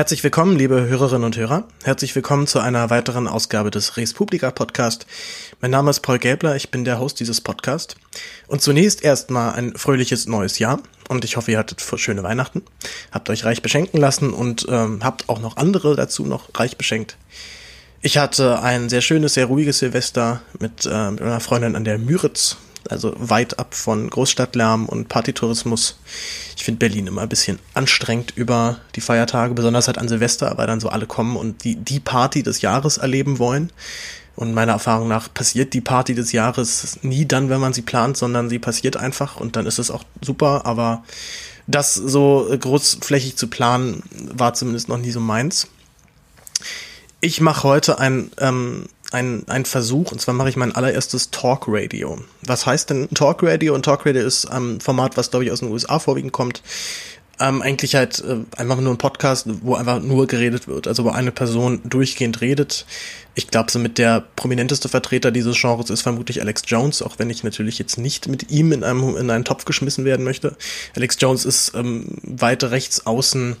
Herzlich 0.00 0.24
willkommen, 0.24 0.56
liebe 0.56 0.86
Hörerinnen 0.86 1.24
und 1.24 1.36
Hörer. 1.36 1.64
Herzlich 1.84 2.16
willkommen 2.16 2.46
zu 2.46 2.58
einer 2.58 2.88
weiteren 2.88 3.28
Ausgabe 3.28 3.70
des 3.70 3.98
Res 3.98 4.14
Publica 4.14 4.50
Podcast. 4.50 5.04
Mein 5.60 5.72
Name 5.72 5.90
ist 5.90 6.00
Paul 6.00 6.18
Gäbler, 6.18 6.56
ich 6.56 6.70
bin 6.70 6.86
der 6.86 6.98
Host 6.98 7.20
dieses 7.20 7.42
Podcasts. 7.42 7.96
Und 8.46 8.62
zunächst 8.62 9.04
erstmal 9.04 9.52
ein 9.52 9.76
fröhliches 9.76 10.26
neues 10.26 10.58
Jahr. 10.58 10.80
Und 11.10 11.26
ich 11.26 11.36
hoffe, 11.36 11.50
ihr 11.52 11.58
hattet 11.58 11.82
schöne 11.96 12.22
Weihnachten, 12.22 12.62
habt 13.12 13.28
euch 13.28 13.44
reich 13.44 13.60
beschenken 13.60 14.00
lassen 14.00 14.32
und 14.32 14.64
ähm, 14.70 15.04
habt 15.04 15.28
auch 15.28 15.38
noch 15.38 15.58
andere 15.58 15.96
dazu 15.96 16.24
noch 16.24 16.48
reich 16.54 16.78
beschenkt. 16.78 17.18
Ich 18.00 18.16
hatte 18.16 18.62
ein 18.62 18.88
sehr 18.88 19.02
schönes, 19.02 19.34
sehr 19.34 19.44
ruhiges 19.44 19.80
Silvester 19.80 20.40
mit, 20.58 20.86
äh, 20.86 21.10
mit 21.10 21.20
einer 21.20 21.40
Freundin 21.40 21.76
an 21.76 21.84
der 21.84 21.98
Müritz, 21.98 22.56
also 22.88 23.14
weit 23.16 23.58
ab 23.58 23.74
von 23.74 24.08
Großstadtlärm 24.08 24.86
und 24.86 25.08
Partytourismus. 25.08 25.98
Ich 26.56 26.64
finde 26.64 26.78
Berlin 26.78 27.06
immer 27.06 27.22
ein 27.22 27.28
bisschen 27.28 27.58
anstrengend 27.74 28.32
über 28.36 28.80
die 28.94 29.00
Feiertage, 29.00 29.54
besonders 29.54 29.86
halt 29.86 29.98
an 29.98 30.08
Silvester, 30.08 30.56
weil 30.56 30.66
dann 30.66 30.80
so 30.80 30.88
alle 30.88 31.06
kommen 31.06 31.36
und 31.36 31.64
die, 31.64 31.76
die 31.76 32.00
Party 32.00 32.42
des 32.42 32.60
Jahres 32.60 32.98
erleben 32.98 33.38
wollen. 33.38 33.72
Und 34.36 34.54
meiner 34.54 34.72
Erfahrung 34.72 35.08
nach 35.08 35.32
passiert 35.32 35.74
die 35.74 35.80
Party 35.80 36.14
des 36.14 36.32
Jahres 36.32 36.98
nie 37.02 37.26
dann, 37.26 37.50
wenn 37.50 37.60
man 37.60 37.72
sie 37.72 37.82
plant, 37.82 38.16
sondern 38.16 38.48
sie 38.48 38.58
passiert 38.58 38.96
einfach 38.96 39.36
und 39.36 39.56
dann 39.56 39.66
ist 39.66 39.78
es 39.78 39.90
auch 39.90 40.04
super, 40.22 40.64
aber 40.64 41.02
das 41.66 41.94
so 41.94 42.48
großflächig 42.58 43.36
zu 43.36 43.48
planen, 43.48 44.02
war 44.32 44.54
zumindest 44.54 44.88
noch 44.88 44.98
nie 44.98 45.10
so 45.10 45.20
meins. 45.20 45.68
Ich 47.20 47.40
mache 47.40 47.64
heute 47.64 47.98
ein, 47.98 48.30
ähm, 48.38 48.86
ein, 49.10 49.44
ein 49.48 49.64
Versuch, 49.64 50.12
und 50.12 50.20
zwar 50.20 50.34
mache 50.34 50.48
ich 50.48 50.56
mein 50.56 50.74
allererstes 50.74 51.30
Talk 51.30 51.64
Radio. 51.66 52.18
Was 52.42 52.66
heißt 52.66 52.90
denn 52.90 53.08
Talk 53.10 53.42
Radio? 53.42 53.74
Und 53.74 53.84
Talk 53.84 54.06
Radio 54.06 54.24
ist 54.24 54.46
ein 54.46 54.80
Format, 54.80 55.16
was, 55.16 55.30
glaube 55.30 55.44
ich, 55.44 55.50
aus 55.50 55.60
den 55.60 55.70
USA 55.70 55.98
vorwiegend 55.98 56.32
kommt. 56.32 56.62
Ähm, 57.40 57.62
eigentlich 57.62 57.94
halt 57.94 58.22
äh, 58.22 58.36
einfach 58.56 58.78
nur 58.80 58.92
ein 58.92 58.98
Podcast, 58.98 59.46
wo 59.62 59.74
einfach 59.74 60.00
nur 60.00 60.26
geredet 60.26 60.68
wird, 60.68 60.86
also 60.86 61.04
wo 61.04 61.08
eine 61.08 61.32
Person 61.32 61.80
durchgehend 61.84 62.42
redet. 62.42 62.84
Ich 63.34 63.48
glaube, 63.48 63.70
so 63.70 63.78
mit 63.78 63.96
der 63.96 64.22
prominenteste 64.36 64.90
Vertreter 64.90 65.30
dieses 65.30 65.58
Genres 65.58 65.88
ist 65.88 66.02
vermutlich 66.02 66.42
Alex 66.42 66.62
Jones, 66.66 67.00
auch 67.00 67.18
wenn 67.18 67.30
ich 67.30 67.42
natürlich 67.42 67.78
jetzt 67.78 67.96
nicht 67.96 68.28
mit 68.28 68.50
ihm 68.50 68.72
in 68.72 68.84
einem 68.84 69.16
in 69.16 69.30
einen 69.30 69.46
Topf 69.46 69.64
geschmissen 69.64 70.04
werden 70.04 70.22
möchte. 70.22 70.54
Alex 70.94 71.16
Jones 71.18 71.46
ist 71.46 71.72
ähm, 71.74 72.18
weiter 72.22 72.72
rechts 72.72 73.06
außen 73.06 73.56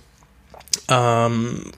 ähm, 0.88 1.72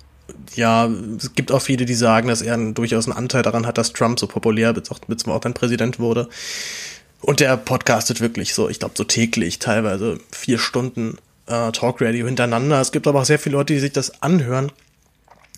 ja, 0.55 0.89
es 1.17 1.35
gibt 1.35 1.53
auch 1.53 1.63
viele, 1.63 1.85
die 1.85 1.95
sagen, 1.95 2.29
dass 2.29 2.43
er 2.43 2.57
durchaus 2.73 3.07
einen 3.07 3.17
Anteil 3.17 3.43
daran 3.43 3.67
hat, 3.67 3.79
dass 3.79 3.93
Trump 3.93 4.19
so 4.19 4.27
populär, 4.27 4.73
bis 4.73 4.91
auch 4.91 5.41
dann 5.41 5.55
Präsident 5.55 5.99
wurde. 5.99 6.29
Und 7.21 7.41
der 7.41 7.57
podcastet 7.57 8.21
wirklich 8.21 8.55
so, 8.55 8.69
ich 8.69 8.81
glaube, 8.81 8.95
so 8.97 9.05
täglich, 9.05 9.59
teilweise 9.59 10.19
vier 10.33 10.59
Stunden 10.59 11.19
äh, 11.47 11.71
Talkradio 11.71 12.27
hintereinander. 12.27 12.81
Es 12.81 12.93
gibt 12.93 13.07
aber 13.07 13.21
auch 13.21 13.25
sehr 13.25 13.39
viele 13.39 13.57
Leute, 13.57 13.75
die 13.75 13.81
sich 13.81 13.93
das 13.93 14.23
anhören. 14.23 14.73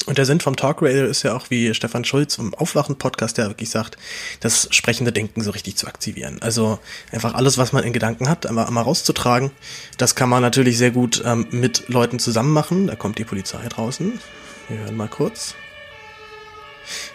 Und 0.06 0.18
der 0.18 0.26
Sinn 0.26 0.40
vom 0.40 0.54
Talkradio 0.54 1.06
ist 1.06 1.22
ja 1.22 1.34
auch 1.34 1.48
wie 1.48 1.72
Stefan 1.72 2.04
Schulz 2.04 2.34
vom 2.34 2.52
Aufwachen-Podcast, 2.52 3.38
der 3.38 3.48
wirklich 3.48 3.70
sagt, 3.70 3.96
das 4.40 4.68
sprechende 4.70 5.12
Denken 5.12 5.40
so 5.40 5.50
richtig 5.52 5.76
zu 5.76 5.86
aktivieren. 5.86 6.42
Also 6.42 6.78
einfach 7.10 7.32
alles, 7.32 7.56
was 7.56 7.72
man 7.72 7.84
in 7.84 7.94
Gedanken 7.94 8.28
hat, 8.28 8.44
einmal, 8.44 8.66
einmal 8.66 8.84
rauszutragen. 8.84 9.50
Das 9.96 10.14
kann 10.14 10.28
man 10.28 10.42
natürlich 10.42 10.76
sehr 10.76 10.90
gut 10.90 11.22
ähm, 11.24 11.46
mit 11.50 11.88
Leuten 11.88 12.18
zusammen 12.18 12.52
machen. 12.52 12.88
Da 12.88 12.96
kommt 12.96 13.18
die 13.18 13.24
Polizei 13.24 13.66
draußen. 13.66 14.20
Wir 14.68 14.78
hören 14.78 14.96
mal 14.96 15.08
kurz. 15.08 15.54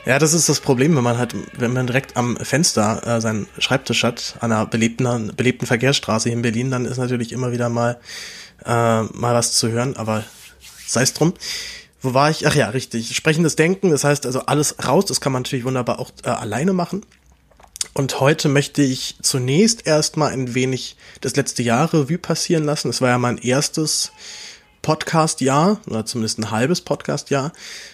Ja, 0.06 0.20
das 0.20 0.34
ist 0.34 0.50
das 0.50 0.60
Problem, 0.60 0.96
wenn 0.96 1.04
man 1.04 1.18
halt, 1.18 1.36
wenn 1.58 1.74
man 1.74 1.88
direkt 1.88 2.18
am 2.18 2.38
Fenster 2.38 3.06
äh, 3.06 3.22
seinen 3.22 3.48
Schreibtisch 3.58 4.04
hat, 4.04 4.36
an 4.40 4.52
einer 4.52 4.66
belebten, 4.66 5.34
belebten 5.36 5.68
Verkehrsstraße 5.68 6.30
hier 6.30 6.38
in 6.38 6.42
Berlin, 6.42 6.72
dann 6.72 6.86
ist 6.86 6.98
natürlich 6.98 7.32
immer 7.32 7.52
wieder 7.52 7.70
mal, 7.70 8.00
äh, 8.66 9.04
mal 9.04 9.36
was 9.36 9.54
zu 9.54 9.70
hören, 9.70 9.96
aber 9.98 10.24
sei 10.86 11.02
es 11.04 11.14
drum. 11.14 11.34
Wo 12.02 12.14
war 12.14 12.30
ich? 12.30 12.48
Ach 12.48 12.56
ja, 12.56 12.70
richtig. 12.70 13.16
Sprechendes 13.16 13.56
Denken, 13.56 13.92
das 13.92 14.04
heißt 14.04 14.26
also 14.26 14.46
alles 14.46 14.76
raus, 14.86 15.06
das 15.06 15.22
kann 15.22 15.34
man 15.34 15.44
natürlich 15.44 15.66
wunderbar 15.66 16.00
auch 16.00 16.12
äh, 16.24 16.30
alleine 16.30 16.74
machen. 16.74 17.06
Und 17.94 18.20
heute 18.20 18.50
möchte 18.50 18.82
ich 18.82 19.18
zunächst 19.22 19.86
erstmal 19.86 20.32
ein 20.32 20.54
wenig 20.54 20.96
das 21.22 21.36
letzte 21.36 21.64
Jahr 21.64 21.94
Revue 21.94 22.18
passieren 22.18 22.64
lassen. 22.64 22.90
Es 22.90 23.02
war 23.02 23.10
ja 23.10 23.18
mein 23.18 23.38
erstes 23.38 24.12
Podcast-Jahr, 24.90 25.80
oder 25.86 26.04
zumindest 26.04 26.40
ein 26.40 26.50
halbes 26.50 26.82
Podcast-Jahr. 26.82 27.54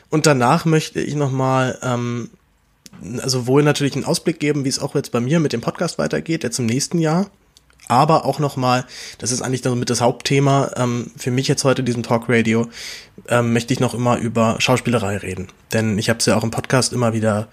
Und 0.10 0.26
danach 0.28 0.64
möchte 0.64 1.02
ich 1.02 1.16
nochmal, 1.16 1.78
ähm, 1.84 2.30
also 3.22 3.48
wohl 3.48 3.64
natürlich 3.64 3.96
einen 3.96 4.06
Ausblick 4.06 4.40
geben, 4.40 4.64
wie 4.64 4.70
es 4.70 4.80
auch 4.80 4.96
jetzt 4.96 5.12
bei 5.12 5.20
mir 5.20 5.42
mit 5.42 5.52
dem 5.52 5.60
Podcast 5.60 5.98
weitergeht, 5.98 6.44
jetzt 6.44 6.58
im 6.58 6.68
nächsten 6.68 7.00
Jahr. 7.00 7.30
Aber 7.90 8.24
auch 8.24 8.40
nochmal, 8.40 8.86
das 9.18 9.34
ist 9.34 9.42
eigentlich 9.42 9.62
damit 9.62 9.90
das 9.90 10.00
Hauptthema 10.00 10.72
ähm, 10.78 11.12
für 11.18 11.32
mich 11.32 11.50
jetzt 11.50 11.66
heute, 11.66 11.84
diesem 11.84 12.02
Talk 12.02 12.30
Radio, 12.30 12.70
ähm, 13.28 13.52
möchte 13.52 13.74
ich 13.74 13.82
noch 13.82 13.94
immer 13.94 14.16
über 14.16 14.56
Schauspielerei 14.60 15.18
reden. 15.18 15.50
Denn 15.74 15.98
ich 15.98 16.08
habe 16.08 16.20
es 16.20 16.26
ja 16.28 16.38
auch 16.38 16.46
im 16.46 16.52
Podcast 16.52 16.94
immer 16.94 17.12
wieder, 17.12 17.50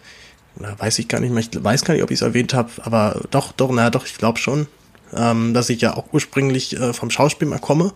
oder 0.55 0.79
weiß 0.79 1.01
ich 1.01 1.09
gar 1.09 1.19
nicht 1.19 1.33
mehr, 1.33 1.43
ich 1.43 1.51
weiß 1.53 1.85
gar 1.85 1.95
nicht, 1.95 2.05
ob 2.05 2.13
ich 2.13 2.21
es 2.21 2.23
erwähnt 2.23 2.55
habe, 2.55 2.71
aber 2.85 3.21
doch, 3.33 3.51
doch, 3.51 3.73
naja, 3.73 3.91
doch, 3.91 4.07
ich 4.07 4.19
glaube 4.19 4.39
schon, 4.39 4.69
ähm, 5.15 5.55
dass 5.55 5.71
ich 5.71 5.81
ja 5.81 5.97
auch 5.97 6.07
ursprünglich 6.13 6.79
äh, 6.79 6.93
vom 6.93 7.11
Schauspiel 7.11 7.49
mal 7.49 7.59
komme 7.59 7.93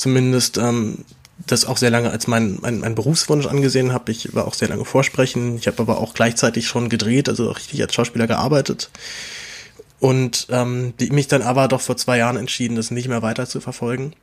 zumindest 0.00 0.58
ähm, 0.58 1.04
das 1.46 1.64
auch 1.64 1.76
sehr 1.76 1.90
lange 1.90 2.10
als 2.10 2.26
mein, 2.26 2.58
mein, 2.60 2.80
mein 2.80 2.94
Berufswunsch 2.94 3.46
angesehen 3.46 3.92
habe. 3.92 4.12
Ich 4.12 4.34
war 4.34 4.46
auch 4.46 4.54
sehr 4.54 4.68
lange 4.68 4.84
Vorsprechen. 4.84 5.56
Ich 5.56 5.66
habe 5.66 5.80
aber 5.80 5.98
auch 5.98 6.14
gleichzeitig 6.14 6.66
schon 6.66 6.88
gedreht, 6.88 7.28
also 7.28 7.50
richtig 7.50 7.80
als 7.82 7.94
Schauspieler 7.94 8.26
gearbeitet. 8.26 8.90
Und 9.98 10.46
ähm, 10.50 10.94
die, 10.98 11.10
mich 11.10 11.28
dann 11.28 11.42
aber 11.42 11.68
doch 11.68 11.80
vor 11.80 11.96
zwei 11.96 12.18
Jahren 12.18 12.36
entschieden, 12.36 12.76
das 12.76 12.90
nicht 12.90 13.08
mehr 13.08 13.22
weiter 13.22 13.46
zu 13.46 13.60
verfolgen. 13.60 14.14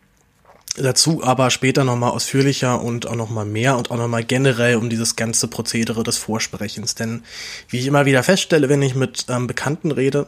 Dazu 0.75 1.23
aber 1.23 1.49
später 1.49 1.83
nochmal 1.83 2.11
ausführlicher 2.11 2.81
und 2.81 3.07
auch 3.07 3.15
nochmal 3.15 3.45
mehr 3.45 3.77
und 3.77 3.89
auch 3.89 3.97
nochmal 3.97 4.23
generell 4.23 4.75
um 4.75 4.89
dieses 4.89 5.15
ganze 5.15 5.47
Prozedere 5.47 6.03
des 6.03 6.17
Vorsprechens. 6.17 6.93
Denn 6.93 7.23
wie 7.69 7.79
ich 7.79 7.87
immer 7.87 8.05
wieder 8.05 8.21
feststelle, 8.21 8.69
wenn 8.69 8.81
ich 8.83 8.93
mit 8.93 9.25
ähm, 9.29 9.47
Bekannten 9.47 9.91
rede, 9.91 10.27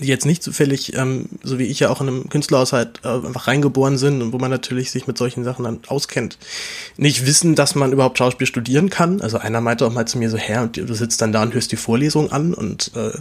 die 0.00 0.06
jetzt 0.06 0.24
nicht 0.24 0.42
zufällig, 0.42 0.94
ähm, 0.96 1.26
so 1.42 1.58
wie 1.58 1.64
ich 1.64 1.80
ja 1.80 1.90
auch 1.90 2.00
in 2.00 2.08
einem 2.08 2.28
Künstlerhaushalt 2.28 3.00
äh, 3.04 3.08
einfach 3.08 3.46
reingeboren 3.46 3.98
sind 3.98 4.22
und 4.22 4.32
wo 4.32 4.38
man 4.38 4.50
natürlich 4.50 4.90
sich 4.90 5.06
mit 5.06 5.18
solchen 5.18 5.44
Sachen 5.44 5.64
dann 5.64 5.80
auskennt, 5.86 6.38
nicht 6.96 7.26
wissen, 7.26 7.54
dass 7.54 7.74
man 7.74 7.92
überhaupt 7.92 8.18
Schauspiel 8.18 8.46
studieren 8.46 8.90
kann. 8.90 9.20
Also 9.20 9.38
einer 9.38 9.60
meinte 9.60 9.86
auch 9.86 9.92
mal 9.92 10.06
zu 10.06 10.18
mir 10.18 10.30
so, 10.30 10.38
Herr, 10.38 10.66
du 10.66 10.94
sitzt 10.94 11.20
dann 11.20 11.32
da 11.32 11.42
und 11.42 11.54
hörst 11.54 11.72
die 11.72 11.76
Vorlesung 11.76 12.32
an 12.32 12.54
und 12.54 12.92
äh, 12.96 13.12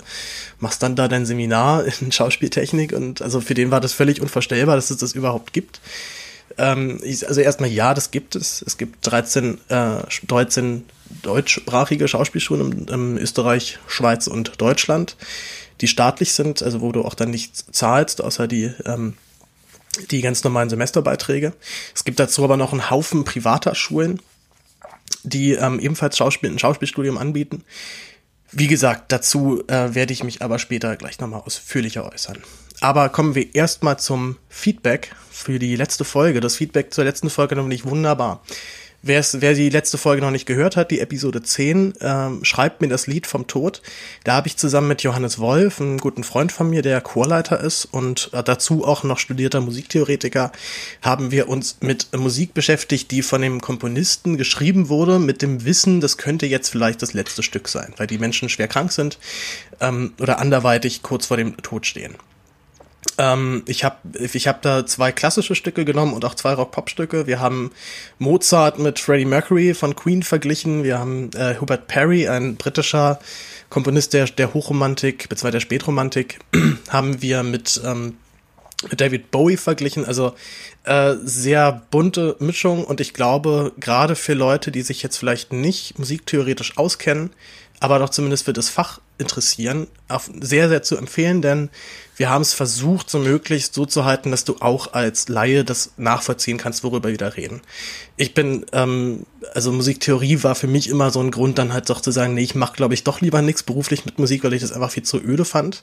machst 0.60 0.82
dann 0.82 0.96
da 0.96 1.08
dein 1.08 1.26
Seminar 1.26 1.86
in 2.02 2.12
Schauspieltechnik 2.12 2.94
und 2.94 3.22
also 3.22 3.42
für 3.42 3.54
den 3.54 3.72
war 3.72 3.82
das 3.82 3.94
völlig 3.94 4.22
unvorstellbar, 4.22 4.76
dass 4.76 4.92
es 4.92 4.98
das 4.98 5.14
überhaupt 5.14 5.54
gibt. 5.54 5.82
Ähm, 6.58 7.00
also 7.04 7.42
erstmal 7.42 7.70
ja, 7.70 7.94
das 7.94 8.12
gibt 8.12 8.36
es. 8.36 8.62
Es 8.66 8.78
gibt 8.78 9.06
13, 9.08 9.58
äh, 9.70 9.98
13 10.28 10.84
deutschsprachige 11.24 12.08
Schauspielschulen 12.08 12.72
in, 12.72 12.88
in 12.88 13.18
Österreich, 13.18 13.80
Schweiz 13.88 14.28
und 14.28 14.54
Deutschland 14.62 15.18
die 15.82 15.88
staatlich 15.88 16.34
sind, 16.34 16.62
also 16.62 16.82
wo 16.82 16.92
du 16.92 17.04
auch 17.04 17.16
dann 17.16 17.32
nichts 17.32 17.66
zahlst, 17.72 18.22
außer 18.22 18.48
die, 18.48 18.72
ähm, 18.86 19.16
die 20.12 20.22
ganz 20.22 20.44
normalen 20.44 20.70
Semesterbeiträge. 20.70 21.54
Es 21.94 22.04
gibt 22.04 22.20
dazu 22.20 22.44
aber 22.44 22.58
noch 22.58 22.72
einen 22.72 22.90
Haufen 22.90 23.24
privater 23.24 23.76
Schulen, 23.76 24.22
die 25.24 25.54
ähm, 25.54 25.80
ebenfalls 25.80 26.18
Schauspiel, 26.18 26.52
ein 26.52 26.60
Schauspielstudium 26.60 27.18
anbieten. 27.18 27.64
Wie 28.52 28.68
gesagt, 28.68 29.12
dazu 29.12 29.64
äh, 29.68 29.94
werde 29.96 30.14
ich 30.14 30.24
mich 30.24 30.42
aber 30.42 30.60
später 30.60 30.96
gleich 30.98 31.20
nochmal 31.20 31.42
ausführlicher 31.42 32.12
äußern. 32.12 32.38
Aber 32.82 33.10
kommen 33.10 33.36
wir 33.36 33.54
erstmal 33.56 33.98
zum 34.00 34.38
Feedback 34.50 35.16
für 35.30 35.60
die 35.60 35.76
letzte 35.76 36.04
Folge. 36.04 36.42
Das 36.42 36.56
Feedback 36.56 36.94
zur 36.94 37.04
letzten 37.04 37.30
Folge 37.30 37.56
nämlich 37.56 37.86
wunderbar. 37.86 38.44
Wer's, 39.04 39.42
wer 39.42 39.56
die 39.56 39.70
letzte 39.70 39.98
Folge 39.98 40.22
noch 40.22 40.30
nicht 40.30 40.46
gehört 40.46 40.76
hat, 40.76 40.92
die 40.92 41.00
Episode 41.00 41.42
10, 41.42 41.96
ähm, 42.02 42.46
schreibt 42.46 42.82
mir 42.82 42.88
das 42.88 43.08
Lied 43.08 43.26
vom 43.26 43.48
Tod. 43.48 43.82
Da 44.24 44.34
habe 44.34 44.48
ich 44.48 44.58
zusammen 44.58 44.88
mit 44.88 45.02
Johannes 45.02 45.40
Wolf, 45.40 45.82
einem 45.82 45.98
guten 45.98 46.24
Freund 46.24 46.52
von 46.52 46.70
mir, 46.70 46.84
der 46.84 47.02
Chorleiter 47.02 47.60
ist 47.60 47.86
und 47.86 48.30
äh, 48.34 48.44
dazu 48.44 48.86
auch 48.86 49.04
noch 49.04 49.18
studierter 49.18 49.60
Musiktheoretiker, 49.60 50.52
haben 51.02 51.32
wir 51.32 51.50
uns 51.50 51.78
mit 51.82 52.16
Musik 52.16 52.54
beschäftigt, 52.54 53.10
die 53.10 53.24
von 53.24 53.42
dem 53.42 53.60
Komponisten 53.60 54.38
geschrieben 54.38 54.88
wurde, 54.88 55.18
mit 55.18 55.42
dem 55.42 55.66
Wissen, 55.66 56.00
das 56.00 56.18
könnte 56.18 56.46
jetzt 56.46 56.70
vielleicht 56.70 57.02
das 57.02 57.14
letzte 57.14 57.42
Stück 57.42 57.70
sein, 57.70 57.94
weil 57.98 58.06
die 58.08 58.20
Menschen 58.20 58.50
schwer 58.50 58.68
krank 58.68 58.92
sind 58.92 59.18
ähm, 59.80 60.14
oder 60.20 60.38
anderweitig 60.38 61.02
kurz 61.02 61.26
vor 61.26 61.38
dem 61.38 61.58
Tod 61.58 61.88
stehen. 61.88 62.16
Ähm, 63.22 63.62
ich 63.68 63.84
habe 63.84 63.98
ich 64.20 64.48
hab 64.48 64.64
da 64.64 64.84
zwei 64.84 65.12
klassische 65.12 65.54
Stücke 65.54 65.86
genommen 65.86 66.14
und 66.14 66.26
auch 66.26 66.34
zwei 66.34 66.54
Rock-Pop-Stücke. 66.54 67.28
Wir 67.28 67.40
haben 67.40 67.72
Mozart 68.18 68.80
mit 68.80 68.98
Freddie 68.98 69.26
Mercury 69.26 69.76
von 69.76 69.96
Queen 69.96 70.24
verglichen. 70.24 70.84
Wir 70.84 70.98
haben 70.98 71.30
äh, 71.36 71.56
Hubert 71.62 71.88
Perry, 71.88 72.28
ein 72.28 72.56
britischer 72.56 73.20
Komponist 73.70 74.14
der, 74.14 74.26
der 74.26 74.56
Hochromantik, 74.56 75.30
beziehungsweise 75.30 75.52
der 75.52 75.60
Spätromantik, 75.60 76.40
haben 76.90 77.22
wir 77.22 77.44
mit, 77.44 77.80
ähm, 77.86 78.16
David 78.98 79.30
Bowie 79.30 79.58
verglichen. 79.58 80.06
Also 80.06 80.34
äh, 80.84 81.14
sehr 81.24 81.84
bunte 81.92 82.36
Mischung 82.40 82.84
und 82.84 83.00
ich 83.00 83.14
glaube, 83.14 83.74
gerade 83.80 84.16
für 84.16 84.34
Leute, 84.34 84.72
die 84.72 84.82
sich 84.82 85.04
jetzt 85.04 85.18
vielleicht 85.18 85.54
nicht 85.54 86.00
musiktheoretisch 86.00 86.78
auskennen, 86.78 87.30
aber 87.82 87.98
doch 87.98 88.10
zumindest 88.12 88.46
für 88.46 88.54
das 88.54 88.70
Fach 88.70 89.02
interessieren, 89.18 89.88
sehr, 90.40 90.70
sehr 90.70 90.84
zu 90.84 90.98
empfehlen, 90.98 91.42
denn 91.42 91.70
wir 92.16 92.30
haben 92.30 92.44
es 92.44 92.54
versucht, 92.54 93.10
so 93.10 93.18
möglichst 93.18 93.74
so 93.74 93.88
zu 93.88 94.06
halten, 94.06 94.30
dass 94.30 94.46
du 94.46 94.58
auch 94.60 94.94
als 94.94 95.28
Laie 95.30 95.66
das 95.66 95.94
nachvollziehen 95.98 96.58
kannst, 96.58 96.84
worüber 96.84 97.10
wir 97.10 97.18
da 97.18 97.30
reden. 97.30 97.62
Ich 98.22 98.36
bin, 98.36 98.68
ähm, 98.72 99.26
also 99.56 99.72
Musiktheorie 99.72 100.44
war 100.44 100.54
für 100.54 100.68
mich 100.68 100.90
immer 100.90 101.10
so 101.10 101.20
ein 101.20 101.32
Grund, 101.32 101.58
dann 101.58 101.74
halt 101.74 101.90
doch 101.90 102.02
zu 102.02 102.12
sagen, 102.12 102.36
nee, 102.36 102.44
ich 102.44 102.54
mache, 102.54 102.76
glaube 102.76 102.94
ich, 102.94 103.04
doch 103.04 103.20
lieber 103.20 103.42
nichts 103.42 103.64
beruflich 103.64 104.06
mit 104.06 104.20
Musik, 104.20 104.44
weil 104.44 104.54
ich 104.54 104.62
das 104.62 104.72
einfach 104.72 104.92
viel 104.92 105.02
zu 105.02 105.18
öde 105.20 105.44
fand. 105.44 105.82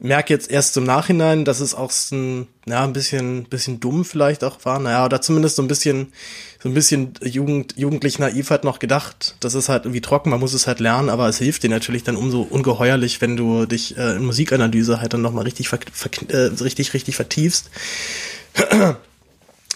Merke 0.00 0.34
jetzt 0.34 0.50
erst 0.50 0.76
im 0.76 0.82
Nachhinein, 0.82 1.44
dass 1.44 1.60
es 1.60 1.76
auch 1.76 1.92
so 1.92 2.16
ein, 2.16 2.48
ja, 2.66 2.82
ein 2.82 2.92
bisschen, 2.92 3.44
bisschen 3.44 3.78
dumm 3.78 4.04
vielleicht 4.04 4.42
auch 4.42 4.64
war, 4.64 4.80
naja, 4.80 5.04
oder 5.04 5.20
zumindest 5.20 5.54
so 5.54 5.62
ein 5.62 5.68
bisschen, 5.68 6.12
so 6.60 6.68
ein 6.68 6.74
bisschen 6.74 7.12
jugend, 7.22 7.74
jugendlich 7.76 8.18
naiv 8.18 8.50
halt 8.50 8.64
noch 8.64 8.80
gedacht. 8.80 9.36
Das 9.38 9.54
ist 9.54 9.68
halt 9.68 9.84
irgendwie 9.84 10.00
trocken, 10.00 10.30
man 10.30 10.40
muss 10.40 10.54
es 10.54 10.66
halt 10.66 10.80
lernen, 10.80 11.10
aber 11.10 11.28
es 11.28 11.38
hilft 11.38 11.62
dir 11.62 11.70
natürlich 11.70 12.02
dann 12.02 12.16
umso 12.16 12.42
ungeheuerlich, 12.42 13.20
wenn 13.20 13.36
du 13.36 13.66
dich 13.66 13.96
äh, 13.96 14.16
in 14.16 14.24
Musikanalyse 14.24 15.00
halt 15.00 15.12
dann 15.12 15.22
nochmal 15.22 15.44
richtig, 15.44 15.68
ver, 15.68 15.78
äh, 16.26 16.50
richtig, 16.60 16.92
richtig 16.92 17.14
vertiefst. 17.14 17.70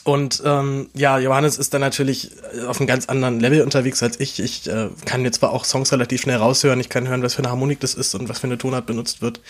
Und 0.04 0.42
ähm, 0.44 0.88
ja, 0.94 1.18
Johannes 1.18 1.58
ist 1.58 1.74
dann 1.74 1.80
natürlich 1.80 2.32
äh, 2.54 2.64
auf 2.64 2.80
einem 2.80 2.88
ganz 2.88 3.06
anderen 3.06 3.38
Level 3.38 3.62
unterwegs 3.62 4.02
als 4.02 4.18
ich. 4.18 4.40
Ich 4.40 4.68
äh, 4.68 4.88
kann 5.04 5.24
jetzt 5.24 5.38
zwar 5.38 5.52
auch 5.52 5.64
Songs 5.64 5.92
relativ 5.92 6.22
schnell 6.22 6.38
raushören, 6.38 6.80
ich 6.80 6.88
kann 6.88 7.06
hören, 7.06 7.22
was 7.22 7.34
für 7.34 7.40
eine 7.40 7.50
Harmonik 7.50 7.78
das 7.80 7.94
ist 7.94 8.14
und 8.14 8.28
was 8.28 8.40
für 8.40 8.48
eine 8.48 8.58
Tonart 8.58 8.86
benutzt 8.86 9.22
wird. 9.22 9.40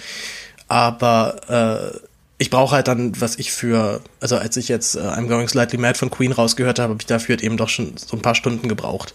Aber 0.69 1.93
äh, 1.95 1.99
ich 2.39 2.51
brauche 2.51 2.75
halt 2.75 2.89
dann, 2.89 3.19
was 3.21 3.39
ich 3.39 3.53
für, 3.53 4.03
also 4.21 4.37
als 4.37 4.57
ich 4.57 4.69
jetzt 4.69 4.97
äh, 4.97 5.01
I'm 5.01 5.29
Going 5.29 5.49
Slightly 5.49 5.79
Mad 5.79 5.99
von 5.99 6.11
Queen 6.11 6.33
rausgehört 6.33 6.79
habe, 6.79 6.91
habe 6.91 7.01
ich 7.01 7.07
dafür 7.07 7.37
halt 7.37 7.45
eben 7.45 7.57
doch 7.57 7.69
schon 7.69 7.97
so 7.97 8.17
ein 8.17 8.23
paar 8.23 8.35
Stunden 8.35 8.69
gebraucht. 8.69 9.15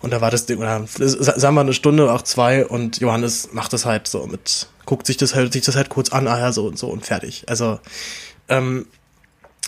Und 0.00 0.12
da 0.12 0.20
war 0.20 0.30
das 0.30 0.46
Ding, 0.46 0.58
oder 0.58 0.84
sagen 0.86 1.54
wir 1.54 1.60
eine 1.60 1.74
Stunde, 1.74 2.10
auch 2.12 2.22
zwei, 2.22 2.64
und 2.64 3.00
Johannes 3.00 3.50
macht 3.52 3.72
das 3.72 3.84
halt 3.84 4.08
so 4.08 4.26
mit, 4.26 4.68
guckt 4.86 5.06
sich 5.06 5.16
das 5.16 5.34
halt, 5.34 5.52
sich 5.52 5.62
das 5.62 5.76
halt 5.76 5.90
kurz 5.90 6.10
an, 6.10 6.26
ah 6.26 6.38
ja, 6.38 6.52
so 6.52 6.66
und 6.66 6.78
so 6.78 6.88
und 6.88 7.04
fertig. 7.04 7.44
Also, 7.48 7.80
ähm, 8.48 8.86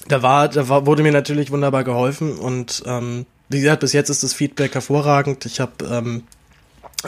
da 0.08 0.22
war, 0.22 0.48
da 0.48 0.68
war, 0.68 0.86
wurde 0.86 1.02
mir 1.02 1.12
natürlich 1.12 1.50
wunderbar 1.50 1.84
geholfen 1.84 2.38
und 2.38 2.82
ähm, 2.86 3.26
wie 3.48 3.60
gesagt, 3.60 3.80
bis 3.80 3.92
jetzt 3.92 4.08
ist 4.08 4.22
das 4.22 4.32
Feedback 4.32 4.74
hervorragend. 4.74 5.44
Ich 5.44 5.60
habe 5.60 5.72
ähm, 5.84 6.22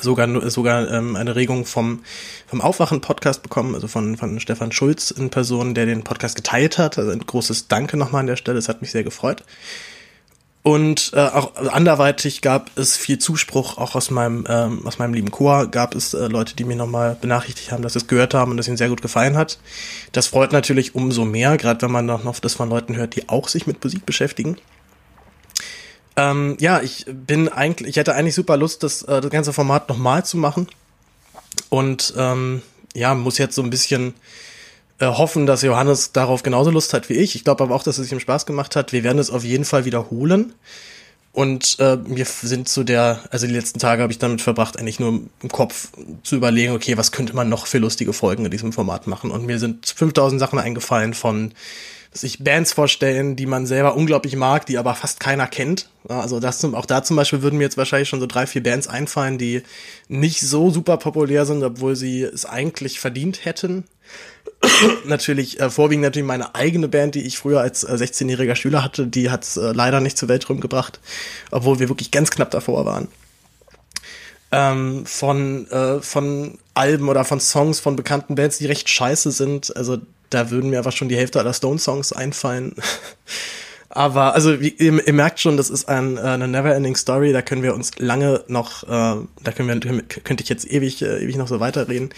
sogar 0.00 0.50
sogar 0.50 0.90
ähm, 0.90 1.16
eine 1.16 1.36
Regung 1.36 1.64
vom 1.64 2.02
vom 2.46 2.60
Aufwachen 2.60 3.00
Podcast 3.00 3.42
bekommen, 3.42 3.74
also 3.74 3.88
von 3.88 4.16
von 4.16 4.38
Stefan 4.40 4.72
Schulz 4.72 5.10
in 5.10 5.30
Person, 5.30 5.74
der 5.74 5.86
den 5.86 6.04
Podcast 6.04 6.36
geteilt 6.36 6.78
hat. 6.78 6.98
Also 6.98 7.10
ein 7.10 7.20
großes 7.20 7.68
Danke 7.68 7.96
nochmal 7.96 8.20
an 8.20 8.26
der 8.26 8.36
Stelle. 8.36 8.58
Es 8.58 8.68
hat 8.68 8.82
mich 8.82 8.90
sehr 8.90 9.04
gefreut. 9.04 9.42
Und 10.66 11.12
äh, 11.12 11.20
auch 11.20 11.54
anderweitig 11.56 12.40
gab 12.40 12.70
es 12.78 12.96
viel 12.96 13.18
Zuspruch, 13.18 13.76
auch 13.76 13.94
aus 13.94 14.10
meinem, 14.10 14.46
ähm, 14.48 14.86
aus 14.86 14.98
meinem 14.98 15.12
lieben 15.12 15.30
Chor 15.30 15.66
gab 15.66 15.94
es 15.94 16.14
äh, 16.14 16.26
Leute, 16.26 16.56
die 16.56 16.64
mir 16.64 16.74
nochmal 16.74 17.18
benachrichtigt 17.20 17.70
haben, 17.70 17.82
dass 17.82 17.92
sie 17.92 17.98
es 17.98 18.06
gehört 18.06 18.32
haben 18.32 18.50
und 18.50 18.56
dass 18.56 18.66
ihnen 18.66 18.78
sehr 18.78 18.88
gut 18.88 19.02
gefallen 19.02 19.36
hat. 19.36 19.58
Das 20.12 20.26
freut 20.26 20.52
natürlich 20.52 20.94
umso 20.94 21.26
mehr, 21.26 21.58
gerade 21.58 21.82
wenn 21.82 21.90
man 21.90 22.06
noch 22.06 22.40
das 22.40 22.54
von 22.54 22.70
Leuten 22.70 22.96
hört, 22.96 23.14
die 23.14 23.28
auch 23.28 23.48
sich 23.48 23.66
mit 23.66 23.84
Musik 23.84 24.06
beschäftigen. 24.06 24.56
Ähm, 26.16 26.56
ja, 26.58 26.80
ich 26.80 27.04
bin 27.08 27.50
eigentlich, 27.50 27.90
ich 27.90 27.96
hätte 27.96 28.14
eigentlich 28.14 28.34
super 28.34 28.56
Lust, 28.56 28.82
das, 28.84 29.02
äh, 29.02 29.20
das 29.20 29.30
ganze 29.30 29.52
Format 29.52 29.90
nochmal 29.90 30.24
zu 30.24 30.38
machen. 30.38 30.66
Und 31.68 32.14
ähm, 32.16 32.62
ja, 32.94 33.14
muss 33.14 33.36
jetzt 33.36 33.54
so 33.54 33.62
ein 33.62 33.68
bisschen 33.68 34.14
äh, 34.98 35.06
hoffen, 35.06 35.46
dass 35.46 35.62
Johannes 35.62 36.12
darauf 36.12 36.42
genauso 36.42 36.70
Lust 36.70 36.94
hat 36.94 37.08
wie 37.08 37.14
ich. 37.14 37.34
Ich 37.34 37.44
glaube 37.44 37.64
aber 37.64 37.74
auch, 37.74 37.82
dass 37.82 37.98
es 37.98 38.12
ihm 38.12 38.20
Spaß 38.20 38.46
gemacht 38.46 38.76
hat. 38.76 38.92
Wir 38.92 39.04
werden 39.04 39.18
es 39.18 39.30
auf 39.30 39.44
jeden 39.44 39.64
Fall 39.64 39.84
wiederholen. 39.84 40.54
Und 41.32 41.80
äh, 41.80 41.98
wir 42.04 42.26
sind 42.26 42.68
zu 42.68 42.84
der, 42.84 43.24
also 43.30 43.48
die 43.48 43.52
letzten 43.52 43.80
Tage 43.80 44.02
habe 44.02 44.12
ich 44.12 44.20
damit 44.20 44.40
verbracht, 44.40 44.78
eigentlich 44.78 45.00
nur 45.00 45.22
im 45.42 45.48
Kopf 45.50 45.88
zu 46.22 46.36
überlegen, 46.36 46.72
okay, 46.72 46.96
was 46.96 47.10
könnte 47.10 47.34
man 47.34 47.48
noch 47.48 47.66
für 47.66 47.78
lustige 47.78 48.12
Folgen 48.12 48.44
in 48.44 48.52
diesem 48.52 48.72
Format 48.72 49.08
machen. 49.08 49.32
Und 49.32 49.44
mir 49.44 49.58
sind 49.58 49.84
5000 49.84 50.38
Sachen 50.38 50.60
eingefallen 50.60 51.12
von 51.12 51.52
sich 52.12 52.44
Bands 52.44 52.72
vorstellen, 52.72 53.34
die 53.34 53.46
man 53.46 53.66
selber 53.66 53.96
unglaublich 53.96 54.36
mag, 54.36 54.66
die 54.66 54.78
aber 54.78 54.94
fast 54.94 55.18
keiner 55.18 55.48
kennt. 55.48 55.88
Also 56.06 56.38
das 56.38 56.60
zum, 56.60 56.76
auch 56.76 56.86
da 56.86 57.02
zum 57.02 57.16
Beispiel 57.16 57.42
würden 57.42 57.58
mir 57.58 57.64
jetzt 57.64 57.76
wahrscheinlich 57.76 58.08
schon 58.08 58.20
so 58.20 58.26
drei, 58.26 58.46
vier 58.46 58.62
Bands 58.62 58.86
einfallen, 58.86 59.36
die 59.36 59.62
nicht 60.06 60.40
so 60.40 60.70
super 60.70 60.96
populär 60.98 61.46
sind, 61.46 61.64
obwohl 61.64 61.96
sie 61.96 62.22
es 62.22 62.46
eigentlich 62.46 63.00
verdient 63.00 63.44
hätten. 63.44 63.84
natürlich 65.04 65.60
äh, 65.60 65.70
vorwiegend 65.70 66.02
natürlich 66.02 66.26
meine 66.26 66.54
eigene 66.54 66.88
Band, 66.88 67.14
die 67.14 67.22
ich 67.22 67.38
früher 67.38 67.60
als 67.60 67.84
äh, 67.84 67.92
16-jähriger 67.92 68.56
Schüler 68.56 68.82
hatte, 68.82 69.06
die 69.06 69.30
hat 69.30 69.44
es 69.44 69.56
äh, 69.56 69.72
leider 69.72 70.00
nicht 70.00 70.18
zur 70.18 70.28
Weltruhm 70.28 70.60
gebracht, 70.60 71.00
obwohl 71.50 71.78
wir 71.78 71.88
wirklich 71.88 72.10
ganz 72.10 72.30
knapp 72.30 72.50
davor 72.50 72.84
waren. 72.84 73.08
Ähm, 74.52 75.04
von, 75.06 75.68
äh, 75.70 76.00
von 76.00 76.58
Alben 76.74 77.08
oder 77.08 77.24
von 77.24 77.40
Songs 77.40 77.80
von 77.80 77.96
bekannten 77.96 78.34
Bands, 78.34 78.58
die 78.58 78.66
recht 78.66 78.88
scheiße 78.88 79.32
sind. 79.32 79.76
Also 79.76 79.98
da 80.30 80.50
würden 80.50 80.70
mir 80.70 80.78
einfach 80.78 80.92
schon 80.92 81.08
die 81.08 81.16
Hälfte 81.16 81.40
aller 81.40 81.52
Stone-Songs 81.52 82.12
einfallen. 82.12 82.74
Aber 83.94 84.34
also 84.34 84.60
wie, 84.60 84.70
ihr, 84.70 85.06
ihr, 85.06 85.12
merkt 85.12 85.38
schon, 85.38 85.56
das 85.56 85.70
ist 85.70 85.88
ein, 85.88 86.16
äh, 86.16 86.20
eine 86.20 86.48
Never-Ending 86.48 86.96
Story. 86.96 87.32
Da 87.32 87.42
können 87.42 87.62
wir 87.62 87.74
uns 87.74 87.92
lange 87.98 88.42
noch, 88.48 88.82
äh, 88.82 88.88
da 88.88 89.52
können 89.54 89.68
wir, 89.68 90.02
könnte 90.02 90.42
ich 90.42 90.48
jetzt 90.48 90.68
ewig, 90.68 91.00
äh, 91.00 91.22
ewig 91.22 91.36
noch 91.36 91.46
so 91.46 91.60
weiterreden. 91.60 92.10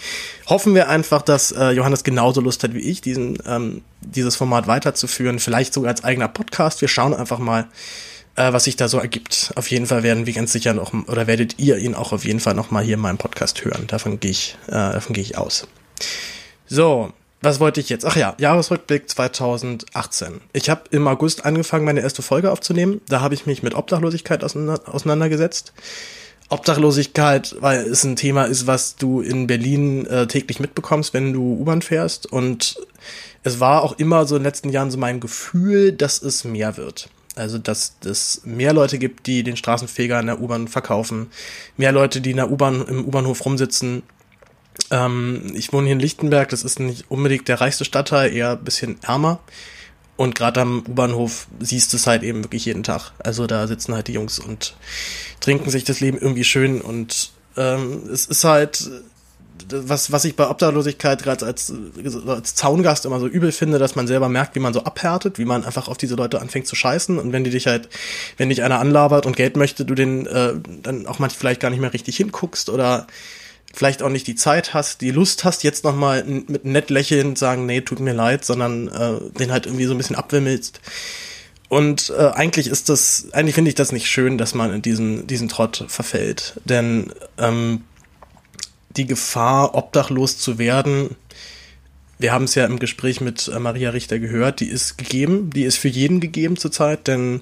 Hoffen 0.47 0.73
wir 0.73 0.89
einfach, 0.89 1.21
dass 1.21 1.51
äh, 1.51 1.69
Johannes 1.69 2.03
genauso 2.03 2.41
Lust 2.41 2.63
hat 2.63 2.73
wie 2.73 2.79
ich, 2.79 3.01
diesen, 3.01 3.37
ähm, 3.45 3.83
dieses 4.01 4.35
Format 4.35 4.65
weiterzuführen. 4.65 5.37
Vielleicht 5.37 5.71
sogar 5.71 5.91
als 5.91 6.03
eigener 6.03 6.27
Podcast. 6.27 6.81
Wir 6.81 6.87
schauen 6.87 7.13
einfach 7.13 7.37
mal, 7.37 7.67
äh, 8.35 8.51
was 8.51 8.63
sich 8.63 8.75
da 8.75 8.87
so 8.87 8.97
ergibt. 8.97 9.51
Auf 9.55 9.69
jeden 9.69 9.85
Fall 9.85 10.01
werden 10.01 10.25
wir 10.25 10.33
ganz 10.33 10.51
sicher 10.51 10.73
noch, 10.73 10.93
oder 11.07 11.27
werdet 11.27 11.59
ihr 11.59 11.77
ihn 11.77 11.93
auch 11.93 12.11
auf 12.11 12.25
jeden 12.25 12.39
Fall 12.39 12.55
noch 12.55 12.71
mal 12.71 12.83
hier 12.83 12.95
in 12.95 13.01
meinem 13.01 13.19
Podcast 13.19 13.63
hören. 13.63 13.85
Davon 13.85 14.19
gehe 14.19 14.31
ich, 14.31 14.57
äh, 14.65 14.71
davon 14.71 15.13
gehe 15.13 15.23
ich 15.23 15.37
aus. 15.37 15.67
So, 16.65 17.13
was 17.41 17.59
wollte 17.59 17.79
ich 17.79 17.89
jetzt? 17.89 18.05
Ach 18.05 18.15
ja, 18.15 18.35
Jahresrückblick 18.39 19.09
2018. 19.09 20.41
Ich 20.53 20.69
habe 20.69 20.83
im 20.89 21.07
August 21.07 21.45
angefangen, 21.45 21.85
meine 21.85 22.01
erste 22.01 22.21
Folge 22.21 22.51
aufzunehmen. 22.51 23.01
Da 23.07 23.21
habe 23.21 23.35
ich 23.35 23.45
mich 23.45 23.61
mit 23.61 23.75
Obdachlosigkeit 23.75 24.43
auseinandergesetzt. 24.43 25.73
Obdachlosigkeit, 26.49 27.55
weil 27.59 27.81
es 27.81 28.03
ein 28.03 28.15
Thema 28.15 28.45
ist, 28.45 28.67
was 28.67 28.95
du 28.95 29.21
in 29.21 29.47
Berlin 29.47 30.05
äh, 30.05 30.27
täglich 30.27 30.59
mitbekommst, 30.59 31.13
wenn 31.13 31.33
du 31.33 31.59
U-Bahn 31.59 31.81
fährst. 31.81 32.25
Und 32.25 32.79
es 33.43 33.59
war 33.59 33.83
auch 33.83 33.99
immer 33.99 34.25
so 34.25 34.35
in 34.35 34.41
den 34.41 34.45
letzten 34.45 34.69
Jahren 34.69 34.89
so 34.89 34.97
mein 34.97 35.19
Gefühl, 35.19 35.91
dass 35.91 36.21
es 36.21 36.43
mehr 36.43 36.77
wird. 36.77 37.09
Also, 37.35 37.59
dass 37.59 37.97
es 38.03 38.41
mehr 38.45 38.73
Leute 38.73 38.97
gibt, 38.97 39.27
die 39.27 39.43
den 39.43 39.57
Straßenfeger 39.57 40.19
in 40.19 40.25
der 40.25 40.41
U-Bahn 40.41 40.67
verkaufen, 40.67 41.27
mehr 41.75 41.91
Leute, 41.91 42.19
die 42.19 42.31
in 42.31 42.37
der 42.37 42.49
U-Bahn 42.49 42.83
im 42.87 43.05
U-Bahnhof 43.05 43.45
rumsitzen 43.45 44.01
ähm, 44.91 45.51
ich 45.55 45.73
wohne 45.73 45.85
hier 45.85 45.93
in 45.93 45.99
Lichtenberg, 45.99 46.49
das 46.49 46.63
ist 46.63 46.79
nicht 46.79 47.05
unbedingt 47.09 47.47
der 47.47 47.61
reichste 47.61 47.85
Stadtteil, 47.85 48.33
eher 48.33 48.51
ein 48.51 48.63
bisschen 48.63 48.97
ärmer. 49.03 49.39
Und 50.15 50.33
gerade 50.33 50.61
am 50.61 50.83
U-Bahnhof 50.87 51.47
siehst 51.59 51.93
du 51.93 51.97
es 51.97 52.07
halt 52.07 52.23
eben 52.23 52.43
wirklich 52.43 52.65
jeden 52.65 52.83
Tag. 52.83 53.11
Also 53.19 53.45
da 53.45 53.67
sitzen 53.67 53.93
halt 53.93 54.07
die 54.07 54.13
Jungs 54.13 54.39
und 54.39 54.75
trinken 55.39 55.69
sich 55.69 55.83
das 55.83 55.99
Leben 55.99 56.17
irgendwie 56.17 56.43
schön. 56.43 56.81
Und 56.81 57.31
ähm, 57.55 58.09
es 58.11 58.25
ist 58.25 58.43
halt, 58.43 58.89
was, 59.69 60.11
was 60.11 60.25
ich 60.25 60.35
bei 60.35 60.49
Obdachlosigkeit 60.49 61.21
gerade 61.21 61.45
als, 61.45 61.71
als 62.25 62.55
Zaungast 62.55 63.05
immer 63.05 63.19
so 63.19 63.27
übel 63.27 63.51
finde, 63.51 63.77
dass 63.77 63.95
man 63.95 64.07
selber 64.07 64.27
merkt, 64.27 64.55
wie 64.55 64.59
man 64.59 64.73
so 64.73 64.83
abhärtet, 64.83 65.37
wie 65.37 65.45
man 65.45 65.63
einfach 65.63 65.87
auf 65.87 65.97
diese 65.97 66.15
Leute 66.15 66.41
anfängt 66.41 66.65
zu 66.65 66.75
scheißen. 66.75 67.19
Und 67.19 67.31
wenn 67.31 67.43
die 67.43 67.51
dich 67.51 67.67
halt, 67.67 67.87
wenn 68.37 68.49
dich 68.49 68.63
einer 68.63 68.79
anlabert 68.79 69.27
und 69.27 69.35
Geld 69.35 69.55
möchte, 69.55 69.85
du 69.85 69.93
den 69.93 70.25
äh, 70.25 70.53
dann 70.81 71.05
auch 71.05 71.19
manchmal 71.19 71.29
vielleicht 71.29 71.61
gar 71.61 71.69
nicht 71.69 71.79
mehr 71.79 71.93
richtig 71.93 72.17
hinguckst 72.17 72.69
oder 72.69 73.05
vielleicht 73.73 74.01
auch 74.01 74.09
nicht 74.09 74.27
die 74.27 74.35
Zeit 74.35 74.73
hast, 74.73 75.01
die 75.01 75.11
Lust 75.11 75.43
hast, 75.43 75.63
jetzt 75.63 75.83
nochmal 75.83 76.23
mit 76.23 76.65
nett 76.65 76.89
lächeln 76.89 77.35
sagen, 77.35 77.65
nee, 77.65 77.81
tut 77.81 77.99
mir 77.99 78.13
leid, 78.13 78.45
sondern 78.45 78.87
äh, 78.87 79.39
den 79.39 79.51
halt 79.51 79.65
irgendwie 79.65 79.85
so 79.85 79.93
ein 79.93 79.97
bisschen 79.97 80.15
abwimmelst. 80.15 80.81
Und 81.69 82.13
äh, 82.17 82.31
eigentlich 82.33 82.67
ist 82.67 82.89
das, 82.89 83.27
eigentlich 83.33 83.55
finde 83.55 83.69
ich 83.69 83.75
das 83.75 83.91
nicht 83.91 84.07
schön, 84.07 84.37
dass 84.37 84.55
man 84.55 84.73
in 84.73 84.81
diesen, 84.81 85.27
diesen 85.27 85.49
Trott 85.49 85.83
verfällt. 85.89 86.59
Denn 86.63 87.11
ähm, 87.37 87.83
die 88.95 89.05
Gefahr, 89.05 89.75
obdachlos 89.75 90.37
zu 90.37 90.57
werden, 90.57 91.15
wir 92.19 92.31
haben 92.31 92.45
es 92.45 92.55
ja 92.55 92.65
im 92.65 92.79
Gespräch 92.79 93.21
mit 93.21 93.47
äh, 93.47 93.59
Maria 93.59 93.91
Richter 93.91 94.17
gehört, 94.17 94.59
die 94.59 94.69
ist 94.69 94.97
gegeben, 94.97 95.49
die 95.51 95.63
ist 95.63 95.77
für 95.77 95.89
jeden 95.89 96.19
gegeben 96.19 96.57
zurzeit, 96.57 97.07
denn 97.07 97.41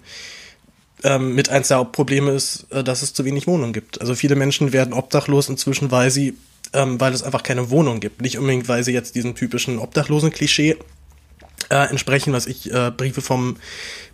ähm, 1.05 1.35
mit 1.35 1.49
eins 1.49 1.67
der 1.69 1.77
Hauptprobleme 1.77 2.31
ist, 2.31 2.65
äh, 2.71 2.83
dass 2.83 3.03
es 3.03 3.13
zu 3.13 3.23
wenig 3.23 3.47
Wohnungen 3.47 3.73
gibt. 3.73 4.01
Also 4.01 4.15
viele 4.15 4.35
Menschen 4.35 4.73
werden 4.73 4.93
obdachlos 4.93 5.47
inzwischen, 5.49 5.91
weil 5.91 6.09
sie, 6.09 6.35
ähm, 6.73 6.99
weil 6.99 7.13
es 7.13 7.23
einfach 7.23 7.43
keine 7.43 7.69
Wohnung 7.69 7.99
gibt. 7.99 8.21
Nicht 8.21 8.37
unbedingt, 8.39 8.67
weil 8.67 8.83
sie 8.83 8.91
jetzt 8.91 9.15
diesem 9.15 9.35
typischen 9.35 9.77
Obdachlosen-Klischee 9.77 10.77
äh, 11.69 11.89
entsprechen, 11.89 12.33
was 12.33 12.47
ich 12.47 12.71
äh, 12.71 12.91
Briefe 12.95 13.21
vom 13.21 13.57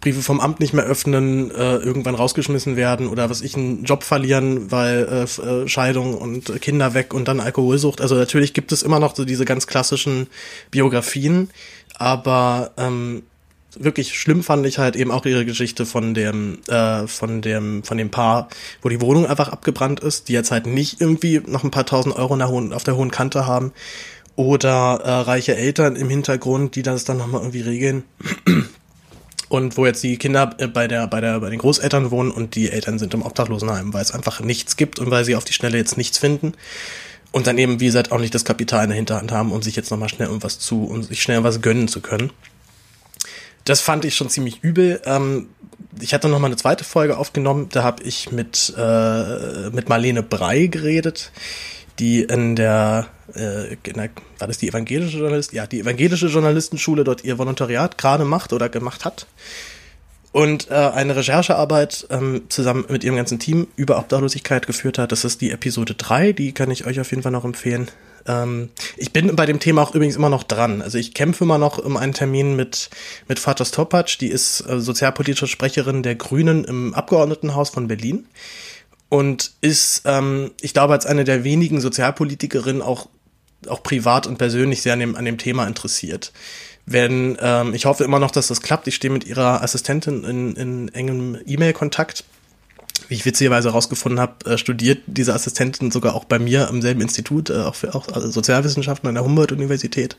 Briefe 0.02 0.22
vom 0.22 0.40
Amt 0.40 0.60
nicht 0.60 0.74
mehr 0.74 0.86
öffnen, 0.86 1.52
äh, 1.52 1.76
irgendwann 1.78 2.16
rausgeschmissen 2.16 2.76
werden 2.76 3.08
oder 3.08 3.30
was 3.30 3.42
ich 3.42 3.56
einen 3.56 3.84
Job 3.84 4.04
verlieren, 4.04 4.72
weil 4.72 5.08
äh, 5.08 5.42
äh, 5.42 5.68
Scheidung 5.68 6.16
und 6.16 6.62
Kinder 6.62 6.94
weg 6.94 7.14
und 7.14 7.28
dann 7.28 7.40
Alkoholsucht. 7.40 8.02
Also 8.02 8.16
natürlich 8.16 8.54
gibt 8.54 8.72
es 8.72 8.84
immer 8.84 9.00
noch 9.00 9.16
so 9.16 9.26
diese 9.26 9.46
ganz 9.46 9.68
klassischen 9.68 10.28
Biografien, 10.72 11.50
aber 11.96 12.72
ähm, 12.78 13.24
wirklich 13.78 14.18
schlimm 14.20 14.44
fand 14.44 14.66
ich 14.66 14.78
halt 14.78 14.96
eben 14.96 15.12
auch 15.12 15.26
ihre 15.26 15.46
Geschichte 15.46 15.86
von 15.86 16.14
dem, 16.14 16.60
äh, 16.68 17.08
von 17.08 17.42
dem, 17.42 17.84
von 17.84 17.98
dem 17.98 18.12
Paar, 18.12 18.50
wo 18.82 18.90
die 18.90 19.02
Wohnung 19.02 19.26
einfach 19.26 19.50
abgebrannt 19.50 20.00
ist, 20.00 20.28
die 20.28 20.34
jetzt 20.34 20.52
halt 20.52 20.66
nicht 20.66 21.02
irgendwie 21.02 21.42
noch 21.46 21.64
ein 21.64 21.72
paar 21.72 21.86
tausend 21.86 22.16
Euro 22.16 22.38
hohen, 22.48 22.74
auf 22.74 22.84
der 22.84 22.96
hohen 22.96 23.12
Kante 23.12 23.46
haben. 23.46 23.72
Oder 24.36 25.02
äh, 25.04 25.12
reiche 25.12 25.56
Eltern 25.56 25.96
im 25.96 26.10
Hintergrund, 26.10 26.76
die 26.76 26.84
das 26.84 27.04
dann 27.04 27.18
nochmal 27.18 27.42
irgendwie 27.42 27.62
regeln. 27.62 28.04
Und 29.50 29.76
wo 29.76 29.86
jetzt 29.86 30.02
die 30.02 30.16
Kinder 30.16 30.56
äh, 30.60 30.68
bei 30.68 30.88
der, 30.88 31.08
bei 31.08 31.20
der, 31.20 31.40
bei 31.42 31.50
den 31.50 31.60
Großeltern 31.60 32.10
wohnen 32.10 32.32
und 32.32 32.56
die 32.56 32.72
Eltern 32.72 33.00
sind 33.00 33.14
im 33.14 33.22
Obdachlosenheim, 33.22 33.94
weil 33.94 34.02
es 34.02 34.12
einfach 34.12 34.40
nichts 34.40 34.78
gibt 34.78 34.98
und 34.98 35.12
weil 35.12 35.26
sie 35.26 35.36
auf 35.36 35.44
die 35.44 35.52
Schnelle 35.52 35.78
jetzt 35.78 35.98
nichts 35.98 36.18
finden. 36.18 36.54
Und 37.34 37.48
dann 37.48 37.58
eben, 37.58 37.82
wie 37.82 37.88
gesagt, 37.88 38.14
auch 38.14 38.20
nicht 38.20 38.34
das 38.34 38.46
Kapital 38.46 38.84
in 38.84 38.90
der 38.92 38.96
Hinterhand 38.96 39.34
haben, 39.34 39.52
um 39.52 39.62
sich 39.62 39.76
jetzt 39.76 39.92
nochmal 39.92 40.08
schnell 40.08 40.30
irgendwas 40.30 40.60
zu, 40.60 40.86
um 40.86 41.04
sich 41.04 41.22
schnell 41.22 41.44
was 41.44 41.62
gönnen 41.62 41.90
zu 41.90 42.00
können. 42.00 42.32
Das 43.66 43.82
fand 43.82 44.06
ich 44.06 44.16
schon 44.16 44.30
ziemlich 44.30 44.64
übel. 44.64 45.02
Ähm, 45.06 45.50
ich 46.00 46.14
hatte 46.14 46.30
noch 46.30 46.40
mal 46.40 46.48
eine 46.48 46.58
zweite 46.58 46.84
Folge 46.84 47.18
aufgenommen. 47.18 47.70
Da 47.72 47.84
habe 47.84 48.04
ich 48.04 48.32
mit 48.32 48.74
äh, 48.78 49.70
mit 49.70 49.90
Marlene 49.90 50.24
Brei 50.24 50.68
geredet, 50.68 51.32
die 52.00 52.22
in 52.24 52.56
der, 52.56 53.08
äh, 53.36 53.74
in 53.74 53.94
der 53.94 54.10
war 54.40 54.48
das 54.48 54.58
die 54.58 54.70
evangelische 54.70 55.18
Journalist? 55.18 55.54
Ja, 55.54 55.68
die 55.68 55.82
evangelische 55.82 56.28
Journalistenschule 56.28 57.04
dort 57.04 57.24
ihr 57.24 57.38
Volontariat 57.38 57.98
gerade 57.98 58.26
macht 58.26 58.54
oder 58.54 58.70
gemacht 58.70 59.06
hat 59.06 59.28
und 60.32 60.72
äh, 60.72 60.74
eine 60.74 61.16
Recherchearbeit 61.16 62.08
ähm, 62.10 62.44
zusammen 62.50 62.86
mit 62.90 63.04
ihrem 63.04 63.18
ganzen 63.18 63.40
Team 63.40 63.68
über 63.76 63.98
Obdachlosigkeit 63.98 64.66
geführt 64.66 64.98
hat. 64.98 65.12
Das 65.12 65.26
ist 65.26 65.42
die 65.42 65.52
Episode 65.52 65.96
3, 65.96 66.34
die 66.34 66.54
kann 66.54 66.72
ich 66.72 66.86
euch 66.86 67.00
auf 67.00 67.10
jeden 67.12 67.24
Fall 67.24 67.32
noch 67.32 67.46
empfehlen. 67.46 67.90
Ähm, 68.28 68.70
ich 68.98 69.12
bin 69.12 69.36
bei 69.36 69.46
dem 69.46 69.60
Thema 69.60 69.82
auch 69.82 69.96
übrigens 69.96 70.16
immer 70.16 70.30
noch 70.30 70.44
dran. 70.44 70.82
Also 70.82 70.98
ich 70.98 71.14
kämpfe 71.14 71.44
immer 71.44 71.58
noch 71.58 71.78
um 71.78 71.98
einen 71.98 72.14
Termin 72.14 72.56
mit, 72.56 72.90
mit 73.28 73.40
Fatos 73.40 73.72
Topac, 73.72 74.18
die 74.20 74.28
ist 74.28 74.62
äh, 74.62 74.80
sozialpolitische 74.80 75.48
Sprecherin 75.48 76.04
der 76.04 76.16
Grünen 76.16 76.64
im 76.66 76.94
Abgeordnetenhaus 76.94 77.70
von 77.70 77.88
Berlin 77.88 78.28
und 79.10 79.52
ist, 79.62 80.04
ähm, 80.06 80.52
ich 80.62 80.74
glaube, 80.74 80.94
als 80.94 81.06
eine 81.06 81.24
der 81.24 81.44
wenigen 81.44 81.82
Sozialpolitikerinnen 81.82 82.82
auch, 82.82 83.10
auch 83.68 83.84
privat 83.84 84.26
und 84.26 84.38
persönlich 84.38 84.82
sehr 84.82 84.94
an 84.94 85.00
dem, 85.00 85.16
an 85.16 85.26
dem 85.26 85.38
Thema 85.38 85.68
interessiert. 85.68 86.32
Wenn, 86.86 87.38
ähm, 87.42 87.74
ich 87.74 87.86
hoffe 87.86 88.04
immer 88.04 88.20
noch, 88.20 88.32
dass 88.32 88.48
das 88.48 88.62
klappt. 88.62 88.88
Ich 88.88 88.96
stehe 88.96 89.12
mit 89.12 89.26
ihrer 89.26 89.62
Assistentin 89.62 90.24
in, 90.24 90.56
in 90.56 90.94
engem 90.94 91.38
E-Mail-Kontakt 91.46 92.24
wie 93.12 93.16
ich 93.16 93.26
witzigerweise 93.26 93.70
herausgefunden 93.70 94.20
habe, 94.20 94.50
äh, 94.50 94.58
studiert 94.58 95.00
diese 95.06 95.34
Assistentin 95.34 95.92
sogar 95.92 96.16
auch 96.16 96.24
bei 96.24 96.40
mir 96.40 96.70
im 96.70 96.82
selben 96.82 97.02
Institut, 97.02 97.50
äh, 97.50 97.58
auch 97.58 97.76
für 97.76 97.94
auch 97.94 98.08
also 98.08 98.30
Sozialwissenschaften 98.32 99.10
an 99.10 99.16
der 99.16 99.24
Humboldt-Universität. 99.26 100.16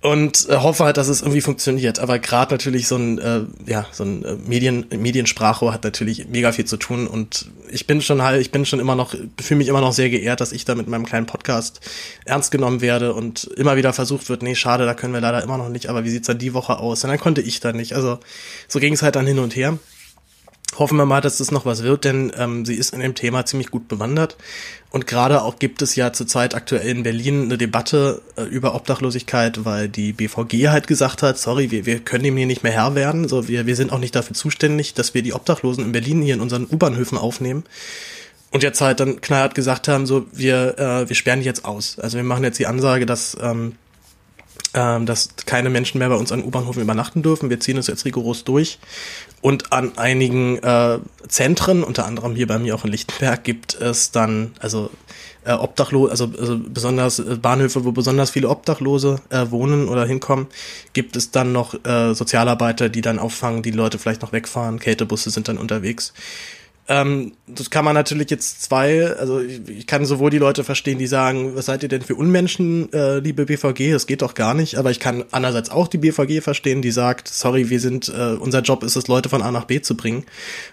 Und 0.00 0.48
äh, 0.48 0.56
hoffe 0.56 0.84
halt, 0.84 0.96
dass 0.96 1.08
es 1.08 1.22
irgendwie 1.22 1.40
funktioniert. 1.40 2.00
Aber 2.00 2.18
gerade 2.18 2.54
natürlich 2.54 2.88
so 2.88 2.96
ein, 2.96 3.20
ja, 3.66 3.86
so 3.92 4.04
ein 4.04 4.24
Medien, 4.46 4.86
Mediensprachrohr 4.90 5.72
hat 5.72 5.84
natürlich 5.84 6.28
mega 6.28 6.50
viel 6.50 6.64
zu 6.64 6.76
tun. 6.76 7.06
Und 7.06 7.46
ich 7.70 7.86
bin 7.86 8.00
schon 8.00 8.22
halt, 8.22 8.40
ich 8.40 8.50
bin 8.50 8.66
schon 8.66 8.80
immer 8.80 8.96
noch, 8.96 9.14
fühle 9.40 9.58
mich 9.58 9.68
immer 9.68 9.80
noch 9.80 9.92
sehr 9.92 10.10
geehrt, 10.10 10.40
dass 10.40 10.50
ich 10.50 10.64
da 10.64 10.74
mit 10.74 10.88
meinem 10.88 11.06
kleinen 11.06 11.26
Podcast 11.26 11.80
ernst 12.24 12.50
genommen 12.50 12.80
werde 12.80 13.14
und 13.14 13.44
immer 13.44 13.76
wieder 13.76 13.92
versucht 13.92 14.28
wird, 14.28 14.42
nee, 14.42 14.56
schade, 14.56 14.86
da 14.86 14.94
können 14.94 15.14
wir 15.14 15.20
leider 15.20 15.42
immer 15.42 15.58
noch 15.58 15.68
nicht, 15.68 15.86
aber 15.86 16.04
wie 16.04 16.10
sieht's 16.10 16.26
dann 16.26 16.38
die 16.38 16.52
Woche 16.52 16.78
aus? 16.78 17.04
Und 17.04 17.10
dann 17.10 17.20
konnte 17.20 17.40
ich 17.40 17.60
da 17.60 17.72
nicht. 17.72 17.94
Also 17.94 18.18
so 18.66 18.80
ging 18.80 18.94
es 18.94 19.02
halt 19.02 19.14
dann 19.14 19.26
hin 19.26 19.38
und 19.38 19.54
her 19.54 19.78
hoffen 20.78 20.96
wir 20.96 21.06
mal, 21.06 21.20
dass 21.20 21.38
das 21.38 21.50
noch 21.50 21.66
was 21.66 21.82
wird, 21.82 22.04
denn 22.04 22.32
ähm, 22.36 22.64
sie 22.64 22.74
ist 22.74 22.92
in 22.92 23.00
dem 23.00 23.14
Thema 23.14 23.44
ziemlich 23.44 23.70
gut 23.70 23.88
bewandert. 23.88 24.36
Und 24.90 25.06
gerade 25.06 25.42
auch 25.42 25.58
gibt 25.58 25.82
es 25.82 25.96
ja 25.96 26.12
zurzeit 26.12 26.54
aktuell 26.54 26.88
in 26.88 27.02
Berlin 27.02 27.44
eine 27.44 27.58
Debatte 27.58 28.22
äh, 28.36 28.42
über 28.42 28.74
Obdachlosigkeit, 28.74 29.64
weil 29.64 29.88
die 29.88 30.12
BVG 30.12 30.68
halt 30.68 30.86
gesagt 30.86 31.22
hat, 31.22 31.38
sorry, 31.38 31.70
wir, 31.70 31.86
wir 31.86 32.00
können 32.00 32.24
dem 32.24 32.36
hier 32.36 32.46
nicht 32.46 32.62
mehr 32.62 32.72
Herr 32.72 32.94
werden. 32.94 33.28
So, 33.28 33.48
wir, 33.48 33.66
wir 33.66 33.76
sind 33.76 33.92
auch 33.92 33.98
nicht 33.98 34.14
dafür 34.14 34.34
zuständig, 34.34 34.94
dass 34.94 35.14
wir 35.14 35.22
die 35.22 35.34
Obdachlosen 35.34 35.84
in 35.84 35.92
Berlin 35.92 36.22
hier 36.22 36.34
in 36.34 36.40
unseren 36.40 36.66
U-Bahnhöfen 36.70 37.18
aufnehmen. 37.18 37.64
Und 38.50 38.62
jetzt 38.62 38.82
halt 38.82 39.00
dann 39.00 39.22
knallhart 39.22 39.54
gesagt 39.54 39.88
haben, 39.88 40.04
so, 40.06 40.26
wir, 40.32 40.78
äh, 40.78 41.08
wir 41.08 41.16
sperren 41.16 41.40
die 41.40 41.46
jetzt 41.46 41.64
aus. 41.64 41.98
Also 41.98 42.18
wir 42.18 42.24
machen 42.24 42.44
jetzt 42.44 42.58
die 42.58 42.66
Ansage, 42.66 43.06
dass 43.06 43.36
ähm, 43.40 43.76
ähm, 44.74 45.06
dass 45.06 45.30
keine 45.46 45.70
Menschen 45.70 45.98
mehr 45.98 46.08
bei 46.08 46.14
uns 46.14 46.32
an 46.32 46.42
U-Bahnhöfen 46.42 46.82
übernachten 46.82 47.22
dürfen. 47.22 47.50
Wir 47.50 47.60
ziehen 47.60 47.76
es 47.76 47.86
jetzt 47.86 48.04
rigoros 48.04 48.44
durch. 48.44 48.78
Und 49.42 49.72
an 49.72 49.98
einigen 49.98 50.58
äh, 50.58 51.00
Zentren, 51.26 51.82
unter 51.82 52.06
anderem 52.06 52.36
hier 52.36 52.46
bei 52.46 52.60
mir 52.60 52.76
auch 52.76 52.84
in 52.84 52.92
Lichtenberg, 52.92 53.42
gibt 53.42 53.74
es 53.74 54.12
dann, 54.12 54.52
also 54.60 54.88
äh, 55.44 55.52
Obdachlose, 55.52 56.12
also, 56.12 56.30
also 56.38 56.58
besonders 56.58 57.18
äh, 57.18 57.36
Bahnhöfe, 57.42 57.84
wo 57.84 57.90
besonders 57.90 58.30
viele 58.30 58.48
Obdachlose 58.48 59.20
äh, 59.30 59.50
wohnen 59.50 59.88
oder 59.88 60.06
hinkommen, 60.06 60.46
gibt 60.92 61.16
es 61.16 61.32
dann 61.32 61.50
noch 61.50 61.74
äh, 61.84 62.14
Sozialarbeiter, 62.14 62.88
die 62.88 63.00
dann 63.00 63.18
auffangen, 63.18 63.64
die 63.64 63.72
Leute 63.72 63.98
vielleicht 63.98 64.22
noch 64.22 64.32
wegfahren, 64.32 64.78
Kältebusse 64.78 65.30
sind 65.30 65.48
dann 65.48 65.58
unterwegs. 65.58 66.12
Ähm, 66.88 67.32
das 67.46 67.70
kann 67.70 67.84
man 67.84 67.94
natürlich 67.94 68.28
jetzt 68.30 68.62
zwei, 68.62 69.06
also 69.06 69.40
ich, 69.40 69.68
ich, 69.68 69.86
kann 69.86 70.04
sowohl 70.04 70.30
die 70.30 70.38
Leute 70.38 70.64
verstehen, 70.64 70.98
die 70.98 71.06
sagen, 71.06 71.54
was 71.54 71.66
seid 71.66 71.84
ihr 71.84 71.88
denn 71.88 72.02
für 72.02 72.16
Unmenschen, 72.16 72.92
äh, 72.92 73.20
liebe 73.20 73.46
BVG, 73.46 73.92
das 73.92 74.08
geht 74.08 74.20
doch 74.20 74.34
gar 74.34 74.52
nicht, 74.52 74.76
aber 74.78 74.90
ich 74.90 74.98
kann 74.98 75.24
andererseits 75.30 75.70
auch 75.70 75.86
die 75.86 75.98
BVG 75.98 76.42
verstehen, 76.42 76.82
die 76.82 76.90
sagt, 76.90 77.28
sorry, 77.28 77.70
wir 77.70 77.78
sind, 77.78 78.08
äh, 78.08 78.34
unser 78.34 78.62
Job 78.62 78.82
ist 78.82 78.96
es, 78.96 79.06
Leute 79.06 79.28
von 79.28 79.42
A 79.42 79.52
nach 79.52 79.66
B 79.66 79.80
zu 79.80 79.96
bringen 79.96 80.24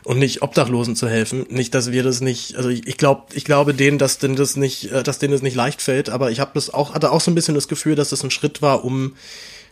und 0.04 0.18
nicht 0.18 0.42
Obdachlosen 0.42 0.96
zu 0.96 1.08
helfen. 1.08 1.46
Nicht, 1.50 1.76
dass 1.76 1.92
wir 1.92 2.02
das 2.02 2.22
nicht, 2.22 2.56
also 2.56 2.70
ich, 2.70 2.88
ich 2.88 2.98
glaube, 2.98 3.26
ich 3.34 3.46
glaube 3.46 3.76
denen, 3.76 4.00
dass 4.00 4.18
denen 4.18 4.36
das 4.36 4.56
nicht, 4.56 4.92
äh, 4.92 5.04
dass 5.04 5.20
denen 5.20 5.34
das 5.34 5.44
nicht 5.44 5.56
leicht 5.56 5.80
fällt, 5.80 6.10
aber 6.10 6.32
ich 6.32 6.40
habe 6.40 6.52
das 6.56 6.74
auch, 6.74 6.96
hatte 6.96 7.12
auch 7.12 7.22
so 7.22 7.30
ein 7.30 7.36
bisschen 7.36 7.56
das 7.56 7.68
Gefühl, 7.68 7.94
dass 7.94 8.10
das 8.10 8.24
ein 8.24 8.32
Schritt 8.32 8.64
war, 8.64 8.84
um 8.84 9.16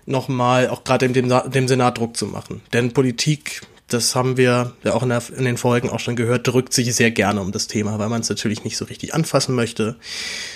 nochmal 0.05 0.69
auch 0.69 0.83
gerade 0.83 1.09
dem, 1.09 1.29
dem 1.29 1.67
Senat 1.67 1.97
Druck 1.97 2.15
zu 2.15 2.27
machen. 2.27 2.61
Denn 2.73 2.93
Politik 2.93 3.61
das 3.87 4.15
haben 4.15 4.35
wir 4.35 4.73
ja 4.83 4.93
auch 4.93 5.03
in, 5.03 5.09
der, 5.09 5.23
in, 5.37 5.45
den 5.45 5.57
Folgen 5.57 5.89
auch 5.89 5.99
schon 5.99 6.17
gehört, 6.17 6.47
drückt 6.47 6.73
sich 6.73 6.93
sehr 6.93 7.11
gerne 7.11 7.39
um 7.39 7.51
das 7.51 7.67
Thema, 7.67 7.97
weil 7.99 8.09
man 8.09 8.21
es 8.21 8.29
natürlich 8.29 8.63
nicht 8.63 8.75
so 8.77 8.85
richtig 8.85 9.13
anfassen 9.13 9.55
möchte. 9.55 9.95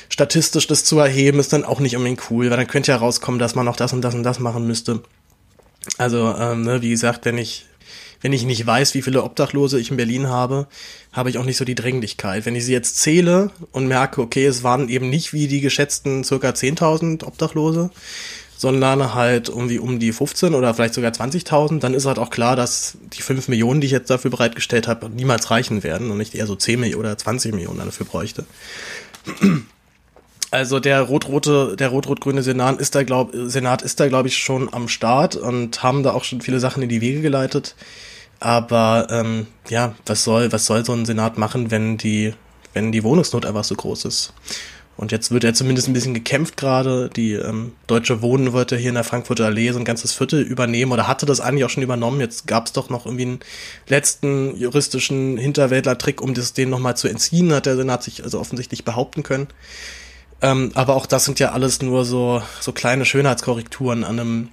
Statistisch 0.09 0.67
das 0.67 0.83
zu 0.83 0.99
erheben 0.99 1.39
ist 1.39 1.53
dann 1.53 1.63
auch 1.63 1.79
nicht 1.79 1.95
unbedingt 1.95 2.29
cool, 2.29 2.49
weil 2.49 2.57
dann 2.57 2.67
könnte 2.67 2.91
ja 2.91 2.97
rauskommen, 2.97 3.39
dass 3.39 3.55
man 3.55 3.65
noch 3.65 3.77
das 3.77 3.93
und 3.93 4.01
das 4.01 4.15
und 4.15 4.23
das 4.23 4.39
machen 4.39 4.67
müsste. 4.67 5.01
Also, 5.97 6.35
ähm, 6.37 6.63
ne, 6.63 6.81
wie 6.81 6.89
gesagt, 6.89 7.25
wenn 7.25 7.37
ich 7.37 7.65
wenn 8.21 8.33
ich 8.33 8.45
nicht 8.45 8.65
weiß, 8.65 8.93
wie 8.93 9.01
viele 9.01 9.23
Obdachlose 9.23 9.79
ich 9.79 9.89
in 9.89 9.97
Berlin 9.97 10.29
habe, 10.29 10.67
habe 11.11 11.29
ich 11.29 11.39
auch 11.39 11.43
nicht 11.43 11.57
so 11.57 11.65
die 11.65 11.75
Dringlichkeit. 11.75 12.45
Wenn 12.45 12.55
ich 12.55 12.65
sie 12.65 12.71
jetzt 12.71 12.97
zähle 12.97 13.49
und 13.71 13.87
merke, 13.87 14.21
okay, 14.21 14.45
es 14.45 14.63
waren 14.63 14.89
eben 14.89 15.09
nicht 15.09 15.33
wie 15.33 15.47
die 15.47 15.59
geschätzten 15.59 16.23
circa 16.23 16.49
10.000 16.49 17.25
Obdachlose, 17.25 17.89
sondern 18.61 19.15
halt 19.15 19.49
irgendwie 19.49 19.79
um 19.79 19.97
die 19.97 20.11
15 20.11 20.53
oder 20.53 20.75
vielleicht 20.75 20.93
sogar 20.93 21.11
20.000, 21.11 21.79
dann 21.79 21.95
ist 21.95 22.05
halt 22.05 22.19
auch 22.19 22.29
klar, 22.29 22.55
dass 22.55 22.95
die 23.11 23.23
5 23.23 23.47
Millionen, 23.47 23.81
die 23.81 23.87
ich 23.87 23.91
jetzt 23.91 24.11
dafür 24.11 24.29
bereitgestellt 24.29 24.87
habe, 24.87 25.09
niemals 25.09 25.49
reichen 25.49 25.81
werden 25.81 26.11
und 26.11 26.19
nicht 26.19 26.35
eher 26.35 26.45
so 26.45 26.55
10 26.55 26.79
Millionen 26.79 27.05
oder 27.05 27.17
20 27.17 27.55
Millionen 27.55 27.79
dafür 27.79 28.05
bräuchte. 28.05 28.45
Also 30.53 30.81
der 30.81 31.03
rot-rote, 31.03 31.77
der 31.77 31.87
rot-rot-grüne 31.87 32.43
Senat 32.43 32.81
ist 32.81 32.93
da 32.93 33.03
glaub, 33.03 33.31
Senat 33.33 33.83
ist 33.83 34.01
da 34.01 34.09
glaube 34.09 34.27
ich 34.27 34.37
schon 34.37 34.73
am 34.73 34.89
Start 34.89 35.37
und 35.37 35.81
haben 35.81 36.03
da 36.03 36.11
auch 36.11 36.25
schon 36.25 36.41
viele 36.41 36.59
Sachen 36.59 36.83
in 36.83 36.89
die 36.89 36.99
Wege 36.99 37.21
geleitet. 37.21 37.73
Aber 38.41 39.07
ähm, 39.09 39.47
ja, 39.69 39.95
was 40.05 40.25
soll, 40.25 40.51
was 40.51 40.65
soll 40.65 40.83
so 40.83 40.91
ein 40.91 41.05
Senat 41.05 41.37
machen, 41.37 41.71
wenn 41.71 41.97
die, 41.97 42.33
wenn 42.73 42.91
die 42.91 43.05
Wohnungsnot 43.05 43.45
einfach 43.45 43.63
so 43.63 43.75
groß 43.75 44.03
ist? 44.03 44.33
Und 45.01 45.11
jetzt 45.11 45.31
wird 45.31 45.43
er 45.43 45.55
zumindest 45.55 45.87
ein 45.87 45.93
bisschen 45.93 46.13
gekämpft 46.13 46.57
gerade. 46.57 47.09
Die 47.09 47.33
ähm, 47.33 47.71
Deutsche 47.87 48.21
Wohnen 48.21 48.53
wollte 48.53 48.77
hier 48.77 48.89
in 48.89 48.95
der 48.95 49.03
Frankfurter 49.03 49.47
Allee 49.47 49.71
so 49.71 49.79
ein 49.79 49.83
ganzes 49.83 50.13
Viertel 50.13 50.43
übernehmen 50.43 50.91
oder 50.91 51.07
hatte 51.07 51.25
das 51.25 51.39
eigentlich 51.39 51.65
auch 51.65 51.71
schon 51.71 51.81
übernommen. 51.81 52.19
Jetzt 52.19 52.45
gab 52.45 52.67
es 52.67 52.73
doch 52.73 52.91
noch 52.91 53.07
irgendwie 53.07 53.23
einen 53.23 53.39
letzten 53.87 54.55
juristischen 54.55 55.37
Hinterwäldler-Trick, 55.37 56.21
um 56.21 56.35
das 56.35 56.53
denen 56.53 56.69
nochmal 56.69 56.95
zu 56.97 57.07
entziehen, 57.07 57.51
hat 57.51 57.65
der 57.65 57.77
Senat 57.77 58.03
sich 58.03 58.23
also 58.23 58.39
offensichtlich 58.39 58.85
behaupten 58.85 59.23
können. 59.23 59.47
Ähm, 60.39 60.69
aber 60.75 60.95
auch 60.95 61.07
das 61.07 61.25
sind 61.25 61.39
ja 61.39 61.51
alles 61.51 61.81
nur 61.81 62.05
so, 62.05 62.43
so 62.59 62.71
kleine 62.71 63.03
Schönheitskorrekturen 63.03 64.03
an 64.03 64.19
einem, 64.19 64.49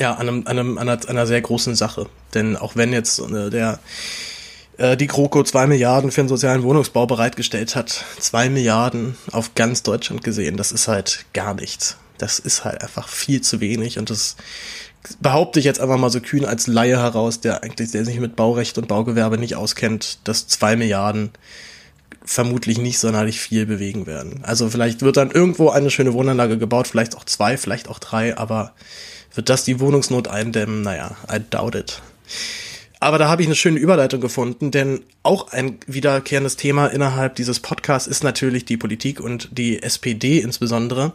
ja, 0.00 0.14
an 0.14 0.28
einem, 0.28 0.42
an 0.48 0.58
einem, 0.58 0.78
an 0.78 0.88
einer, 0.88 1.08
einer 1.08 1.26
sehr 1.28 1.40
großen 1.40 1.76
Sache. 1.76 2.08
Denn 2.34 2.56
auch 2.56 2.74
wenn 2.74 2.92
jetzt 2.92 3.20
äh, 3.20 3.48
der 3.50 3.78
äh, 4.78 4.96
die 4.96 5.06
GroKo 5.06 5.42
zwei 5.42 5.66
Milliarden 5.66 6.10
für 6.10 6.22
den 6.22 6.28
sozialen 6.28 6.62
Wohnungsbau 6.62 7.06
bereitgestellt 7.06 7.76
hat. 7.76 8.04
Zwei 8.18 8.48
Milliarden 8.48 9.16
auf 9.32 9.54
ganz 9.54 9.82
Deutschland 9.82 10.22
gesehen. 10.22 10.56
Das 10.56 10.72
ist 10.72 10.88
halt 10.88 11.24
gar 11.32 11.54
nichts. 11.54 11.96
Das 12.18 12.38
ist 12.38 12.64
halt 12.64 12.82
einfach 12.82 13.08
viel 13.08 13.40
zu 13.40 13.60
wenig 13.60 13.98
und 13.98 14.10
das 14.10 14.36
behaupte 15.20 15.58
ich 15.58 15.64
jetzt 15.64 15.80
einfach 15.80 15.98
mal 15.98 16.10
so 16.10 16.20
kühn 16.20 16.44
als 16.44 16.66
Laie 16.66 16.98
heraus, 16.98 17.40
der 17.40 17.62
eigentlich 17.62 17.92
der 17.92 18.04
sich 18.04 18.18
mit 18.18 18.36
Baurecht 18.36 18.78
und 18.78 18.88
Baugewerbe 18.88 19.38
nicht 19.38 19.54
auskennt, 19.54 20.18
dass 20.24 20.48
zwei 20.48 20.76
Milliarden 20.76 21.30
vermutlich 22.24 22.78
nicht 22.78 22.98
sonderlich 22.98 23.40
viel 23.40 23.66
bewegen 23.66 24.06
werden. 24.06 24.40
Also 24.42 24.68
vielleicht 24.68 25.02
wird 25.02 25.16
dann 25.16 25.30
irgendwo 25.30 25.70
eine 25.70 25.90
schöne 25.90 26.12
Wohnanlage 26.12 26.58
gebaut, 26.58 26.88
vielleicht 26.88 27.16
auch 27.16 27.24
zwei, 27.24 27.56
vielleicht 27.56 27.88
auch 27.88 28.00
drei, 28.00 28.36
aber 28.36 28.72
wird 29.34 29.48
das 29.48 29.64
die 29.64 29.78
Wohnungsnot 29.78 30.26
eindämmen? 30.28 30.82
Naja, 30.82 31.16
I 31.32 31.38
doubt 31.50 31.76
it. 31.76 32.02
Aber 32.98 33.18
da 33.18 33.28
habe 33.28 33.42
ich 33.42 33.48
eine 33.48 33.54
schöne 33.54 33.78
Überleitung 33.78 34.20
gefunden, 34.20 34.70
denn 34.70 35.02
auch 35.22 35.52
ein 35.52 35.78
wiederkehrendes 35.86 36.56
Thema 36.56 36.86
innerhalb 36.86 37.34
dieses 37.34 37.60
Podcasts 37.60 38.08
ist 38.08 38.24
natürlich 38.24 38.64
die 38.64 38.78
Politik 38.78 39.20
und 39.20 39.50
die 39.52 39.82
SPD 39.82 40.38
insbesondere. 40.38 41.12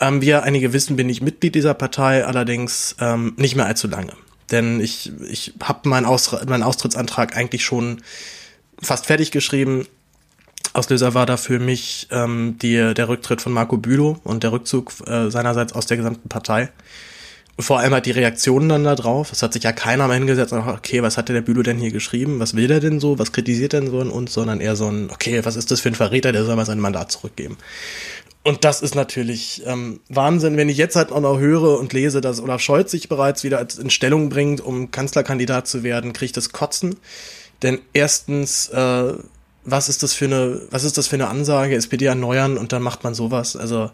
Ähm, 0.00 0.22
wie 0.22 0.26
ja 0.26 0.40
einige 0.40 0.72
wissen, 0.72 0.94
bin 0.94 1.08
ich 1.08 1.20
Mitglied 1.20 1.56
dieser 1.56 1.74
Partei, 1.74 2.24
allerdings 2.24 2.94
ähm, 3.00 3.34
nicht 3.36 3.56
mehr 3.56 3.66
allzu 3.66 3.88
lange. 3.88 4.12
Denn 4.52 4.80
ich, 4.80 5.10
ich 5.28 5.54
habe 5.62 5.88
meinen, 5.88 6.06
Aus 6.06 6.30
meinen 6.46 6.62
Austrittsantrag 6.62 7.36
eigentlich 7.36 7.64
schon 7.64 8.00
fast 8.80 9.06
fertig 9.06 9.32
geschrieben. 9.32 9.86
Auslöser 10.72 11.14
war 11.14 11.26
da 11.26 11.36
für 11.36 11.58
mich 11.58 12.06
ähm, 12.10 12.56
die, 12.62 12.94
der 12.94 13.08
Rücktritt 13.08 13.42
von 13.42 13.52
Marco 13.52 13.76
Bülow 13.76 14.20
und 14.22 14.44
der 14.44 14.52
Rückzug 14.52 14.92
äh, 15.06 15.30
seinerseits 15.30 15.72
aus 15.72 15.86
der 15.86 15.96
gesamten 15.96 16.28
Partei. 16.28 16.70
Vor 17.60 17.80
allem 17.80 17.92
halt 17.92 18.06
die 18.06 18.12
Reaktionen 18.12 18.68
dann 18.68 18.84
da 18.84 18.94
drauf. 18.94 19.32
Es 19.32 19.42
hat 19.42 19.52
sich 19.52 19.64
ja 19.64 19.72
keiner 19.72 20.06
mal 20.06 20.14
hingesetzt 20.14 20.52
und 20.52 20.60
gesagt, 20.60 20.78
okay, 20.78 21.02
was 21.02 21.16
hat 21.16 21.28
der 21.28 21.40
Bülow 21.40 21.62
denn 21.62 21.78
hier 21.78 21.90
geschrieben? 21.90 22.38
Was 22.38 22.54
will 22.54 22.68
der 22.68 22.78
denn 22.78 23.00
so? 23.00 23.18
Was 23.18 23.32
kritisiert 23.32 23.72
denn 23.72 23.90
so 23.90 24.00
in 24.00 24.10
uns? 24.10 24.32
Sondern 24.32 24.60
eher 24.60 24.76
so 24.76 24.88
ein, 24.88 25.10
okay, 25.10 25.44
was 25.44 25.56
ist 25.56 25.70
das 25.70 25.80
für 25.80 25.88
ein 25.88 25.96
Verräter? 25.96 26.30
Der 26.30 26.44
soll 26.44 26.54
mal 26.54 26.66
sein 26.66 26.78
Mandat 26.78 27.10
zurückgeben. 27.10 27.56
Und 28.44 28.64
das 28.64 28.80
ist 28.80 28.94
natürlich 28.94 29.62
ähm, 29.66 30.00
Wahnsinn, 30.08 30.56
wenn 30.56 30.68
ich 30.68 30.76
jetzt 30.78 30.96
halt 30.96 31.12
auch 31.12 31.20
noch 31.20 31.38
höre 31.38 31.78
und 31.78 31.92
lese, 31.92 32.20
dass 32.20 32.40
Olaf 32.40 32.60
Scholz 32.60 32.90
sich 32.90 33.08
bereits 33.08 33.44
wieder 33.44 33.66
in 33.78 33.90
Stellung 33.90 34.28
bringt, 34.28 34.60
um 34.60 34.90
Kanzlerkandidat 34.90 35.66
zu 35.66 35.82
werden, 35.82 36.12
kriege 36.12 36.26
ich 36.26 36.32
das 36.32 36.50
Kotzen. 36.52 36.96
Denn 37.62 37.80
erstens, 37.92 38.68
äh, 38.68 39.12
was 39.64 39.88
ist 39.88 40.02
das 40.02 40.14
für 40.14 40.26
eine, 40.26 40.62
was 40.70 40.84
ist 40.84 40.96
das 40.96 41.08
für 41.08 41.16
eine 41.16 41.28
Ansage, 41.28 41.74
SPD 41.74 42.06
erneuern 42.06 42.56
und 42.56 42.72
dann 42.72 42.82
macht 42.82 43.04
man 43.04 43.14
sowas? 43.14 43.56
Also 43.56 43.90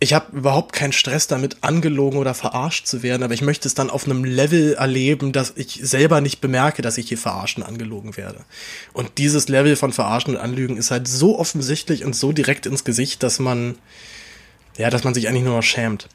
ich 0.00 0.12
habe 0.12 0.36
überhaupt 0.36 0.72
keinen 0.72 0.92
Stress 0.92 1.26
damit, 1.26 1.58
angelogen 1.62 2.18
oder 2.18 2.32
verarscht 2.32 2.86
zu 2.86 3.02
werden, 3.02 3.24
aber 3.24 3.34
ich 3.34 3.42
möchte 3.42 3.66
es 3.66 3.74
dann 3.74 3.90
auf 3.90 4.04
einem 4.04 4.24
Level 4.24 4.74
erleben, 4.74 5.32
dass 5.32 5.52
ich 5.56 5.80
selber 5.82 6.20
nicht 6.20 6.40
bemerke, 6.40 6.82
dass 6.82 6.98
ich 6.98 7.08
hier 7.08 7.18
verarschen, 7.18 7.64
angelogen 7.64 8.16
werde. 8.16 8.44
Und 8.92 9.18
dieses 9.18 9.48
Level 9.48 9.74
von 9.74 9.92
Verarschen 9.92 10.36
und 10.36 10.40
Anlügen 10.40 10.76
ist 10.76 10.92
halt 10.92 11.08
so 11.08 11.38
offensichtlich 11.38 12.04
und 12.04 12.14
so 12.14 12.30
direkt 12.30 12.66
ins 12.66 12.84
Gesicht, 12.84 13.24
dass 13.24 13.40
man, 13.40 13.74
ja, 14.76 14.88
dass 14.88 15.02
man 15.02 15.14
sich 15.14 15.26
eigentlich 15.26 15.44
nur 15.44 15.56
noch 15.56 15.62
schämt. 15.62 16.08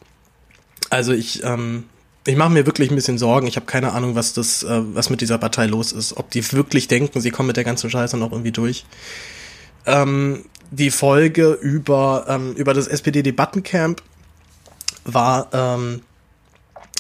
Also 0.90 1.12
ich, 1.12 1.44
ähm, 1.44 1.84
ich 2.25 2.38
mache 2.38 2.52
mir 2.52 2.66
wirklich 2.66 2.90
ein 2.90 2.96
bisschen 2.96 3.18
Sorgen. 3.18 3.48
Ich 3.48 3.58
habe 3.58 3.66
keine 3.66 3.92
Ahnung, 3.92 4.16
was 4.16 4.32
das, 4.32 4.63
äh, 4.63 4.82
was 4.94 5.10
mit 5.10 5.20
dieser 5.20 5.40
Partei 5.40 5.66
los 5.66 5.92
ist. 5.92 6.16
Ob 6.16 6.32
die 6.32 6.50
wirklich 6.54 6.88
denken, 6.88 7.20
sie 7.20 7.32
kommen 7.32 7.48
mit 7.48 7.58
der 7.58 7.66
ganzen 7.66 7.90
Scheiße 7.90 8.16
noch 8.16 8.32
irgendwie 8.32 8.54
durch. 8.54 8.86
Ähm, 9.86 10.46
die 10.72 10.91
Folge 10.91 11.51
über, 11.51 12.25
ähm, 12.27 12.53
über 12.53 12.74
das 12.74 12.88
SPD-Debattencamp 12.88 14.01
war, 15.05 15.48
ähm, 15.53 16.01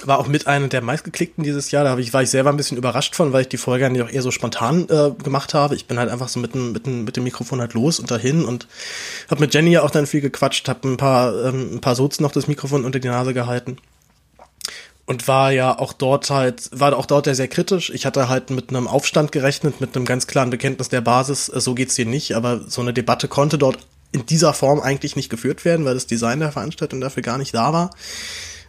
war 0.05 0.19
auch 0.19 0.27
mit 0.27 0.47
einer 0.47 0.67
der 0.67 0.81
meistgeklickten 0.81 1.43
dieses 1.43 1.71
Jahr. 1.71 1.83
Da 1.83 1.97
ich, 1.97 2.13
war 2.13 2.21
ich 2.21 2.29
selber 2.29 2.49
ein 2.49 2.57
bisschen 2.57 2.77
überrascht 2.77 3.15
von, 3.15 3.33
weil 3.33 3.41
ich 3.41 3.47
die 3.47 3.57
Folge 3.57 3.85
eigentlich 3.85 4.03
auch 4.03 4.09
eher 4.09 4.21
so 4.21 4.31
spontan 4.31 4.87
äh, 4.89 5.11
gemacht 5.23 5.53
habe. 5.53 5.75
Ich 5.75 5.87
bin 5.87 5.97
halt 5.97 6.09
einfach 6.09 6.27
so 6.27 6.39
mit 6.39 6.53
dem, 6.53 6.73
mit 6.73 6.85
dem, 6.85 7.03
mit 7.03 7.15
dem 7.15 7.23
Mikrofon 7.23 7.61
halt 7.61 7.73
los 7.73 7.99
und 7.99 8.11
dahin 8.11 8.45
und 8.45 8.67
habe 9.29 9.41
mit 9.41 9.53
Jenny 9.53 9.71
ja 9.71 9.83
auch 9.83 9.91
dann 9.91 10.07
viel 10.07 10.21
gequatscht, 10.21 10.67
habe 10.67 10.87
ein 10.87 10.97
paar, 10.97 11.45
ähm, 11.45 11.75
ein 11.75 11.81
paar 11.81 11.95
Sozen 11.95 12.23
noch 12.23 12.31
das 12.31 12.47
Mikrofon 12.47 12.85
unter 12.85 12.99
die 12.99 13.07
Nase 13.07 13.33
gehalten 13.33 13.77
und 15.05 15.27
war 15.27 15.51
ja 15.51 15.77
auch 15.77 15.93
dort 15.93 16.29
halt, 16.29 16.69
war 16.71 16.95
auch 16.97 17.05
dort 17.05 17.25
sehr 17.25 17.47
kritisch. 17.47 17.89
Ich 17.89 18.05
hatte 18.05 18.29
halt 18.29 18.49
mit 18.49 18.69
einem 18.69 18.87
Aufstand 18.87 19.31
gerechnet, 19.31 19.81
mit 19.81 19.95
einem 19.95 20.05
ganz 20.05 20.27
klaren 20.27 20.49
Bekenntnis 20.49 20.89
der 20.89 21.01
Basis, 21.01 21.49
äh, 21.49 21.59
so 21.59 21.73
geht's 21.75 21.95
hier 21.95 22.05
nicht, 22.05 22.35
aber 22.35 22.61
so 22.67 22.81
eine 22.81 22.93
Debatte 22.93 23.27
konnte 23.27 23.57
dort 23.57 23.77
in 24.11 24.25
dieser 24.25 24.53
Form 24.53 24.79
eigentlich 24.79 25.15
nicht 25.15 25.29
geführt 25.29 25.65
werden, 25.65 25.85
weil 25.85 25.95
das 25.95 26.07
Design 26.07 26.39
der 26.39 26.51
Veranstaltung 26.51 27.01
dafür 27.01 27.23
gar 27.23 27.37
nicht 27.37 27.53
da 27.53 27.73
war. 27.73 27.89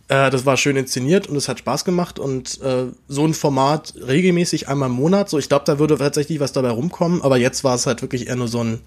Äh, 0.08 0.30
das 0.30 0.44
war 0.44 0.56
schön 0.56 0.76
inszeniert 0.76 1.28
und 1.28 1.36
es 1.36 1.48
hat 1.48 1.58
Spaß 1.58 1.84
gemacht 1.84 2.18
und 2.18 2.60
äh, 2.60 2.86
so 3.08 3.26
ein 3.26 3.32
Format 3.32 3.94
regelmäßig 4.06 4.68
einmal 4.68 4.90
im 4.90 4.94
Monat, 4.96 5.30
so 5.30 5.38
ich 5.38 5.48
glaube, 5.48 5.64
da 5.64 5.78
würde 5.78 5.96
tatsächlich 5.96 6.40
was 6.40 6.52
dabei 6.52 6.70
rumkommen, 6.70 7.22
aber 7.22 7.38
jetzt 7.38 7.64
war 7.64 7.74
es 7.74 7.86
halt 7.86 8.02
wirklich 8.02 8.28
eher 8.28 8.36
nur 8.36 8.48
so 8.48 8.62
ein, 8.62 8.80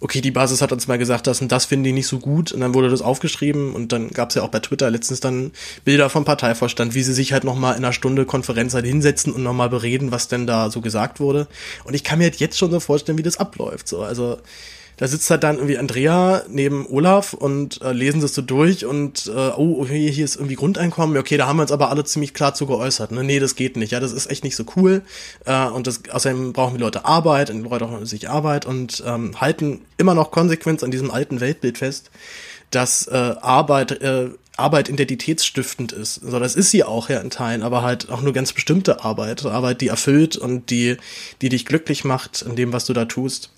okay, 0.00 0.20
die 0.20 0.32
Basis 0.32 0.62
hat 0.62 0.72
uns 0.72 0.88
mal 0.88 0.98
gesagt, 0.98 1.28
das 1.28 1.40
und 1.40 1.52
das 1.52 1.66
finden 1.66 1.84
die 1.84 1.92
nicht 1.92 2.08
so 2.08 2.18
gut 2.18 2.50
und 2.50 2.60
dann 2.60 2.74
wurde 2.74 2.90
das 2.90 3.00
aufgeschrieben 3.00 3.74
und 3.74 3.92
dann 3.92 4.10
gab 4.10 4.30
es 4.30 4.34
ja 4.34 4.42
auch 4.42 4.48
bei 4.48 4.58
Twitter 4.58 4.90
letztens 4.90 5.20
dann 5.20 5.52
Bilder 5.84 6.10
vom 6.10 6.24
Parteivorstand, 6.24 6.94
wie 6.94 7.04
sie 7.04 7.14
sich 7.14 7.32
halt 7.32 7.44
nochmal 7.44 7.76
in 7.76 7.84
einer 7.84 7.92
Stunde 7.92 8.24
Konferenz 8.24 8.74
halt 8.74 8.86
hinsetzen 8.86 9.32
und 9.32 9.44
nochmal 9.44 9.68
bereden, 9.68 10.10
was 10.10 10.26
denn 10.26 10.48
da 10.48 10.70
so 10.70 10.80
gesagt 10.80 11.20
wurde. 11.20 11.46
Und 11.84 11.94
ich 11.94 12.02
kann 12.02 12.18
mir 12.18 12.24
halt 12.24 12.36
jetzt 12.36 12.58
schon 12.58 12.72
so 12.72 12.80
vorstellen, 12.80 13.18
wie 13.18 13.22
das 13.22 13.36
abläuft, 13.36 13.86
so, 13.86 14.02
also 14.02 14.38
da 14.96 15.06
sitzt 15.06 15.28
halt 15.30 15.42
dann 15.42 15.56
irgendwie 15.56 15.78
Andrea 15.78 16.42
neben 16.48 16.86
Olaf 16.86 17.34
und 17.34 17.82
äh, 17.82 17.92
lesen 17.92 18.20
das 18.20 18.34
so 18.34 18.42
durch 18.42 18.86
und 18.86 19.26
äh, 19.26 19.50
oh, 19.56 19.82
okay, 19.82 20.10
hier 20.10 20.24
ist 20.24 20.36
irgendwie 20.36 20.54
Grundeinkommen. 20.54 21.16
Okay, 21.18 21.36
da 21.36 21.46
haben 21.46 21.58
wir 21.58 21.62
uns 21.62 21.72
aber 21.72 21.90
alle 21.90 22.04
ziemlich 22.04 22.32
klar 22.32 22.54
zu 22.54 22.66
geäußert. 22.66 23.10
Ne? 23.12 23.22
Nee, 23.22 23.38
das 23.38 23.56
geht 23.56 23.76
nicht. 23.76 23.92
Ja, 23.92 24.00
das 24.00 24.12
ist 24.12 24.30
echt 24.30 24.44
nicht 24.44 24.56
so 24.56 24.64
cool. 24.76 25.02
Äh, 25.44 25.66
und 25.66 25.86
das, 25.86 26.00
außerdem 26.10 26.52
brauchen 26.54 26.76
die 26.76 26.80
Leute 26.80 27.04
Arbeit 27.04 27.50
und 27.50 27.62
die 27.62 27.68
Leute 27.68 27.84
auch 27.84 28.04
sich 28.04 28.30
Arbeit 28.30 28.64
und 28.64 29.02
ähm, 29.06 29.38
halten 29.40 29.82
immer 29.98 30.14
noch 30.14 30.30
konsequent 30.30 30.82
an 30.82 30.90
diesem 30.90 31.10
alten 31.10 31.40
Weltbild 31.40 31.78
fest, 31.78 32.10
dass 32.70 33.06
äh, 33.06 33.34
Arbeit 33.40 34.00
äh, 34.02 34.30
Arbeit 34.56 34.88
identitätsstiftend 34.88 35.92
ist. 35.92 36.14
So, 36.14 36.26
also 36.26 36.38
das 36.38 36.56
ist 36.56 36.70
sie 36.70 36.82
auch 36.82 37.10
ja 37.10 37.20
in 37.20 37.28
Teilen, 37.28 37.62
aber 37.62 37.82
halt 37.82 38.10
auch 38.10 38.22
nur 38.22 38.32
ganz 38.32 38.54
bestimmte 38.54 39.04
Arbeit. 39.04 39.44
Arbeit, 39.44 39.82
die 39.82 39.88
erfüllt 39.88 40.36
und 40.36 40.70
die, 40.70 40.96
die 41.42 41.50
dich 41.50 41.66
glücklich 41.66 42.04
macht 42.04 42.40
in 42.40 42.56
dem, 42.56 42.72
was 42.72 42.86
du 42.86 42.94
da 42.94 43.04
tust. 43.04 43.50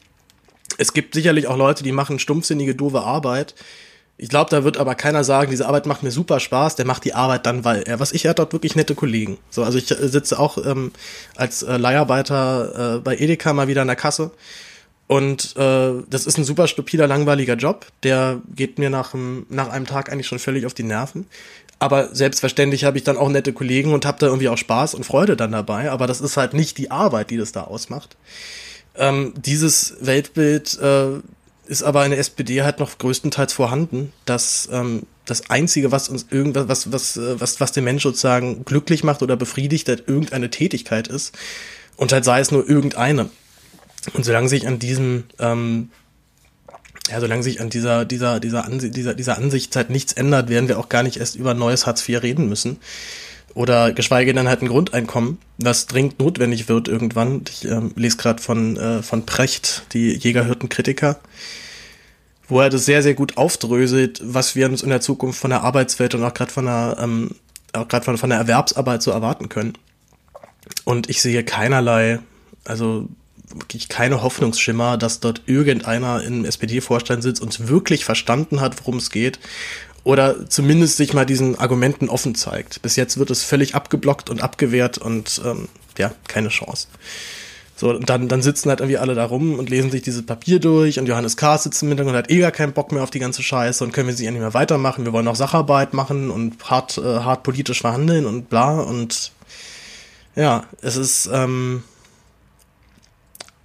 Es 0.78 0.94
gibt 0.94 1.14
sicherlich 1.14 1.46
auch 1.48 1.56
Leute, 1.56 1.84
die 1.84 1.92
machen 1.92 2.18
stumpfsinnige, 2.18 2.74
doofe 2.74 3.00
Arbeit. 3.00 3.54
Ich 4.16 4.28
glaube, 4.28 4.50
da 4.50 4.64
wird 4.64 4.78
aber 4.78 4.94
keiner 4.94 5.22
sagen, 5.22 5.50
diese 5.50 5.66
Arbeit 5.66 5.86
macht 5.86 6.02
mir 6.02 6.10
super 6.10 6.40
Spaß, 6.40 6.74
der 6.74 6.86
macht 6.86 7.04
die 7.04 7.14
Arbeit 7.14 7.46
dann, 7.46 7.64
weil 7.64 7.82
er, 7.82 8.00
was 8.00 8.12
ich, 8.12 8.24
er 8.24 8.30
hat 8.30 8.38
dort 8.38 8.52
wirklich 8.52 8.74
nette 8.74 8.94
Kollegen. 8.94 9.38
So, 9.50 9.62
also 9.62 9.78
ich 9.78 9.90
äh, 9.90 10.08
sitze 10.08 10.38
auch 10.38 10.58
ähm, 10.64 10.92
als 11.36 11.62
äh, 11.62 11.76
Leiharbeiter 11.76 12.96
äh, 12.96 12.98
bei 13.00 13.16
Edeka 13.16 13.52
mal 13.52 13.68
wieder 13.68 13.82
in 13.82 13.88
der 13.88 13.96
Kasse. 13.96 14.32
Und 15.06 15.56
äh, 15.56 15.92
das 16.10 16.26
ist 16.26 16.36
ein 16.36 16.44
super 16.44 16.68
stupider, 16.68 17.06
langweiliger 17.06 17.54
Job. 17.54 17.86
Der 18.02 18.40
geht 18.54 18.78
mir 18.78 18.90
nach, 18.90 19.14
nach 19.48 19.70
einem 19.70 19.86
Tag 19.86 20.12
eigentlich 20.12 20.26
schon 20.26 20.38
völlig 20.38 20.66
auf 20.66 20.74
die 20.74 20.82
Nerven. 20.82 21.26
Aber 21.78 22.14
selbstverständlich 22.14 22.84
habe 22.84 22.98
ich 22.98 23.04
dann 23.04 23.16
auch 23.16 23.28
nette 23.28 23.52
Kollegen 23.52 23.94
und 23.94 24.04
habe 24.04 24.18
da 24.18 24.26
irgendwie 24.26 24.48
auch 24.48 24.58
Spaß 24.58 24.94
und 24.94 25.06
Freude 25.06 25.36
dann 25.36 25.52
dabei. 25.52 25.90
Aber 25.90 26.06
das 26.06 26.20
ist 26.20 26.36
halt 26.36 26.52
nicht 26.54 26.76
die 26.76 26.90
Arbeit, 26.90 27.30
die 27.30 27.36
das 27.36 27.52
da 27.52 27.62
ausmacht. 27.62 28.16
Ähm, 28.98 29.32
dieses 29.37 29.96
Weltbild 30.00 30.78
äh, 30.80 31.20
ist 31.66 31.82
aber 31.82 32.04
in 32.04 32.11
der 32.11 32.18
SPD 32.18 32.62
halt 32.62 32.80
noch 32.80 32.98
größtenteils 32.98 33.52
vorhanden, 33.52 34.12
dass 34.24 34.68
ähm, 34.72 35.04
das 35.24 35.50
Einzige, 35.50 35.92
was 35.92 36.08
uns 36.08 36.26
irgendwas, 36.30 36.68
was, 36.68 36.92
was, 36.92 37.16
äh, 37.16 37.40
was, 37.40 37.61
was 37.61 37.72
den 37.72 37.84
Mensch 37.84 38.02
sozusagen 38.02 38.64
glücklich 38.64 39.04
macht 39.04 39.22
oder 39.22 39.37
befriedigt, 39.37 39.88
halt 39.88 40.08
irgendeine 40.08 40.50
Tätigkeit 40.50 41.06
ist. 41.08 41.37
Und 41.96 42.12
halt 42.12 42.24
sei 42.24 42.40
es 42.40 42.50
nur 42.50 42.68
irgendeine. 42.68 43.30
Und 44.14 44.24
solange 44.24 44.48
sich 44.48 44.66
an 44.66 44.78
diesem, 44.78 45.24
ähm, 45.38 45.90
ja, 47.11 47.20
solange 47.20 47.42
sich 47.42 47.61
an 47.61 47.70
dieser, 47.70 48.04
dieser, 48.04 48.40
dieser, 48.40 48.64
Ansicht, 48.64 48.96
dieser, 48.96 49.14
dieser 49.14 49.37
Ansicht 49.37 49.76
halt 49.76 49.90
nichts 49.90 50.12
ändert, 50.12 50.48
werden 50.48 50.68
wir 50.68 50.78
auch 50.78 50.88
gar 50.88 51.02
nicht 51.02 51.18
erst 51.18 51.37
über 51.37 51.54
neues 51.54 51.87
Hartz 51.87 52.08
IV 52.08 52.22
reden 52.22 52.48
müssen 52.48 52.78
oder 53.54 53.92
geschweige 53.92 54.34
denn 54.34 54.48
halt 54.48 54.62
ein 54.62 54.68
Grundeinkommen, 54.68 55.38
was 55.58 55.87
dringend 55.87 56.18
notwendig 56.20 56.68
wird 56.68 56.88
irgendwann. 56.88 57.42
Ich 57.48 57.64
ähm, 57.64 57.92
lese 57.96 58.16
gerade 58.16 58.42
von, 58.42 58.76
äh, 58.76 59.02
von 59.02 59.26
Precht, 59.26 59.84
die 59.92 60.12
Jägerhirtenkritiker, 60.12 61.18
wo 62.46 62.61
er 62.61 62.70
das 62.70 62.84
sehr, 62.84 63.02
sehr 63.02 63.14
gut 63.14 63.37
aufdröselt, 63.37 64.20
was 64.22 64.54
wir 64.54 64.68
uns 64.68 64.82
in 64.82 64.90
der 64.90 65.00
Zukunft 65.00 65.40
von 65.40 65.50
der 65.50 65.62
Arbeitswelt 65.62 66.14
und 66.14 66.24
auch 66.24 66.34
gerade 66.34 66.52
von 66.52 66.66
der, 66.66 66.96
ähm, 67.00 67.30
auch 67.72 67.88
gerade 67.88 68.04
von, 68.04 68.18
von 68.18 68.30
der 68.30 68.38
Erwerbsarbeit 68.38 69.02
so 69.02 69.11
erwarten 69.11 69.48
können. 69.48 69.74
Und 70.84 71.08
ich 71.08 71.20
sehe 71.20 71.44
keinerlei, 71.44 72.20
also 72.64 73.08
wirklich 73.54 73.88
keine 73.88 74.22
Hoffnungsschimmer, 74.22 74.98
dass 74.98 75.20
dort 75.20 75.42
irgendeiner 75.46 76.22
im 76.22 76.44
SPD-Vorstand 76.44 77.22
sitzt 77.22 77.40
und 77.40 77.68
wirklich 77.68 78.04
verstanden 78.04 78.61
hat, 78.61 78.78
worum 78.80 78.98
es 78.98 79.11
geht 79.11 79.38
oder 80.04 80.48
zumindest 80.48 80.96
sich 80.96 81.12
mal 81.14 81.26
diesen 81.26 81.58
Argumenten 81.58 82.08
offen 82.08 82.34
zeigt. 82.34 82.82
Bis 82.82 82.96
jetzt 82.96 83.18
wird 83.18 83.30
es 83.30 83.44
völlig 83.44 83.74
abgeblockt 83.74 84.30
und 84.30 84.42
abgewehrt 84.42 84.98
und 84.98 85.40
ähm, 85.44 85.68
ja, 85.98 86.12
keine 86.26 86.48
Chance. 86.48 86.88
So, 87.76 87.90
und 87.90 88.11
dann, 88.11 88.26
dann 88.26 88.42
sitzen 88.42 88.70
halt 88.70 88.80
irgendwie 88.80 88.98
alle 88.98 89.14
da 89.14 89.24
rum 89.24 89.56
und 89.56 89.70
lesen 89.70 89.92
sich 89.92 90.02
dieses 90.02 90.26
Papier 90.26 90.58
durch 90.58 90.98
und 90.98 91.06
Johannes 91.06 91.37
K. 91.37 91.58
sitzt 91.58 91.80
im 91.82 91.88
Hintergrund 91.88 92.16
und 92.16 92.24
hat 92.24 92.30
eh 92.30 92.40
gar 92.40 92.50
keinen 92.50 92.72
Bock 92.72 92.90
mehr 92.90 93.04
auf 93.04 93.11
die 93.11 93.20
ganze 93.20 93.42
Scheiße 93.42 93.84
und 93.84 93.92
können 93.92 94.08
wir 94.08 94.16
sie 94.16 94.24
ja 94.24 94.32
nicht 94.32 94.40
mehr 94.40 94.54
weitermachen. 94.54 95.04
Wir 95.04 95.12
wollen 95.12 95.26
noch 95.26 95.37
Sacharbeit 95.37 95.94
machen 95.94 96.30
und 96.30 96.68
hart, 96.68 96.98
äh, 96.98 97.02
hart 97.02 97.44
politisch 97.44 97.80
verhandeln 97.80 98.26
und 98.26 98.48
bla 98.48 98.80
und 98.80 99.30
ja, 100.34 100.64
es 100.82 100.96
ist, 100.96 101.30
ähm, 101.32 101.84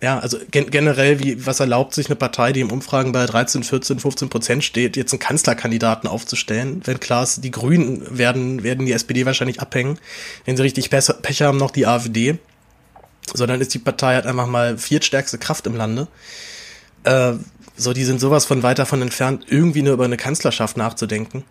ja, 0.03 0.19
also 0.19 0.37
gen 0.51 0.69
generell, 0.69 1.21
wie, 1.21 1.45
was 1.45 1.61
erlaubt 1.61 1.93
sich 1.93 2.07
eine 2.07 2.17
Partei, 2.17 2.51
die 2.51 2.59
im 2.59 2.73
Umfragen 2.73 3.13
bei 3.13 3.25
13, 3.25 3.63
14, 3.63 3.99
15 3.99 4.27
Prozent 4.27 4.63
steht, 4.65 4.97
jetzt 4.97 5.13
einen 5.13 5.21
Kanzlerkandidaten 5.21 6.09
aufzustellen? 6.09 6.81
Wenn 6.83 6.99
klar 6.99 7.23
ist, 7.23 7.41
die 7.41 7.51
Grünen 7.51 8.05
werden, 8.17 8.63
werden 8.63 8.85
die 8.85 8.91
SPD 8.91 9.25
wahrscheinlich 9.25 9.61
abhängen. 9.61 9.97
Wenn 10.43 10.57
sie 10.57 10.63
richtig 10.63 10.89
Pech 10.89 11.41
haben, 11.41 11.57
noch 11.57 11.71
die 11.71 11.87
AfD. 11.87 12.37
Sondern 13.33 13.61
ist 13.61 13.73
die 13.73 13.79
Partei 13.79 14.15
halt 14.15 14.25
einfach 14.25 14.45
mal 14.45 14.77
viertstärkste 14.77 15.37
Kraft 15.37 15.67
im 15.67 15.77
Lande. 15.77 16.09
Äh, 17.05 17.35
so, 17.77 17.93
die 17.93 18.03
sind 18.03 18.19
sowas 18.19 18.43
von 18.43 18.61
weit 18.61 18.79
davon 18.79 19.01
entfernt, 19.01 19.45
irgendwie 19.47 19.83
nur 19.83 19.93
über 19.93 20.03
eine 20.03 20.17
Kanzlerschaft 20.17 20.75
nachzudenken. 20.75 21.45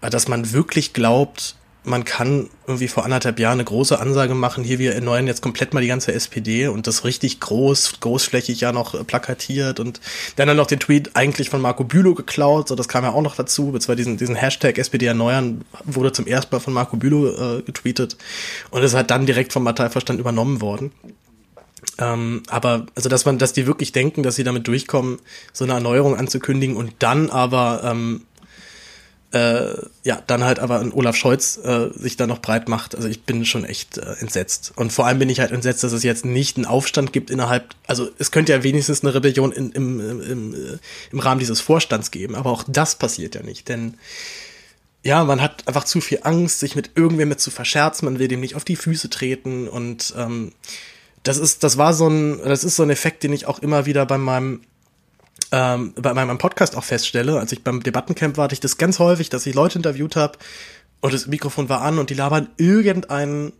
Dass 0.00 0.26
man 0.26 0.52
wirklich 0.52 0.92
glaubt, 0.92 1.54
man 1.84 2.04
kann 2.04 2.48
irgendwie 2.66 2.88
vor 2.88 3.04
anderthalb 3.04 3.40
Jahren 3.40 3.54
eine 3.54 3.64
große 3.64 3.98
Ansage 3.98 4.34
machen, 4.34 4.62
hier 4.62 4.78
wir 4.78 4.94
erneuern 4.94 5.26
jetzt 5.26 5.42
komplett 5.42 5.74
mal 5.74 5.80
die 5.80 5.88
ganze 5.88 6.12
SPD 6.12 6.68
und 6.68 6.86
das 6.86 7.04
richtig 7.04 7.40
groß, 7.40 8.00
großflächig 8.00 8.60
ja 8.60 8.72
noch 8.72 9.06
plakatiert 9.06 9.80
und 9.80 10.00
dann 10.36 10.46
dann 10.48 10.56
noch 10.56 10.66
den 10.66 10.78
Tweet 10.78 11.10
eigentlich 11.14 11.50
von 11.50 11.60
Marco 11.60 11.84
Bülow 11.84 12.14
geklaut, 12.14 12.68
so 12.68 12.76
das 12.76 12.88
kam 12.88 13.04
ja 13.04 13.10
auch 13.10 13.22
noch 13.22 13.34
dazu, 13.34 13.76
zwar 13.78 13.96
diesen, 13.96 14.16
diesen 14.16 14.36
Hashtag 14.36 14.78
SPD 14.78 15.06
erneuern 15.06 15.64
wurde 15.84 16.12
zum 16.12 16.26
ersten 16.26 16.54
Mal 16.54 16.60
von 16.60 16.72
Marco 16.72 16.96
Bülow 16.96 17.28
äh, 17.28 17.62
getweetet 17.62 18.16
und 18.70 18.82
ist 18.82 18.94
halt 18.94 19.10
dann 19.10 19.26
direkt 19.26 19.52
vom 19.52 19.64
Parteiverstand 19.64 20.20
übernommen 20.20 20.60
worden. 20.60 20.92
Ähm, 21.98 22.42
aber 22.48 22.86
also 22.94 23.08
dass 23.08 23.24
man, 23.24 23.38
dass 23.38 23.52
die 23.52 23.66
wirklich 23.66 23.92
denken, 23.92 24.22
dass 24.22 24.36
sie 24.36 24.44
damit 24.44 24.68
durchkommen, 24.68 25.18
so 25.52 25.64
eine 25.64 25.74
Erneuerung 25.74 26.16
anzukündigen 26.16 26.76
und 26.76 26.94
dann 27.00 27.28
aber 27.28 27.82
ähm, 27.84 28.22
äh, 29.32 29.74
ja, 30.04 30.22
dann 30.26 30.44
halt 30.44 30.58
aber 30.58 30.80
ein 30.80 30.92
Olaf 30.92 31.16
Scholz 31.16 31.56
äh, 31.56 31.88
sich 31.94 32.16
da 32.16 32.26
noch 32.26 32.40
breit 32.40 32.68
macht. 32.68 32.94
Also 32.94 33.08
ich 33.08 33.22
bin 33.22 33.44
schon 33.46 33.64
echt 33.64 33.98
äh, 33.98 34.14
entsetzt. 34.20 34.72
Und 34.76 34.92
vor 34.92 35.06
allem 35.06 35.18
bin 35.18 35.30
ich 35.30 35.40
halt 35.40 35.52
entsetzt, 35.52 35.82
dass 35.82 35.92
es 35.92 36.02
jetzt 36.02 36.24
nicht 36.24 36.56
einen 36.56 36.66
Aufstand 36.66 37.12
gibt 37.12 37.30
innerhalb, 37.30 37.74
also 37.86 38.10
es 38.18 38.30
könnte 38.30 38.52
ja 38.52 38.62
wenigstens 38.62 39.02
eine 39.02 39.14
Rebellion 39.14 39.52
in, 39.52 39.72
im, 39.72 40.20
im, 40.22 40.54
äh, 40.54 40.78
im 41.10 41.18
Rahmen 41.18 41.40
dieses 41.40 41.60
Vorstands 41.60 42.10
geben, 42.10 42.34
aber 42.34 42.50
auch 42.50 42.64
das 42.66 42.96
passiert 42.96 43.34
ja 43.34 43.42
nicht, 43.42 43.68
denn 43.68 43.94
ja, 45.04 45.24
man 45.24 45.40
hat 45.40 45.66
einfach 45.66 45.84
zu 45.84 46.00
viel 46.00 46.20
Angst, 46.22 46.60
sich 46.60 46.76
mit 46.76 46.92
irgendwem 46.94 47.30
mit 47.30 47.40
zu 47.40 47.50
verscherzen, 47.50 48.04
man 48.04 48.20
will 48.20 48.28
dem 48.28 48.40
nicht 48.40 48.54
auf 48.54 48.64
die 48.64 48.76
Füße 48.76 49.10
treten 49.10 49.66
und 49.66 50.14
ähm, 50.16 50.52
das 51.22 51.38
ist, 51.38 51.64
das 51.64 51.78
war 51.78 51.94
so 51.94 52.08
ein, 52.08 52.38
das 52.44 52.64
ist 52.64 52.76
so 52.76 52.82
ein 52.82 52.90
Effekt, 52.90 53.22
den 53.22 53.32
ich 53.32 53.46
auch 53.46 53.60
immer 53.60 53.86
wieder 53.86 54.06
bei 54.06 54.18
meinem 54.18 54.60
ähm, 55.52 55.92
bei 55.94 56.14
meinem 56.14 56.38
Podcast 56.38 56.76
auch 56.76 56.84
feststelle, 56.84 57.38
als 57.38 57.52
ich 57.52 57.62
beim 57.62 57.82
Debattencamp 57.82 58.36
war, 58.36 58.44
hatte 58.44 58.54
ich 58.54 58.60
das 58.60 58.78
ganz 58.78 58.98
häufig, 58.98 59.28
dass 59.28 59.46
ich 59.46 59.54
Leute 59.54 59.78
interviewt 59.78 60.16
habe 60.16 60.38
und 61.00 61.12
das 61.12 61.26
Mikrofon 61.26 61.68
war 61.68 61.82
an 61.82 61.98
und 61.98 62.10
die 62.10 62.14
labern 62.14 62.48
irgendeinen 62.56 63.52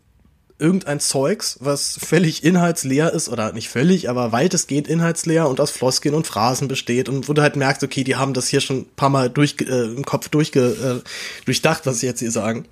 irgendein 0.62 1.00
Zeugs, 1.00 1.59
was 1.61 1.98
völlig 2.00 2.44
inhaltsleer 2.44 3.12
ist, 3.12 3.28
oder 3.28 3.52
nicht 3.52 3.68
völlig, 3.68 4.09
aber 4.09 4.31
weitestgehend 4.31 4.87
inhaltsleer 4.87 5.48
und 5.48 5.61
aus 5.61 5.72
Floskeln 5.72 6.14
und 6.14 6.26
Phrasen 6.26 6.68
besteht 6.68 7.09
und 7.09 7.28
wo 7.28 7.33
du 7.33 7.42
halt 7.42 7.57
merkst, 7.57 7.83
okay, 7.83 8.05
die 8.05 8.14
haben 8.14 8.33
das 8.33 8.46
hier 8.46 8.61
schon 8.61 8.83
ein 8.83 8.87
paar 8.94 9.11
Mal 9.11 9.28
durch, 9.28 9.57
äh, 9.61 9.64
im 9.64 10.05
Kopf 10.05 10.28
durchge, 10.28 11.02
äh, 11.02 11.44
durchdacht, 11.46 11.85
was 11.85 11.98
sie 11.98 12.07
jetzt 12.07 12.20
hier 12.20 12.31
sagen. 12.31 12.64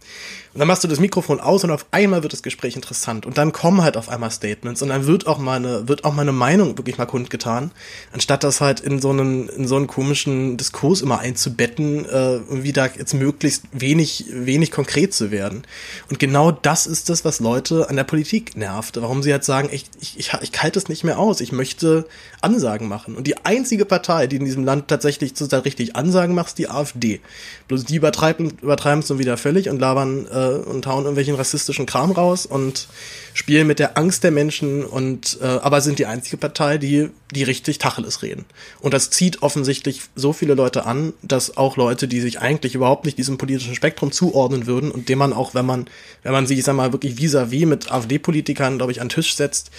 Und 0.52 0.58
dann 0.58 0.66
machst 0.66 0.82
du 0.82 0.88
das 0.88 0.98
Mikrofon 0.98 1.38
aus 1.38 1.62
und 1.62 1.70
auf 1.70 1.86
einmal 1.92 2.24
wird 2.24 2.32
das 2.32 2.42
Gespräch 2.42 2.74
interessant. 2.74 3.24
Und 3.24 3.38
dann 3.38 3.52
kommen 3.52 3.82
halt 3.82 3.96
auf 3.96 4.08
einmal 4.08 4.32
Statements 4.32 4.82
und 4.82 4.88
dann 4.88 5.06
wird 5.06 5.28
auch 5.28 5.38
meine, 5.38 5.86
wird 5.86 6.04
auch 6.04 6.12
meine 6.12 6.32
Meinung 6.32 6.76
wirklich 6.76 6.98
mal 6.98 7.06
kundgetan, 7.06 7.70
anstatt 8.12 8.42
das 8.42 8.60
halt 8.60 8.80
in 8.80 9.00
so 9.00 9.10
einen, 9.10 9.48
in 9.48 9.68
so 9.68 9.76
einen 9.76 9.86
komischen 9.86 10.56
Diskurs 10.56 11.02
immer 11.02 11.20
einzubetten, 11.20 12.04
äh, 12.04 12.40
wie 12.50 12.72
da 12.72 12.86
jetzt 12.86 13.14
möglichst 13.14 13.62
wenig, 13.70 14.26
wenig 14.32 14.72
konkret 14.72 15.14
zu 15.14 15.30
werden. 15.30 15.62
Und 16.08 16.18
genau 16.18 16.50
das 16.50 16.88
ist 16.88 17.10
das, 17.10 17.24
was 17.24 17.38
Leute 17.38 17.88
an 17.88 17.94
der 17.94 18.04
Politik 18.04 18.56
nervt. 18.56 19.00
Warum 19.00 19.22
sie 19.22 19.32
halt 19.32 19.44
sagen, 19.44 19.68
ich, 19.70 19.84
ich, 20.00 20.18
ich, 20.18 20.32
ich 20.40 20.62
halte 20.62 20.80
es 20.80 20.88
nicht 20.88 21.04
mehr 21.04 21.20
aus. 21.20 21.40
Ich 21.40 21.52
möchte 21.52 22.06
Ansagen 22.40 22.88
machen. 22.88 23.14
Und 23.14 23.28
die 23.28 23.44
einzige 23.44 23.84
Partei, 23.84 24.26
die 24.26 24.36
in 24.36 24.44
diesem 24.44 24.64
Land 24.64 24.88
tatsächlich 24.88 25.30
sozusagen 25.36 25.62
richtig 25.62 25.94
Ansagen 25.94 26.34
macht, 26.34 26.48
ist 26.48 26.58
die 26.58 26.68
AfD. 26.68 27.20
Bloß 27.68 27.84
die 27.84 27.94
übertreiben, 27.94 28.58
übertreiben 28.62 29.00
es 29.00 29.08
nun 29.08 29.20
wieder 29.20 29.36
völlig 29.36 29.68
und 29.68 29.78
labern 29.78 30.26
äh, 30.26 30.39
und 30.48 30.87
hauen 30.87 31.05
irgendwelchen 31.05 31.35
rassistischen 31.35 31.87
Kram 31.87 32.11
raus 32.11 32.46
und 32.46 32.88
spielen 33.35 33.66
mit 33.66 33.79
der 33.79 33.96
Angst 33.96 34.24
der 34.24 34.31
Menschen 34.31 34.85
und 34.85 35.38
äh, 35.40 35.44
aber 35.44 35.81
sind 35.81 35.98
die 35.98 36.07
einzige 36.07 36.37
Partei, 36.37 36.79
die 36.79 37.11
die 37.33 37.42
richtig 37.42 37.79
Tacheles 37.79 38.22
reden. 38.22 38.44
Und 38.81 38.92
das 38.92 39.11
zieht 39.11 39.42
offensichtlich 39.42 40.03
so 40.16 40.33
viele 40.33 40.55
Leute 40.55 40.85
an, 40.85 41.12
dass 41.22 41.57
auch 41.57 41.76
Leute, 41.76 42.09
die 42.09 42.20
sich 42.20 42.40
eigentlich 42.40 42.74
überhaupt 42.74 43.05
nicht 43.05 43.18
diesem 43.18 43.38
politischen 43.38 43.74
Spektrum 43.74 44.11
zuordnen 44.12 44.66
würden 44.66 44.90
und 44.90 45.09
dem 45.09 45.18
man 45.18 45.33
auch, 45.33 45.55
wenn 45.55 45.66
man 45.66 45.87
wenn 46.22 46.33
man 46.33 46.46
sich, 46.46 46.59
ich 46.59 46.64
sag 46.64 46.74
mal, 46.74 46.92
wirklich 46.92 47.16
vis-à-vis 47.16 47.62
-vis 47.62 47.66
mit 47.66 47.92
AfD-Politikern, 47.92 48.79
glaube 48.79 48.92
ich, 48.92 49.00
an 49.00 49.09
den 49.09 49.14
Tisch 49.14 49.37
setzt, 49.37 49.70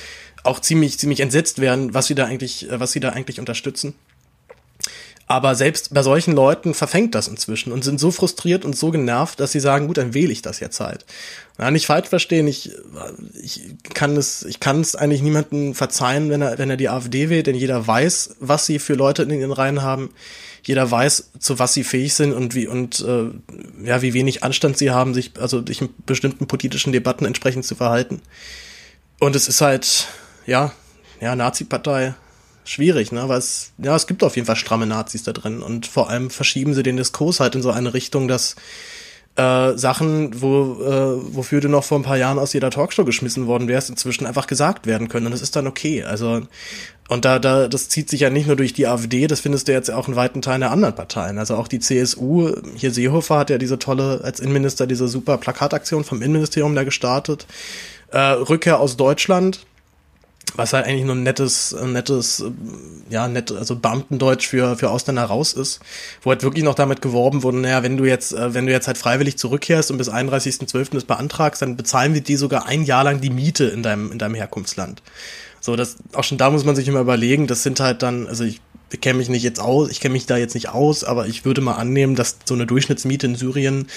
auch 0.43 0.59
ziemlich 0.59 0.97
ziemlich 0.97 1.19
entsetzt 1.19 1.59
werden, 1.59 1.93
was 1.93 2.07
sie 2.07 2.15
da 2.15 2.25
eigentlich 2.25 2.69
äh, 2.69 2.79
was 2.79 2.91
sie 2.91 2.99
da 2.99 3.09
eigentlich 3.09 3.39
unterstützen. 3.39 3.93
Aber 5.31 5.55
selbst 5.55 5.93
bei 5.93 6.03
solchen 6.03 6.33
Leuten 6.33 6.73
verfängt 6.73 7.15
das 7.15 7.29
inzwischen 7.29 7.71
und 7.71 7.85
sind 7.85 8.01
so 8.01 8.11
frustriert 8.11 8.65
und 8.65 8.75
so 8.75 8.91
genervt, 8.91 9.39
dass 9.39 9.53
sie 9.53 9.61
sagen, 9.61 9.87
gut, 9.87 9.95
dann 9.95 10.13
wähle 10.13 10.33
ich 10.33 10.41
das 10.41 10.59
jetzt 10.59 10.81
halt. 10.81 11.05
Na, 11.57 11.71
nicht 11.71 11.85
falsch 11.85 12.09
verstehen, 12.09 12.47
ich, 12.47 12.71
ich 13.41 13.61
kann 13.93 14.17
es, 14.17 14.43
ich 14.43 14.59
kann 14.59 14.81
es 14.81 14.93
eigentlich 14.93 15.21
niemandem 15.21 15.73
verzeihen, 15.73 16.29
wenn 16.29 16.41
er, 16.41 16.57
wenn 16.57 16.69
er 16.69 16.75
die 16.75 16.89
AfD 16.89 17.29
wählt, 17.29 17.47
denn 17.47 17.55
jeder 17.55 17.87
weiß, 17.87 18.35
was 18.41 18.65
sie 18.65 18.77
für 18.77 18.95
Leute 18.95 19.23
in 19.23 19.29
den 19.29 19.53
Reihen 19.53 19.81
haben. 19.81 20.09
Jeder 20.63 20.91
weiß, 20.91 21.31
zu 21.39 21.59
was 21.59 21.73
sie 21.73 21.85
fähig 21.85 22.13
sind 22.13 22.33
und 22.33 22.53
wie, 22.53 22.67
und, 22.67 22.99
äh, 22.99 23.29
ja, 23.87 24.01
wie 24.01 24.13
wenig 24.13 24.43
Anstand 24.43 24.77
sie 24.77 24.91
haben, 24.91 25.13
sich, 25.13 25.31
also 25.39 25.65
sich 25.65 25.79
in 25.79 25.87
bestimmten 26.05 26.45
politischen 26.45 26.91
Debatten 26.91 27.23
entsprechend 27.23 27.63
zu 27.63 27.75
verhalten. 27.75 28.21
Und 29.21 29.37
es 29.37 29.47
ist 29.47 29.61
halt, 29.61 30.09
ja, 30.45 30.73
ja, 31.21 31.37
Nazi-Partei, 31.37 32.15
schwierig, 32.63 33.11
ne? 33.11 33.27
Weil 33.27 33.39
es, 33.39 33.71
ja, 33.77 33.95
es 33.95 34.07
gibt 34.07 34.23
auf 34.23 34.35
jeden 34.35 34.45
Fall 34.45 34.55
stramme 34.55 34.85
Nazis 34.85 35.23
da 35.23 35.33
drin 35.33 35.61
und 35.61 35.87
vor 35.87 36.09
allem 36.09 36.29
verschieben 36.29 36.73
sie 36.73 36.83
den 36.83 36.97
Diskurs 36.97 37.39
halt 37.39 37.55
in 37.55 37.61
so 37.61 37.71
eine 37.71 37.93
Richtung, 37.93 38.27
dass 38.27 38.55
äh, 39.35 39.77
Sachen, 39.77 40.41
wo, 40.41 40.83
äh, 40.83 41.35
wofür 41.35 41.61
du 41.61 41.69
noch 41.69 41.83
vor 41.83 41.99
ein 41.99 42.03
paar 42.03 42.17
Jahren 42.17 42.37
aus 42.37 42.53
jeder 42.53 42.69
Talkshow 42.69 43.05
geschmissen 43.05 43.47
worden 43.47 43.67
wärst, 43.67 43.89
inzwischen 43.89 44.25
einfach 44.25 44.47
gesagt 44.47 44.87
werden 44.87 45.07
können. 45.07 45.25
Und 45.25 45.31
das 45.31 45.41
ist 45.41 45.55
dann 45.55 45.67
okay. 45.67 46.03
Also, 46.03 46.41
und 47.07 47.25
da, 47.25 47.39
da, 47.39 47.67
das 47.67 47.89
zieht 47.89 48.09
sich 48.09 48.21
ja 48.21 48.29
nicht 48.29 48.47
nur 48.47 48.55
durch 48.55 48.73
die 48.73 48.87
AfD, 48.87 49.27
das 49.27 49.39
findest 49.39 49.67
du 49.67 49.71
jetzt 49.71 49.89
auch 49.89 50.07
in 50.07 50.15
weiten 50.15 50.41
Teilen 50.41 50.61
der 50.61 50.71
anderen 50.71 50.95
Parteien. 50.95 51.37
Also 51.37 51.55
auch 51.55 51.67
die 51.67 51.79
CSU, 51.79 52.53
hier 52.75 52.91
Seehofer 52.91 53.39
hat 53.39 53.49
ja 53.49 53.57
diese 53.57 53.79
tolle, 53.79 54.21
als 54.23 54.39
Innenminister 54.39 54.85
diese 54.85 55.07
super 55.07 55.37
Plakataktion 55.37 56.03
vom 56.03 56.21
Innenministerium 56.21 56.75
da 56.75 56.83
gestartet. 56.83 57.47
Äh, 58.11 58.19
Rückkehr 58.19 58.79
aus 58.79 58.97
Deutschland, 58.97 59.65
was 60.55 60.73
halt 60.73 60.85
eigentlich 60.85 61.05
nur 61.05 61.15
ein 61.15 61.23
nettes, 61.23 61.73
ein 61.73 61.93
nettes, 61.93 62.43
ja, 63.09 63.27
nett, 63.27 63.51
also 63.51 63.75
Beamtendeutsch 63.75 64.47
für, 64.47 64.75
für 64.75 64.89
Ausländer 64.89 65.23
raus 65.23 65.53
ist, 65.53 65.79
wo 66.21 66.31
halt 66.31 66.43
wirklich 66.43 66.63
noch 66.63 66.75
damit 66.75 67.01
geworben 67.01 67.43
wurde, 67.43 67.57
naja, 67.57 67.83
wenn 67.83 67.97
du 67.97 68.05
jetzt, 68.05 68.33
äh, 68.33 68.53
wenn 68.53 68.65
du 68.65 68.71
jetzt 68.71 68.87
halt 68.87 68.97
freiwillig 68.97 69.37
zurückkehrst 69.37 69.91
und 69.91 69.97
bis 69.97 70.09
31.12. 70.09 70.91
das 70.93 71.05
beantragst, 71.05 71.61
dann 71.61 71.77
bezahlen 71.77 72.13
wir 72.13 72.21
dir 72.21 72.37
sogar 72.37 72.65
ein 72.65 72.83
Jahr 72.83 73.03
lang 73.03 73.21
die 73.21 73.29
Miete 73.29 73.65
in 73.65 73.83
deinem, 73.83 74.11
in 74.11 74.19
deinem 74.19 74.35
Herkunftsland. 74.35 75.01
So, 75.59 75.75
das, 75.75 75.97
auch 76.13 76.23
schon 76.23 76.37
da 76.37 76.49
muss 76.49 76.65
man 76.65 76.75
sich 76.75 76.87
immer 76.87 77.01
überlegen, 77.01 77.47
das 77.47 77.63
sind 77.63 77.79
halt 77.79 78.01
dann, 78.01 78.27
also 78.27 78.43
ich 78.43 78.61
kenne 78.97 79.19
mich 79.19 79.29
nicht 79.29 79.43
jetzt 79.43 79.59
aus, 79.59 79.89
ich 79.89 79.99
kenne 79.99 80.13
mich 80.13 80.25
da 80.25 80.37
jetzt 80.37 80.53
nicht 80.53 80.69
aus, 80.69 81.03
aber 81.03 81.27
ich 81.27 81.45
würde 81.45 81.61
mal 81.61 81.75
annehmen, 81.75 82.15
dass 82.15 82.37
so 82.45 82.53
eine 82.53 82.65
Durchschnittsmiete 82.65 83.27
in 83.27 83.35
Syrien, 83.35 83.87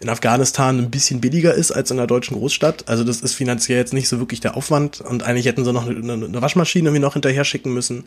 in 0.00 0.08
Afghanistan 0.08 0.78
ein 0.78 0.90
bisschen 0.90 1.20
billiger 1.20 1.54
ist 1.54 1.70
als 1.70 1.90
in 1.90 1.98
einer 1.98 2.06
deutschen 2.06 2.36
Großstadt. 2.36 2.88
Also 2.88 3.04
das 3.04 3.20
ist 3.20 3.34
finanziell 3.34 3.78
jetzt 3.78 3.92
nicht 3.92 4.08
so 4.08 4.18
wirklich 4.18 4.40
der 4.40 4.56
Aufwand 4.56 5.00
und 5.00 5.22
eigentlich 5.22 5.46
hätten 5.46 5.64
sie 5.64 5.72
noch 5.72 5.86
eine, 5.86 6.12
eine 6.12 6.42
Waschmaschine 6.42 6.88
irgendwie 6.88 7.02
noch 7.02 7.12
hinterher 7.14 7.44
schicken 7.44 7.74
müssen. 7.74 8.04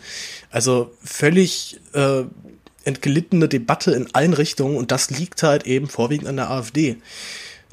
Also 0.50 0.92
völlig 1.04 1.80
äh, 1.94 2.24
entglittene 2.84 3.48
Debatte 3.48 3.92
in 3.92 4.14
allen 4.14 4.34
Richtungen 4.34 4.78
und 4.78 4.92
das 4.92 5.12
liegt 5.12 5.44
halt 5.44 5.66
eben 5.68 5.88
vorwiegend 5.88 6.28
an 6.28 6.38
der 6.38 6.50
AfD. 6.50 6.98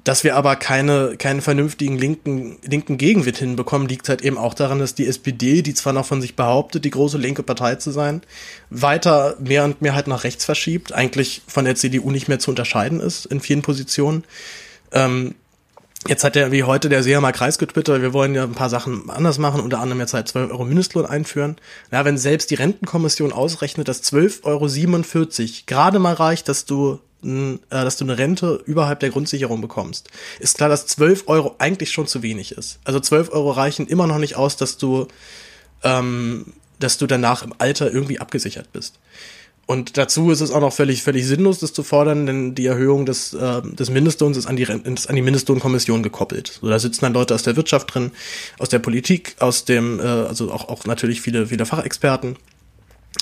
Dass 0.05 0.25
wir 0.25 0.37
aber 0.37 0.57
keine, 0.57 1.17
keinen 1.19 1.41
vernünftigen 1.41 1.99
linken, 1.99 2.59
linken 2.63 2.99
Gegenwind 2.99 3.39
hinbekommen, 3.39 3.89
liegt 3.89 4.09
halt 4.09 4.23
eben 4.23 4.39
auch 4.39 4.55
daran, 4.55 4.79
dass 4.79 4.95
die 4.95 5.07
SPD, 5.07 5.63
die 5.63 5.75
zwar 5.75 5.93
noch 5.93 6.07
von 6.07 6.21
sich 6.21 6.37
behauptet, 6.37 6.85
die 6.85 6.91
große 6.91 7.19
linke 7.19 7.43
Partei 7.43 7.75
zu 7.75 7.91
sein, 7.91 8.23
weiter 8.71 9.37
mehr 9.41 9.65
und 9.65 9.83
mehr 9.83 9.95
halt 9.95 10.07
nach 10.07 10.25
rechts 10.25 10.45
verschiebt, 10.45 10.93
eigentlich 10.93 11.43
von 11.47 11.65
der 11.65 11.75
CDU 11.75 12.11
nicht 12.11 12.29
mehr 12.29 12.39
zu 12.39 12.51
unterscheiden 12.51 13.01
ist 13.01 13.27
in 13.27 13.41
vielen 13.41 13.63
Positionen. 13.63 14.25
Ähm, 14.93 15.35
Jetzt 16.07 16.23
hat 16.23 16.37
der 16.37 16.53
wie 16.53 16.63
heute 16.63 16.89
der 16.89 17.03
Seehamer 17.03 17.33
Kreis 17.33 17.59
getwittert, 17.59 18.01
wir 18.01 18.13
wollen 18.13 18.35
ja 18.35 18.45
ein 18.45 18.55
paar 18.55 18.71
Sachen 18.71 19.11
anders 19.11 19.39
machen, 19.39 19.61
unter 19.61 19.81
anderem 19.81 20.01
jetzt 20.01 20.15
halt 20.15 20.29
12 20.29 20.53
Euro 20.53 20.65
Mindestlohn 20.65 21.05
einführen. 21.05 21.57
Ja, 21.91 22.05
wenn 22.05 22.17
selbst 22.17 22.51
die 22.51 22.55
Rentenkommission 22.55 23.33
ausrechnet, 23.33 23.89
dass 23.89 24.05
12,47 24.05 24.45
Euro 24.45 25.65
gerade 25.67 25.99
mal 25.99 26.15
reicht, 26.15 26.49
dass 26.49 26.67
du 26.67 27.01
äh, 27.23 27.59
dass 27.71 27.97
du 27.97 28.05
eine 28.05 28.19
Rente 28.19 28.63
überhalb 28.67 29.01
der 29.01 29.11
Grundsicherung 29.11 29.61
bekommst, 29.61 30.09
ist 30.39 30.57
klar, 30.57 30.69
dass 30.69 30.87
12 30.87 31.25
Euro 31.27 31.57
eigentlich 31.59 31.91
schon 31.91 32.07
zu 32.07 32.23
wenig 32.23 32.53
ist. 32.53 32.79
Also 32.85 33.01
12 33.01 33.33
Euro 33.33 33.51
reichen 33.51 33.87
immer 33.87 34.07
noch 34.07 34.19
nicht 34.19 34.37
aus, 34.37 34.57
dass 34.57 34.79
du, 34.79 35.09
ähm, 35.83 36.53
dass 36.79 36.99
du 36.99 37.07
danach 37.07 37.43
im 37.43 37.55
Alter 37.59 37.93
irgendwie 37.93 38.21
abgesichert 38.21 38.73
bist. 38.73 38.99
Und 39.67 39.99
dazu 39.99 40.31
ist 40.31 40.41
es 40.41 40.51
auch 40.51 40.61
noch 40.61 40.73
völlig, 40.73 41.03
völlig 41.03 41.27
sinnlos, 41.27 41.59
das 41.59 41.75
zu 41.75 41.83
fordern, 41.83 42.25
denn 42.25 42.55
die 42.55 42.65
Erhöhung 42.65 43.05
des, 43.05 43.35
äh, 43.35 43.61
des 43.63 43.91
Mindestlohns 43.91 44.39
ist 44.39 44.47
an 44.47 44.57
die, 44.57 44.63
ist 44.63 45.11
an 45.11 45.17
die 45.17 45.21
Mindestlohnkommission 45.21 46.03
gekoppelt. 46.03 46.59
So, 46.63 46.71
da 46.71 46.79
sitzen 46.79 47.03
dann 47.03 47.13
Leute 47.13 47.35
aus 47.35 47.43
der 47.43 47.55
Wirtschaft 47.57 47.93
drin, 47.93 48.13
aus 48.59 48.71
der 48.71 48.79
Politik, 48.79 49.37
aus 49.41 49.67
dem, 49.67 50.01
äh, 50.01 50.05
also 50.05 50.51
auch, 50.53 50.69
auch 50.69 50.87
natürlich 50.87 51.21
viele, 51.21 51.49
viele 51.49 51.67
Fachexperten 51.67 52.37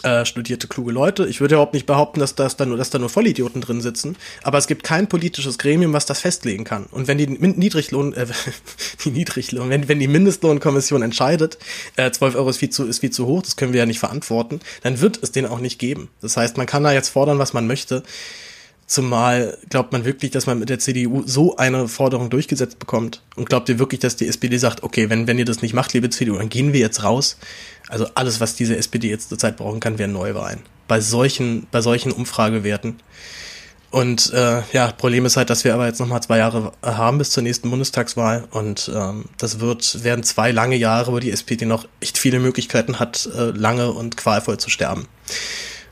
äh, 0.03 0.25
studierte, 0.25 0.69
kluge 0.69 0.93
Leute. 0.93 1.27
Ich 1.27 1.41
würde 1.41 1.55
überhaupt 1.55 1.75
nicht 1.75 1.87
behaupten, 1.87 2.21
dass, 2.21 2.35
dass, 2.35 2.57
da 2.57 2.67
nur, 2.67 2.77
dass 2.77 2.91
da 2.91 2.99
nur 2.99 3.09
Vollidioten 3.09 3.61
drin 3.61 3.81
sitzen, 3.81 4.17
aber 4.43 4.59
es 4.59 4.67
gibt 4.67 4.83
kein 4.83 5.09
politisches 5.09 5.59
Gremium, 5.59 5.93
was 5.93 6.07
das 6.07 6.21
festlegen 6.21 6.65
kann. 6.65 6.87
Und 6.91 7.09
wenn 7.09 7.19
die 7.19 7.27
Niedriglohn, 7.27 8.13
äh, 8.13 8.27
die 9.05 9.11
Niedriglohn, 9.11 9.71
wenn, 9.71 9.89
wenn 9.89 10.01
die 10.01 10.09
Mindestlohnkommission 10.09 11.03
entscheidet, 11.03 11.59
äh, 11.97 12.11
12 12.11 12.35
Euro 12.35 12.51
ist 12.51 12.59
viel, 12.59 12.71
zu, 12.71 12.87
ist 12.87 13.01
viel 13.01 13.11
zu 13.11 13.27
hoch, 13.27 13.43
das 13.43 13.57
können 13.57 13.73
wir 13.73 13.81
ja 13.81 13.87
nicht 13.87 14.01
verantworten, 14.01 14.61
dann 14.83 15.01
wird 15.01 15.23
es 15.23 15.33
den 15.33 15.47
auch 15.47 15.61
nicht 15.61 15.79
geben. 15.79 16.09
Das 16.21 16.37
heißt, 16.37 16.57
man 16.57 16.67
kann 16.67 16.83
da 16.83 16.93
jetzt 16.93 17.09
fordern, 17.09 17.39
was 17.39 17.53
man 17.53 17.67
möchte. 17.67 18.03
Zumal 18.87 19.59
glaubt 19.69 19.91
man 19.91 20.05
wirklich, 20.05 20.31
dass 20.31 20.47
man 20.47 20.61
mit 20.61 20.69
der 20.69 20.79
CDU 20.79 21.25
so 21.27 21.57
eine 21.57 21.89
Forderung 21.89 22.31
durchgesetzt 22.31 22.79
bekommt? 22.79 23.23
Und 23.35 23.49
glaubt 23.49 23.69
ihr 23.69 23.81
wirklich, 23.81 24.01
dass 24.01 24.15
die 24.15 24.29
SPD 24.29 24.59
sagt, 24.59 24.85
okay, 24.85 25.11
wenn, 25.11 25.27
wenn 25.27 25.39
ihr 25.39 25.45
das 25.45 25.61
nicht 25.61 25.75
macht, 25.75 25.93
liebe 25.93 26.09
CDU, 26.09 26.37
dann 26.37 26.49
gehen 26.49 26.73
wir 26.73 26.81
jetzt 26.81 27.03
raus? 27.03 27.37
Also 27.89 28.07
alles, 28.15 28.41
was 28.41 28.55
diese 28.55 28.77
SPD 28.77 29.09
jetzt 29.09 29.29
zurzeit 29.29 29.57
brauchen 29.57 29.81
kann, 29.81 29.99
wären 29.99 30.13
Neuwahlen. 30.13 30.61
Bei 30.87 31.01
solchen, 31.01 31.67
bei 31.73 31.81
solchen 31.81 32.13
Umfragewerten. 32.13 32.97
Und 33.91 34.33
äh, 34.33 34.63
ja, 34.73 34.93
Problem 34.93 35.25
ist 35.27 35.37
halt, 35.37 35.51
dass 35.51 35.65
wir 35.65 35.75
aber 35.75 35.87
jetzt 35.87 35.99
nochmal 35.99 36.23
zwei 36.23 36.39
Jahre 36.39 36.73
haben 36.83 37.19
bis 37.19 37.31
zur 37.31 37.43
nächsten 37.43 37.71
Bundestagswahl. 37.71 38.47
Und 38.51 38.91
ähm, 38.95 39.25
das 39.39 39.59
wird, 39.59 40.05
werden 40.05 40.23
zwei 40.23 40.53
lange 40.53 40.77
Jahre, 40.77 41.13
wo 41.13 41.19
die 41.19 41.33
SPD 41.33 41.67
noch 41.67 41.89
echt 42.01 42.19
viele 42.19 42.39
Möglichkeiten 42.39 43.01
hat, 43.01 43.29
äh, 43.37 43.51
lange 43.51 43.91
und 43.91 44.17
qualvoll 44.17 44.59
zu 44.59 44.71
sterben. 44.71 45.09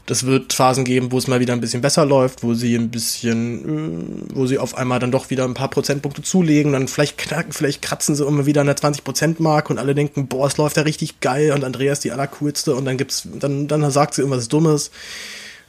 Das 0.06 0.26
wird 0.26 0.52
Phasen 0.52 0.84
geben, 0.84 1.12
wo 1.12 1.18
es 1.18 1.28
mal 1.28 1.40
wieder 1.40 1.54
ein 1.54 1.62
bisschen 1.62 1.80
besser 1.80 2.04
läuft, 2.04 2.42
wo 2.42 2.52
sie 2.52 2.74
ein 2.74 2.90
bisschen, 2.90 4.28
äh, 4.30 4.34
wo 4.34 4.46
sie 4.46 4.58
auf 4.58 4.76
einmal 4.76 4.98
dann 4.98 5.10
doch 5.10 5.30
wieder 5.30 5.44
ein 5.44 5.54
paar 5.54 5.70
Prozentpunkte 5.70 6.22
zulegen, 6.22 6.72
dann 6.72 6.88
vielleicht 6.88 7.16
knacken, 7.16 7.52
vielleicht 7.52 7.80
kratzen 7.80 8.14
sie 8.14 8.24
immer 8.24 8.44
wieder 8.44 8.60
an 8.60 8.66
der 8.66 8.76
20%-Mark 8.76 9.70
und 9.70 9.78
alle 9.78 9.94
denken, 9.94 10.26
boah, 10.26 10.46
es 10.46 10.58
läuft 10.58 10.76
ja 10.76 10.82
richtig 10.82 11.20
geil 11.20 11.52
und 11.52 11.64
Andreas 11.64 12.00
die 12.00 12.12
allercoolste 12.12 12.74
und 12.74 12.84
dann 12.84 12.98
gibt's, 12.98 13.26
dann, 13.38 13.66
dann 13.66 13.90
sagt 13.90 14.14
sie 14.14 14.20
irgendwas 14.20 14.48
Dummes 14.48 14.90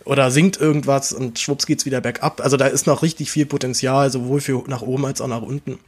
oder 0.04 0.30
singt 0.32 0.60
irgendwas 0.60 1.14
und 1.14 1.40
schwupps 1.40 1.66
geht's 1.66 1.86
wieder 1.86 2.02
bergab. 2.02 2.42
Also 2.42 2.58
da 2.58 2.68
ist 2.68 2.88
noch 2.88 3.04
richtig 3.04 3.32
viel 3.32 3.46
Potenzial, 3.46 4.12
sowohl 4.12 4.42
für 4.42 4.64
nach 4.68 4.82
oben 4.82 5.06
als 5.06 5.22
auch 5.22 5.28
nach 5.28 5.42
unten. 5.42 5.80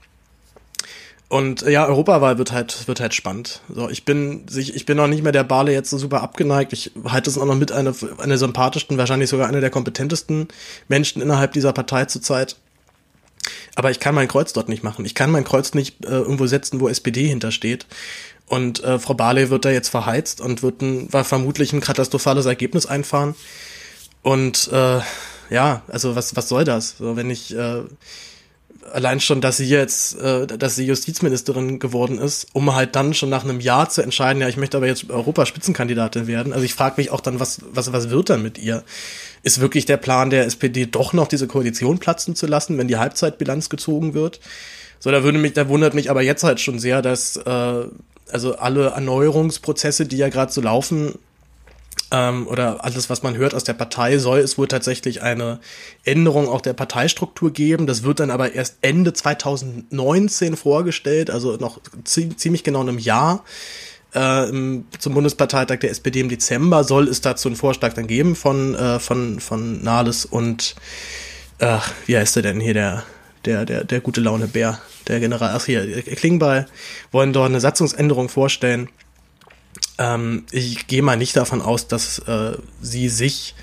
Und 1.30 1.64
ja, 1.64 1.86
Europawahl 1.86 2.38
wird 2.38 2.54
halt, 2.54 2.88
wird 2.88 3.02
halt 3.02 3.14
spannend. 3.14 3.62
So, 3.68 3.90
ich 3.90 4.06
bin, 4.06 4.46
ich 4.56 4.86
bin 4.86 4.96
noch 4.96 5.08
nicht 5.08 5.24
mehr 5.24 5.34
der 5.34 5.44
Bale 5.44 5.74
jetzt 5.74 5.90
so 5.90 5.98
super 5.98 6.22
abgeneigt. 6.22 6.72
Ich 6.72 6.92
halte 7.04 7.30
es 7.30 7.38
auch 7.38 7.46
noch 7.46 7.56
mit 7.56 7.72
einer, 7.72 7.94
einer 8.20 8.38
sympathischsten, 8.38 8.98
wahrscheinlich 8.98 9.30
sogar 9.30 9.50
einer 9.50 9.60
der 9.60 9.70
kompetentesten 9.70 10.48
Menschen 10.88 11.22
innerhalb 11.22 11.52
dieser 11.52 11.74
Partei 11.74 12.06
zurzeit. 12.06 12.56
Aber 13.76 13.92
ich 13.92 14.00
kann 14.00 14.16
mein 14.16 14.30
Kreuz 14.30 14.54
dort 14.54 14.70
nicht 14.70 14.84
machen. 14.84 15.04
Ich 15.04 15.16
kann 15.16 15.30
mein 15.30 15.44
Kreuz 15.44 15.74
nicht 15.74 16.06
äh, 16.06 16.10
irgendwo 16.10 16.48
setzen, 16.48 16.80
wo 16.80 16.88
SPD 16.88 17.28
hintersteht. 17.28 17.86
Und 18.48 18.82
äh, 18.84 18.98
Frau 18.98 19.14
Barley 19.14 19.50
wird 19.50 19.66
da 19.66 19.70
jetzt 19.70 19.90
verheizt 19.90 20.40
und 20.40 20.64
wird 20.64 20.82
ein, 20.82 21.12
war 21.12 21.26
vermutlich 21.26 21.74
ein 21.74 21.82
katastrophales 21.82 22.46
Ergebnis 22.46 22.86
einfahren. 22.86 23.36
Und 24.22 24.70
äh, 24.72 25.02
ja, 25.50 25.82
also 25.90 26.16
was, 26.16 26.36
was 26.38 26.48
soll 26.48 26.64
das? 26.64 26.98
So, 26.98 27.18
wenn 27.18 27.30
ich 27.30 27.54
äh, 27.54 27.82
allein 28.92 29.20
schon, 29.20 29.42
dass 29.42 29.58
sie 29.58 29.66
jetzt, 29.66 30.20
äh, 30.20 30.48
dass 30.48 30.76
sie 30.76 30.86
Justizministerin 30.86 31.80
geworden 31.80 32.18
ist, 32.18 32.48
um 32.54 32.76
halt 32.76 32.96
dann 32.96 33.14
schon 33.14 33.30
nach 33.30 33.44
einem 33.44 33.60
Jahr 33.60 33.90
zu 33.90 34.02
entscheiden, 34.02 34.42
ja, 34.42 34.48
ich 34.48 34.58
möchte 34.58 34.78
aber 34.78 34.88
jetzt 34.88 35.10
Europaspitzenkandidatin 35.10 36.28
werden. 36.28 36.54
Also 36.54 36.66
ich 36.66 36.74
frage 36.74 36.96
mich 36.98 37.12
auch 37.12 37.22
dann, 37.22 37.40
was, 37.40 37.60
was, 37.72 37.92
was 37.92 38.10
wird 38.10 38.30
dann 38.30 38.44
mit 38.44 38.58
ihr? 38.58 38.84
Ist 39.44 39.60
wirklich 39.60 39.86
der 39.86 39.98
Plan 39.98 40.30
der 40.30 40.46
SPD 40.46 40.86
doch 40.86 41.14
noch 41.14 41.28
diese 41.28 41.48
Koalition 41.48 42.00
platzen 42.00 42.36
zu 42.36 42.48
lassen, 42.48 42.78
wenn 42.78 42.88
die 42.88 42.98
Halbzeitbilanz 42.98 43.70
gezogen 43.70 44.14
wird? 44.14 44.40
So, 45.00 45.12
da 45.12 45.24
würde 45.24 45.38
mich, 45.38 45.54
da 45.54 45.70
wundert 45.70 45.94
mich 45.94 46.10
aber 46.10 46.22
jetzt 46.22 46.44
halt 46.44 46.60
schon 46.60 46.80
sehr, 46.80 47.02
dass 47.02 47.38
äh, 47.38 47.86
also 48.32 48.58
alle 48.58 48.88
Erneuerungsprozesse, 48.88 50.06
die 50.06 50.18
ja 50.18 50.30
gerade 50.30 50.52
so 50.52 50.62
laufen, 50.62 51.14
ähm, 52.12 52.48
oder 52.48 52.84
alles, 52.84 53.10
was 53.10 53.24
man 53.24 53.36
hört 53.36 53.54
aus 53.54 53.64
der 53.64 53.74
Partei, 53.74 54.18
soll 54.18 54.40
es 54.40 54.58
wohl 54.58 54.68
tatsächlich 54.68 55.22
eine 55.22 55.60
Änderung 56.06 56.48
auch 56.48 56.62
der 56.62 56.74
Parteistruktur 56.74 57.52
geben. 57.52 57.88
Das 57.88 58.04
wird 58.04 58.20
dann 58.20 58.32
aber 58.32 58.54
erst 58.54 58.78
Ende 58.82 59.14
2019 59.14 60.56
vorgestellt, 60.56 61.30
also 61.30 61.58
noch 61.58 61.80
ziemlich 62.04 62.64
genau 62.64 62.82
einem 62.82 63.00
Jahr. 63.00 63.44
Äh, 64.14 64.48
zum 65.00 65.14
Bundesparteitag 65.14 65.80
der 65.80 65.92
SPD 65.92 66.22
im 66.22 66.30
Dezember 66.30 66.84
soll 66.84 67.10
es 67.10 67.22
dazu 67.22 67.50
einen 67.50 67.58
Vorschlag 67.58 67.94
dann 67.94 68.08
geben 68.08 68.36
von, 68.36 68.74
äh, 68.74 69.00
von, 69.00 69.40
von 69.42 69.84
Nahles 69.84 70.26
und 70.26 70.76
äh, 71.60 71.78
wie 72.06 72.18
heißt 72.18 72.38
der 72.38 72.44
denn 72.44 72.62
hier, 72.62 72.74
der, 72.74 73.04
der, 73.44 73.66
der, 73.66 73.84
der 73.84 74.00
gute 74.00 74.22
Laune 74.22 74.48
Bär, 74.48 74.80
der 75.08 75.20
General, 75.20 75.52
ach 75.54 75.66
hier, 75.66 76.02
Klingbeil, 76.04 76.68
wollen 77.12 77.34
dort 77.34 77.50
eine 77.50 77.60
Satzungsänderung 77.60 78.30
vorstellen 78.30 78.90
ähm, 79.98 80.46
ich 80.52 80.88
gehe 80.88 81.02
mal 81.02 81.18
nicht 81.18 81.36
davon 81.36 81.62
aus, 81.62 81.88
dass 81.88 82.20
äh, 82.20 82.58
sie 82.82 83.10
sich 83.10 83.56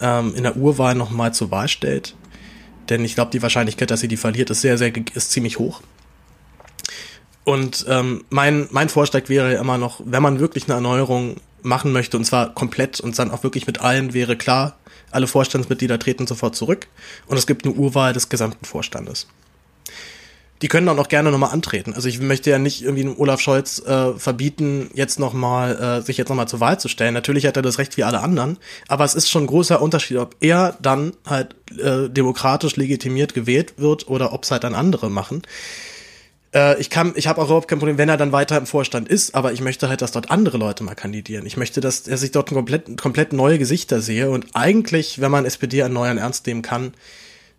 ähm, 0.00 0.34
in 0.34 0.42
der 0.42 0.56
Urwahl 0.56 0.94
nochmal 0.94 1.34
zur 1.34 1.50
Wahl 1.50 1.68
stellt. 1.68 2.14
Denn 2.88 3.04
ich 3.04 3.14
glaube, 3.14 3.30
die 3.30 3.42
Wahrscheinlichkeit, 3.42 3.90
dass 3.90 4.00
sie 4.00 4.08
die 4.08 4.16
verliert, 4.16 4.50
ist 4.50 4.62
sehr, 4.62 4.78
sehr, 4.78 4.92
ist 5.14 5.30
ziemlich 5.30 5.58
hoch. 5.58 5.82
Und 7.44 7.86
ähm, 7.88 8.24
mein, 8.30 8.68
mein 8.70 8.88
Vorschlag 8.88 9.28
wäre 9.28 9.54
immer 9.54 9.78
noch, 9.78 10.00
wenn 10.04 10.22
man 10.22 10.38
wirklich 10.38 10.64
eine 10.64 10.74
Erneuerung 10.74 11.36
machen 11.62 11.92
möchte, 11.92 12.16
und 12.16 12.24
zwar 12.24 12.54
komplett 12.54 13.00
und 13.00 13.18
dann 13.18 13.30
auch 13.30 13.42
wirklich 13.42 13.66
mit 13.66 13.80
allen, 13.80 14.14
wäre 14.14 14.36
klar, 14.36 14.78
alle 15.10 15.26
Vorstandsmitglieder 15.26 15.98
treten 15.98 16.26
sofort 16.26 16.54
zurück 16.54 16.88
und 17.26 17.36
es 17.36 17.46
gibt 17.46 17.64
eine 17.64 17.74
Urwahl 17.74 18.12
des 18.12 18.28
gesamten 18.28 18.64
Vorstandes 18.64 19.26
die 20.62 20.68
können 20.68 20.86
dann 20.86 20.98
auch 20.98 21.08
gerne 21.08 21.30
nochmal 21.30 21.52
antreten. 21.52 21.94
Also 21.94 22.08
ich 22.08 22.20
möchte 22.20 22.50
ja 22.50 22.58
nicht 22.58 22.82
irgendwie 22.82 23.08
Olaf 23.16 23.40
Scholz 23.40 23.80
äh, 23.80 24.12
verbieten, 24.14 24.90
jetzt 24.94 25.18
nochmal, 25.18 26.00
äh, 26.00 26.02
sich 26.02 26.16
jetzt 26.16 26.28
nochmal 26.28 26.48
zur 26.48 26.60
Wahl 26.60 26.80
zu 26.80 26.88
stellen. 26.88 27.14
Natürlich 27.14 27.46
hat 27.46 27.56
er 27.56 27.62
das 27.62 27.78
Recht 27.78 27.96
wie 27.96 28.04
alle 28.04 28.20
anderen, 28.20 28.58
aber 28.88 29.04
es 29.04 29.14
ist 29.14 29.30
schon 29.30 29.44
ein 29.44 29.48
großer 29.48 29.80
Unterschied, 29.80 30.18
ob 30.18 30.36
er 30.40 30.76
dann 30.80 31.12
halt 31.26 31.54
äh, 31.78 32.08
demokratisch 32.08 32.76
legitimiert 32.76 33.34
gewählt 33.34 33.74
wird 33.76 34.08
oder 34.08 34.32
ob 34.32 34.44
es 34.44 34.50
halt 34.50 34.64
dann 34.64 34.74
andere 34.74 35.10
machen. 35.10 35.42
Äh, 36.54 36.80
ich 36.80 36.90
kann, 36.90 37.12
ich 37.14 37.26
habe 37.26 37.40
auch 37.40 37.46
überhaupt 37.46 37.68
kein 37.68 37.78
Problem, 37.78 37.98
wenn 37.98 38.08
er 38.08 38.16
dann 38.16 38.32
weiter 38.32 38.56
im 38.56 38.66
Vorstand 38.66 39.08
ist, 39.08 39.34
aber 39.34 39.52
ich 39.52 39.60
möchte 39.60 39.88
halt, 39.88 40.02
dass 40.02 40.12
dort 40.12 40.30
andere 40.30 40.58
Leute 40.58 40.82
mal 40.82 40.94
kandidieren. 40.94 41.46
Ich 41.46 41.56
möchte, 41.56 41.80
dass, 41.80 42.04
dass 42.04 42.22
ich 42.22 42.32
dort 42.32 42.50
komplett, 42.50 43.00
komplett 43.00 43.32
neue 43.32 43.58
Gesichter 43.58 44.00
sehe 44.00 44.30
und 44.30 44.46
eigentlich, 44.54 45.20
wenn 45.20 45.30
man 45.30 45.44
SPD 45.44 45.78
erneuern 45.78 46.18
ernst 46.18 46.46
nehmen 46.46 46.62
kann, 46.62 46.92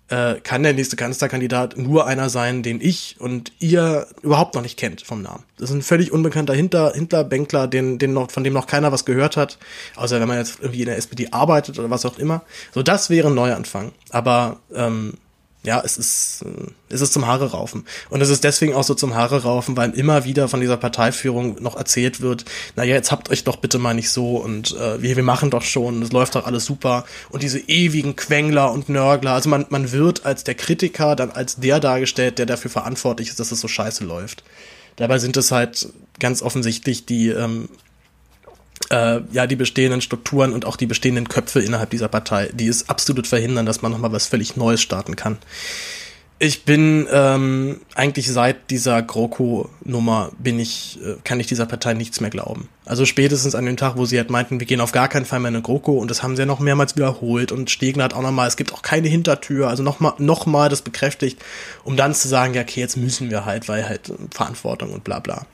äh, 0.09 0.35
kann 0.41 0.63
der 0.63 0.73
nächste 0.73 0.95
Kanzlerkandidat 0.95 1.77
nur 1.77 2.07
einer 2.07 2.29
sein, 2.29 2.63
den 2.63 2.81
ich 2.81 3.15
und 3.19 3.51
ihr 3.59 4.07
überhaupt 4.21 4.55
noch 4.55 4.61
nicht 4.61 4.77
kennt 4.77 5.01
vom 5.01 5.21
Namen. 5.21 5.43
Das 5.57 5.69
ist 5.69 5.75
ein 5.75 5.81
völlig 5.81 6.11
unbekannter 6.11 6.53
Hinter 6.53 6.93
Hinterbänkler, 6.93 7.67
den, 7.67 7.97
den 7.99 8.13
noch, 8.13 8.31
von 8.31 8.43
dem 8.43 8.53
noch 8.53 8.67
keiner 8.67 8.91
was 8.91 9.05
gehört 9.05 9.37
hat, 9.37 9.57
außer 9.95 10.19
wenn 10.19 10.27
man 10.27 10.37
jetzt 10.37 10.59
irgendwie 10.61 10.81
in 10.81 10.87
der 10.87 10.97
SPD 10.97 11.29
arbeitet 11.31 11.79
oder 11.79 11.89
was 11.89 12.05
auch 12.05 12.17
immer. 12.17 12.43
So, 12.73 12.83
das 12.83 13.09
wäre 13.09 13.27
ein 13.27 13.35
Neuanfang. 13.35 13.91
Aber 14.09 14.57
ähm, 14.73 15.13
ja, 15.63 15.81
es 15.83 15.97
ist, 15.97 16.45
äh, 16.45 16.71
es 16.89 17.01
ist 17.01 17.11
zum 17.11 17.27
Haare 17.27 17.51
raufen. 17.51 17.85
Und 18.09 18.21
es 18.21 18.29
ist 18.29 18.43
deswegen 18.43 18.73
auch 18.73 18.83
so 18.83 18.93
zum 18.93 19.15
Haare 19.15 19.43
raufen, 19.43 19.75
weil 19.75 19.91
immer 19.91 20.23
wieder 20.23 20.47
von 20.47 20.61
dieser 20.61 20.77
Parteiführung 20.77 21.61
noch 21.61 21.75
erzählt 21.75 22.21
wird, 22.21 22.45
naja, 22.75 22.95
jetzt 22.95 23.11
habt 23.11 23.29
euch 23.29 23.43
doch 23.43 23.57
bitte 23.57 23.77
mal 23.77 23.93
nicht 23.93 24.09
so 24.09 24.37
und 24.37 24.75
äh, 24.77 25.01
wir, 25.01 25.17
wir 25.17 25.23
machen 25.23 25.49
doch 25.49 25.63
schon, 25.63 26.01
es 26.01 26.13
läuft 26.13 26.35
doch 26.35 26.45
alles 26.45 26.65
super. 26.65 27.05
Und 27.29 27.43
diese 27.43 27.59
ewigen 27.59 28.15
Quengler 28.15 28.71
und 28.71 28.87
Nörgler, 28.87 29.33
also 29.33 29.49
man, 29.49 29.65
man 29.69 29.91
wird 29.91 30.25
als 30.25 30.45
der 30.45 30.55
Kritiker 30.55 31.15
dann 31.15 31.31
als 31.31 31.57
der 31.57 31.79
dargestellt, 31.81 32.39
der 32.39 32.45
dafür 32.45 32.71
verantwortlich 32.71 33.29
ist, 33.29 33.39
dass 33.39 33.51
es 33.51 33.59
so 33.59 33.67
scheiße 33.67 34.05
läuft. 34.05 34.43
Dabei 34.95 35.19
sind 35.19 35.35
es 35.37 35.51
halt 35.51 35.89
ganz 36.19 36.41
offensichtlich 36.41 37.05
die 37.05 37.29
ähm, 37.29 37.69
äh, 38.89 39.21
ja 39.31 39.47
die 39.47 39.55
bestehenden 39.55 40.01
Strukturen 40.01 40.53
und 40.53 40.65
auch 40.65 40.75
die 40.75 40.85
bestehenden 40.85 41.27
Köpfe 41.29 41.61
innerhalb 41.61 41.89
dieser 41.89 42.07
Partei, 42.07 42.49
die 42.53 42.67
es 42.67 42.89
absolut 42.89 43.27
verhindern, 43.27 43.65
dass 43.65 43.81
man 43.81 43.91
nochmal 43.91 44.11
was 44.11 44.27
völlig 44.27 44.55
Neues 44.55 44.81
starten 44.81 45.15
kann. 45.15 45.37
Ich 46.41 46.63
bin 46.63 47.05
ähm, 47.11 47.81
eigentlich 47.95 48.31
seit 48.31 48.69
dieser 48.69 49.01
GroKo-Nummer 49.01 50.31
bin 50.37 50.57
ich, 50.57 50.97
äh, 51.03 51.17
kann 51.25 51.37
ich 51.41 51.47
dieser 51.47 51.65
Partei 51.65 51.95
nichts 51.95 52.21
mehr 52.21 52.29
glauben. 52.29 52.69
Also 52.85 53.05
spätestens 53.05 53.55
an 53.55 53.65
dem 53.65 53.75
Tag, 53.75 53.97
wo 53.97 54.05
sie 54.05 54.17
halt 54.17 54.29
meinten, 54.29 54.61
wir 54.61 54.65
gehen 54.65 54.79
auf 54.79 54.93
gar 54.93 55.09
keinen 55.09 55.25
Fall 55.25 55.41
mehr 55.41 55.49
in 55.49 55.55
eine 55.55 55.63
GroKo 55.63 55.97
und 55.97 56.09
das 56.09 56.23
haben 56.23 56.37
sie 56.37 56.43
ja 56.43 56.45
noch 56.45 56.61
mehrmals 56.61 56.95
wiederholt 56.95 57.51
und 57.51 57.69
Stegner 57.69 58.05
hat 58.05 58.13
auch 58.13 58.21
nochmal, 58.21 58.47
es 58.47 58.55
gibt 58.55 58.73
auch 58.73 58.81
keine 58.81 59.09
Hintertür, 59.09 59.67
also 59.67 59.83
nochmal 59.83 60.13
noch 60.17 60.45
mal 60.45 60.69
das 60.69 60.81
bekräftigt, 60.81 61.43
um 61.83 61.97
dann 61.97 62.15
zu 62.15 62.29
sagen, 62.29 62.53
ja 62.53 62.61
okay, 62.61 62.79
jetzt 62.79 62.95
müssen 62.95 63.29
wir 63.29 63.43
halt, 63.43 63.67
weil 63.67 63.87
halt 63.87 64.09
Verantwortung 64.31 64.93
und 64.93 65.03
bla 65.03 65.19
bla. 65.19 65.45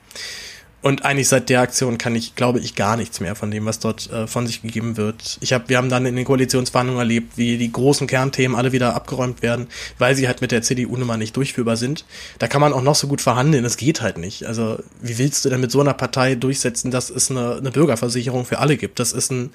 Und 0.86 1.04
eigentlich 1.04 1.26
seit 1.26 1.48
der 1.48 1.62
Aktion 1.62 1.98
kann 1.98 2.14
ich, 2.14 2.36
glaube 2.36 2.60
ich, 2.60 2.76
gar 2.76 2.96
nichts 2.96 3.18
mehr 3.18 3.34
von 3.34 3.50
dem, 3.50 3.66
was 3.66 3.80
dort 3.80 4.08
äh, 4.12 4.28
von 4.28 4.46
sich 4.46 4.62
gegeben 4.62 4.96
wird. 4.96 5.36
Ich 5.40 5.52
hab, 5.52 5.68
wir 5.68 5.78
haben 5.78 5.88
dann 5.88 6.06
in 6.06 6.14
den 6.14 6.24
Koalitionsverhandlungen 6.24 7.00
erlebt, 7.00 7.36
wie 7.36 7.58
die 7.58 7.72
großen 7.72 8.06
Kernthemen 8.06 8.56
alle 8.56 8.70
wieder 8.70 8.94
abgeräumt 8.94 9.42
werden, 9.42 9.66
weil 9.98 10.14
sie 10.14 10.28
halt 10.28 10.42
mit 10.42 10.52
der 10.52 10.62
CDU-Nummer 10.62 11.16
nicht 11.16 11.36
durchführbar 11.36 11.76
sind. 11.76 12.04
Da 12.38 12.46
kann 12.46 12.60
man 12.60 12.72
auch 12.72 12.82
noch 12.82 12.94
so 12.94 13.08
gut 13.08 13.20
verhandeln, 13.20 13.64
das 13.64 13.78
geht 13.78 14.00
halt 14.00 14.16
nicht. 14.16 14.44
Also 14.46 14.78
wie 15.02 15.18
willst 15.18 15.44
du 15.44 15.48
denn 15.48 15.60
mit 15.60 15.72
so 15.72 15.80
einer 15.80 15.92
Partei 15.92 16.36
durchsetzen, 16.36 16.92
dass 16.92 17.10
es 17.10 17.32
eine, 17.32 17.56
eine 17.56 17.72
Bürgerversicherung 17.72 18.44
für 18.44 18.60
alle 18.60 18.76
gibt? 18.76 19.00
Das 19.00 19.10
ist 19.10 19.32
ein 19.32 19.50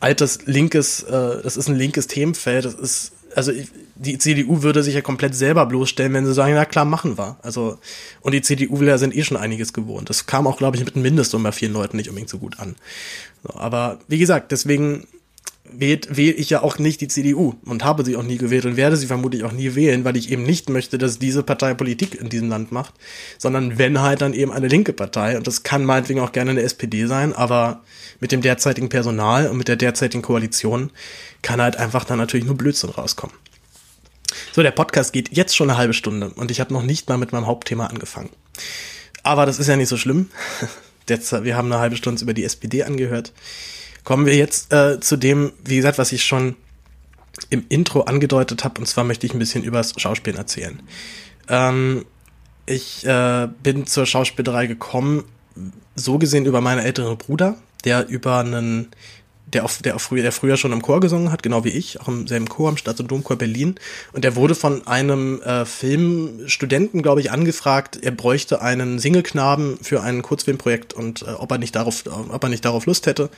altes 0.00 0.40
linkes, 0.46 1.04
äh, 1.04 1.40
das 1.40 1.56
ist 1.56 1.68
ein 1.68 1.76
linkes 1.76 2.08
Themenfeld, 2.08 2.64
das 2.64 2.74
ist 2.74 3.12
also 3.36 3.52
die 3.96 4.18
CDU 4.18 4.62
würde 4.62 4.82
sich 4.82 4.94
ja 4.94 5.00
komplett 5.00 5.34
selber 5.34 5.66
bloßstellen, 5.66 6.12
wenn 6.12 6.26
sie 6.26 6.34
sagen, 6.34 6.54
na 6.54 6.64
klar, 6.64 6.84
machen 6.84 7.18
wir. 7.18 7.36
Also, 7.42 7.78
und 8.20 8.32
die 8.32 8.42
CDU-Wähler 8.42 8.98
sind 8.98 9.14
eh 9.14 9.24
schon 9.24 9.36
einiges 9.36 9.72
gewohnt. 9.72 10.10
Das 10.10 10.26
kam 10.26 10.46
auch, 10.46 10.56
glaube 10.56 10.76
ich, 10.76 10.84
mit 10.84 10.94
einem 10.94 11.02
Mindestlohn 11.02 11.42
bei 11.42 11.52
vielen 11.52 11.72
Leuten 11.72 11.96
nicht 11.96 12.08
unbedingt 12.08 12.30
so 12.30 12.38
gut 12.38 12.58
an. 12.58 12.76
So, 13.42 13.58
aber 13.58 13.98
wie 14.08 14.18
gesagt, 14.18 14.52
deswegen 14.52 15.06
wähle 15.66 16.32
ich 16.32 16.50
ja 16.50 16.62
auch 16.62 16.78
nicht 16.78 17.00
die 17.00 17.08
CDU 17.08 17.54
und 17.64 17.84
habe 17.84 18.04
sie 18.04 18.16
auch 18.16 18.22
nie 18.22 18.36
gewählt 18.36 18.66
und 18.66 18.76
werde 18.76 18.96
sie 18.96 19.06
vermutlich 19.06 19.44
auch 19.44 19.52
nie 19.52 19.74
wählen, 19.74 20.04
weil 20.04 20.16
ich 20.16 20.30
eben 20.30 20.42
nicht 20.42 20.68
möchte, 20.68 20.98
dass 20.98 21.18
diese 21.18 21.42
Partei 21.42 21.72
Politik 21.74 22.20
in 22.20 22.28
diesem 22.28 22.50
Land 22.50 22.70
macht, 22.70 22.92
sondern 23.38 23.78
wenn 23.78 24.00
halt 24.00 24.20
dann 24.20 24.34
eben 24.34 24.52
eine 24.52 24.68
linke 24.68 24.92
Partei 24.92 25.36
und 25.38 25.46
das 25.46 25.62
kann 25.62 25.84
meinetwegen 25.84 26.20
auch 26.20 26.32
gerne 26.32 26.50
eine 26.50 26.62
SPD 26.62 27.06
sein, 27.06 27.32
aber 27.32 27.82
mit 28.20 28.30
dem 28.30 28.42
derzeitigen 28.42 28.90
Personal 28.90 29.48
und 29.48 29.56
mit 29.56 29.68
der 29.68 29.76
derzeitigen 29.76 30.22
Koalition 30.22 30.90
kann 31.40 31.62
halt 31.62 31.76
einfach 31.76 32.04
dann 32.04 32.18
natürlich 32.18 32.46
nur 32.46 32.56
Blödsinn 32.56 32.90
rauskommen. 32.90 33.34
So, 34.52 34.62
der 34.62 34.70
Podcast 34.70 35.12
geht 35.12 35.34
jetzt 35.34 35.56
schon 35.56 35.70
eine 35.70 35.78
halbe 35.78 35.94
Stunde 35.94 36.30
und 36.36 36.50
ich 36.50 36.60
habe 36.60 36.72
noch 36.74 36.82
nicht 36.82 37.08
mal 37.08 37.18
mit 37.18 37.32
meinem 37.32 37.46
Hauptthema 37.46 37.86
angefangen. 37.86 38.30
Aber 39.22 39.46
das 39.46 39.58
ist 39.58 39.68
ja 39.68 39.76
nicht 39.76 39.88
so 39.88 39.96
schlimm. 39.96 40.30
wir 41.06 41.56
haben 41.56 41.72
eine 41.72 41.80
halbe 41.80 41.96
Stunde 41.96 42.22
über 42.22 42.34
die 42.34 42.44
SPD 42.44 42.82
angehört. 42.82 43.32
Kommen 44.04 44.26
wir 44.26 44.36
jetzt 44.36 44.72
äh, 44.72 45.00
zu 45.00 45.16
dem, 45.16 45.52
wie 45.64 45.76
gesagt, 45.76 45.98
was 45.98 46.12
ich 46.12 46.24
schon 46.24 46.56
im 47.50 47.64
Intro 47.68 48.02
angedeutet 48.02 48.62
habe, 48.64 48.80
und 48.80 48.86
zwar 48.86 49.04
möchte 49.04 49.26
ich 49.26 49.32
ein 49.32 49.38
bisschen 49.38 49.64
übers 49.64 49.94
Schauspielen 49.96 50.38
erzählen. 50.38 50.80
Ähm, 51.48 52.04
ich 52.66 53.04
äh, 53.06 53.48
bin 53.62 53.86
zur 53.86 54.06
Schauspielerei 54.06 54.66
gekommen, 54.66 55.24
so 55.96 56.18
gesehen 56.18 56.46
über 56.46 56.60
meinen 56.60 56.80
älteren 56.80 57.16
Bruder, 57.18 57.56
der 57.84 58.08
über 58.08 58.38
einen 58.38 58.88
der, 59.54 59.64
auch, 59.64 59.70
der, 59.70 59.96
auch 59.96 60.00
früher, 60.00 60.22
der 60.22 60.32
früher 60.32 60.56
schon 60.56 60.72
im 60.72 60.82
Chor 60.82 61.00
gesungen 61.00 61.30
hat, 61.30 61.42
genau 61.42 61.64
wie 61.64 61.70
ich, 61.70 62.00
auch 62.00 62.08
im 62.08 62.26
selben 62.26 62.48
Chor, 62.48 62.68
am 62.68 62.76
Stadt- 62.76 63.00
und 63.00 63.10
Domchor 63.10 63.36
Berlin. 63.36 63.76
Und 64.12 64.24
der 64.24 64.36
wurde 64.36 64.54
von 64.54 64.86
einem 64.86 65.40
äh, 65.42 65.64
Filmstudenten, 65.64 67.02
glaube 67.02 67.20
ich, 67.20 67.30
angefragt, 67.30 67.98
er 68.02 68.10
bräuchte 68.10 68.60
einen 68.62 68.98
Singleknaben 68.98 69.78
für 69.80 70.02
ein 70.02 70.22
Kurzfilmprojekt 70.22 70.92
und 70.92 71.22
äh, 71.22 71.26
ob 71.26 71.52
er 71.52 71.58
nicht 71.58 71.76
darauf, 71.76 72.04
ob 72.06 72.42
er 72.42 72.48
nicht 72.48 72.64
darauf 72.64 72.86
Lust 72.86 73.06
hätte. 73.06 73.30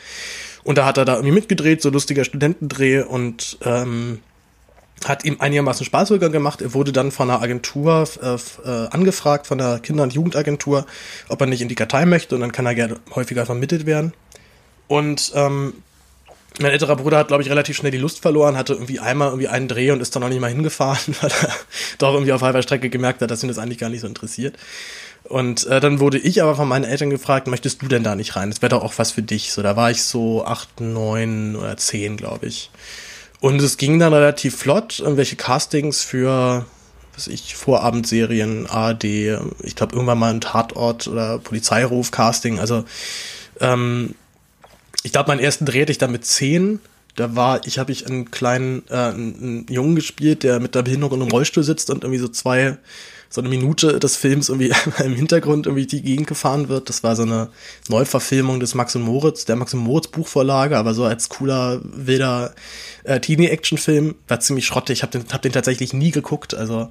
Und 0.67 0.79
da 0.79 0.85
hat 0.85 0.99
er 0.99 1.05
da 1.05 1.15
irgendwie 1.15 1.33
mitgedreht, 1.33 1.81
so 1.81 1.91
lustiger 1.91 2.25
Studentendreh 2.25 3.03
und 3.03 3.57
ähm, 3.65 4.19
hat 5.05 5.25
ihm 5.25 5.37
einigermaßen 5.39 5.87
Spaß 5.87 6.09
sogar 6.09 6.29
gemacht. 6.29 6.61
Er 6.61 6.75
wurde 6.75 6.91
dann 6.91 7.13
von 7.13 7.31
einer 7.31 7.41
Agentur 7.41 8.09
äh, 8.21 8.35
äh, 8.69 8.89
angefragt, 8.89 9.47
von 9.47 9.59
der 9.59 9.79
Kinder- 9.79 10.03
und 10.03 10.13
Jugendagentur, 10.13 10.85
ob 11.29 11.41
er 11.41 11.47
nicht 11.47 11.61
in 11.61 11.69
die 11.69 11.77
Kartei 11.77 12.05
möchte 12.05 12.35
und 12.35 12.41
dann 12.41 12.51
kann 12.51 12.67
er 12.67 12.75
gerne 12.75 12.97
häufiger 13.15 13.47
vermittelt 13.47 13.87
werden. 13.87 14.13
Und 14.89 15.31
ähm, 15.37 15.75
mein 16.59 16.73
älterer 16.73 16.97
Bruder 16.97 17.19
hat, 17.19 17.29
glaube 17.29 17.45
ich, 17.45 17.49
relativ 17.51 17.77
schnell 17.77 17.93
die 17.93 17.99
Lust 17.99 18.21
verloren, 18.21 18.57
hatte 18.57 18.73
irgendwie 18.73 18.99
einmal 18.99 19.29
irgendwie 19.29 19.47
einen 19.47 19.69
Dreh 19.69 19.93
und 19.93 20.01
ist 20.01 20.17
dann 20.17 20.23
noch 20.23 20.31
nicht 20.31 20.41
mal 20.41 20.51
hingefahren, 20.51 21.15
weil 21.21 21.31
er 21.31 21.55
doch 21.99 22.13
irgendwie 22.13 22.33
auf 22.33 22.43
halber 22.43 22.63
Strecke 22.63 22.91
gemerkt 22.91 23.23
hat, 23.23 23.31
dass 23.31 23.45
ihn 23.45 23.49
das 23.49 23.59
eigentlich 23.59 23.79
gar 23.79 23.91
nicht 23.91 24.01
so 24.01 24.09
interessiert. 24.09 24.57
Und 25.29 25.67
äh, 25.67 25.81
dann 25.81 26.01
wurde 26.01 26.19
ich 26.19 26.43
aber 26.43 26.55
von 26.55 26.69
meinen 26.69 26.85
Eltern 26.85 27.11
gefragt, 27.11 27.49
möchtest 27.49 27.83
du 27.83 27.89
denn 27.89 28.05
da 28.05 28.15
nicht 28.15 28.37
rein? 28.37 28.51
Das 28.51 28.63
wäre 28.63 28.71
doch 28.71 28.83
auch 28.83 28.95
was 28.97 29.11
für 29.11 29.23
dich. 29.23 29.53
So, 29.53 29.63
da 29.63 29.77
war 29.77 29.91
ich 29.91 30.03
so 30.03 30.45
acht, 30.45 30.81
neun 30.81 31.57
oder 31.57 31.77
zehn, 31.77 32.17
glaube 32.17 32.47
ich. 32.47 32.71
Und 33.41 33.61
es 33.61 33.77
ging 33.77 33.99
dann 33.99 34.13
relativ 34.13 34.57
flott, 34.57 35.01
irgendwelche 35.01 35.37
Castings 35.37 36.03
für, 36.03 36.65
was 37.15 37.27
ich, 37.27 37.55
Vorabendserien, 37.55 38.67
ARD, 38.67 39.05
ich 39.05 39.77
glaube 39.77 39.95
irgendwann 39.95 40.19
mal 40.19 40.33
ein 40.33 40.41
Tatort 40.41 41.07
oder 41.07 41.39
Polizeiruf-Casting. 41.39 42.59
Also 42.59 42.85
ähm, 43.61 44.15
ich 45.03 45.13
glaube, 45.13 45.29
meinen 45.29 45.41
ersten 45.41 45.67
Dreh 45.67 45.83
hatte 45.83 45.93
ich 45.93 45.99
da 45.99 46.09
mit 46.09 46.25
zehn. 46.25 46.81
Da 47.15 47.35
war, 47.35 47.67
ich 47.67 47.79
habe 47.79 47.93
ich 47.93 48.07
einen 48.07 48.31
kleinen, 48.31 48.83
äh, 48.91 48.95
einen, 48.95 49.67
Jungen 49.69 49.95
gespielt, 49.97 50.43
der 50.43 50.61
mit 50.61 50.75
der 50.75 50.83
Behinderung 50.83 51.21
im 51.21 51.29
Rollstuhl 51.29 51.63
sitzt 51.63 51.91
und 51.91 52.05
irgendwie 52.05 52.21
so 52.21 52.29
zwei, 52.29 52.77
so 53.29 53.41
eine 53.41 53.49
Minute 53.49 53.99
des 53.99 54.17
Films 54.17 54.49
irgendwie 54.49 54.73
im 55.05 55.15
Hintergrund 55.15 55.67
irgendwie 55.67 55.87
die 55.87 56.03
Gegend 56.03 56.27
gefahren 56.27 56.69
wird. 56.69 56.89
Das 56.89 57.03
war 57.03 57.17
so 57.17 57.23
eine 57.23 57.49
Neuverfilmung 57.89 58.61
des 58.61 58.75
Max 58.75 58.95
und 58.97 59.03
Moritz, 59.03 59.45
der 59.45 59.57
Max 59.57 59.75
und 59.75 59.81
Moritz 59.81 60.09
Buchvorlage, 60.09 60.77
aber 60.77 60.95
so 60.95 61.05
als 61.05 61.29
cooler, 61.29 61.81
wilder 61.83 62.55
äh, 63.05 63.21
Teenie-Action-Film. 63.21 64.15
War 64.29 64.41
ziemlich 64.41 64.67
schrottig. 64.67 64.99
Ich 64.99 65.03
habe 65.03 65.19
den, 65.19 65.25
hab 65.33 65.43
den 65.43 65.53
tatsächlich 65.53 65.93
nie 65.93 66.11
geguckt. 66.11 66.55
Also 66.55 66.91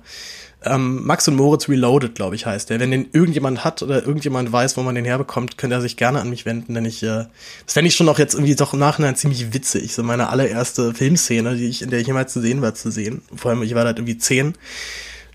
ähm, 0.66 1.06
Max 1.06 1.28
und 1.28 1.36
Moritz 1.36 1.70
Reloaded, 1.70 2.16
glaube 2.16 2.36
ich, 2.36 2.46
heißt 2.46 2.70
der. 2.70 2.80
Wenn 2.80 2.92
den 2.92 3.10
irgendjemand 3.12 3.64
hat 3.64 3.84
oder 3.84 4.04
irgendjemand 4.04 4.52
weiß, 4.52 4.78
wo 4.78 4.82
man 4.82 4.96
den 4.96 5.06
herbekommt, 5.06 5.58
könnte 5.58 5.76
er 5.76 5.82
sich 5.82 5.96
gerne 5.96 6.22
an 6.22 6.30
mich 6.30 6.46
wenden, 6.46 6.74
denn 6.74 6.86
ich, 6.86 7.04
äh, 7.04 7.26
das 7.66 7.74
fände 7.74 7.88
ich 7.88 7.96
schon 7.96 8.10
auch 8.10 8.18
jetzt 8.18 8.34
irgendwie 8.34 8.56
doch 8.56 8.74
im 8.74 8.80
Nachhinein 8.80 9.16
ziemlich 9.16 9.54
witzig, 9.54 9.94
so 9.94 10.02
meine 10.02 10.30
allererste 10.30 10.94
Filmszene, 10.94 11.56
die 11.56 11.68
ich, 11.68 11.84
in 11.84 11.92
der 11.92 12.00
ich 12.00 12.08
jemals 12.08 12.34
zu 12.34 12.42
sehen 12.42 12.62
war, 12.62 12.74
zu 12.74 12.90
sehen. 12.90 13.22
Vor 13.36 13.52
allem, 13.52 13.62
ich 13.62 13.76
war 13.76 13.86
halt 13.86 14.00
irgendwie 14.00 14.18
zehn. 14.18 14.56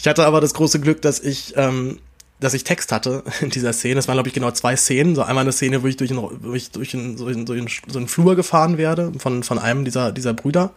Ich 0.01 0.09
hatte 0.09 0.25
aber 0.25 0.41
das 0.41 0.55
große 0.55 0.81
Glück, 0.81 1.03
dass 1.03 1.21
ich, 1.21 1.53
ähm, 1.57 1.99
dass 2.41 2.55
ich 2.55 2.65
Text 2.65 2.91
hatte 2.91 3.23
in 3.43 3.51
dieser 3.51 3.75
Szene. 3.75 4.01
Es 4.01 4.09
waren, 4.09 4.17
glaube 4.17 4.29
ich, 4.29 4.35
genau 4.35 4.51
zwei 4.51 4.75
Szenen. 4.75 5.15
So 5.15 5.23
einmal 5.23 5.43
eine 5.43 5.53
Szene, 5.53 5.83
wo 5.83 5.87
ich 5.87 5.99
durch, 5.99 6.11
einen, 6.11 6.43
wo 6.43 6.55
ich 6.55 6.71
durch 6.71 6.95
einen, 6.95 7.19
so, 7.19 7.29
in, 7.29 7.47
so, 7.47 7.53
in, 7.53 7.69
so 7.87 7.99
einen 7.99 8.09
Flur 8.09 8.35
gefahren 8.35 8.79
werde 8.79 9.13
von, 9.19 9.43
von 9.43 9.59
einem 9.59 9.85
dieser, 9.85 10.11
dieser 10.11 10.33
Brüder, 10.33 10.73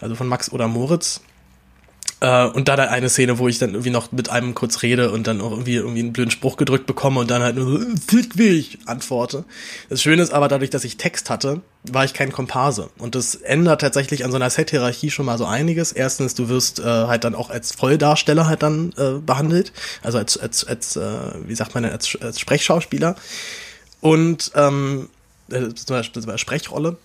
also 0.00 0.14
von 0.14 0.28
Max 0.28 0.52
oder 0.52 0.68
Moritz. 0.68 1.20
Äh, 2.24 2.46
und 2.46 2.68
dann 2.68 2.80
halt 2.80 2.88
eine 2.88 3.10
Szene, 3.10 3.38
wo 3.38 3.48
ich 3.48 3.58
dann 3.58 3.72
irgendwie 3.72 3.90
noch 3.90 4.10
mit 4.10 4.30
einem 4.30 4.54
kurz 4.54 4.80
rede 4.80 5.10
und 5.10 5.26
dann 5.26 5.42
auch 5.42 5.50
irgendwie, 5.50 5.74
irgendwie 5.74 6.00
einen 6.00 6.14
blöden 6.14 6.30
Spruch 6.30 6.56
gedrückt 6.56 6.86
bekomme 6.86 7.20
und 7.20 7.30
dann 7.30 7.42
halt 7.42 7.56
nur 7.56 7.80
so, 7.80 7.86
fick 8.08 8.34
mich, 8.36 8.78
antworte. 8.86 9.44
Das 9.90 10.00
Schöne 10.00 10.22
ist 10.22 10.32
aber, 10.32 10.48
dadurch, 10.48 10.70
dass 10.70 10.84
ich 10.84 10.96
Text 10.96 11.28
hatte, 11.28 11.60
war 11.82 12.06
ich 12.06 12.14
kein 12.14 12.32
Komparse. 12.32 12.88
Und 12.96 13.14
das 13.14 13.34
ändert 13.34 13.82
tatsächlich 13.82 14.24
an 14.24 14.30
so 14.30 14.36
einer 14.36 14.48
Set-Hierarchie 14.48 15.10
schon 15.10 15.26
mal 15.26 15.36
so 15.36 15.44
einiges. 15.44 15.92
Erstens, 15.92 16.34
du 16.34 16.48
wirst 16.48 16.78
äh, 16.78 16.84
halt 16.84 17.24
dann 17.24 17.34
auch 17.34 17.50
als 17.50 17.72
Volldarsteller 17.72 18.46
halt 18.46 18.62
dann 18.62 18.94
äh, 18.96 19.18
behandelt. 19.20 19.74
Also 20.02 20.16
als, 20.16 20.38
als, 20.38 20.66
als 20.66 20.96
äh, 20.96 21.18
wie 21.46 21.54
sagt 21.54 21.74
man, 21.74 21.84
als, 21.84 22.16
als 22.22 22.40
Sprechschauspieler. 22.40 23.16
Und 24.00 24.50
ähm, 24.54 25.10
äh, 25.50 25.74
zum 25.74 25.96
Beispiel, 25.96 26.22
Beispiel 26.22 26.38
Sprechrolle. 26.38 26.96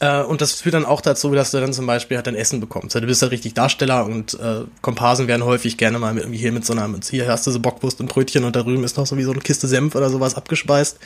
Äh, 0.00 0.22
und 0.22 0.40
das 0.40 0.52
führt 0.52 0.74
dann 0.74 0.84
auch 0.84 1.00
dazu, 1.00 1.32
dass 1.34 1.50
du 1.50 1.60
dann 1.60 1.72
zum 1.72 1.86
Beispiel 1.86 2.16
halt 2.16 2.26
dein 2.26 2.34
Essen 2.34 2.60
bekommst. 2.60 2.94
Du 2.94 3.00
bist 3.00 3.22
halt 3.22 3.32
richtig 3.32 3.54
Darsteller 3.54 4.04
und 4.04 4.34
äh, 4.34 4.62
Komparsen 4.80 5.26
werden 5.26 5.44
häufig 5.44 5.76
gerne 5.76 5.98
mal 5.98 6.14
mit, 6.14 6.24
irgendwie 6.24 6.38
hier 6.38 6.52
mit 6.52 6.64
so 6.64 6.72
einer, 6.72 6.88
hier 7.10 7.28
hast 7.28 7.46
du 7.46 7.50
so 7.50 7.60
Bockwurst 7.60 8.00
und 8.00 8.08
Brötchen 8.08 8.44
und 8.44 8.54
da 8.54 8.62
drüben 8.62 8.84
ist 8.84 8.96
noch 8.96 9.06
so 9.06 9.16
wie 9.16 9.24
so 9.24 9.32
eine 9.32 9.40
Kiste 9.40 9.66
Senf 9.66 9.94
oder 9.94 10.10
sowas 10.10 10.36
abgespeist. 10.36 10.98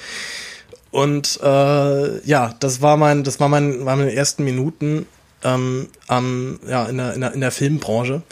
Und 0.91 1.41
äh, 1.43 2.27
ja, 2.27 2.55
das 2.61 2.83
war 2.83 2.99
mein, 2.99 3.25
das 3.25 3.41
war 3.41 3.49
mein, 3.49 3.87
waren 3.87 4.01
meine 4.01 4.15
ersten 4.15 4.45
Minuten 4.45 5.07
ähm, 5.43 5.89
am, 6.07 6.61
ja, 6.69 6.85
in 6.85 6.99
der, 6.99 7.15
in 7.15 7.21
der, 7.23 7.33
in 7.33 7.41
der 7.41 7.51
Filmbranche. 7.51 8.23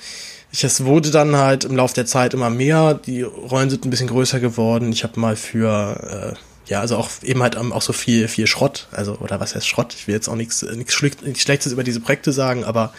Ich, 0.52 0.64
es 0.64 0.84
wurde 0.84 1.10
dann 1.10 1.36
halt 1.36 1.64
im 1.64 1.76
Laufe 1.76 1.94
der 1.94 2.06
Zeit 2.06 2.34
immer 2.34 2.50
mehr, 2.50 2.94
die 2.94 3.22
Rollen 3.22 3.70
sind 3.70 3.86
ein 3.86 3.90
bisschen 3.90 4.08
größer 4.08 4.40
geworden. 4.40 4.92
Ich 4.92 5.04
habe 5.04 5.18
mal 5.18 5.36
für 5.36 6.34
äh, 6.36 6.49
ja, 6.70 6.80
also 6.80 6.96
auch 6.96 7.10
eben 7.22 7.42
halt 7.42 7.56
auch 7.56 7.82
so 7.82 7.92
viel, 7.92 8.28
viel 8.28 8.46
Schrott, 8.46 8.86
also, 8.92 9.14
oder 9.20 9.40
was 9.40 9.56
heißt 9.56 9.66
Schrott? 9.66 9.92
Ich 9.92 10.06
will 10.06 10.14
jetzt 10.14 10.28
auch 10.28 10.36
nichts, 10.36 10.62
nichts 10.62 10.94
Schlechtes 10.94 11.72
über 11.72 11.82
diese 11.82 11.98
Projekte 12.00 12.30
sagen, 12.30 12.62
aber 12.62 12.92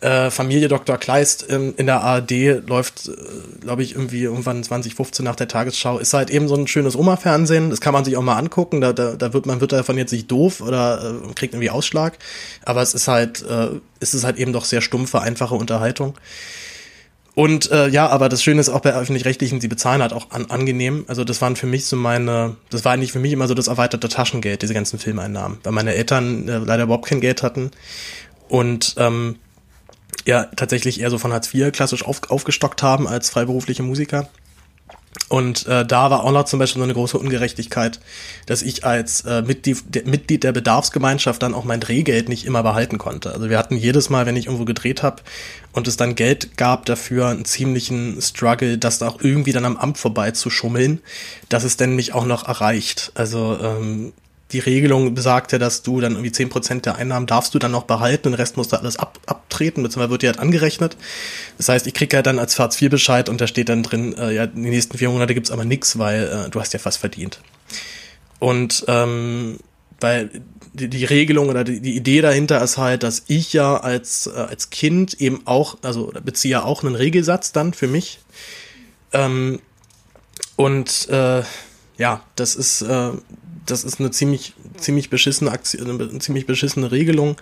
äh, 0.00 0.30
Familie 0.30 0.68
Dr. 0.68 0.98
Kleist 0.98 1.42
in, 1.42 1.74
in 1.74 1.86
der 1.86 2.00
ARD 2.02 2.66
läuft, 2.66 3.08
äh, 3.08 3.12
glaube 3.60 3.82
ich, 3.82 3.94
irgendwie 3.94 4.22
irgendwann 4.22 4.62
2015 4.62 5.24
nach 5.24 5.36
der 5.36 5.48
Tagesschau. 5.48 5.98
Ist 5.98 6.14
halt 6.14 6.30
eben 6.30 6.48
so 6.48 6.54
ein 6.54 6.66
schönes 6.66 6.96
Oma-Fernsehen. 6.96 7.70
Das 7.70 7.80
kann 7.80 7.92
man 7.92 8.04
sich 8.04 8.16
auch 8.16 8.22
mal 8.22 8.36
angucken. 8.36 8.80
Da, 8.80 8.92
da, 8.92 9.14
da 9.14 9.32
wird 9.32 9.46
man 9.46 9.60
wird 9.60 9.72
davon 9.72 9.98
jetzt 9.98 10.12
nicht 10.12 10.28
doof 10.30 10.60
oder 10.60 11.14
äh, 11.24 11.34
kriegt 11.34 11.54
irgendwie 11.54 11.70
Ausschlag. 11.70 12.18
Aber 12.64 12.82
es 12.82 12.94
ist 12.94 13.06
halt, 13.06 13.42
äh, 13.42 13.68
es 14.00 14.14
ist 14.14 14.24
halt 14.24 14.38
eben 14.38 14.52
doch 14.52 14.64
sehr 14.64 14.80
stumpfe, 14.80 15.20
einfache 15.20 15.54
Unterhaltung. 15.54 16.14
Und 17.34 17.70
äh, 17.70 17.88
ja, 17.88 18.08
aber 18.08 18.28
das 18.28 18.42
Schöne 18.42 18.60
ist 18.60 18.68
auch 18.68 18.80
bei 18.80 18.92
öffentlich-rechtlichen, 18.92 19.60
sie 19.60 19.68
bezahlen 19.68 20.02
halt 20.02 20.12
auch 20.12 20.30
an, 20.30 20.50
angenehm. 20.50 21.04
Also 21.08 21.24
das 21.24 21.40
waren 21.40 21.56
für 21.56 21.66
mich 21.66 21.86
so 21.86 21.96
meine, 21.96 22.56
das 22.68 22.84
war 22.84 22.92
eigentlich 22.92 23.12
für 23.12 23.20
mich 23.20 23.32
immer 23.32 23.48
so 23.48 23.54
das 23.54 23.68
erweiterte 23.68 24.08
Taschengeld, 24.08 24.60
diese 24.60 24.74
ganzen 24.74 24.98
Filmeinnahmen, 24.98 25.58
weil 25.62 25.72
meine 25.72 25.94
Eltern 25.94 26.46
äh, 26.48 26.58
leider 26.58 26.84
überhaupt 26.84 27.06
kein 27.06 27.22
Geld 27.22 27.42
hatten 27.42 27.70
und 28.48 28.94
ähm, 28.98 29.36
ja 30.26 30.44
tatsächlich 30.56 31.00
eher 31.00 31.10
so 31.10 31.16
von 31.16 31.32
Hartz 31.32 31.52
IV 31.54 31.72
klassisch 31.72 32.04
auf, 32.04 32.30
aufgestockt 32.30 32.82
haben 32.82 33.08
als 33.08 33.30
freiberufliche 33.30 33.82
Musiker. 33.82 34.28
Und 35.28 35.66
äh, 35.66 35.84
da 35.84 36.10
war 36.10 36.24
auch 36.24 36.32
noch 36.32 36.44
zum 36.44 36.58
Beispiel 36.58 36.80
so 36.80 36.84
eine 36.84 36.94
große 36.94 37.18
Ungerechtigkeit, 37.18 38.00
dass 38.46 38.62
ich 38.62 38.84
als 38.84 39.22
äh, 39.22 39.42
Mitglied, 39.42 39.82
der, 39.86 40.06
Mitglied 40.06 40.44
der 40.44 40.52
Bedarfsgemeinschaft 40.52 41.42
dann 41.42 41.54
auch 41.54 41.64
mein 41.64 41.80
Drehgeld 41.80 42.28
nicht 42.28 42.46
immer 42.46 42.62
behalten 42.62 42.98
konnte. 42.98 43.32
Also 43.32 43.48
wir 43.50 43.58
hatten 43.58 43.76
jedes 43.76 44.10
Mal, 44.10 44.26
wenn 44.26 44.36
ich 44.36 44.46
irgendwo 44.46 44.64
gedreht 44.64 45.02
habe 45.02 45.22
und 45.72 45.88
es 45.88 45.96
dann 45.96 46.14
Geld 46.14 46.56
gab 46.56 46.86
dafür, 46.86 47.28
einen 47.28 47.44
ziemlichen 47.44 48.20
Struggle, 48.20 48.78
das 48.78 48.98
da 48.98 49.08
auch 49.08 49.20
irgendwie 49.20 49.52
dann 49.52 49.64
am 49.64 49.76
Amt 49.76 49.98
vorbei 49.98 50.30
zu 50.30 50.50
schummeln, 50.50 51.00
dass 51.48 51.64
es 51.64 51.76
denn 51.76 51.94
mich 51.94 52.14
auch 52.14 52.26
noch 52.26 52.48
erreicht. 52.48 53.12
Also 53.14 53.58
ähm, 53.60 54.12
die 54.52 54.58
Regelung 54.58 55.14
besagte, 55.14 55.58
dass 55.58 55.82
du 55.82 56.00
dann 56.00 56.12
irgendwie 56.12 56.32
zehn 56.32 56.48
Prozent 56.48 56.86
der 56.86 56.96
Einnahmen 56.96 57.26
darfst 57.26 57.54
du 57.54 57.58
dann 57.58 57.72
noch 57.72 57.84
behalten, 57.84 58.30
den 58.30 58.34
Rest 58.34 58.56
musst 58.56 58.72
du 58.72 58.76
alles 58.76 58.98
ab, 58.98 59.18
abtreten, 59.26 59.82
beziehungsweise 59.82 60.10
wird 60.10 60.22
dir 60.22 60.28
halt 60.28 60.38
angerechnet. 60.38 60.96
Das 61.56 61.68
heißt, 61.68 61.86
ich 61.86 61.94
krieg 61.94 62.12
halt 62.14 62.26
dann 62.26 62.38
als 62.38 62.58
Hartz-IV-Bescheid 62.58 63.28
und 63.28 63.40
da 63.40 63.46
steht 63.46 63.68
dann 63.68 63.82
drin, 63.82 64.16
äh, 64.16 64.32
ja, 64.32 64.46
die 64.46 64.60
nächsten 64.60 64.98
vier 64.98 65.10
Monate 65.10 65.34
gibt's 65.34 65.50
aber 65.50 65.64
nix, 65.64 65.98
weil 65.98 66.46
äh, 66.46 66.50
du 66.50 66.60
hast 66.60 66.72
ja 66.72 66.78
fast 66.78 66.98
verdient. 66.98 67.40
Und 68.38 68.84
ähm, 68.88 69.58
weil 70.00 70.30
die, 70.74 70.88
die 70.88 71.04
Regelung 71.04 71.48
oder 71.48 71.64
die, 71.64 71.80
die 71.80 71.96
Idee 71.96 72.20
dahinter 72.20 72.62
ist 72.62 72.78
halt, 72.78 73.02
dass 73.02 73.24
ich 73.28 73.52
ja 73.52 73.76
als, 73.76 74.26
äh, 74.26 74.30
als 74.30 74.70
Kind 74.70 75.14
eben 75.14 75.42
auch, 75.44 75.78
also 75.82 76.12
beziehe 76.24 76.52
ja 76.52 76.64
auch 76.64 76.82
einen 76.82 76.94
Regelsatz 76.94 77.52
dann 77.52 77.72
für 77.72 77.86
mich. 77.86 78.20
Ähm, 79.12 79.60
und 80.56 81.08
äh, 81.08 81.42
ja, 81.98 82.22
das 82.36 82.54
ist, 82.56 82.82
äh, 82.82 83.10
das 83.66 83.84
ist 83.84 84.00
eine 84.00 84.10
ziemlich, 84.10 84.54
ziemlich 84.76 85.10
beschissene 85.10 85.50
Aktion, 85.50 86.00
eine 86.00 86.18
ziemlich 86.18 86.46
beschissene 86.46 86.90
Regelung, 86.90 87.36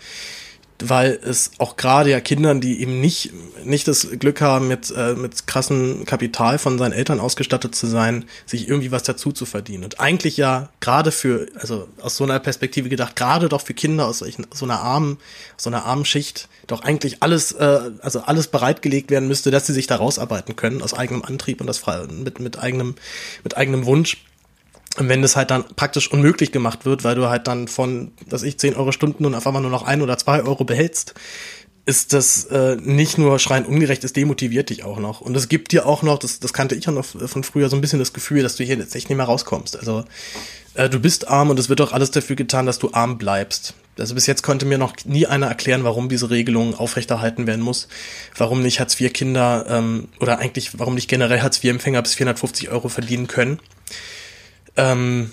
weil 0.83 1.19
es 1.23 1.53
auch 1.59 1.77
gerade 1.77 2.11
ja 2.11 2.21
Kindern, 2.21 2.61
die 2.61 2.81
eben 2.81 3.01
nicht, 3.01 3.33
nicht 3.65 3.87
das 3.89 4.09
Glück 4.19 4.41
haben, 4.41 4.69
mit, 4.69 4.93
äh, 4.97 5.15
mit 5.15 5.47
krassem 5.47 6.05
Kapital 6.05 6.59
von 6.59 6.79
seinen 6.79 6.93
Eltern 6.93 7.21
ausgestattet 7.21 7.75
zu 7.75 7.87
sein, 7.87 8.25
sich 8.47 8.69
irgendwie 8.69 8.91
was 8.91 9.03
dazu 9.03 9.33
zu 9.33 9.47
verdienen. 9.47 9.85
Und 9.85 10.01
eigentlich 10.01 10.37
ja 10.37 10.71
gerade 10.81 11.13
für, 11.13 11.49
also 11.55 11.89
aus 12.01 12.17
so 12.17 12.25
einer 12.25 12.39
Perspektive 12.39 12.89
gedacht, 12.89 13.17
gerade 13.17 13.49
doch 13.49 13.61
für 13.61 13.75
Kinder 13.75 14.07
aus 14.07 14.19
solchen, 14.19 14.47
so 14.53 14.65
einer 14.65 14.81
armen, 14.81 15.19
so 15.57 15.71
einer 15.71 15.85
armen 15.85 16.05
Schicht, 16.05 16.49
doch 16.67 16.83
eigentlich 16.83 17.23
alles, 17.23 17.53
äh, 17.53 17.91
also 18.01 18.21
alles 18.21 18.49
bereitgelegt 18.49 19.11
werden 19.11 19.29
müsste, 19.29 19.51
dass 19.51 19.67
sie 19.67 19.73
sich 19.73 19.87
da 19.87 19.97
rausarbeiten 19.97 20.57
können, 20.57 20.83
aus 20.83 20.95
eigenem 20.95 21.23
Antrieb 21.23 21.61
und 21.61 21.67
das 21.67 21.83
mit, 22.11 22.41
mit 22.41 22.59
eigenem, 22.59 22.95
mit 23.43 23.57
eigenem 23.57 23.85
Wunsch. 23.85 24.19
Und 24.99 25.09
wenn 25.09 25.23
das 25.23 25.37
halt 25.37 25.51
dann 25.51 25.65
praktisch 25.77 26.11
unmöglich 26.11 26.51
gemacht 26.51 26.85
wird, 26.85 27.05
weil 27.05 27.15
du 27.15 27.29
halt 27.29 27.47
dann 27.47 27.69
von, 27.69 28.13
dass 28.29 28.43
ich 28.43 28.59
10 28.59 28.75
Euro 28.75 28.93
Stunden 28.93 29.25
und 29.25 29.35
auf 29.35 29.47
einmal 29.47 29.63
nur 29.63 29.71
noch 29.71 29.85
ein 29.85 30.03
oder 30.03 30.19
zwei 30.19 30.43
Euro 30.43 30.65
behältst, 30.65 31.15
ist 31.87 32.13
das 32.13 32.45
äh, 32.45 32.77
nicht 32.77 33.19
nur 33.19 33.39
schreien 33.39 33.65
ungerecht, 33.65 34.05
es 34.05 34.13
demotiviert 34.13 34.71
dich 34.71 34.85
auch 34.85 34.99
noch. 34.99 35.21
Und 35.21 35.37
es 35.37 35.49
gibt 35.49 35.73
dir 35.73 35.87
auch 35.87 36.03
noch, 36.03 36.19
das, 36.19 36.41
das 36.41 36.53
kannte 36.53 36.75
ich 36.75 36.89
auch 36.89 36.93
noch 36.93 37.05
von 37.05 37.45
früher, 37.45 37.69
so 37.69 37.77
ein 37.77 37.81
bisschen 37.81 37.99
das 37.99 38.13
Gefühl, 38.13 38.43
dass 38.43 38.57
du 38.57 38.65
hier 38.65 38.77
jetzt 38.77 38.95
echt 38.95 39.09
nicht 39.09 39.17
mehr 39.17 39.27
rauskommst. 39.27 39.79
Also 39.79 40.05
äh, 40.75 40.89
du 40.89 41.01
bist 41.01 41.29
arm 41.29 41.51
und 41.51 41.59
es 41.59 41.69
wird 41.69 41.81
auch 41.81 41.93
alles 41.93 42.11
dafür 42.11 42.37
getan, 42.37 42.67
dass 42.67 42.79
du 42.79 42.93
arm 42.93 43.19
bleibst. 43.19 43.75
Also 43.99 44.15
bis 44.15 44.27
jetzt 44.27 44.43
konnte 44.43 44.67
mir 44.67 44.79
noch 44.79 44.95
nie 45.05 45.27
einer 45.27 45.47
erklären, 45.47 45.85
warum 45.85 46.09
diese 46.09 46.31
Regelung 46.31 46.75
aufrechterhalten 46.75 47.47
werden 47.47 47.61
muss, 47.61 47.89
warum 48.37 48.63
nicht 48.63 48.81
Hartz-IV-Kinder 48.81 49.67
ähm, 49.69 50.09
oder 50.21 50.39
eigentlich 50.39 50.79
warum 50.79 50.95
nicht 50.95 51.09
generell 51.09 51.41
Hartz-IV-Empfänger 51.41 52.03
bis 52.03 52.15
450 52.15 52.71
Euro 52.71 52.89
verdienen 52.89 53.27
können. 53.27 53.59
Ähm, 54.77 55.31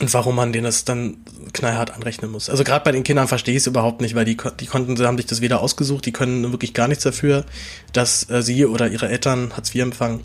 und 0.00 0.14
warum 0.14 0.36
man 0.36 0.52
denen 0.52 0.64
das 0.64 0.84
dann 0.84 1.18
knallhart 1.52 1.90
anrechnen 1.90 2.30
muss. 2.30 2.48
Also 2.48 2.64
gerade 2.64 2.84
bei 2.84 2.92
den 2.92 3.02
Kindern 3.02 3.28
verstehe 3.28 3.54
ich 3.54 3.62
es 3.62 3.66
überhaupt 3.66 4.00
nicht, 4.00 4.14
weil 4.14 4.24
die, 4.24 4.36
die 4.58 4.66
konnten, 4.66 4.98
haben 5.06 5.18
sich 5.18 5.26
das 5.26 5.42
weder 5.42 5.60
ausgesucht, 5.60 6.06
die 6.06 6.12
können 6.12 6.50
wirklich 6.52 6.72
gar 6.72 6.88
nichts 6.88 7.04
dafür, 7.04 7.44
dass 7.92 8.28
äh, 8.30 8.42
sie 8.42 8.64
oder 8.64 8.88
ihre 8.88 9.08
Eltern 9.08 9.52
Hartz 9.54 9.74
IV 9.74 9.82
empfangen. 9.82 10.20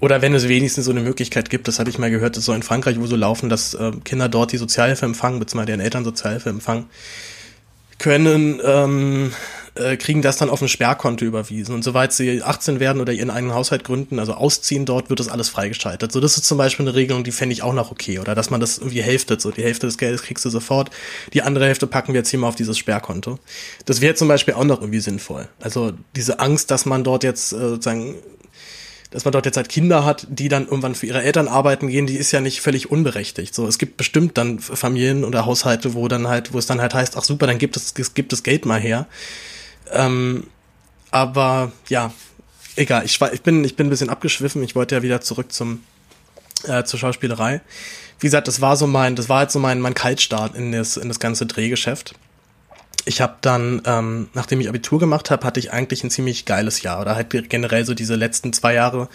Oder 0.00 0.22
wenn 0.22 0.32
es 0.34 0.46
wenigstens 0.46 0.84
so 0.84 0.92
eine 0.92 1.00
Möglichkeit 1.00 1.50
gibt, 1.50 1.66
das 1.66 1.80
habe 1.80 1.90
ich 1.90 1.98
mal 1.98 2.10
gehört, 2.10 2.36
das 2.36 2.44
soll 2.44 2.54
in 2.54 2.62
Frankreich 2.62 3.00
wo 3.00 3.06
so 3.06 3.16
laufen, 3.16 3.48
dass 3.48 3.74
äh, 3.74 3.90
Kinder 4.04 4.28
dort 4.28 4.52
die 4.52 4.56
Sozialhilfe 4.58 5.04
empfangen, 5.04 5.40
beziehungsweise 5.40 5.66
deren 5.66 5.80
Eltern 5.80 6.04
Sozialhilfe 6.04 6.50
empfangen, 6.50 6.86
können 7.98 8.60
ähm, 8.64 9.32
äh, 9.78 9.96
kriegen 9.96 10.22
das 10.22 10.36
dann 10.36 10.50
auf 10.50 10.60
ein 10.60 10.68
Sperrkonto 10.68 11.24
überwiesen. 11.24 11.74
Und 11.74 11.82
soweit 11.82 12.12
sie 12.12 12.42
18 12.42 12.80
werden 12.80 13.00
oder 13.00 13.12
ihren 13.12 13.30
eigenen 13.30 13.54
Haushalt 13.54 13.84
gründen, 13.84 14.18
also 14.18 14.34
ausziehen 14.34 14.84
dort, 14.84 15.10
wird 15.10 15.20
das 15.20 15.28
alles 15.28 15.48
freigeschaltet. 15.48 16.12
So, 16.12 16.20
das 16.20 16.36
ist 16.36 16.44
zum 16.44 16.58
Beispiel 16.58 16.86
eine 16.86 16.94
Regelung, 16.94 17.24
die 17.24 17.32
fände 17.32 17.52
ich 17.52 17.62
auch 17.62 17.72
noch 17.72 17.90
okay. 17.90 18.18
Oder 18.18 18.34
dass 18.34 18.50
man 18.50 18.60
das 18.60 18.78
irgendwie 18.78 19.02
hälftet. 19.02 19.40
So, 19.40 19.50
die 19.50 19.62
Hälfte 19.62 19.86
des 19.86 19.98
Geldes 19.98 20.22
kriegst 20.22 20.44
du 20.44 20.50
sofort, 20.50 20.90
die 21.32 21.42
andere 21.42 21.66
Hälfte 21.66 21.86
packen 21.86 22.12
wir 22.12 22.20
jetzt 22.20 22.30
hier 22.30 22.38
mal 22.38 22.48
auf 22.48 22.56
dieses 22.56 22.78
Sperrkonto. 22.78 23.38
Das 23.84 24.00
wäre 24.00 24.14
zum 24.14 24.28
Beispiel 24.28 24.54
auch 24.54 24.64
noch 24.64 24.80
irgendwie 24.80 25.00
sinnvoll. 25.00 25.48
Also 25.60 25.92
diese 26.16 26.40
Angst, 26.40 26.70
dass 26.70 26.86
man 26.86 27.04
dort 27.04 27.24
jetzt 27.24 27.52
äh, 27.52 27.58
sozusagen 27.58 28.16
dass 29.10 29.24
man 29.24 29.32
dort 29.32 29.46
jetzt 29.46 29.56
halt 29.56 29.68
Kinder 29.68 30.04
hat, 30.04 30.26
die 30.28 30.48
dann 30.48 30.66
irgendwann 30.66 30.94
für 30.94 31.06
ihre 31.06 31.22
Eltern 31.22 31.48
arbeiten 31.48 31.88
gehen, 31.88 32.06
die 32.06 32.16
ist 32.16 32.32
ja 32.32 32.40
nicht 32.40 32.60
völlig 32.60 32.90
unberechtigt. 32.90 33.54
So, 33.54 33.66
es 33.66 33.78
gibt 33.78 33.96
bestimmt 33.96 34.36
dann 34.36 34.58
Familien 34.58 35.24
oder 35.24 35.46
Haushalte, 35.46 35.94
wo 35.94 36.08
dann 36.08 36.28
halt, 36.28 36.52
wo 36.52 36.58
es 36.58 36.66
dann 36.66 36.80
halt 36.80 36.94
heißt, 36.94 37.16
ach 37.16 37.24
super, 37.24 37.46
dann 37.46 37.58
gibt 37.58 37.76
es, 37.76 37.94
gibt 38.14 38.32
es 38.32 38.42
Geld 38.42 38.66
mal 38.66 38.80
her. 38.80 39.06
Ähm, 39.92 40.46
aber 41.10 41.72
ja, 41.88 42.12
egal. 42.76 43.04
Ich, 43.04 43.20
ich, 43.32 43.42
bin, 43.42 43.64
ich 43.64 43.76
bin 43.76 43.86
ein 43.86 43.90
bisschen 43.90 44.10
abgeschwiffen. 44.10 44.62
Ich 44.62 44.74
wollte 44.74 44.94
ja 44.94 45.02
wieder 45.02 45.20
zurück 45.20 45.52
zum 45.52 45.80
äh, 46.64 46.84
zur 46.84 46.98
Schauspielerei. 46.98 47.60
Wie 48.20 48.26
gesagt, 48.26 48.48
das 48.48 48.60
war 48.60 48.76
so 48.76 48.86
mein, 48.86 49.16
das 49.16 49.28
war 49.28 49.38
halt 49.38 49.50
so 49.50 49.58
mein, 49.58 49.80
mein 49.80 49.94
Kaltstart 49.94 50.56
in 50.56 50.72
das, 50.72 50.96
in 50.96 51.08
das 51.08 51.20
ganze 51.20 51.46
Drehgeschäft. 51.46 52.14
Ich 53.04 53.20
habe 53.20 53.36
dann, 53.40 53.80
ähm, 53.86 54.28
nachdem 54.34 54.60
ich 54.60 54.68
Abitur 54.68 54.98
gemacht 54.98 55.30
habe, 55.30 55.46
hatte 55.46 55.60
ich 55.60 55.72
eigentlich 55.72 56.04
ein 56.04 56.10
ziemlich 56.10 56.44
geiles 56.44 56.82
Jahr. 56.82 57.00
Oder 57.00 57.14
halt 57.14 57.30
generell 57.48 57.86
so 57.86 57.94
diese 57.94 58.16
letzten 58.16 58.52
zwei 58.52 58.74
Jahre 58.74 59.08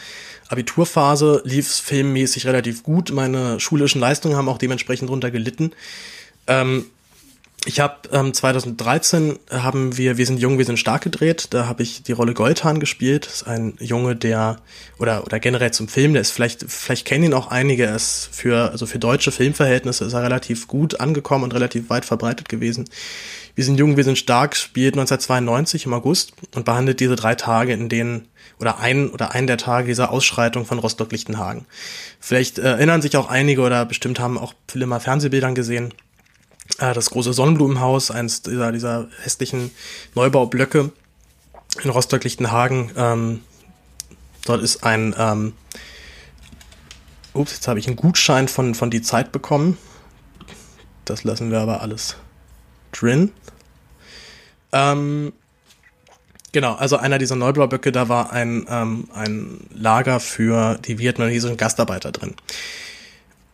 Abiturphase 0.48 1.42
lief 1.44 1.70
filmmäßig 1.70 2.48
relativ 2.48 2.84
gut. 2.84 3.12
Meine 3.12 3.60
schulischen 3.60 4.00
Leistungen 4.02 4.36
haben 4.36 4.50
auch 4.50 4.58
dementsprechend 4.58 5.10
runter 5.10 5.32
gelitten. 5.32 5.74
Ähm, 6.48 6.86
ich 7.66 7.80
habe 7.80 8.10
ähm, 8.12 8.34
2013 8.34 9.40
haben 9.50 9.96
wir 9.96 10.18
Wir 10.18 10.26
sind 10.26 10.40
jung, 10.40 10.58
wir 10.58 10.66
sind 10.66 10.80
stark 10.80 11.02
gedreht. 11.02 11.48
Da 11.52 11.66
habe 11.66 11.82
ich 11.82 12.04
die 12.04 12.12
Rolle 12.12 12.34
Goldhahn 12.34 12.82
gespielt. 12.82 13.26
Das 13.26 13.36
ist 13.36 13.44
ein 13.44 13.76
Junge, 13.80 14.18
der 14.18 14.58
oder 15.00 15.24
oder 15.24 15.40
generell 15.40 15.72
zum 15.72 15.88
Film, 15.88 16.12
der 16.12 16.22
ist 16.22 16.32
vielleicht 16.32 16.66
vielleicht 16.68 17.06
kennen 17.06 17.24
ihn 17.24 17.34
auch 17.34 17.48
einige. 17.48 17.86
Er 17.86 17.96
ist 17.96 18.30
für 18.34 18.72
also 18.72 18.86
für 18.86 19.00
deutsche 19.00 19.32
Filmverhältnisse 19.32 20.04
ist 20.04 20.12
er 20.12 20.24
relativ 20.24 20.68
gut 20.68 21.00
angekommen 21.00 21.46
und 21.46 21.54
relativ 21.54 21.90
weit 21.90 22.04
verbreitet 22.04 22.50
gewesen. 22.50 22.90
Wir 23.56 23.64
sind 23.64 23.80
jung, 23.80 23.96
wir 23.96 24.04
sind 24.04 24.18
stark 24.18 24.58
spielt 24.58 24.96
1992 24.96 25.86
im 25.86 25.94
August 25.94 26.34
und 26.56 26.66
behandelt 26.66 27.00
diese 27.00 27.16
drei 27.16 27.36
Tage, 27.36 27.72
in 27.72 27.88
denen 27.88 28.28
oder 28.60 28.80
ein 28.80 29.10
oder 29.10 29.32
einen 29.32 29.48
der 29.48 29.58
Tage 29.58 29.88
dieser 29.88 30.12
Ausschreitung 30.12 30.66
von 30.66 30.80
Rostock-Lichtenhagen. 30.80 31.66
Vielleicht 32.20 32.60
äh, 32.60 32.64
erinnern 32.64 33.02
sich 33.02 33.16
auch 33.16 33.30
einige 33.30 33.62
oder 33.62 33.86
bestimmt 33.86 34.20
haben 34.20 34.38
auch 34.38 34.54
viele 34.68 34.86
mal 34.86 35.00
Fernsehbildern 35.00 35.56
gesehen 35.56 35.94
äh, 36.80 36.94
das 36.94 37.10
große 37.10 37.34
Sonnenblumenhaus, 37.34 38.12
eines 38.12 38.42
dieser, 38.42 38.72
dieser 38.72 39.08
hässlichen 39.22 39.72
Neubaublöcke 40.16 40.92
in 41.84 41.90
Rostock-Lichtenhagen. 41.90 42.92
Ähm, 42.96 43.42
dort 44.46 44.62
ist 44.62 44.84
ein, 44.84 45.16
ähm, 45.18 45.54
ups, 47.34 47.54
jetzt 47.54 47.68
habe 47.68 47.80
ich 47.80 47.88
einen 47.88 47.96
Gutschein 47.96 48.48
von, 48.48 48.76
von 48.76 48.90
die 48.90 49.02
Zeit 49.02 49.32
bekommen. 49.32 49.78
Das 51.06 51.24
lassen 51.24 51.52
wir 51.52 51.60
aber 51.60 51.82
alles 51.82 52.16
drin. 52.92 53.32
Ähm, 54.72 55.34
genau, 56.52 56.74
also 56.76 56.98
einer 56.98 57.18
dieser 57.18 57.36
Neubaublöcke, 57.36 57.92
da 57.92 58.10
war 58.10 58.32
ein, 58.32 58.66
ähm, 58.70 59.08
ein 59.14 59.68
Lager 59.74 60.20
für 60.20 60.78
die 60.80 60.98
vietnamesischen 61.00 61.58
Gastarbeiter 61.58 62.12
drin. 62.12 62.36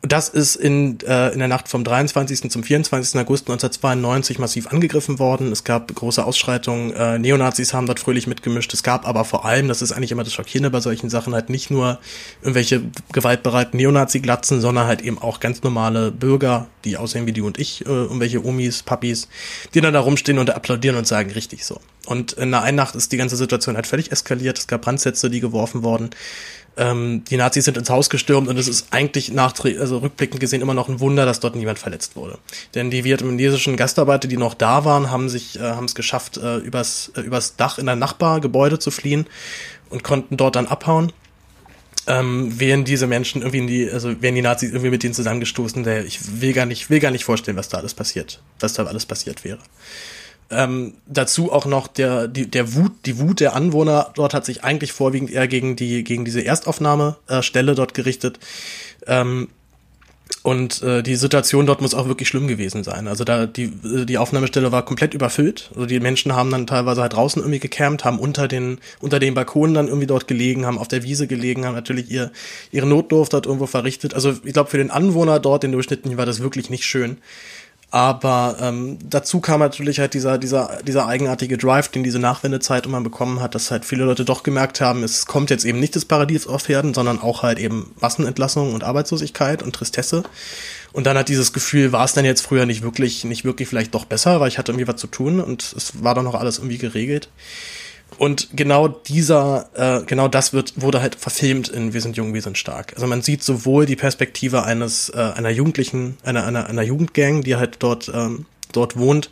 Das 0.01 0.29
ist 0.29 0.55
in, 0.55 0.97
äh, 1.01 1.33
in 1.33 1.39
der 1.39 1.49
Nacht 1.49 1.67
vom 1.67 1.83
23. 1.83 2.49
zum 2.49 2.63
24. 2.63 3.19
August 3.19 3.49
1992 3.49 4.39
massiv 4.39 4.67
angegriffen 4.67 5.19
worden. 5.19 5.51
Es 5.51 5.65
gab 5.65 5.93
große 5.93 6.23
Ausschreitungen. 6.23 6.93
Äh, 6.93 7.19
Neonazis 7.19 7.73
haben 7.73 7.85
dort 7.85 7.99
fröhlich 7.99 8.25
mitgemischt. 8.25 8.73
Es 8.73 8.81
gab 8.81 9.05
aber 9.05 9.25
vor 9.25 9.43
allem, 9.43 9.67
das 9.67 9.81
ist 9.81 9.91
eigentlich 9.91 10.13
immer 10.13 10.23
das 10.23 10.33
Schockierende 10.33 10.69
bei 10.69 10.79
solchen 10.79 11.09
Sachen, 11.09 11.33
halt 11.33 11.49
nicht 11.49 11.69
nur 11.69 11.99
irgendwelche 12.41 12.81
gewaltbereiten 13.11 13.75
Neonazi-Glatzen, 13.75 14.61
sondern 14.61 14.87
halt 14.87 15.01
eben 15.01 15.19
auch 15.19 15.41
ganz 15.41 15.63
normale 15.63 16.11
Bürger, 16.11 16.67
die 16.85 16.95
aussehen 16.95 17.25
wie 17.25 17.33
du 17.33 17.45
und 17.45 17.59
ich, 17.59 17.85
äh, 17.85 17.89
irgendwelche 17.89 18.45
Omis, 18.45 18.83
Papis, 18.83 19.27
die 19.73 19.81
dann 19.81 19.93
da 19.93 19.99
rumstehen 19.99 20.39
und 20.39 20.49
applaudieren 20.49 20.95
und 20.95 21.07
sagen, 21.07 21.31
richtig 21.31 21.65
so. 21.65 21.81
Und 22.05 22.33
in 22.33 22.51
der 22.51 22.63
einen 22.63 22.77
Nacht 22.77 22.95
ist 22.95 23.11
die 23.11 23.17
ganze 23.17 23.35
Situation 23.35 23.75
halt 23.75 23.85
völlig 23.85 24.13
eskaliert. 24.13 24.57
Es 24.57 24.67
gab 24.67 24.83
Brandsätze, 24.83 25.29
die 25.29 25.41
geworfen 25.41 25.83
wurden 25.83 26.09
ähm, 26.79 27.23
die 27.25 27.35
Nazis 27.35 27.65
sind 27.65 27.77
ins 27.77 27.89
Haus 27.89 28.09
gestürmt 28.09 28.47
und 28.47 28.57
es 28.57 28.69
ist 28.69 28.87
eigentlich 28.91 29.31
nach, 29.31 29.53
also 29.63 29.97
rückblickend 29.97 30.39
gesehen 30.39 30.61
immer 30.61 30.73
noch 30.73 30.87
ein 30.87 31.01
Wunder, 31.01 31.25
dass 31.25 31.41
dort 31.41 31.55
niemand 31.55 31.77
verletzt 31.77 32.15
wurde. 32.15 32.39
Denn 32.73 32.89
die 32.89 33.03
vietnamesischen 33.03 33.75
Gastarbeiter, 33.75 34.29
die 34.29 34.37
noch 34.37 34.53
da 34.53 34.85
waren, 34.85 35.11
haben 35.11 35.27
sich, 35.27 35.59
äh, 35.59 35.63
haben 35.63 35.85
es 35.85 35.93
geschafft, 35.93 36.37
äh, 36.37 36.57
übers, 36.57 37.11
äh, 37.17 37.21
übers 37.21 37.57
Dach 37.57 37.79
in 37.79 37.89
ein 37.89 37.99
Nachbargebäude 37.99 38.79
zu 38.79 38.91
fliehen 38.91 39.27
und 39.89 40.03
konnten 40.03 40.37
dort 40.37 40.55
dann 40.55 40.67
abhauen. 40.67 41.11
Ähm, 42.07 42.57
wären 42.59 42.85
diese 42.85 43.07
Menschen 43.07 43.41
irgendwie 43.41 43.59
in 43.59 43.67
die, 43.67 43.91
also 43.91 44.21
wären 44.21 44.35
die 44.35 44.41
Nazis 44.41 44.69
irgendwie 44.69 44.89
mit 44.89 45.03
denen 45.03 45.13
zusammengestoßen, 45.13 45.83
der 45.83 46.05
ich 46.05 46.41
will 46.41 46.53
gar 46.53 46.65
nicht, 46.65 46.89
will 46.89 47.01
gar 47.01 47.11
nicht 47.11 47.25
vorstellen, 47.25 47.57
was 47.57 47.67
da 47.67 47.77
alles 47.77 47.93
passiert, 47.93 48.41
was 48.61 48.73
da 48.73 48.85
alles 48.85 49.05
passiert 49.05 49.43
wäre. 49.43 49.59
Ähm, 50.51 50.93
dazu 51.05 51.51
auch 51.51 51.65
noch 51.65 51.87
der, 51.87 52.27
die, 52.27 52.49
der 52.49 52.73
Wut, 52.73 52.91
die 53.05 53.19
Wut 53.19 53.39
der 53.39 53.55
Anwohner 53.55 54.11
dort 54.15 54.33
hat 54.33 54.45
sich 54.45 54.63
eigentlich 54.63 54.93
vorwiegend 54.93 55.29
eher 55.31 55.47
gegen 55.47 55.75
die, 55.75 56.03
gegen 56.03 56.25
diese 56.25 56.43
Erstaufnahmestelle 56.43 57.75
dort 57.75 57.93
gerichtet. 57.93 58.39
Ähm, 59.05 59.49
und 60.41 60.81
äh, 60.83 61.03
die 61.03 61.15
Situation 61.15 61.65
dort 61.65 61.81
muss 61.81 61.93
auch 61.93 62.07
wirklich 62.07 62.29
schlimm 62.29 62.47
gewesen 62.47 62.83
sein. 62.83 63.07
Also 63.07 63.23
da 63.23 63.45
die, 63.45 63.71
die 64.05 64.17
Aufnahmestelle 64.17 64.71
war 64.71 64.85
komplett 64.85 65.13
überfüllt. 65.13 65.69
Also 65.75 65.85
die 65.85 65.99
Menschen 65.99 66.33
haben 66.33 66.49
dann 66.49 66.65
teilweise 66.65 67.01
halt 67.01 67.13
draußen 67.13 67.41
irgendwie 67.41 67.59
gecampt, 67.59 68.05
haben 68.05 68.19
unter 68.19 68.47
den, 68.47 68.79
unter 69.01 69.19
den 69.19 69.33
Balkonen 69.33 69.73
dann 69.73 69.87
irgendwie 69.87 70.07
dort 70.07 70.27
gelegen, 70.27 70.65
haben 70.65 70.77
auf 70.77 70.87
der 70.87 71.03
Wiese 71.03 71.27
gelegen, 71.27 71.65
haben 71.65 71.75
natürlich 71.75 72.09
ihr, 72.09 72.31
ihre 72.71 72.87
Notdurft 72.87 73.33
dort 73.33 73.47
irgendwo 73.47 73.65
verrichtet. 73.65 74.13
Also 74.13 74.33
ich 74.43 74.53
glaube, 74.53 74.69
für 74.69 74.77
den 74.77 74.91
Anwohner 74.91 75.39
dort, 75.39 75.63
den 75.63 75.73
Durchschnittlichen, 75.73 76.17
war 76.17 76.25
das 76.25 76.39
wirklich 76.39 76.69
nicht 76.69 76.85
schön. 76.85 77.17
Aber 77.91 78.57
ähm, 78.61 78.99
dazu 79.03 79.39
kam 79.39 79.61
natürlich 79.61 79.99
halt 79.99 80.13
dieser, 80.13 80.37
dieser, 80.37 80.79
dieser 80.83 81.07
eigenartige 81.07 81.57
Drive, 81.57 81.87
den 81.87 82.03
diese 82.03 82.19
Nachwendezeit 82.19 82.85
immer 82.85 83.01
bekommen 83.01 83.41
hat, 83.41 83.55
dass 83.55 83.71
halt 83.71 83.83
viele 83.83 84.03
Leute 84.03 84.25
doch 84.25 84.43
gemerkt 84.43 84.79
haben, 84.79 85.01
es 85.01 85.25
kommt 85.25 85.49
jetzt 85.49 85.65
eben 85.65 85.79
nicht 85.79 85.95
das 85.95 86.05
Paradies 86.05 86.45
auf 86.45 86.69
Erden, 86.69 86.93
sondern 86.93 87.19
auch 87.19 87.41
halt 87.41 87.57
eben 87.57 87.91
Massenentlassung 87.99 88.75
und 88.75 88.83
Arbeitslosigkeit 88.83 89.63
und 89.63 89.73
Tristesse. 89.73 90.23
Und 90.91 91.07
dann 91.07 91.17
hat 91.17 91.29
dieses 91.29 91.51
Gefühl, 91.51 91.91
war 91.91 92.05
es 92.05 92.13
denn 92.13 92.25
jetzt 92.25 92.41
früher 92.41 92.67
nicht 92.67 92.83
wirklich, 92.83 93.23
nicht 93.23 93.43
wirklich 93.43 93.67
vielleicht 93.67 93.95
doch 93.95 94.05
besser, 94.05 94.39
weil 94.39 94.49
ich 94.49 94.59
hatte 94.59 94.71
irgendwie 94.71 94.87
was 94.87 94.97
zu 94.97 95.07
tun 95.07 95.39
und 95.39 95.73
es 95.75 96.03
war 96.03 96.13
doch 96.13 96.23
noch 96.23 96.35
alles 96.35 96.59
irgendwie 96.59 96.77
geregelt. 96.77 97.29
Und 98.17 98.49
genau 98.53 98.87
dieser, 98.87 99.69
äh, 99.75 100.03
genau 100.05 100.27
das 100.27 100.51
wird, 100.51 100.81
wurde 100.81 101.01
halt 101.01 101.15
verfilmt 101.15 101.69
in 101.69 101.93
Wir 101.93 102.01
sind 102.01 102.17
jung, 102.17 102.33
wir 102.33 102.41
sind 102.41 102.57
stark. 102.57 102.93
Also 102.95 103.07
man 103.07 103.21
sieht 103.21 103.43
sowohl 103.43 103.85
die 103.85 103.95
Perspektive 103.95 104.63
eines, 104.63 105.09
äh, 105.09 105.17
einer 105.17 105.49
Jugendlichen, 105.49 106.17
einer, 106.23 106.45
einer, 106.45 106.67
einer 106.67 106.81
Jugendgang, 106.81 107.43
die 107.43 107.55
halt 107.55 107.77
dort 107.79 108.11
ähm, 108.13 108.45
dort 108.71 108.97
wohnt 108.97 109.29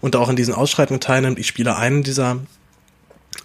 und 0.00 0.16
auch 0.16 0.28
in 0.28 0.36
diesen 0.36 0.54
Ausschreitungen 0.54 1.00
teilnimmt. 1.00 1.38
Ich 1.38 1.46
spiele 1.46 1.76
einen 1.76 2.02
dieser, 2.02 2.38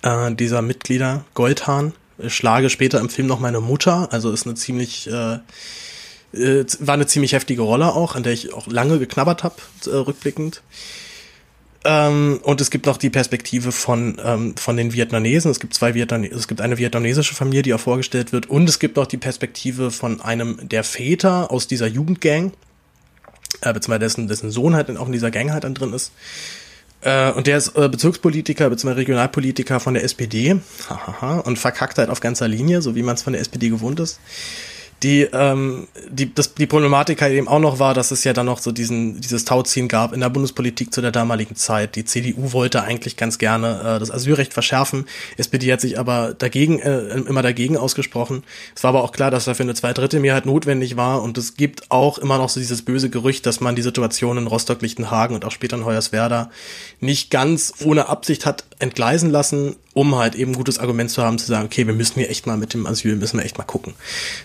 äh, 0.03 0.33
dieser 0.33 0.61
Mitglieder, 0.61 1.25
Goldhahn. 1.33 1.93
Schlage 2.27 2.69
später 2.69 2.99
im 2.99 3.09
Film 3.09 3.27
noch 3.27 3.39
meine 3.39 3.61
Mutter, 3.61 4.09
also 4.11 4.31
ist 4.31 4.45
eine 4.45 4.53
ziemlich 4.53 5.09
äh, 5.09 5.39
äh, 6.33 6.65
war 6.79 6.93
eine 6.93 7.07
ziemlich 7.07 7.33
heftige 7.33 7.61
Rolle 7.61 7.93
auch, 7.93 8.15
an 8.15 8.23
der 8.23 8.33
ich 8.33 8.53
auch 8.53 8.67
lange 8.67 8.99
geknabbert 8.99 9.43
habe, 9.43 9.55
äh, 9.85 9.95
rückblickend. 9.95 10.61
Ähm, 11.83 12.39
und 12.43 12.61
es 12.61 12.69
gibt 12.69 12.85
noch 12.85 12.97
die 12.97 13.09
Perspektive 13.09 13.71
von, 13.71 14.19
ähm, 14.23 14.55
von 14.55 14.77
den 14.77 14.93
Vietnamesen. 14.93 15.49
Es 15.49 15.59
gibt 15.59 15.73
zwei 15.73 15.93
Vietnamesen, 15.95 16.37
es 16.37 16.47
gibt 16.47 16.61
eine 16.61 16.77
vietnamesische 16.77 17.33
Familie, 17.33 17.63
die 17.63 17.73
auch 17.73 17.79
vorgestellt 17.79 18.31
wird. 18.31 18.49
Und 18.49 18.69
es 18.69 18.77
gibt 18.77 18.97
noch 18.97 19.07
die 19.07 19.17
Perspektive 19.17 19.89
von 19.89 20.21
einem 20.21 20.57
der 20.61 20.83
Väter 20.83 21.49
aus 21.49 21.67
dieser 21.67 21.87
Jugendgang, 21.87 22.51
äh, 23.61 23.73
beziehungsweise 23.73 23.99
dessen, 23.99 24.27
dessen 24.27 24.51
Sohn 24.51 24.75
halt 24.75 24.95
auch 24.95 25.07
in 25.07 25.11
dieser 25.11 25.31
Gang 25.31 25.51
halt 25.51 25.63
dann 25.63 25.73
drin 25.73 25.93
ist. 25.93 26.11
Äh, 27.01 27.31
und 27.31 27.47
der 27.47 27.57
ist 27.57 27.75
äh, 27.75 27.89
Bezirkspolitiker 27.89 28.69
bzw. 28.69 28.93
Regionalpolitiker 28.93 29.79
von 29.79 29.95
der 29.95 30.03
SPD 30.03 30.57
und 31.43 31.57
verkackt 31.57 31.97
halt 31.97 32.11
auf 32.11 32.19
ganzer 32.19 32.47
Linie, 32.47 32.83
so 32.83 32.95
wie 32.95 33.01
man 33.01 33.15
es 33.15 33.23
von 33.23 33.33
der 33.33 33.41
SPD 33.41 33.69
gewohnt 33.69 33.99
ist 33.99 34.19
die, 35.03 35.21
ähm, 35.33 35.87
die, 36.09 36.33
das, 36.33 36.53
die 36.53 36.67
Problematik 36.67 37.21
halt 37.21 37.33
eben 37.33 37.47
auch 37.47 37.59
noch 37.59 37.79
war, 37.79 37.93
dass 37.93 38.11
es 38.11 38.23
ja 38.23 38.33
dann 38.33 38.45
noch 38.45 38.59
so 38.59 38.71
diesen, 38.71 39.19
dieses 39.19 39.45
Tauziehen 39.45 39.87
gab 39.87 40.13
in 40.13 40.19
der 40.19 40.29
Bundespolitik 40.29 40.93
zu 40.93 41.01
der 41.01 41.11
damaligen 41.11 41.55
Zeit. 41.55 41.95
Die 41.95 42.05
CDU 42.05 42.53
wollte 42.53 42.83
eigentlich 42.83 43.17
ganz 43.17 43.39
gerne 43.39 43.79
äh, 43.79 43.99
das 43.99 44.11
Asylrecht 44.11 44.53
verschärfen. 44.53 45.05
SPD 45.37 45.73
hat 45.73 45.81
sich 45.81 45.97
aber 45.97 46.35
dagegen, 46.37 46.79
äh, 46.79 46.99
immer 47.17 47.41
dagegen 47.41 47.77
ausgesprochen. 47.77 48.43
Es 48.75 48.83
war 48.83 48.89
aber 48.89 49.03
auch 49.03 49.11
klar, 49.11 49.31
dass 49.31 49.45
dafür 49.45 49.63
eine 49.63 49.73
Zweidrittelmehrheit 49.73 50.45
notwendig 50.45 50.97
war 50.97 51.23
und 51.23 51.37
es 51.37 51.55
gibt 51.55 51.89
auch 51.89 52.19
immer 52.19 52.37
noch 52.37 52.49
so 52.49 52.59
dieses 52.59 52.83
böse 52.83 53.09
Gerücht, 53.09 53.45
dass 53.47 53.59
man 53.59 53.75
die 53.75 53.81
Situation 53.81 54.37
in 54.37 54.47
Rostock-Lichtenhagen 54.47 55.35
und 55.35 55.45
auch 55.45 55.51
später 55.51 55.77
in 55.77 55.85
Hoyerswerda 55.85 56.51
nicht 56.99 57.31
ganz 57.31 57.73
ohne 57.83 58.07
Absicht 58.07 58.45
hat 58.45 58.65
entgleisen 58.77 59.31
lassen, 59.31 59.75
um 59.93 60.15
halt 60.15 60.35
eben 60.35 60.53
gutes 60.53 60.79
Argument 60.79 61.09
zu 61.09 61.21
haben, 61.21 61.37
zu 61.37 61.45
sagen, 61.45 61.65
okay, 61.65 61.85
wir 61.85 61.93
müssen 61.93 62.15
hier 62.15 62.29
echt 62.29 62.47
mal 62.47 62.57
mit 62.57 62.73
dem 62.73 62.85
Asyl, 62.85 63.15
müssen 63.15 63.37
wir 63.37 63.45
echt 63.45 63.57
mal 63.57 63.63
gucken. 63.63 63.93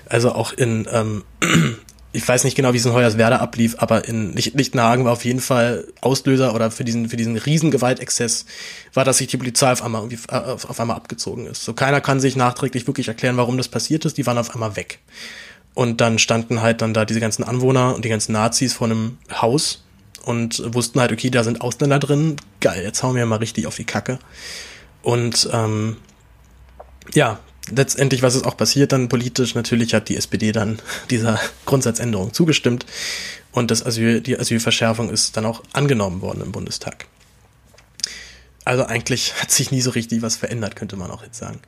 Also 0.09 0.33
auch 0.33 0.46
in, 0.53 0.87
ähm, 0.91 1.25
ich 2.13 2.27
weiß 2.27 2.45
nicht 2.45 2.57
genau, 2.57 2.73
wie 2.73 2.79
es 2.79 2.87
in 2.87 2.93
Hoyerswerda 2.93 3.37
ablief, 3.37 3.77
aber 3.79 4.07
in 4.09 4.33
Lichtenhagen 4.33 5.05
war 5.05 5.13
auf 5.13 5.25
jeden 5.25 5.41
Fall 5.41 5.87
Auslöser 6.01 6.55
oder 6.55 6.71
für 6.71 6.85
diesen, 6.85 7.09
für 7.09 7.17
diesen 7.17 7.37
riesen 7.37 7.71
Gewaltexzess 7.71 8.47
war, 8.95 9.05
dass 9.05 9.19
sich 9.19 9.29
die 9.29 9.37
Polizei 9.37 9.71
auf 9.71 9.83
einmal, 9.83 10.03
irgendwie, 10.03 10.19
äh, 10.29 10.37
auf, 10.37 10.69
auf 10.69 10.81
einmal 10.81 10.97
abgezogen 10.97 11.47
ist. 11.47 11.65
So 11.65 11.75
keiner 11.75 12.01
kann 12.01 12.21
sich 12.21 12.37
nachträglich 12.37 12.87
wirklich 12.87 13.09
erklären, 13.09 13.37
warum 13.37 13.59
das 13.59 13.69
passiert 13.69 14.05
ist. 14.05 14.17
Die 14.17 14.27
waren 14.27 14.39
auf 14.39 14.55
einmal 14.55 14.77
weg. 14.77 15.01
Und 15.75 16.01
dann 16.01 16.19
standen 16.19 16.63
halt 16.63 16.81
dann 16.81 16.95
da 16.95 17.05
diese 17.05 17.21
ganzen 17.21 17.45
Anwohner 17.45 17.95
und 17.95 18.05
die 18.05 18.09
ganzen 18.09 18.33
Nazis 18.33 18.73
vor 18.73 18.87
einem 18.87 19.19
Haus 19.31 19.85
und 20.25 20.75
wussten 20.75 21.01
halt, 21.01 21.13
okay, 21.13 21.29
da 21.29 21.45
sind 21.45 21.61
Ausländer 21.61 21.99
drin. 21.99 22.37
Geil, 22.61 22.83
jetzt 22.83 23.03
hauen 23.03 23.15
wir 23.15 23.27
mal 23.27 23.37
richtig 23.37 23.67
auf 23.67 23.77
die 23.77 23.85
Kacke. 23.85 24.19
Und 25.03 25.49
ähm, 25.53 25.99
ja, 27.13 27.39
letztendlich, 27.71 28.23
was 28.23 28.35
ist 28.35 28.47
auch 28.47 28.57
passiert 28.57 28.93
dann 28.93 29.09
politisch? 29.09 29.55
Natürlich 29.55 29.95
hat 29.95 30.09
die 30.09 30.17
SPD 30.17 30.53
dann 30.53 30.79
dieser 31.11 31.39
Grundsatzänderung 31.65 32.33
zugestimmt 32.33 32.87
und 33.53 33.71
das 33.71 33.85
Asyl, 33.85 34.21
die 34.21 34.39
Asylverschärfung 34.39 35.11
ist 35.11 35.37
dann 35.37 35.47
auch 35.47 35.63
angenommen 35.73 36.21
worden 36.21 36.43
im 36.43 36.53
Bundestag. 36.53 37.07
Also 38.65 38.85
eigentlich 38.85 39.35
hat 39.41 39.51
sich 39.51 39.71
nie 39.71 39.81
so 39.81 39.91
richtig 39.91 40.23
was 40.23 40.37
verändert, 40.37 40.77
könnte 40.77 40.97
man 40.97 41.11
auch 41.11 41.23
jetzt 41.23 41.39
sagen. 41.39 41.61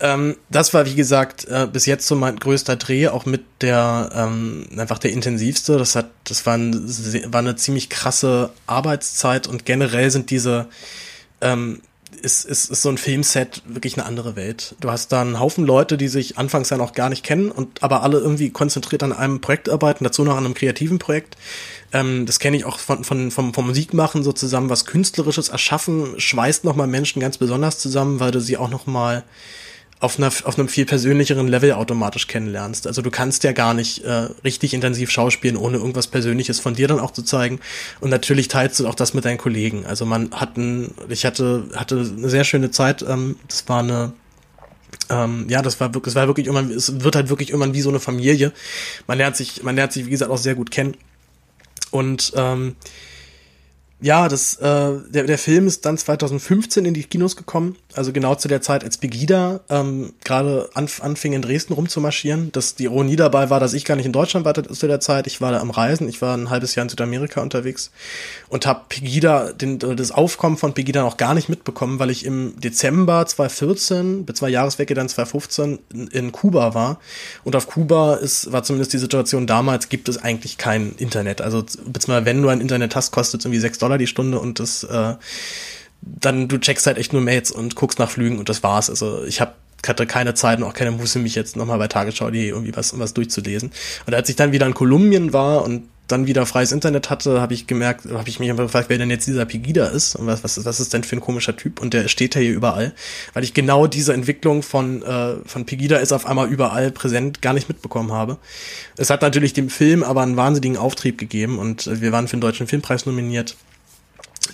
Ähm, 0.00 0.36
das 0.48 0.72
war, 0.72 0.86
wie 0.86 0.94
gesagt, 0.94 1.44
äh, 1.44 1.68
bis 1.70 1.84
jetzt 1.84 2.06
so 2.06 2.16
mein 2.16 2.38
größter 2.38 2.76
Dreh, 2.76 3.08
auch 3.08 3.26
mit 3.26 3.42
der, 3.60 4.10
ähm, 4.14 4.66
einfach 4.76 4.98
der 4.98 5.12
intensivste. 5.12 5.76
Das 5.76 5.94
hat, 5.94 6.10
das 6.24 6.46
war, 6.46 6.56
ein, 6.56 6.72
war 7.32 7.40
eine 7.40 7.56
ziemlich 7.56 7.90
krasse 7.90 8.50
Arbeitszeit 8.66 9.46
und 9.46 9.66
generell 9.66 10.10
sind 10.10 10.30
diese, 10.30 10.68
ähm, 11.42 11.82
ist, 12.20 12.44
ist, 12.44 12.70
ist 12.70 12.82
so 12.82 12.88
ein 12.88 12.98
Filmset 12.98 13.62
wirklich 13.66 13.96
eine 13.96 14.06
andere 14.06 14.36
Welt. 14.36 14.74
Du 14.80 14.90
hast 14.90 15.12
da 15.12 15.20
einen 15.22 15.40
Haufen 15.40 15.64
Leute, 15.64 15.96
die 15.96 16.08
sich 16.08 16.38
anfangs 16.38 16.70
ja 16.70 16.76
noch 16.76 16.92
gar 16.92 17.08
nicht 17.08 17.24
kennen 17.24 17.50
und 17.50 17.82
aber 17.82 18.02
alle 18.02 18.18
irgendwie 18.18 18.50
konzentriert 18.50 19.02
an 19.02 19.12
einem 19.12 19.40
Projekt 19.40 19.68
arbeiten, 19.68 20.04
dazu 20.04 20.24
noch 20.24 20.36
an 20.36 20.44
einem 20.44 20.54
kreativen 20.54 20.98
Projekt. 20.98 21.36
Ähm, 21.92 22.26
das 22.26 22.38
kenne 22.38 22.56
ich 22.56 22.64
auch 22.64 22.78
von, 22.78 23.04
von, 23.04 23.30
vom, 23.30 23.54
vom 23.54 23.66
Musikmachen 23.66 24.22
so 24.22 24.32
zusammen, 24.32 24.70
was 24.70 24.86
Künstlerisches 24.86 25.48
erschaffen, 25.48 26.18
schweißt 26.18 26.64
nochmal 26.64 26.86
Menschen 26.86 27.20
ganz 27.20 27.38
besonders 27.38 27.78
zusammen, 27.78 28.20
weil 28.20 28.30
du 28.30 28.40
sie 28.40 28.56
auch 28.56 28.70
nochmal 28.70 29.24
auf, 30.00 30.18
einer, 30.18 30.28
auf 30.28 30.58
einem 30.58 30.68
viel 30.68 30.86
persönlicheren 30.86 31.46
Level 31.46 31.72
automatisch 31.72 32.26
kennenlernst. 32.26 32.86
Also 32.86 33.02
du 33.02 33.10
kannst 33.10 33.44
ja 33.44 33.52
gar 33.52 33.74
nicht 33.74 34.02
äh, 34.04 34.28
richtig 34.44 34.72
intensiv 34.72 35.10
schauspielen, 35.10 35.58
ohne 35.58 35.76
irgendwas 35.76 36.06
Persönliches 36.06 36.58
von 36.58 36.74
dir 36.74 36.88
dann 36.88 36.98
auch 36.98 37.10
zu 37.10 37.22
zeigen. 37.22 37.60
Und 38.00 38.08
natürlich 38.08 38.48
teilst 38.48 38.80
du 38.80 38.88
auch 38.88 38.94
das 38.94 39.12
mit 39.12 39.26
deinen 39.26 39.38
Kollegen. 39.38 39.84
Also 39.84 40.06
man 40.06 40.30
hat 40.32 40.56
ein, 40.56 40.94
ich 41.10 41.26
hatte, 41.26 41.68
hatte 41.74 41.98
eine 42.16 42.30
sehr 42.30 42.44
schöne 42.44 42.70
Zeit. 42.70 43.02
Ähm, 43.02 43.36
das 43.46 43.68
war 43.68 43.80
eine 43.80 44.12
ähm, 45.08 45.46
ja, 45.48 45.62
das 45.62 45.78
war 45.80 45.94
wirklich, 45.94 46.12
es 46.12 46.16
war 46.16 46.26
wirklich 46.26 46.46
irgendwann, 46.46 46.70
es 46.70 47.02
wird 47.02 47.14
halt 47.14 47.28
wirklich 47.28 47.50
irgendwann 47.50 47.74
wie 47.74 47.80
so 47.80 47.90
eine 47.90 48.00
Familie. 48.00 48.52
Man 49.06 49.18
lernt 49.18 49.36
sich, 49.36 49.62
man 49.62 49.76
lernt 49.76 49.92
sich, 49.92 50.06
wie 50.06 50.10
gesagt, 50.10 50.30
auch 50.30 50.38
sehr 50.38 50.54
gut 50.54 50.70
kennen. 50.70 50.96
Und 51.90 52.32
ähm, 52.36 52.76
ja, 54.00 54.28
das, 54.28 54.56
äh, 54.56 54.98
der, 55.08 55.24
der 55.24 55.38
Film 55.38 55.66
ist 55.66 55.84
dann 55.84 55.98
2015 55.98 56.86
in 56.86 56.94
die 56.94 57.04
Kinos 57.04 57.36
gekommen, 57.36 57.76
also 57.94 58.12
genau 58.12 58.34
zu 58.34 58.48
der 58.48 58.62
Zeit, 58.62 58.82
als 58.82 58.96
Pegida 58.96 59.60
ähm, 59.68 60.14
gerade 60.24 60.70
anf 60.74 61.02
anfing 61.02 61.34
in 61.34 61.42
Dresden 61.42 61.74
rumzumarschieren. 61.74 62.50
Das, 62.52 62.74
die 62.74 62.84
Ironie 62.84 63.16
dabei 63.16 63.50
war, 63.50 63.60
dass 63.60 63.74
ich 63.74 63.84
gar 63.84 63.96
nicht 63.96 64.06
in 64.06 64.12
Deutschland 64.12 64.46
war 64.46 64.54
zu 64.54 64.86
der 64.86 65.00
Zeit. 65.00 65.26
Ich 65.26 65.40
war 65.42 65.52
da 65.52 65.60
am 65.60 65.70
Reisen, 65.70 66.08
ich 66.08 66.22
war 66.22 66.36
ein 66.36 66.48
halbes 66.48 66.74
Jahr 66.74 66.84
in 66.84 66.88
Südamerika 66.88 67.42
unterwegs 67.42 67.90
und 68.48 68.64
habe 68.64 68.82
Pegida, 68.88 69.52
den, 69.52 69.78
das 69.78 70.10
Aufkommen 70.10 70.56
von 70.56 70.72
Pegida 70.72 71.02
noch 71.02 71.18
gar 71.18 71.34
nicht 71.34 71.50
mitbekommen, 71.50 71.98
weil 71.98 72.10
ich 72.10 72.24
im 72.24 72.58
Dezember 72.58 73.26
2014, 73.26 74.24
bei 74.24 74.32
zwei 74.32 74.48
Jahreswecke 74.48 74.94
dann 74.94 75.08
2015 75.08 75.78
in, 75.92 76.06
in 76.08 76.32
Kuba 76.32 76.74
war. 76.74 77.00
Und 77.44 77.54
auf 77.54 77.66
Kuba 77.66 78.14
ist, 78.14 78.50
war 78.50 78.62
zumindest 78.62 78.94
die 78.94 78.98
Situation 78.98 79.46
damals, 79.46 79.90
gibt 79.90 80.08
es 80.08 80.16
eigentlich 80.16 80.56
kein 80.56 80.94
Internet. 80.96 81.42
Also 81.42 81.62
beziehungsweise 81.62 82.24
wenn 82.24 82.40
du 82.40 82.48
ein 82.48 82.62
Internet 82.62 82.96
hast, 82.96 83.10
kostet 83.10 83.40
es 83.40 83.44
irgendwie 83.44 83.60
sechs 83.60 83.78
Dollar 83.78 83.90
Dollar 83.90 83.98
die 83.98 84.06
Stunde 84.06 84.38
und 84.38 84.60
das 84.60 84.84
äh, 84.84 85.14
dann 86.02 86.48
du 86.48 86.58
checkst 86.58 86.86
halt 86.86 86.98
echt 86.98 87.12
nur 87.12 87.22
Mails 87.22 87.50
und 87.50 87.76
guckst 87.76 87.98
nach 87.98 88.10
Flügen 88.10 88.38
und 88.38 88.48
das 88.48 88.62
war's. 88.62 88.90
Also 88.90 89.24
ich 89.24 89.40
habe 89.40 89.52
hatte 89.88 90.06
keine 90.06 90.34
Zeit 90.34 90.58
und 90.58 90.64
auch 90.64 90.74
keine 90.74 90.90
Muße, 90.90 91.18
mich 91.18 91.34
jetzt 91.34 91.56
nochmal 91.56 91.78
bei 91.78 91.88
Tagesschau 91.88 92.30
die 92.30 92.48
irgendwie 92.48 92.76
was, 92.76 92.98
was 92.98 93.14
durchzulesen. 93.14 93.70
Und 94.06 94.14
als 94.14 94.28
ich 94.28 94.36
dann 94.36 94.52
wieder 94.52 94.66
in 94.66 94.74
Kolumbien 94.74 95.32
war 95.32 95.64
und 95.64 95.84
dann 96.06 96.26
wieder 96.26 96.44
freies 96.44 96.72
Internet 96.72 97.08
hatte, 97.08 97.40
habe 97.40 97.54
ich 97.54 97.66
gemerkt, 97.66 98.06
habe 98.12 98.28
ich 98.28 98.40
mich 98.40 98.50
einfach 98.50 98.64
gefragt, 98.64 98.88
wer 98.88 98.98
denn 98.98 99.10
jetzt 99.10 99.26
dieser 99.26 99.46
Pegida 99.46 99.86
ist 99.86 100.16
und 100.16 100.26
was, 100.26 100.42
was, 100.42 100.64
was 100.64 100.80
ist 100.80 100.92
denn 100.92 101.04
für 101.04 101.16
ein 101.16 101.20
komischer 101.20 101.56
Typ 101.56 101.80
und 101.80 101.94
der 101.94 102.08
steht 102.08 102.34
ja 102.34 102.40
hier 102.40 102.52
überall, 102.52 102.92
weil 103.32 103.44
ich 103.44 103.54
genau 103.54 103.86
diese 103.86 104.12
Entwicklung 104.12 104.62
von, 104.62 105.02
äh, 105.02 105.36
von 105.46 105.66
Pegida 105.66 105.98
ist 105.98 106.12
auf 106.12 106.26
einmal 106.26 106.48
überall 106.48 106.90
präsent 106.90 107.42
gar 107.42 107.52
nicht 107.52 107.68
mitbekommen 107.68 108.12
habe. 108.12 108.38
Es 108.96 109.10
hat 109.10 109.22
natürlich 109.22 109.52
dem 109.52 109.70
Film 109.70 110.02
aber 110.02 110.22
einen 110.22 110.36
wahnsinnigen 110.36 110.76
Auftrieb 110.76 111.16
gegeben 111.16 111.58
und 111.58 111.88
wir 112.00 112.12
waren 112.12 112.26
für 112.26 112.36
den 112.36 112.42
Deutschen 112.42 112.66
Filmpreis 112.66 113.06
nominiert 113.06 113.56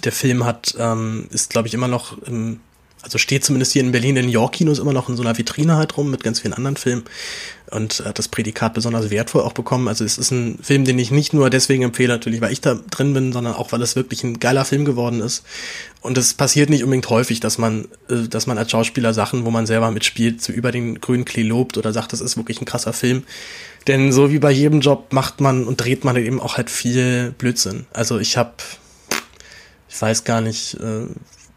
der 0.06 0.12
Film 0.12 0.44
hat, 0.44 0.74
ähm, 0.78 1.26
ist 1.30 1.50
glaube 1.50 1.68
ich 1.68 1.74
immer 1.74 1.88
noch 1.88 2.16
im, 2.22 2.60
also 3.02 3.18
steht 3.18 3.44
zumindest 3.44 3.72
hier 3.72 3.82
in 3.82 3.92
Berlin 3.92 4.16
in 4.16 4.26
New 4.26 4.32
York 4.32 4.54
Kinos 4.54 4.78
immer 4.78 4.92
noch 4.92 5.08
in 5.08 5.16
so 5.16 5.22
einer 5.22 5.36
Vitrine 5.36 5.76
halt 5.76 5.96
rum 5.96 6.10
mit 6.10 6.24
ganz 6.24 6.40
vielen 6.40 6.54
anderen 6.54 6.76
Filmen 6.76 7.04
und 7.70 8.02
hat 8.04 8.18
das 8.18 8.28
Prädikat 8.28 8.74
besonders 8.74 9.10
wertvoll 9.10 9.42
auch 9.42 9.52
bekommen. 9.52 9.88
Also 9.88 10.04
es 10.04 10.18
ist 10.18 10.30
ein 10.30 10.58
Film, 10.62 10.84
den 10.84 10.98
ich 10.98 11.10
nicht 11.10 11.32
nur 11.32 11.50
deswegen 11.50 11.82
empfehle, 11.82 12.12
natürlich, 12.12 12.40
weil 12.40 12.52
ich 12.52 12.60
da 12.60 12.74
drin 12.74 13.12
bin, 13.12 13.32
sondern 13.32 13.54
auch, 13.54 13.72
weil 13.72 13.82
es 13.82 13.96
wirklich 13.96 14.24
ein 14.24 14.38
geiler 14.38 14.64
Film 14.64 14.84
geworden 14.84 15.20
ist. 15.20 15.44
Und 16.00 16.16
es 16.18 16.34
passiert 16.34 16.70
nicht 16.70 16.84
unbedingt 16.84 17.08
häufig, 17.10 17.40
dass 17.40 17.58
man, 17.58 17.86
äh, 18.08 18.28
dass 18.28 18.46
man 18.46 18.58
als 18.58 18.70
Schauspieler 18.70 19.14
Sachen, 19.14 19.44
wo 19.44 19.50
man 19.50 19.66
selber 19.66 19.90
mitspielt, 19.90 20.42
zu 20.42 20.52
über 20.52 20.72
den 20.72 21.00
grünen 21.00 21.24
Klee 21.24 21.42
lobt 21.42 21.76
oder 21.76 21.92
sagt, 21.92 22.12
das 22.12 22.20
ist 22.20 22.36
wirklich 22.36 22.60
ein 22.60 22.66
krasser 22.66 22.92
Film. 22.92 23.24
Denn 23.86 24.12
so 24.12 24.32
wie 24.32 24.38
bei 24.38 24.50
jedem 24.50 24.80
Job 24.80 25.12
macht 25.12 25.40
man 25.40 25.64
und 25.64 25.80
dreht 25.80 26.04
man 26.04 26.16
eben 26.16 26.40
auch 26.40 26.56
halt 26.56 26.70
viel 26.70 27.34
Blödsinn. 27.38 27.86
Also 27.92 28.18
ich 28.18 28.36
habe 28.36 28.54
ich 29.88 30.00
weiß 30.00 30.24
gar 30.24 30.40
nicht, 30.40 30.74
äh, 30.74 31.06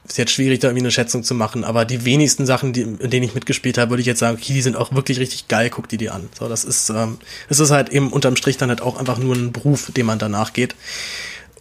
ist 0.07 0.17
jetzt 0.17 0.31
schwierig, 0.31 0.59
da 0.59 0.67
irgendwie 0.67 0.83
eine 0.83 0.91
Schätzung 0.91 1.23
zu 1.23 1.35
machen, 1.35 1.63
aber 1.63 1.85
die 1.85 2.03
wenigsten 2.03 2.45
Sachen, 2.45 2.73
die, 2.73 2.81
in 2.81 3.09
denen 3.09 3.23
ich 3.23 3.35
mitgespielt 3.35 3.77
habe, 3.77 3.91
würde 3.91 4.01
ich 4.01 4.07
jetzt 4.07 4.19
sagen, 4.19 4.37
okay, 4.37 4.53
die 4.53 4.61
sind 4.61 4.75
auch 4.75 4.91
wirklich 4.93 5.19
richtig 5.19 5.47
geil, 5.47 5.69
guck 5.69 5.87
die 5.87 5.97
dir 5.97 6.13
an. 6.13 6.29
So, 6.37 6.49
das 6.49 6.63
ist, 6.63 6.89
ähm, 6.89 7.19
das 7.47 7.59
ist 7.59 7.71
halt 7.71 7.89
eben 7.89 8.11
unterm 8.11 8.35
Strich 8.35 8.57
dann 8.57 8.69
halt 8.69 8.81
auch 8.81 8.97
einfach 8.97 9.17
nur 9.17 9.35
ein 9.35 9.51
Beruf, 9.51 9.91
dem 9.91 10.07
man 10.07 10.19
danach 10.19 10.53
geht. 10.53 10.75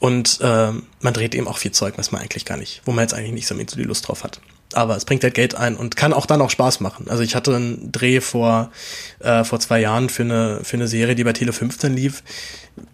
Und 0.00 0.40
äh, 0.40 0.72
man 1.00 1.14
dreht 1.14 1.34
eben 1.34 1.48
auch 1.48 1.58
viel 1.58 1.72
Zeug, 1.72 1.94
was 1.96 2.12
man 2.12 2.22
eigentlich 2.22 2.44
gar 2.44 2.56
nicht, 2.56 2.82
wo 2.84 2.92
man 2.92 3.02
jetzt 3.02 3.14
eigentlich 3.14 3.32
nicht 3.32 3.48
so 3.48 3.76
die 3.76 3.82
Lust 3.82 4.08
drauf 4.08 4.24
hat. 4.24 4.40
Aber 4.74 4.96
es 4.96 5.04
bringt 5.04 5.24
halt 5.24 5.34
Geld 5.34 5.54
ein 5.54 5.76
und 5.76 5.96
kann 5.96 6.12
auch 6.12 6.26
dann 6.26 6.42
auch 6.42 6.50
Spaß 6.50 6.80
machen. 6.80 7.06
Also 7.08 7.22
ich 7.22 7.34
hatte 7.34 7.56
einen 7.56 7.90
Dreh 7.90 8.20
vor, 8.20 8.70
äh, 9.20 9.42
vor 9.44 9.60
zwei 9.60 9.80
Jahren 9.80 10.10
für 10.10 10.24
eine, 10.24 10.60
für 10.62 10.76
eine 10.76 10.88
Serie, 10.88 11.14
die 11.14 11.24
bei 11.24 11.32
Tele 11.32 11.52
15 11.52 11.94
lief 11.94 12.22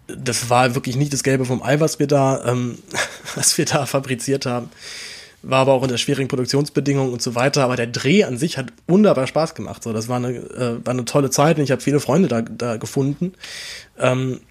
das 0.07 0.49
war 0.49 0.75
wirklich 0.75 0.95
nicht 0.95 1.13
das 1.13 1.23
Gelbe 1.23 1.45
vom 1.45 1.63
Ei, 1.63 1.79
was 1.79 1.99
wir 1.99 2.07
da, 2.07 2.43
ähm, 2.45 2.77
was 3.35 3.57
wir 3.57 3.65
da 3.65 3.85
fabriziert 3.85 4.45
haben. 4.45 4.69
War 5.41 5.59
aber 5.59 5.73
auch 5.73 5.83
unter 5.83 5.97
schwierigen 5.97 6.27
Produktionsbedingungen 6.27 7.13
und 7.13 7.21
so 7.21 7.35
weiter. 7.35 7.63
Aber 7.63 7.75
der 7.75 7.87
Dreh 7.87 8.23
an 8.23 8.37
sich 8.37 8.57
hat 8.57 8.67
wunderbar 8.87 9.27
Spaß 9.27 9.53
gemacht. 9.53 9.83
So, 9.83 9.93
das 9.93 10.07
war 10.07 10.17
eine, 10.17 10.29
äh, 10.29 10.85
war 10.85 10.93
eine 10.93 11.05
tolle 11.05 11.29
Zeit 11.29 11.57
und 11.57 11.63
ich 11.63 11.71
habe 11.71 11.81
viele 11.81 11.99
Freunde 11.99 12.27
da, 12.27 12.41
da 12.41 12.77
gefunden. 12.77 13.33
Ähm, 13.99 14.41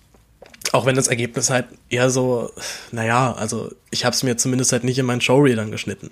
Auch 0.73 0.87
wenn 0.87 0.97
das 0.97 1.09
Ergebnis 1.09 1.51
halt 1.51 1.67
eher 1.89 2.11
so, 2.11 2.51
naja, 2.91 3.33
also 3.35 3.73
ich 3.91 4.05
habe 4.05 4.15
es 4.15 4.23
mir 4.23 4.37
zumindest 4.37 4.73
halt 4.73 4.85
nicht 4.85 4.99
in 4.99 5.07
meinen 5.07 5.21
Showreel 5.21 5.57
dann 5.57 5.71
geschnitten. 5.71 6.11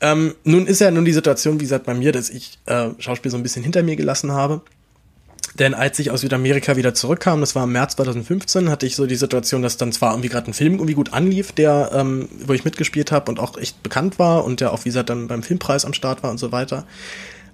Ähm, 0.00 0.34
nun 0.44 0.66
ist 0.66 0.80
ja 0.80 0.90
nun 0.90 1.04
die 1.04 1.12
Situation, 1.12 1.58
wie 1.60 1.64
gesagt, 1.64 1.86
bei 1.86 1.94
mir, 1.94 2.12
dass 2.12 2.30
ich 2.30 2.58
äh, 2.66 2.90
Schauspiel 2.98 3.30
so 3.30 3.36
ein 3.36 3.42
bisschen 3.42 3.62
hinter 3.62 3.82
mir 3.82 3.96
gelassen 3.96 4.32
habe. 4.32 4.62
Denn 5.58 5.74
als 5.74 5.98
ich 5.98 6.10
aus 6.10 6.20
Südamerika 6.20 6.76
wieder 6.76 6.94
zurückkam, 6.94 7.40
das 7.40 7.54
war 7.54 7.64
im 7.64 7.72
März 7.72 7.96
2015, 7.96 8.70
hatte 8.70 8.86
ich 8.86 8.94
so 8.94 9.06
die 9.06 9.16
Situation, 9.16 9.62
dass 9.62 9.76
dann 9.76 9.92
zwar 9.92 10.12
irgendwie 10.12 10.28
gerade 10.28 10.50
ein 10.50 10.54
Film 10.54 10.74
irgendwie 10.74 10.94
gut 10.94 11.12
anlief, 11.12 11.52
der, 11.52 11.90
ähm, 11.94 12.28
wo 12.46 12.52
ich 12.52 12.64
mitgespielt 12.64 13.10
habe 13.10 13.30
und 13.30 13.40
auch 13.40 13.56
echt 13.56 13.82
bekannt 13.82 14.18
war 14.18 14.44
und 14.44 14.60
der 14.60 14.72
auch, 14.72 14.84
wie 14.84 14.90
gesagt, 14.90 15.10
dann 15.10 15.26
beim 15.26 15.42
Filmpreis 15.42 15.84
am 15.84 15.94
Start 15.94 16.22
war 16.22 16.30
und 16.30 16.38
so 16.38 16.52
weiter. 16.52 16.84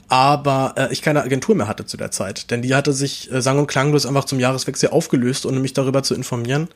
Aber 0.09 0.75
äh, 0.77 0.93
ich 0.93 1.01
keine 1.01 1.23
Agentur 1.23 1.55
mehr 1.55 1.69
hatte 1.69 1.87
zu 1.87 1.97
der 1.97 2.11
Zeit. 2.11 2.51
Denn 2.51 2.61
die 2.61 2.75
hatte 2.75 2.93
sich 2.93 3.33
äh, 3.33 3.41
sang- 3.41 3.59
und 3.59 3.69
klanglos 3.69 4.05
einfach 4.05 4.25
zum 4.25 4.39
Jahreswechsel 4.39 4.91
aufgelöst, 4.91 5.47
ohne 5.47 5.61
mich 5.61 5.73
darüber 5.73 6.03
zu 6.03 6.15
informieren. 6.15 6.69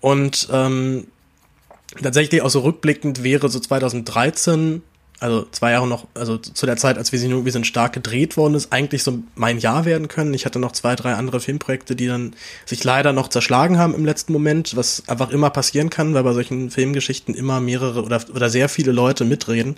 Und 0.00 0.48
ähm, 0.52 1.06
tatsächlich 2.02 2.42
auch 2.42 2.50
so 2.50 2.60
rückblickend 2.60 3.22
wäre 3.22 3.48
so 3.48 3.60
2013 3.60 4.82
also 5.20 5.46
zwei 5.52 5.72
Jahre 5.72 5.86
noch, 5.86 6.06
also 6.14 6.38
zu 6.38 6.66
der 6.66 6.78
Zeit, 6.78 6.96
als 6.96 7.12
wir 7.12 7.18
sie 7.18 7.28
nur, 7.28 7.44
wir 7.44 7.52
sind 7.52 7.66
stark 7.66 7.92
gedreht 7.92 8.36
worden 8.38 8.54
ist, 8.54 8.72
eigentlich 8.72 9.02
so 9.02 9.18
mein 9.34 9.58
Jahr 9.58 9.84
werden 9.84 10.08
können. 10.08 10.32
Ich 10.32 10.46
hatte 10.46 10.58
noch 10.58 10.72
zwei, 10.72 10.96
drei 10.96 11.14
andere 11.14 11.40
Filmprojekte, 11.40 11.94
die 11.94 12.06
dann 12.06 12.32
sich 12.64 12.82
leider 12.82 13.12
noch 13.12 13.28
zerschlagen 13.28 13.78
haben 13.78 13.94
im 13.94 14.06
letzten 14.06 14.32
Moment, 14.32 14.76
was 14.76 15.02
einfach 15.08 15.30
immer 15.30 15.50
passieren 15.50 15.90
kann, 15.90 16.14
weil 16.14 16.24
bei 16.24 16.32
solchen 16.32 16.70
Filmgeschichten 16.70 17.34
immer 17.34 17.60
mehrere 17.60 18.02
oder, 18.02 18.24
oder 18.34 18.48
sehr 18.48 18.70
viele 18.70 18.92
Leute 18.92 19.26
mitreden. 19.26 19.76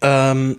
Ähm, 0.00 0.56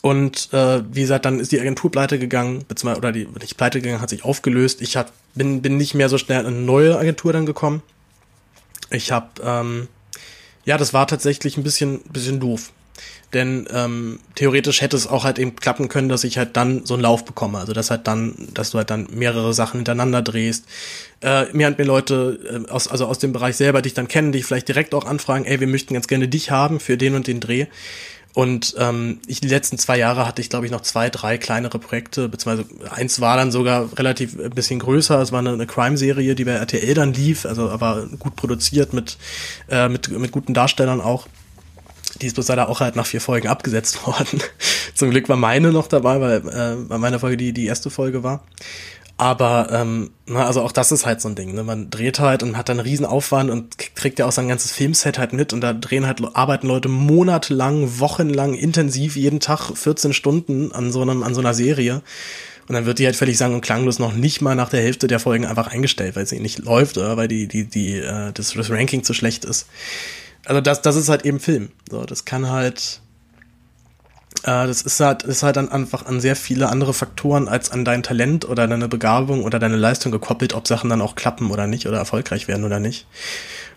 und 0.00 0.52
äh, 0.52 0.82
wie 0.92 1.00
gesagt, 1.00 1.24
dann 1.24 1.40
ist 1.40 1.50
die 1.50 1.60
Agentur 1.60 1.90
pleite 1.90 2.20
gegangen, 2.20 2.64
beziehungsweise, 2.68 2.98
oder 2.98 3.10
die 3.10 3.26
nicht 3.40 3.56
pleite 3.56 3.80
gegangen, 3.80 4.00
hat 4.00 4.10
sich 4.10 4.24
aufgelöst. 4.24 4.80
Ich 4.80 4.96
hab, 4.96 5.12
bin, 5.34 5.60
bin 5.60 5.76
nicht 5.76 5.94
mehr 5.94 6.08
so 6.08 6.18
schnell 6.18 6.40
in 6.42 6.46
eine 6.46 6.56
neue 6.56 6.96
Agentur 6.96 7.32
dann 7.32 7.46
gekommen. 7.46 7.82
Ich 8.90 9.10
habe 9.10 9.28
ähm, 9.42 9.88
ja, 10.66 10.76
das 10.76 10.92
war 10.92 11.06
tatsächlich 11.06 11.56
ein 11.56 11.62
bisschen, 11.62 12.00
bisschen 12.12 12.38
doof. 12.38 12.72
Denn 13.32 13.66
ähm, 13.72 14.20
theoretisch 14.34 14.80
hätte 14.80 14.96
es 14.96 15.06
auch 15.06 15.24
halt 15.24 15.38
eben 15.38 15.56
klappen 15.56 15.88
können, 15.88 16.08
dass 16.08 16.24
ich 16.24 16.38
halt 16.38 16.56
dann 16.56 16.86
so 16.86 16.94
einen 16.94 17.02
Lauf 17.02 17.24
bekomme. 17.24 17.58
Also 17.58 17.72
dass 17.72 17.90
halt 17.90 18.06
dann, 18.06 18.34
dass 18.54 18.70
du 18.70 18.78
halt 18.78 18.90
dann 18.90 19.08
mehrere 19.10 19.52
Sachen 19.52 19.78
hintereinander 19.78 20.22
drehst. 20.22 20.64
Äh, 21.22 21.46
mir 21.52 21.66
hat 21.66 21.78
mir 21.78 21.84
Leute 21.84 22.64
äh, 22.66 22.70
aus, 22.70 22.88
also 22.88 23.06
aus 23.06 23.18
dem 23.18 23.32
Bereich 23.32 23.56
selber 23.56 23.82
dich 23.82 23.94
dann 23.94 24.08
kennen, 24.08 24.32
dich 24.32 24.44
vielleicht 24.44 24.68
direkt 24.68 24.94
auch 24.94 25.06
anfragen, 25.06 25.44
ey, 25.44 25.60
wir 25.60 25.66
möchten 25.66 25.94
ganz 25.94 26.06
gerne 26.06 26.28
dich 26.28 26.50
haben 26.50 26.78
für 26.78 26.96
den 26.96 27.14
und 27.14 27.26
den 27.26 27.40
Dreh. 27.40 27.66
Und 28.36 28.74
ähm, 28.78 29.18
ich 29.26 29.40
die 29.40 29.48
letzten 29.48 29.78
zwei 29.78 29.96
Jahre 29.96 30.26
hatte 30.26 30.42
ich, 30.42 30.50
glaube 30.50 30.66
ich, 30.66 30.70
noch 30.70 30.82
zwei, 30.82 31.08
drei 31.08 31.38
kleinere 31.38 31.78
Projekte, 31.78 32.28
beziehungsweise 32.28 32.68
eins 32.90 33.18
war 33.22 33.38
dann 33.38 33.50
sogar 33.50 33.88
relativ 33.98 34.38
ein 34.38 34.50
bisschen 34.50 34.78
größer. 34.78 35.18
Es 35.22 35.32
war 35.32 35.38
eine, 35.38 35.54
eine 35.54 35.66
Crime-Serie, 35.66 36.34
die 36.34 36.44
bei 36.44 36.50
RTL 36.50 36.92
dann 36.92 37.14
lief, 37.14 37.46
also 37.46 37.70
aber 37.70 38.06
gut 38.18 38.36
produziert 38.36 38.92
mit, 38.92 39.16
äh, 39.70 39.88
mit, 39.88 40.10
mit 40.10 40.32
guten 40.32 40.52
Darstellern 40.52 41.00
auch. 41.00 41.28
Die 42.20 42.26
ist 42.26 42.34
bloß 42.34 42.48
leider 42.48 42.68
auch 42.68 42.80
halt 42.80 42.94
nach 42.94 43.06
vier 43.06 43.22
Folgen 43.22 43.48
abgesetzt 43.48 44.06
worden. 44.06 44.42
Zum 44.94 45.08
Glück 45.08 45.30
war 45.30 45.38
meine 45.38 45.72
noch 45.72 45.86
dabei, 45.86 46.20
weil, 46.20 46.46
äh, 46.90 46.98
meine 46.98 47.18
Folge 47.18 47.38
die, 47.38 47.54
die 47.54 47.64
erste 47.64 47.88
Folge 47.88 48.22
war. 48.22 48.44
Aber 49.18 49.68
ähm, 49.72 50.10
na, 50.26 50.46
also 50.46 50.60
auch 50.60 50.72
das 50.72 50.92
ist 50.92 51.06
halt 51.06 51.22
so 51.22 51.28
ein 51.28 51.34
Ding. 51.34 51.54
Ne? 51.54 51.62
Man 51.62 51.88
dreht 51.88 52.20
halt 52.20 52.42
und 52.42 52.56
hat 52.56 52.68
dann 52.68 52.78
einen 52.78 52.86
riesen 52.86 53.06
Aufwand 53.06 53.50
und 53.50 53.78
kriegt 53.94 54.18
ja 54.18 54.26
auch 54.26 54.32
sein 54.32 54.48
ganzes 54.48 54.72
Filmset 54.72 55.18
halt 55.18 55.32
mit 55.32 55.54
und 55.54 55.62
da 55.62 55.72
drehen 55.72 56.06
halt, 56.06 56.20
arbeiten 56.34 56.66
Leute 56.66 56.88
monatelang, 56.88 57.98
wochenlang, 57.98 58.52
intensiv, 58.52 59.16
jeden 59.16 59.40
Tag 59.40 59.74
14 59.74 60.12
Stunden 60.12 60.70
an 60.72 60.92
so 60.92 61.00
einem, 61.00 61.22
an 61.22 61.34
so 61.34 61.40
einer 61.40 61.54
Serie. 61.54 62.02
Und 62.68 62.74
dann 62.74 62.84
wird 62.84 62.98
die 62.98 63.06
halt 63.06 63.16
völlig 63.16 63.38
sang- 63.38 63.54
und 63.54 63.60
klanglos 63.62 63.98
noch 63.98 64.12
nicht 64.12 64.42
mal 64.42 64.54
nach 64.54 64.68
der 64.68 64.82
Hälfte 64.82 65.06
der 65.06 65.20
Folgen 65.20 65.46
einfach 65.46 65.68
eingestellt, 65.68 66.16
weil 66.16 66.26
sie 66.26 66.40
nicht 66.40 66.58
läuft 66.58 66.98
oder 66.98 67.16
weil 67.16 67.28
die, 67.28 67.46
die, 67.46 67.64
die, 67.64 67.98
äh, 67.98 68.32
das, 68.32 68.52
das 68.52 68.70
Ranking 68.70 69.02
zu 69.02 69.14
schlecht 69.14 69.44
ist. 69.44 69.66
Also 70.44 70.60
das, 70.60 70.82
das 70.82 70.96
ist 70.96 71.08
halt 71.08 71.24
eben 71.24 71.40
Film. 71.40 71.70
So, 71.88 72.04
das 72.04 72.24
kann 72.24 72.50
halt, 72.50 73.00
äh, 74.46 74.66
das 74.66 74.82
ist 74.82 75.00
halt, 75.00 75.24
ist 75.24 75.42
halt 75.42 75.56
dann 75.56 75.70
einfach 75.70 76.06
an 76.06 76.20
sehr 76.20 76.36
viele 76.36 76.68
andere 76.68 76.94
Faktoren 76.94 77.48
als 77.48 77.70
an 77.70 77.84
dein 77.84 78.02
Talent 78.02 78.48
oder 78.48 78.68
deine 78.68 78.88
Begabung 78.88 79.42
oder 79.42 79.58
deine 79.58 79.76
Leistung 79.76 80.12
gekoppelt, 80.12 80.54
ob 80.54 80.68
Sachen 80.68 80.88
dann 80.88 81.02
auch 81.02 81.16
klappen 81.16 81.50
oder 81.50 81.66
nicht 81.66 81.86
oder 81.86 81.98
erfolgreich 81.98 82.46
werden 82.46 82.64
oder 82.64 82.78
nicht. 82.78 83.06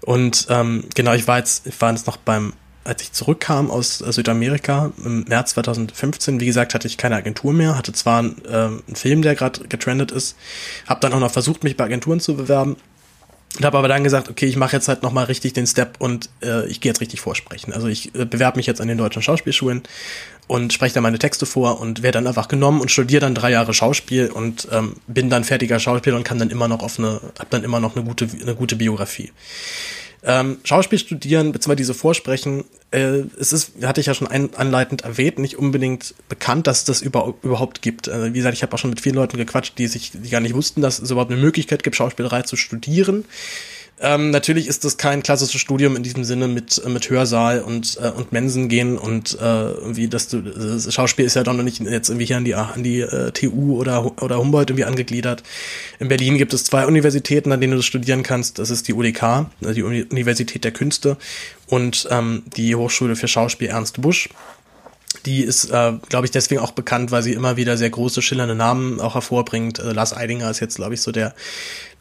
Und 0.01 0.47
ähm, 0.49 0.85
genau, 0.93 1.13
ich 1.13 1.27
war 1.27 1.39
jetzt, 1.39 1.65
ich 1.65 1.81
war 1.81 1.91
jetzt 1.91 2.05
noch 2.05 2.17
beim, 2.17 2.53
als 2.83 3.01
ich 3.01 3.11
zurückkam 3.11 3.71
aus 3.71 3.97
Südamerika 3.97 4.91
im 5.03 5.23
März 5.23 5.51
2015, 5.51 6.39
wie 6.39 6.45
gesagt, 6.45 6.75
hatte 6.75 6.87
ich 6.87 6.97
keine 6.97 7.15
Agentur 7.15 7.51
mehr, 7.51 7.75
hatte 7.75 7.91
zwar 7.91 8.19
einen, 8.19 8.41
äh, 8.45 8.53
einen 8.53 8.95
Film, 8.95 9.23
der 9.23 9.35
gerade 9.35 9.67
getrendet 9.67 10.11
ist, 10.11 10.37
habe 10.87 10.99
dann 11.01 11.13
auch 11.13 11.19
noch 11.19 11.31
versucht, 11.31 11.63
mich 11.63 11.77
bei 11.77 11.85
Agenturen 11.85 12.19
zu 12.19 12.35
bewerben, 12.35 12.77
und 13.57 13.65
habe 13.65 13.79
aber 13.79 13.87
dann 13.87 14.03
gesagt, 14.03 14.29
okay, 14.29 14.45
ich 14.45 14.57
mache 14.57 14.75
jetzt 14.75 14.87
halt 14.87 15.01
nochmal 15.01 15.25
richtig 15.25 15.53
den 15.53 15.65
Step 15.65 15.95
und 15.97 16.29
äh, 16.43 16.67
ich 16.67 16.81
gehe 16.81 16.91
jetzt 16.91 17.01
richtig 17.01 17.19
vorsprechen. 17.19 17.73
Also 17.73 17.87
ich 17.87 18.13
äh, 18.13 18.25
bewerbe 18.25 18.57
mich 18.57 18.67
jetzt 18.67 18.79
an 18.79 18.87
den 18.87 18.99
deutschen 18.99 19.23
Schauspielschulen 19.23 19.81
und 20.49 20.73
spreche 20.73 20.95
dann 20.95 21.03
meine 21.03 21.19
Texte 21.19 21.45
vor 21.45 21.79
und 21.79 22.01
werde 22.01 22.17
dann 22.17 22.25
einfach 22.25 22.47
genommen 22.47 22.81
und 22.81 22.89
studiere 22.89 23.21
dann 23.21 23.35
drei 23.35 23.51
Jahre 23.51 23.71
Schauspiel 23.71 24.31
und 24.31 24.67
ähm, 24.71 24.95
bin 25.05 25.29
dann 25.29 25.43
fertiger 25.43 25.79
Schauspieler 25.79 26.17
und 26.17 26.23
kann 26.23 26.39
dann 26.39 26.49
immer 26.49 26.67
noch 26.67 26.81
auf 26.81 26.97
eine, 26.97 27.21
hab 27.37 27.51
dann 27.51 27.63
immer 27.63 27.79
noch 27.79 27.95
eine 27.95 28.03
gute, 28.03 28.27
eine 28.41 28.55
gute 28.55 28.75
Biografie. 28.75 29.31
Ähm, 30.23 30.57
Schauspiel 30.63 30.97
studieren, 30.97 31.51
beziehungsweise 31.51 31.77
diese 31.77 31.93
Vorsprechen, 31.93 32.65
äh, 32.89 33.21
es 33.39 33.53
ist, 33.53 33.73
hatte 33.83 34.01
ich 34.01 34.07
ja 34.07 34.15
schon 34.15 34.27
ein, 34.27 34.49
anleitend 34.55 35.01
erwähnt, 35.03 35.37
nicht 35.37 35.55
unbedingt 35.55 36.15
bekannt, 36.29 36.65
dass 36.65 36.79
es 36.79 36.85
das 36.85 37.01
über, 37.03 37.35
überhaupt 37.43 37.83
gibt. 37.83 38.09
Also, 38.09 38.33
wie 38.33 38.37
gesagt, 38.37 38.55
ich 38.55 38.63
habe 38.63 38.73
auch 38.73 38.79
schon 38.79 38.89
mit 38.89 39.01
vielen 39.01 39.15
Leuten 39.15 39.37
gequatscht, 39.37 39.77
die 39.77 39.85
sich, 39.85 40.13
die 40.15 40.29
gar 40.31 40.41
nicht 40.41 40.55
wussten, 40.55 40.81
dass 40.81 40.97
es 40.97 41.11
überhaupt 41.11 41.31
eine 41.31 41.39
Möglichkeit 41.39 41.83
gibt, 41.83 41.95
Schauspielerei 41.95 42.41
zu 42.41 42.55
studieren. 42.55 43.25
Ähm, 44.01 44.31
natürlich 44.31 44.67
ist 44.67 44.85
das 44.85 44.95
kein 44.95 45.23
klassisches 45.23 45.59
Studium 45.59 45.97
in 45.97 46.03
diesem 46.03 46.23
Sinne 46.23 46.47
mit, 46.47 46.81
äh, 46.83 46.89
mit 46.89 47.09
Hörsaal 47.09 47.61
und, 47.61 47.97
äh, 48.01 48.09
und 48.09 48.31
Mensen 48.31 48.69
gehen 48.69 48.97
und 48.97 49.37
äh, 49.39 49.71
irgendwie, 49.71 50.07
dass 50.07 50.29
du, 50.29 50.41
das 50.41 50.93
Schauspiel 50.93 51.25
ist 51.25 51.35
ja 51.35 51.43
doch 51.43 51.53
noch 51.53 51.63
nicht 51.63 51.81
jetzt 51.81 52.09
irgendwie 52.09 52.25
hier 52.25 52.37
an 52.37 52.45
die, 52.45 52.55
an 52.55 52.83
die 52.83 53.01
äh, 53.01 53.31
TU 53.31 53.77
oder, 53.77 54.21
oder 54.21 54.37
Humboldt 54.37 54.69
irgendwie 54.69 54.85
angegliedert. 54.85 55.43
In 55.99 56.07
Berlin 56.07 56.37
gibt 56.37 56.53
es 56.53 56.63
zwei 56.63 56.85
Universitäten, 56.87 57.51
an 57.51 57.59
denen 57.59 57.71
du 57.71 57.77
das 57.77 57.85
studieren 57.85 58.23
kannst. 58.23 58.57
Das 58.57 58.69
ist 58.69 58.87
die 58.87 58.93
UDK, 58.93 59.47
also 59.61 59.73
die 59.73 59.83
Universität 59.83 60.63
der 60.63 60.71
Künste 60.71 61.17
und 61.67 62.07
ähm, 62.09 62.43
die 62.55 62.75
Hochschule 62.75 63.17
für 63.17 63.27
Schauspiel 63.27 63.67
Ernst 63.67 64.01
Busch. 64.01 64.29
Die 65.25 65.41
ist, 65.41 65.71
äh, 65.71 65.93
glaube 66.07 66.25
ich, 66.25 66.31
deswegen 66.31 66.61
auch 66.61 66.71
bekannt, 66.71 67.11
weil 67.11 67.23
sie 67.23 67.33
immer 67.33 67.57
wieder 67.57 67.77
sehr 67.77 67.89
große, 67.89 68.21
schillernde 68.21 68.55
Namen 68.55 69.01
auch 69.01 69.15
hervorbringt. 69.15 69.79
Äh, 69.79 69.91
Lars 69.91 70.15
Eidinger 70.15 70.49
ist 70.49 70.59
jetzt, 70.59 70.75
glaube 70.75 70.93
ich, 70.93 71.01
so 71.01 71.11
der 71.11 71.33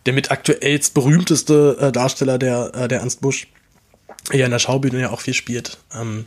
der 0.08 0.14
mit 0.14 0.30
aktuellst 0.30 0.94
berühmteste 0.94 1.76
äh, 1.78 1.92
Darsteller 1.92 2.38
der, 2.38 2.74
äh, 2.74 2.88
der 2.88 3.00
Ernst 3.00 3.20
Busch, 3.20 3.46
der 4.32 4.46
in 4.46 4.50
der 4.50 4.58
Schaubühne 4.58 4.98
ja 4.98 5.10
auch 5.10 5.20
viel 5.20 5.34
spielt. 5.34 5.76
Ähm, 5.94 6.24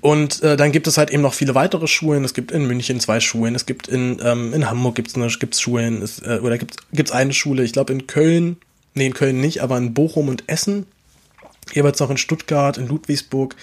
und 0.00 0.42
äh, 0.42 0.56
dann 0.56 0.72
gibt 0.72 0.86
es 0.86 0.96
halt 0.96 1.10
eben 1.10 1.20
noch 1.20 1.34
viele 1.34 1.54
weitere 1.54 1.86
Schulen. 1.86 2.24
Es 2.24 2.32
gibt 2.32 2.50
in 2.50 2.66
München 2.66 2.98
zwei 2.98 3.20
Schulen. 3.20 3.54
Es 3.54 3.66
gibt 3.66 3.88
in, 3.88 4.22
ähm, 4.24 4.54
in 4.54 4.70
Hamburg 4.70 4.94
gibt's 4.94 5.14
eine, 5.16 5.26
gibt's 5.26 5.60
Schulen. 5.60 6.00
Es, 6.00 6.20
äh, 6.20 6.38
oder 6.40 6.56
gibt 6.56 6.80
es 6.94 7.10
eine 7.10 7.34
Schule, 7.34 7.62
ich 7.62 7.74
glaube 7.74 7.92
in 7.92 8.06
Köln, 8.06 8.56
nee, 8.94 9.04
in 9.04 9.12
Köln 9.12 9.42
nicht, 9.42 9.60
aber 9.60 9.76
in 9.76 9.92
Bochum 9.92 10.28
und 10.28 10.44
Essen. 10.46 10.86
Jeweils 11.74 12.00
noch 12.00 12.08
in 12.08 12.16
Stuttgart, 12.16 12.78
in 12.78 12.88
Ludwigsburg. 12.88 13.54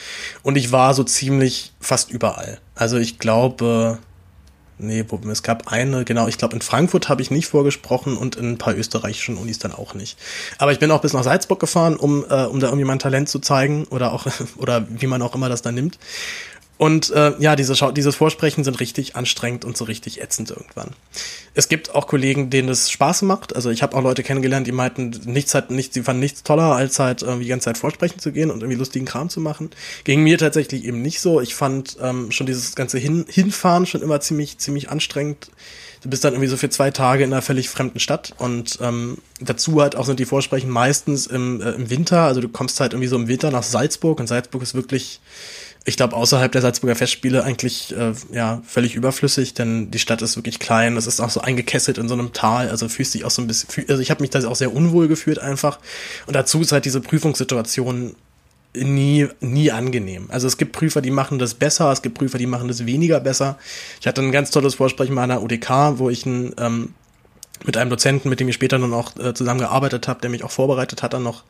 Und 0.43 0.55
ich 0.55 0.71
war 0.71 0.93
so 0.93 1.03
ziemlich 1.03 1.73
fast 1.79 2.11
überall. 2.11 2.59
Also 2.75 2.97
ich 2.97 3.17
glaube, 3.17 3.97
Nee, 4.81 5.05
es 5.31 5.43
gab 5.43 5.71
eine, 5.71 6.03
genau, 6.05 6.27
ich 6.27 6.37
glaube 6.37 6.55
in 6.55 6.61
Frankfurt 6.61 7.07
habe 7.07 7.21
ich 7.21 7.29
nicht 7.29 7.47
vorgesprochen 7.47 8.17
und 8.17 8.35
in 8.35 8.51
ein 8.51 8.57
paar 8.57 8.75
österreichischen 8.75 9.37
Unis 9.37 9.59
dann 9.59 9.73
auch 9.73 9.93
nicht. 9.93 10.17
Aber 10.57 10.71
ich 10.71 10.79
bin 10.79 10.89
auch 10.91 11.01
bis 11.01 11.13
nach 11.13 11.23
Salzburg 11.23 11.59
gefahren, 11.59 11.95
um, 11.97 12.25
äh, 12.27 12.45
um 12.45 12.59
da 12.59 12.67
irgendwie 12.67 12.85
mein 12.85 12.99
Talent 12.99 13.29
zu 13.29 13.39
zeigen 13.39 13.85
oder 13.85 14.11
auch, 14.11 14.25
oder 14.57 14.85
wie 14.89 15.07
man 15.07 15.21
auch 15.21 15.35
immer 15.35 15.49
das 15.49 15.61
dann 15.61 15.75
nimmt. 15.75 15.99
Und 16.81 17.11
äh, 17.11 17.33
ja, 17.37 17.55
diese 17.55 17.75
Schau 17.75 17.91
dieses 17.91 18.15
Vorsprechen 18.15 18.63
sind 18.63 18.79
richtig 18.79 19.15
anstrengend 19.15 19.65
und 19.65 19.77
so 19.77 19.85
richtig 19.85 20.19
ätzend 20.19 20.49
irgendwann. 20.49 20.89
Es 21.53 21.69
gibt 21.69 21.93
auch 21.93 22.07
Kollegen, 22.07 22.49
denen 22.49 22.69
es 22.69 22.89
Spaß 22.89 23.21
macht. 23.21 23.55
Also 23.55 23.69
ich 23.69 23.83
habe 23.83 23.95
auch 23.95 24.01
Leute 24.01 24.23
kennengelernt, 24.23 24.65
die 24.65 24.71
meinten, 24.71 25.11
nichts 25.25 25.53
hat 25.53 25.69
nichts, 25.69 25.93
sie 25.93 26.01
fanden 26.01 26.21
nichts 26.21 26.41
toller, 26.41 26.73
als 26.75 26.97
halt 26.97 27.21
irgendwie 27.21 27.43
die 27.43 27.49
ganze 27.51 27.65
Zeit 27.65 27.77
vorsprechen 27.77 28.17
zu 28.17 28.31
gehen 28.31 28.49
und 28.49 28.61
irgendwie 28.61 28.79
lustigen 28.79 29.05
Kram 29.05 29.29
zu 29.29 29.41
machen. 29.41 29.69
Gegen 30.05 30.23
mir 30.23 30.39
tatsächlich 30.39 30.83
eben 30.83 31.03
nicht 31.03 31.21
so. 31.21 31.39
Ich 31.39 31.53
fand 31.53 31.97
ähm, 32.01 32.31
schon 32.31 32.47
dieses 32.47 32.73
ganze 32.73 32.97
Hin 32.97 33.25
Hinfahren 33.29 33.85
schon 33.85 34.01
immer 34.01 34.19
ziemlich, 34.19 34.57
ziemlich 34.57 34.89
anstrengend. 34.89 35.51
Du 36.01 36.09
bist 36.09 36.23
dann 36.23 36.33
irgendwie 36.33 36.49
so 36.49 36.57
für 36.57 36.71
zwei 36.71 36.89
Tage 36.89 37.23
in 37.23 37.31
einer 37.31 37.43
völlig 37.43 37.69
fremden 37.69 37.99
Stadt 37.99 38.33
und 38.39 38.79
ähm, 38.81 39.19
dazu 39.39 39.79
halt 39.83 39.95
auch 39.95 40.07
sind 40.07 40.19
die 40.19 40.25
Vorsprechen 40.25 40.71
meistens 40.71 41.27
im, 41.27 41.61
äh, 41.61 41.73
im 41.73 41.91
Winter. 41.91 42.21
Also 42.21 42.41
du 42.41 42.49
kommst 42.49 42.79
halt 42.79 42.93
irgendwie 42.93 43.07
so 43.07 43.17
im 43.17 43.27
Winter 43.27 43.51
nach 43.51 43.61
Salzburg 43.61 44.19
und 44.19 44.25
Salzburg 44.25 44.63
ist 44.63 44.73
wirklich 44.73 45.19
ich 45.83 45.97
glaube, 45.97 46.15
außerhalb 46.15 46.51
der 46.51 46.61
Salzburger 46.61 46.95
Festspiele 46.95 47.43
eigentlich 47.43 47.95
äh, 47.97 48.13
ja 48.31 48.61
völlig 48.67 48.95
überflüssig, 48.95 49.55
denn 49.55 49.89
die 49.89 49.99
Stadt 49.99 50.21
ist 50.21 50.35
wirklich 50.35 50.59
klein, 50.59 50.95
es 50.95 51.07
ist 51.07 51.19
auch 51.19 51.31
so 51.31 51.41
eingekesselt 51.41 51.97
in 51.97 52.07
so 52.07 52.13
einem 52.13 52.33
Tal, 52.33 52.69
also 52.69 52.87
fühlst 52.87 53.15
dich 53.15 53.25
auch 53.25 53.31
so 53.31 53.41
ein 53.41 53.47
bisschen, 53.47 53.85
also 53.89 54.01
ich 54.01 54.11
habe 54.11 54.21
mich 54.21 54.29
da 54.29 54.47
auch 54.47 54.55
sehr 54.55 54.73
unwohl 54.73 55.07
gefühlt 55.07 55.39
einfach. 55.39 55.79
Und 56.27 56.35
dazu 56.35 56.61
ist 56.61 56.71
halt 56.71 56.85
diese 56.85 57.01
Prüfungssituation 57.01 58.15
nie, 58.75 59.27
nie 59.39 59.71
angenehm. 59.71 60.27
Also 60.29 60.47
es 60.47 60.57
gibt 60.57 60.71
Prüfer, 60.71 61.01
die 61.01 61.11
machen 61.11 61.39
das 61.39 61.55
besser, 61.55 61.91
es 61.91 62.01
gibt 62.03 62.17
Prüfer, 62.17 62.37
die 62.37 62.45
machen 62.45 62.67
das 62.67 62.85
weniger 62.85 63.19
besser. 63.19 63.57
Ich 63.99 64.07
hatte 64.07 64.21
ein 64.21 64.31
ganz 64.31 64.51
tolles 64.51 64.75
Vorsprechen 64.75 65.15
meiner 65.15 65.41
UDK, 65.41 65.97
wo 65.97 66.09
ich 66.09 66.25
ein 66.25 66.53
ähm, 66.59 66.93
mit 67.65 67.77
einem 67.77 67.89
Dozenten, 67.89 68.29
mit 68.29 68.39
dem 68.39 68.47
ich 68.47 68.55
später 68.55 68.79
dann 68.79 68.93
auch 68.93 69.15
äh, 69.17 69.33
zusammengearbeitet 69.33 70.07
habe, 70.07 70.21
der 70.21 70.29
mich 70.29 70.43
auch 70.43 70.51
vorbereitet 70.51 71.03
hat, 71.03 71.13
dann 71.13 71.23
noch 71.23 71.43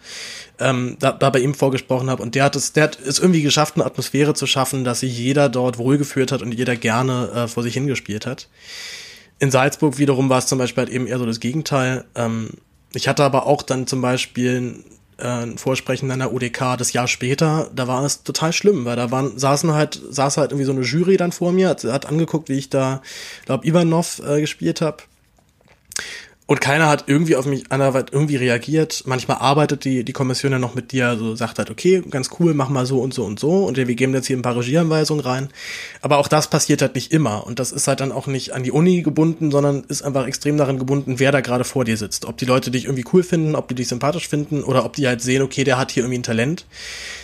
ähm, 0.60 0.98
da, 1.00 1.12
da 1.12 1.30
bei 1.30 1.40
ihm 1.40 1.54
vorgesprochen 1.54 2.10
habe. 2.10 2.22
Und 2.22 2.36
der 2.36 2.44
hat 2.46 2.56
es, 2.56 2.74
der 2.74 2.84
hat 2.84 3.00
es 3.00 3.20
irgendwie 3.20 3.42
geschafft, 3.42 3.76
eine 3.76 3.86
Atmosphäre 3.86 4.34
zu 4.34 4.46
schaffen, 4.48 4.84
dass 4.84 5.02
sich 5.02 5.18
jeder 5.18 5.50
dort 5.50 5.78
wohlgeführt 5.78 6.32
hat 6.32 6.42
und 6.42 6.54
jeder 6.54 6.76
gerne 6.76 7.30
äh, 7.34 7.48
vor 7.48 7.64
sich 7.64 7.74
hingespielt 7.74 8.26
hat. 8.26 8.48
In 9.40 9.52
Salzburg 9.52 9.98
wiederum 9.98 10.30
war 10.30 10.40
es 10.40 10.48
zum 10.48 10.60
Beispiel 10.60 10.84
halt 10.84 10.94
eben 10.94 11.08
eher 11.08 11.18
so 11.18 11.26
das 11.26 11.40
Gegenteil. 11.40 12.06
Ähm, 12.16 12.50
ich 12.94 13.08
hatte 13.08 13.24
aber 13.24 13.46
auch 13.48 13.62
dann 13.64 13.88
zum 13.88 14.02
Beispiel 14.02 14.84
äh, 15.18 15.26
ein 15.26 15.58
Vorsprechen 15.58 16.12
an 16.12 16.20
der 16.20 16.34
UDK 16.34 16.78
das 16.78 16.94
Jahr 16.94 17.08
später, 17.08 17.70
da 17.74 17.88
war 17.88 18.04
es 18.04 18.24
total 18.24 18.54
schlimm, 18.54 18.86
weil 18.86 18.98
da 18.98 19.12
waren, 19.12 19.38
saßen 19.40 19.72
halt, 19.72 20.02
saß 20.10 20.38
halt 20.38 20.52
irgendwie 20.52 20.66
so 20.66 20.74
eine 20.74 20.82
Jury 20.82 21.18
dann 21.18 21.32
vor 21.32 21.52
mir, 21.52 21.70
hat, 21.70 21.84
hat 21.86 22.06
angeguckt, 22.06 22.50
wie 22.50 22.58
ich 22.58 22.70
da, 22.70 23.02
glaub, 23.46 23.66
Ivanov 23.66 24.22
äh, 24.28 24.42
gespielt 24.42 24.82
habe 24.82 25.04
und 26.52 26.60
keiner 26.60 26.90
hat 26.90 27.06
irgendwie 27.08 27.38
auf 27.38 27.46
mich 27.46 27.72
anderweit 27.72 28.12
irgendwie 28.12 28.36
reagiert. 28.36 29.04
Manchmal 29.06 29.38
arbeitet 29.38 29.86
die, 29.86 30.04
die 30.04 30.12
Kommission 30.12 30.52
ja 30.52 30.60
noch 30.60 30.76
mit 30.76 30.92
dir, 30.92 31.16
so 31.18 31.34
sagt 31.34 31.60
halt, 31.60 31.70
okay, 31.70 32.04
ganz 32.10 32.30
cool, 32.42 32.54
mach 32.54 32.68
mal 32.68 32.86
so 32.86 33.00
und 33.00 33.14
so 33.14 33.24
und 33.24 33.40
so. 33.40 33.64
Und 33.64 33.78
wir 33.78 33.86
geben 33.86 34.14
jetzt 34.14 34.28
hier 34.28 34.36
ein 34.36 34.42
paar 34.42 34.58
Regieanweisungen 34.58 35.24
rein. 35.24 35.48
Aber 36.02 36.18
auch 36.18 36.28
das 36.28 36.50
passiert 36.50 36.82
halt 36.82 36.96
nicht 36.96 37.14
immer. 37.14 37.48
Und 37.48 37.60
das 37.60 37.72
ist 37.72 37.88
halt 37.88 38.02
dann 38.02 38.12
auch 38.12 38.28
nicht 38.28 38.52
an 38.52 38.64
die 38.64 38.72
Uni 38.74 39.02
gebunden, 39.02 39.50
sondern 39.50 39.86
ist 39.88 40.02
einfach 40.02 40.28
extrem 40.28 40.58
daran 40.58 40.78
gebunden, 40.78 41.20
wer 41.20 41.32
da 41.32 41.40
gerade 41.40 41.64
vor 41.64 41.86
dir 41.86 41.96
sitzt. 41.96 42.26
Ob 42.26 42.36
die 42.36 42.44
Leute 42.44 42.70
dich 42.70 42.84
irgendwie 42.84 43.06
cool 43.14 43.24
finden, 43.24 43.56
ob 43.56 43.70
die 43.70 43.76
dich 43.76 43.88
sympathisch 43.88 44.28
finden 44.28 44.62
oder 44.66 44.84
ob 44.84 44.98
die 44.98 45.08
halt 45.08 45.22
sehen, 45.22 45.44
okay, 45.44 45.64
der 45.64 45.78
hat 45.78 45.92
hier 45.92 46.04
irgendwie 46.04 46.20
ein 46.20 46.24
Talent. 46.24 46.66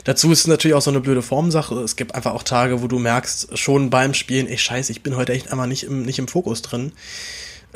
Dazu 0.06 0.32
ist 0.32 0.40
es 0.40 0.48
natürlich 0.48 0.76
auch 0.76 0.82
so 0.82 0.92
eine 0.92 1.02
blöde 1.02 1.22
Formsache. 1.22 1.76
Es 1.82 1.98
gibt 1.98 2.16
einfach 2.16 2.34
auch 2.34 2.44
Tage, 2.44 2.82
wo 2.82 2.88
du 2.88 2.98
merkst, 2.98 3.58
schon 3.58 3.90
beim 3.90 4.14
Spielen, 4.14 4.48
ey, 4.48 4.58
scheiße, 4.58 4.94
ich 4.94 5.04
bin 5.04 5.18
heute 5.18 5.34
echt 5.34 5.52
einmal 5.52 5.68
nicht 5.68 5.84
im, 5.84 6.04
nicht 6.04 6.18
im 6.18 6.30
Fokus 6.30 6.62
drin. 6.62 6.94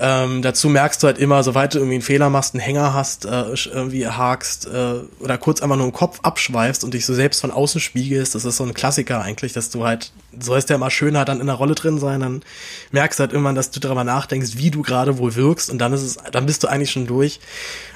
Ähm, 0.03 0.41
dazu 0.41 0.67
merkst 0.67 1.03
du 1.03 1.07
halt 1.07 1.19
immer, 1.19 1.43
sobald 1.43 1.75
du 1.75 1.77
irgendwie 1.77 1.93
einen 1.93 2.01
Fehler 2.01 2.31
machst, 2.31 2.55
einen 2.55 2.61
Hänger 2.61 2.95
hast, 2.95 3.25
äh, 3.25 3.53
irgendwie 3.71 4.07
hakst 4.07 4.65
äh, 4.65 4.95
oder 5.19 5.37
kurz 5.37 5.61
einfach 5.61 5.75
nur 5.75 5.85
im 5.85 5.93
Kopf 5.93 6.21
abschweifst 6.23 6.83
und 6.83 6.95
dich 6.95 7.05
so 7.05 7.13
selbst 7.13 7.39
von 7.39 7.51
außen 7.51 7.79
spiegelst, 7.79 8.33
das 8.33 8.43
ist 8.43 8.57
so 8.57 8.63
ein 8.63 8.73
Klassiker 8.73 9.21
eigentlich, 9.21 9.53
dass 9.53 9.69
du 9.69 9.85
halt, 9.85 10.11
sollst 10.39 10.71
ja 10.71 10.77
immer 10.77 10.89
schöner 10.89 11.23
dann 11.23 11.39
in 11.39 11.45
der 11.45 11.55
Rolle 11.55 11.75
drin 11.75 11.99
sein, 11.99 12.21
dann 12.21 12.41
merkst 12.89 13.19
du 13.19 13.21
halt 13.21 13.31
irgendwann, 13.31 13.53
dass 13.53 13.69
du 13.69 13.79
darüber 13.79 14.03
nachdenkst, 14.03 14.57
wie 14.57 14.71
du 14.71 14.81
gerade 14.81 15.19
wohl 15.19 15.35
wirkst 15.35 15.69
und 15.69 15.77
dann 15.77 15.93
ist 15.93 16.01
es, 16.01 16.17
dann 16.31 16.47
bist 16.47 16.63
du 16.63 16.67
eigentlich 16.67 16.89
schon 16.89 17.05
durch. 17.05 17.39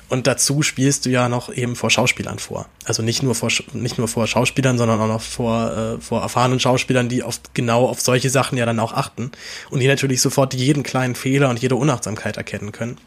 Und 0.07 0.27
dazu 0.27 0.61
spielst 0.61 1.05
du 1.05 1.09
ja 1.09 1.29
noch 1.29 1.51
eben 1.51 1.75
vor 1.75 1.89
Schauspielern 1.89 2.37
vor. 2.37 2.67
Also 2.85 3.01
nicht 3.01 3.23
nur 3.23 3.33
vor, 3.33 3.49
nicht 3.73 3.97
nur 3.97 4.07
vor 4.07 4.27
Schauspielern, 4.27 4.77
sondern 4.77 4.99
auch 4.99 5.07
noch 5.07 5.21
vor, 5.21 5.71
äh, 5.71 6.01
vor 6.01 6.21
erfahrenen 6.21 6.59
Schauspielern, 6.59 7.09
die 7.09 7.23
auf, 7.23 7.39
genau 7.53 7.87
auf 7.87 8.01
solche 8.01 8.29
Sachen 8.29 8.57
ja 8.57 8.65
dann 8.65 8.79
auch 8.79 8.93
achten. 8.93 9.31
Und 9.71 9.79
die 9.79 9.87
natürlich 9.87 10.21
sofort 10.21 10.53
jeden 10.53 10.83
kleinen 10.83 11.15
Fehler 11.15 11.49
und 11.49 11.59
jede 11.59 11.75
Unachtsamkeit 11.75 12.37
erkennen 12.37 12.71
können. 12.71 12.97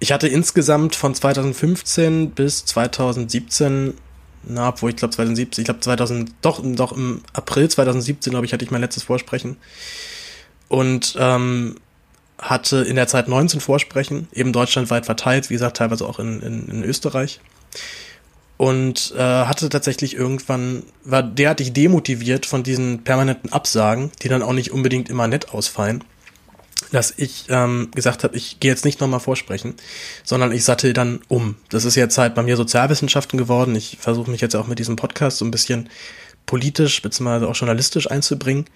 Ich 0.00 0.12
hatte 0.12 0.28
insgesamt 0.28 0.96
von 0.96 1.14
2015 1.14 2.30
bis 2.32 2.64
2017 2.66 3.94
na, 4.46 4.68
obwohl 4.68 4.90
ich 4.90 4.96
glaube 4.96 5.14
2017, 5.14 5.62
ich 5.62 5.64
glaube 5.64 5.80
2000, 5.80 6.32
doch, 6.42 6.60
doch 6.62 6.92
im 6.92 7.22
April 7.32 7.68
2017, 7.68 8.30
glaube 8.30 8.44
ich, 8.44 8.52
hatte 8.52 8.64
ich 8.64 8.70
mein 8.70 8.82
letztes 8.82 9.02
Vorsprechen. 9.02 9.56
Und 10.68 11.16
ähm, 11.18 11.76
hatte 12.38 12.78
in 12.78 12.96
der 12.96 13.06
Zeit 13.06 13.28
19 13.28 13.60
Vorsprechen, 13.60 14.28
eben 14.32 14.52
deutschlandweit 14.52 15.06
verteilt, 15.06 15.50
wie 15.50 15.54
gesagt, 15.54 15.76
teilweise 15.76 16.06
auch 16.06 16.18
in, 16.18 16.40
in, 16.42 16.68
in 16.68 16.84
Österreich. 16.84 17.40
Und 18.56 19.12
äh, 19.16 19.20
hatte 19.20 19.68
tatsächlich 19.68 20.14
irgendwann, 20.14 20.84
war 21.02 21.22
derartig 21.22 21.72
demotiviert 21.72 22.46
von 22.46 22.62
diesen 22.62 23.02
permanenten 23.02 23.52
Absagen, 23.52 24.12
die 24.22 24.28
dann 24.28 24.42
auch 24.42 24.52
nicht 24.52 24.70
unbedingt 24.70 25.08
immer 25.08 25.26
nett 25.26 25.50
ausfallen, 25.50 26.04
dass 26.92 27.12
ich 27.16 27.46
ähm, 27.48 27.90
gesagt 27.94 28.22
habe, 28.22 28.36
ich 28.36 28.60
gehe 28.60 28.70
jetzt 28.70 28.84
nicht 28.84 29.00
nochmal 29.00 29.20
vorsprechen, 29.20 29.74
sondern 30.22 30.52
ich 30.52 30.64
sattel 30.64 30.92
dann 30.92 31.20
um. 31.26 31.56
Das 31.68 31.84
ist 31.84 31.96
jetzt 31.96 32.16
halt 32.16 32.36
bei 32.36 32.42
mir 32.42 32.56
Sozialwissenschaften 32.56 33.38
geworden. 33.38 33.74
Ich 33.74 33.98
versuche 34.00 34.30
mich 34.30 34.40
jetzt 34.40 34.54
auch 34.54 34.68
mit 34.68 34.78
diesem 34.78 34.94
Podcast 34.94 35.38
so 35.38 35.44
ein 35.44 35.50
bisschen 35.50 35.88
politisch 36.46 37.02
bzw. 37.02 37.46
auch 37.46 37.56
journalistisch 37.56 38.10
einzubringen. 38.10 38.66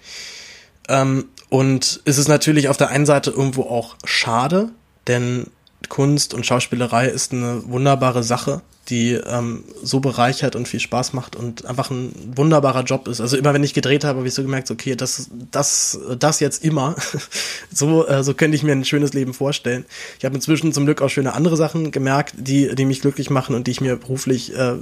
Ähm, 0.89 1.25
und 1.49 2.01
es 2.05 2.17
ist 2.17 2.27
natürlich 2.27 2.69
auf 2.69 2.77
der 2.77 2.89
einen 2.89 3.05
Seite 3.05 3.31
irgendwo 3.31 3.63
auch 3.63 3.95
schade, 4.03 4.69
denn 5.07 5.47
Kunst 5.87 6.33
und 6.33 6.45
Schauspielerei 6.45 7.07
ist 7.07 7.33
eine 7.33 7.67
wunderbare 7.67 8.23
Sache 8.23 8.61
die 8.89 9.11
ähm, 9.11 9.63
so 9.83 9.99
bereichert 9.99 10.55
und 10.55 10.67
viel 10.67 10.79
Spaß 10.79 11.13
macht 11.13 11.35
und 11.35 11.65
einfach 11.65 11.91
ein 11.91 12.13
wunderbarer 12.35 12.83
Job 12.83 13.07
ist. 13.07 13.21
Also 13.21 13.37
immer 13.37 13.53
wenn 13.53 13.63
ich 13.63 13.73
gedreht 13.73 14.03
habe, 14.03 14.19
habe 14.19 14.27
ich 14.27 14.33
so 14.33 14.41
gemerkt, 14.41 14.71
okay, 14.71 14.95
das, 14.95 15.29
das, 15.51 15.99
das 16.17 16.39
jetzt 16.39 16.63
immer. 16.63 16.95
so, 17.73 18.07
äh, 18.07 18.23
so 18.23 18.33
könnte 18.33 18.55
ich 18.55 18.63
mir 18.63 18.71
ein 18.71 18.85
schönes 18.85 19.13
Leben 19.13 19.33
vorstellen. 19.33 19.85
Ich 20.17 20.25
habe 20.25 20.35
inzwischen 20.35 20.73
zum 20.73 20.85
Glück 20.85 21.01
auch 21.01 21.09
schöne 21.09 21.33
andere 21.33 21.57
Sachen 21.57 21.91
gemerkt, 21.91 22.33
die, 22.37 22.73
die 22.75 22.85
mich 22.85 23.01
glücklich 23.01 23.29
machen 23.29 23.55
und 23.55 23.67
die 23.67 23.71
ich 23.71 23.81
mir 23.81 23.95
beruflich 23.95 24.55
äh, 24.55 24.73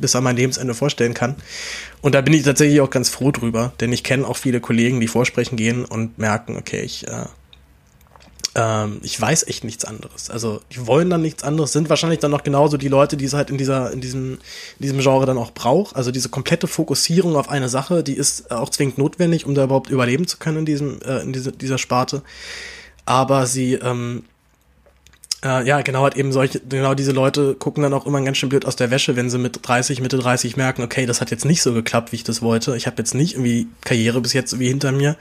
bis 0.00 0.16
an 0.16 0.24
mein 0.24 0.36
Lebensende 0.36 0.74
vorstellen 0.74 1.14
kann. 1.14 1.36
Und 2.00 2.14
da 2.14 2.20
bin 2.22 2.34
ich 2.34 2.42
tatsächlich 2.44 2.80
auch 2.80 2.90
ganz 2.90 3.10
froh 3.10 3.30
drüber, 3.30 3.72
denn 3.80 3.92
ich 3.92 4.02
kenne 4.02 4.26
auch 4.26 4.36
viele 4.36 4.60
Kollegen, 4.60 5.00
die 5.00 5.08
vorsprechen 5.08 5.56
gehen 5.56 5.84
und 5.84 6.18
merken, 6.18 6.56
okay, 6.56 6.80
ich 6.80 7.06
äh, 7.06 7.26
ähm, 8.54 9.00
ich 9.02 9.20
weiß 9.20 9.46
echt 9.46 9.64
nichts 9.64 9.84
anderes. 9.84 10.28
Also 10.28 10.60
die 10.72 10.86
wollen 10.86 11.08
dann 11.08 11.22
nichts 11.22 11.44
anderes, 11.44 11.72
sind 11.72 11.88
wahrscheinlich 11.88 12.18
dann 12.18 12.32
noch 12.32 12.42
genauso 12.42 12.76
die 12.76 12.88
Leute, 12.88 13.16
die 13.16 13.24
es 13.24 13.32
halt 13.32 13.50
in 13.50 13.58
dieser, 13.58 13.92
in 13.92 14.00
diesem, 14.00 14.32
in 14.32 14.82
diesem 14.82 14.98
Genre 14.98 15.24
dann 15.26 15.38
auch 15.38 15.52
braucht. 15.52 15.94
Also 15.94 16.10
diese 16.10 16.28
komplette 16.28 16.66
Fokussierung 16.66 17.36
auf 17.36 17.48
eine 17.48 17.68
Sache, 17.68 18.02
die 18.02 18.14
ist 18.14 18.50
auch 18.50 18.70
zwingend 18.70 18.98
notwendig, 18.98 19.46
um 19.46 19.54
da 19.54 19.64
überhaupt 19.64 19.90
überleben 19.90 20.26
zu 20.26 20.38
können 20.38 20.58
in 20.58 20.64
diesem, 20.66 21.00
äh, 21.02 21.20
in 21.20 21.32
diese, 21.32 21.52
dieser 21.52 21.78
Sparte. 21.78 22.22
Aber 23.06 23.46
sie, 23.46 23.74
ähm, 23.74 24.24
äh, 25.44 25.66
ja, 25.66 25.80
genau, 25.82 26.02
halt 26.02 26.16
eben 26.16 26.32
solche, 26.32 26.60
genau 26.60 26.94
diese 26.94 27.12
Leute 27.12 27.54
gucken 27.54 27.82
dann 27.82 27.94
auch 27.94 28.04
immer 28.04 28.20
ganz 28.20 28.36
schön 28.36 28.48
blöd 28.48 28.66
aus 28.66 28.76
der 28.76 28.90
Wäsche, 28.90 29.16
wenn 29.16 29.30
sie 29.30 29.38
mit 29.38 29.60
30, 29.62 30.00
Mitte 30.00 30.18
30 30.18 30.56
merken, 30.56 30.82
okay, 30.82 31.06
das 31.06 31.20
hat 31.20 31.30
jetzt 31.30 31.44
nicht 31.44 31.62
so 31.62 31.72
geklappt, 31.72 32.12
wie 32.12 32.16
ich 32.16 32.24
das 32.24 32.42
wollte. 32.42 32.76
Ich 32.76 32.86
habe 32.86 32.96
jetzt 32.98 33.14
nicht 33.14 33.34
irgendwie 33.34 33.68
Karriere 33.82 34.20
bis 34.20 34.32
jetzt 34.32 34.52
irgendwie 34.52 34.68
hinter 34.68 34.92
mir. 34.92 35.16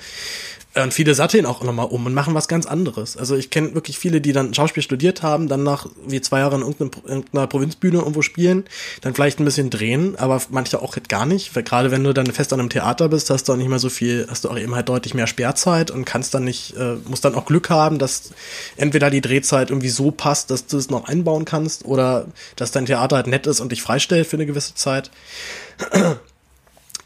Und 0.76 0.94
viele 0.94 1.16
satteln 1.16 1.48
auch 1.48 1.64
nochmal 1.64 1.88
um 1.88 2.06
und 2.06 2.14
machen 2.14 2.36
was 2.36 2.48
ganz 2.48 2.68
anderes. 2.68 3.18
Also 3.18 3.36
ich 3.36 3.50
kenne 3.50 3.74
wirklich 3.74 3.98
viele, 3.98 4.22
die 4.22 4.34
dann 4.34 4.54
Schauspiel 4.54 4.84
studiert 4.84 5.24
haben, 5.24 5.48
dann 5.48 5.64
nach 5.64 5.88
wie 6.06 6.22
zwei 6.22 6.40
Jahren 6.40 6.62
in 6.62 6.68
irgendeiner, 6.68 7.48
Provinzbühne 7.48 7.98
irgendwo 7.98 8.22
spielen, 8.22 8.66
dann 9.02 9.16
vielleicht 9.16 9.40
ein 9.40 9.46
bisschen 9.46 9.72
drehen, 9.72 10.16
aber 10.18 10.40
manche 10.52 10.80
auch 10.80 10.96
halt 10.96 11.10
gar 11.10 11.26
nicht. 11.26 11.56
Weil 11.56 11.64
gerade 11.64 11.90
wenn 11.90 12.04
du 12.04 12.14
dann 12.14 12.28
fest 12.28 12.54
an 12.54 12.60
einem 12.60 12.70
Theater 12.70 13.10
bist, 13.10 13.32
hast 13.32 13.50
du 13.50 13.54
auch 13.54 13.58
nicht 13.58 13.68
mehr 13.68 13.80
so 13.80 13.90
viel, 13.90 14.28
hast 14.30 14.44
du 14.44 14.50
auch 14.50 14.58
eben 14.60 14.76
halt 14.76 14.90
deutlich 14.90 15.16
mehr 15.16 15.26
Sperrzeit 15.26 15.90
und 15.90 16.06
kannst 16.06 16.36
dann 16.36 16.44
nicht, 16.44 16.78
äh, 16.78 16.98
musst 17.08 17.26
dann 17.26 17.34
auch 17.34 17.46
Glück 17.46 17.72
haben, 17.72 17.98
dass 17.98 18.30
entweder 18.78 19.10
die 19.10 19.22
Drehzeit 19.22 19.72
irgendwie 19.72 19.90
so 19.90 20.12
passt, 20.12 20.52
dass 20.52 20.68
du 20.68 20.78
es 20.78 20.92
noch 20.92 21.08
einbauen 21.08 21.46
kannst 21.46 21.84
oder 21.84 22.28
dass 22.56 22.70
dein 22.70 22.86
Theater 22.86 23.16
halt 23.16 23.28
nett 23.28 23.48
ist 23.48 23.60
und 23.60 23.72
dich 23.72 23.82
freistellt 23.82 24.28
für 24.28 24.38
eine 24.38 24.46
gewisse 24.46 24.76
Zeit. 24.76 25.10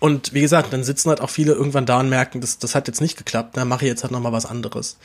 Und 0.04 0.34
wie 0.34 0.42
gesagt, 0.42 0.74
dann 0.74 0.84
sitzen 0.84 1.08
halt 1.08 1.22
auch 1.22 1.30
viele 1.30 1.54
irgendwann 1.54 1.86
da 1.86 2.02
und 2.02 2.10
merken, 2.10 2.42
das, 2.42 2.60
das 2.60 2.76
hat 2.76 2.90
jetzt 2.90 3.00
nicht 3.00 3.16
geklappt, 3.16 3.56
dann 3.56 3.70
mache 3.70 3.86
ich 3.86 3.90
jetzt 3.90 4.04
halt 4.04 4.12
nochmal 4.12 4.34
was 4.34 4.46
anderes. 4.46 4.98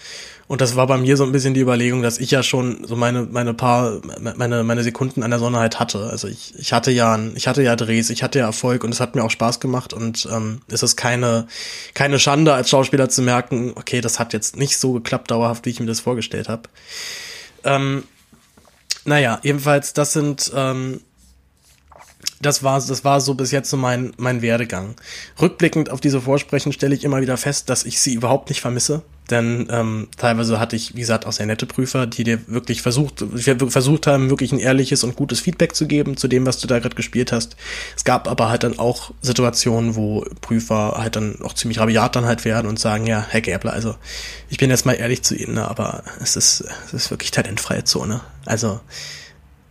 Und 0.49 0.61
das 0.61 0.75
war 0.75 0.89
bei 0.89 0.99
mir 0.99 1.17
so 1.17 1.23
ein 1.23 1.31
bisschen 1.31 1.55
die 1.55 1.61
Überlegung, 1.61 2.03
dass 2.03 2.19
ich 2.19 2.33
ja 2.33 2.43
schon 2.43 2.85
so 2.85 2.97
meine, 2.97 3.23
meine 3.23 3.55
paar, 3.55 4.01
meine, 4.35 4.65
meine 4.65 4.83
Sekunden 4.83 5.23
an 5.23 5.31
der 5.31 5.39
Sonne 5.39 5.61
halt 5.61 5.79
hatte. 5.79 6.09
Also 6.11 6.27
ich, 6.27 6.53
ich 6.59 6.73
hatte 6.73 6.91
ja, 6.91 7.17
ich 7.37 7.47
hatte 7.47 7.63
ja 7.63 7.77
Drehs, 7.77 8.11
ich 8.11 8.25
hatte 8.25 8.41
ja 8.41 8.47
Erfolg 8.47 8.83
und 8.83 8.91
es 8.91 8.99
hat 8.99 9.15
mir 9.15 9.23
auch 9.23 9.31
Spaß 9.31 9.61
gemacht 9.61 9.93
und 9.93 10.29
ähm, 10.33 10.63
es 10.67 10.83
ist 10.83 10.97
keine, 10.97 11.47
keine 11.95 12.19
Schande 12.19 12.53
als 12.53 12.69
Schauspieler 12.69 13.09
zu 13.09 13.23
merken, 13.23 13.75
okay, 13.77 14.01
das 14.01 14.19
hat 14.19 14.33
jetzt 14.33 14.57
nicht 14.57 14.79
so 14.79 14.95
geklappt 14.95 15.31
dauerhaft, 15.31 15.65
wie 15.65 15.71
ich 15.71 15.79
mir 15.79 15.87
das 15.87 16.01
vorgestellt 16.01 16.49
habe. 16.49 16.63
Ähm, 17.63 18.03
naja, 19.05 19.39
jedenfalls, 19.45 19.93
das 19.93 20.13
sind 20.13 20.51
ähm, 20.57 21.03
das 22.41 22.63
war, 22.63 22.81
das 22.81 23.05
war 23.05 23.21
so 23.21 23.35
bis 23.35 23.51
jetzt 23.51 23.71
so 23.71 23.77
mein, 23.77 24.13
mein 24.17 24.43
Werdegang. 24.43 24.95
Rückblickend 25.41 25.91
auf 25.91 26.01
diese 26.01 26.21
Vorsprechen 26.21 26.73
stelle 26.73 26.95
ich 26.95 27.05
immer 27.05 27.21
wieder 27.21 27.37
fest, 27.37 27.69
dass 27.69 27.85
ich 27.85 28.01
sie 28.01 28.15
überhaupt 28.15 28.49
nicht 28.49 28.61
vermisse. 28.61 29.03
Denn 29.31 29.69
ähm, 29.71 30.09
teilweise 30.17 30.59
hatte 30.59 30.75
ich, 30.75 30.95
wie 30.95 31.01
gesagt, 31.01 31.27
auch 31.27 31.33
sehr 31.33 31.45
nette 31.45 31.67
Prüfer, 31.67 32.07
die 32.07 32.25
dir 32.25 32.41
wirklich 32.47 32.81
versucht, 32.81 33.25
versucht 33.69 34.07
haben, 34.07 34.31
wirklich 34.31 34.53
ein 34.53 34.59
ehrliches 34.59 35.05
und 35.05 35.17
gutes 35.17 35.41
Feedback 35.41 35.75
zu 35.75 35.87
geben 35.87 36.17
zu 36.17 36.29
dem, 36.29 36.47
was 36.47 36.61
du 36.61 36.67
da 36.67 36.79
gerade 36.79 36.95
gespielt 36.95 37.31
hast. 37.31 37.57
Es 37.95 38.05
gab 38.05 38.27
aber 38.27 38.49
halt 38.49 38.63
dann 38.63 38.79
auch 38.79 39.11
Situationen, 39.21 39.97
wo 39.97 40.25
Prüfer 40.41 40.95
halt 40.97 41.17
dann 41.17 41.43
auch 41.43 41.53
ziemlich 41.53 41.79
rabiat 41.79 42.17
dann 42.17 42.25
halt 42.25 42.47
werden 42.47 42.69
und 42.69 42.79
sagen, 42.79 43.07
ja, 43.07 43.27
Herr 43.29 43.43
Gäbler, 43.43 43.75
also 43.75 43.97
ich 44.49 44.57
bin 44.57 44.71
jetzt 44.71 44.87
mal 44.87 44.95
ehrlich 44.95 45.23
zu 45.23 45.35
Ihnen, 45.35 45.55
ne, 45.55 45.69
aber 45.69 46.05
es 46.23 46.37
ist, 46.37 46.65
es 46.87 46.95
ist 46.95 47.11
wirklich 47.11 47.31
talentfreie 47.31 47.85
Zone. 47.85 48.23
Also 48.47 48.81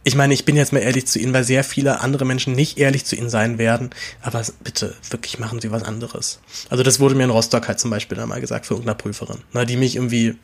ich 0.08 0.16
meine, 0.16 0.34
ich 0.34 0.46
bin 0.46 0.56
jetzt 0.56 0.72
mal 0.72 0.80
ehrlich 0.80 1.06
zu 1.06 1.20
Ihnen, 1.20 1.34
weil 1.34 1.44
sehr 1.44 1.66
viele 1.66 2.00
andere 2.00 2.24
Menschen 2.24 2.54
nicht 2.54 2.78
ehrlich 2.78 3.04
zu 3.04 3.18
Ihnen 3.18 3.30
sein 3.30 3.58
werden. 3.58 3.90
Aber 4.22 4.42
bitte, 4.64 4.96
wirklich 5.10 5.38
machen 5.38 5.60
Sie 5.60 5.70
was 5.70 5.84
anderes. 5.84 6.40
Also 6.70 6.82
das 6.82 7.02
wurde 7.02 7.14
mir 7.14 7.26
in 7.26 7.30
Rostock 7.30 7.68
halt 7.68 7.78
zum 7.78 7.92
Beispiel 7.92 8.18
einmal 8.18 8.40
gesagt 8.40 8.66
für 8.66 8.76
irgendeine 8.76 8.96
Prüferin, 8.96 9.40
ne, 9.52 9.66
die 9.66 9.76
mich 9.76 9.98
irgendwie 9.98 10.38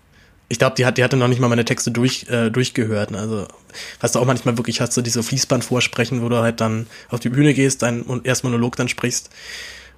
ich 0.50 0.60
glaube, 0.60 0.76
die, 0.76 0.86
hat, 0.86 0.98
die 0.98 1.04
hatte 1.04 1.16
noch 1.16 1.30
nicht 1.30 1.40
mal 1.40 1.48
meine 1.48 1.64
Texte 1.64 1.90
durch, 1.90 2.28
äh, 2.30 2.52
durchgehört. 2.52 3.12
Ne? 3.12 3.18
Also, 3.18 3.48
was 4.02 4.12
du 4.12 4.20
auch 4.20 4.26
manchmal 4.26 4.58
wirklich 4.58 4.82
hast, 4.82 4.94
so 4.94 5.02
diese 5.02 5.24
Fließband 5.24 5.64
vorsprechen, 5.64 6.22
wo 6.22 6.28
du 6.28 6.38
halt 6.38 6.60
dann 6.60 6.86
auf 7.10 7.22
die 7.22 7.30
Bühne 7.30 7.54
gehst, 7.54 7.82
deinen 7.82 8.24
ersten 8.26 8.48
Monolog 8.48 8.76
dann 8.76 8.90
sprichst, 8.90 9.30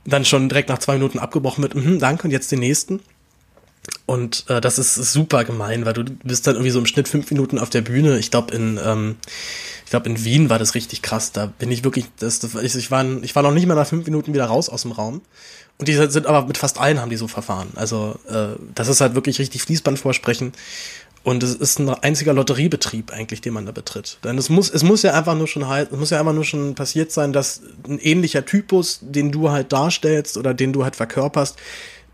dann 0.05 0.24
schon 0.24 0.47
direkt 0.47 0.70
nach 0.70 0.78
zwei 0.78 0.93
Minuten 0.93 1.18
abgebrochen 1.18 1.63
mit, 1.63 1.74
mhm, 1.74 1.99
danke, 1.99 2.26
und 2.26 2.32
jetzt 2.32 2.51
den 2.51 2.59
nächsten. 2.59 3.01
Und 4.06 4.46
äh, 4.50 4.62
das 4.62 4.78
ist 4.78 4.96
super 4.96 5.44
gemein, 5.44 5.86
weil 5.86 5.94
du 5.94 6.04
bist 6.04 6.46
dann 6.46 6.56
irgendwie 6.56 6.72
so 6.72 6.80
im 6.80 6.86
Schnitt 6.86 7.08
fünf 7.08 7.30
Minuten 7.32 7.58
auf 7.58 7.70
der 7.70 7.82
Bühne. 7.82 8.20
Ich 8.20 8.30
glaube, 8.30 8.54
in, 8.54 8.80
ähm, 8.84 9.16
ich 9.84 9.90
glaube, 9.90 10.10
in 10.10 10.24
Wien 10.24 10.50
war 10.50 10.60
das 10.60 10.76
richtig 10.76 11.02
krass. 11.02 11.32
Da 11.32 11.48
bin 11.48 11.72
ich 11.72 11.84
wirklich, 11.84 12.06
das, 12.20 12.40
das, 12.40 12.56
ich, 12.56 12.76
ich, 12.76 12.92
war, 12.92 13.06
ich 13.24 13.36
war 13.36 13.44
noch 13.44 13.54
nicht 13.54 13.66
mal 13.66 13.76
nach 13.76 13.88
fünf 13.88 14.06
Minuten 14.06 14.34
wieder 14.34 14.46
raus 14.46 14.70
aus 14.70 14.84
dem 14.84 14.92
Raum. 14.92 15.22
Und 15.78 15.88
die 15.88 15.94
sind 15.94 16.26
aber 16.26 16.48
mit 16.48 16.58
fast 16.58 16.80
allen 16.80 17.02
haben 17.02 17.10
die 17.10 17.18
so 17.18 17.28
verfahren. 17.28 17.70
Also 17.76 18.18
äh, 18.30 18.58
das 18.74 18.88
ist 18.88 19.02
halt 19.02 19.16
wirklich 19.16 19.40
richtig 19.40 19.62
Fließband 19.64 20.00
vorsprechen. 20.00 20.54
Und 21.24 21.42
es 21.42 21.56
ist 21.56 21.80
ein 21.80 21.90
einziger 21.90 22.34
Lotteriebetrieb 22.34 23.12
eigentlich, 23.12 23.42
den 23.42 23.54
man 23.54 23.66
da 23.66 23.72
betritt. 23.72 24.20
Denn 24.24 24.38
es 24.38 24.50
muss, 24.50 24.70
es 24.70 24.84
muss 24.84 25.02
ja 25.02 25.16
einfach 25.16 25.36
nur 25.36 25.48
schon 25.48 25.68
halt, 25.68 25.92
es 25.92 25.98
muss 25.98 26.12
ja 26.12 26.20
einfach 26.20 26.34
nur 26.34 26.44
schon 26.44 26.76
passiert 26.76 27.12
sein, 27.12 27.34
dass 27.34 27.62
ein 27.90 27.98
ähnlicher 27.98 28.46
Typus, 28.46 29.00
den 29.02 29.32
du 29.32 29.50
halt 29.50 29.74
darstellst 29.74 30.38
oder 30.38 30.54
den 30.54 30.72
du 30.72 30.84
halt 30.84 30.96
verkörperst, 30.96 31.58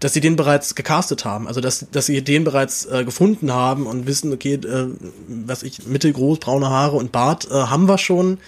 dass 0.02 0.14
sie 0.14 0.20
den 0.20 0.36
bereits 0.36 0.76
gecastet 0.76 1.24
haben. 1.24 1.47
Also 1.47 1.62
dass, 1.62 1.86
dass 1.91 2.08
sie 2.08 2.22
den 2.22 2.43
bereits 2.43 2.86
äh, 2.86 3.06
gefunden 3.06 3.54
haben 3.54 3.86
und 3.86 4.08
wissen, 4.08 4.34
okay, 4.34 4.56
äh, 4.56 4.88
was 5.28 5.64
ich, 5.64 5.86
mittelgroß, 5.88 6.39
braune 6.39 6.70
Haare 6.70 6.97
und 6.97 7.14
Bart 7.14 7.47
äh, 7.49 7.54
haben 7.54 7.88
wir 7.88 7.97
schon. 7.97 8.39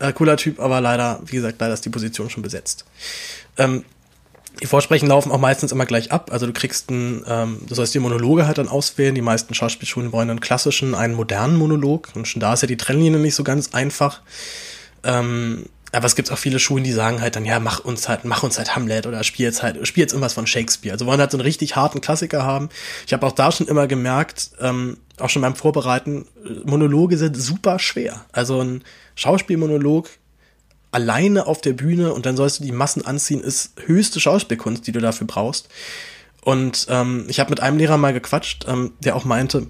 Äh, 0.00 0.12
cooler 0.12 0.36
Typ, 0.36 0.60
aber 0.60 0.80
leider, 0.80 1.20
wie 1.24 1.36
gesagt, 1.36 1.60
leider 1.60 1.74
ist 1.74 1.84
die 1.84 1.90
Position 1.90 2.30
schon 2.30 2.42
besetzt. 2.42 2.84
Ähm, 3.56 3.84
die 4.60 4.66
Vorsprechen 4.66 5.08
laufen 5.08 5.30
auch 5.30 5.38
meistens 5.38 5.70
immer 5.70 5.86
gleich 5.86 6.10
ab. 6.10 6.30
Also 6.32 6.46
du 6.46 6.52
kriegst 6.52 6.90
einen, 6.90 7.24
ähm, 7.28 7.60
du 7.66 7.74
sollst 7.76 7.94
die 7.94 8.00
Monologe 8.00 8.46
halt 8.46 8.58
dann 8.58 8.68
auswählen. 8.68 9.14
Die 9.14 9.22
meisten 9.22 9.54
Schauspielschulen 9.54 10.10
wollen 10.10 10.30
einen 10.30 10.40
klassischen, 10.40 10.96
einen 10.96 11.14
modernen 11.14 11.56
Monolog. 11.56 12.08
Und 12.14 12.26
schon 12.26 12.40
da 12.40 12.54
ist 12.54 12.62
ja 12.62 12.68
die 12.68 12.76
Trennlinie 12.76 13.20
nicht 13.20 13.36
so 13.36 13.44
ganz 13.44 13.72
einfach. 13.72 14.20
Ähm, 15.04 15.66
aber 15.92 16.06
es 16.06 16.16
gibt 16.16 16.30
auch 16.30 16.38
viele 16.38 16.58
Schulen, 16.58 16.84
die 16.84 16.92
sagen 16.92 17.20
halt 17.20 17.36
dann, 17.36 17.44
ja, 17.44 17.60
mach 17.60 17.80
uns 17.80 18.08
halt, 18.08 18.24
mach 18.24 18.42
uns 18.42 18.58
halt 18.58 18.76
Hamlet 18.76 19.06
oder 19.06 19.24
spiel 19.24 19.46
jetzt 19.46 19.62
halt, 19.62 19.86
spiel 19.88 20.02
jetzt 20.02 20.12
irgendwas 20.12 20.34
von 20.34 20.46
Shakespeare. 20.46 20.92
Also 20.92 21.06
wollen 21.06 21.20
halt 21.20 21.30
so 21.30 21.38
einen 21.38 21.46
richtig 21.46 21.76
harten 21.76 22.00
Klassiker 22.00 22.42
haben. 22.42 22.68
Ich 23.06 23.12
habe 23.12 23.26
auch 23.26 23.32
da 23.32 23.50
schon 23.52 23.68
immer 23.68 23.86
gemerkt, 23.86 24.50
ähm, 24.60 24.98
auch 25.18 25.30
schon 25.30 25.42
beim 25.42 25.56
Vorbereiten, 25.56 26.26
Monologe 26.64 27.16
sind 27.16 27.36
super 27.36 27.78
schwer. 27.78 28.24
Also 28.32 28.60
ein 28.60 28.84
Schauspielmonolog 29.14 30.10
alleine 30.90 31.46
auf 31.46 31.60
der 31.60 31.72
Bühne 31.72 32.12
und 32.12 32.26
dann 32.26 32.36
sollst 32.36 32.60
du 32.60 32.64
die 32.64 32.72
Massen 32.72 33.04
anziehen, 33.04 33.40
ist 33.40 33.72
höchste 33.84 34.20
Schauspielkunst, 34.20 34.86
die 34.86 34.92
du 34.92 35.00
dafür 35.00 35.26
brauchst. 35.26 35.68
Und 36.42 36.86
ähm, 36.88 37.26
ich 37.28 37.40
habe 37.40 37.50
mit 37.50 37.60
einem 37.60 37.78
Lehrer 37.78 37.98
mal 37.98 38.12
gequatscht, 38.12 38.66
ähm, 38.68 38.92
der 39.00 39.16
auch 39.16 39.24
meinte, 39.24 39.66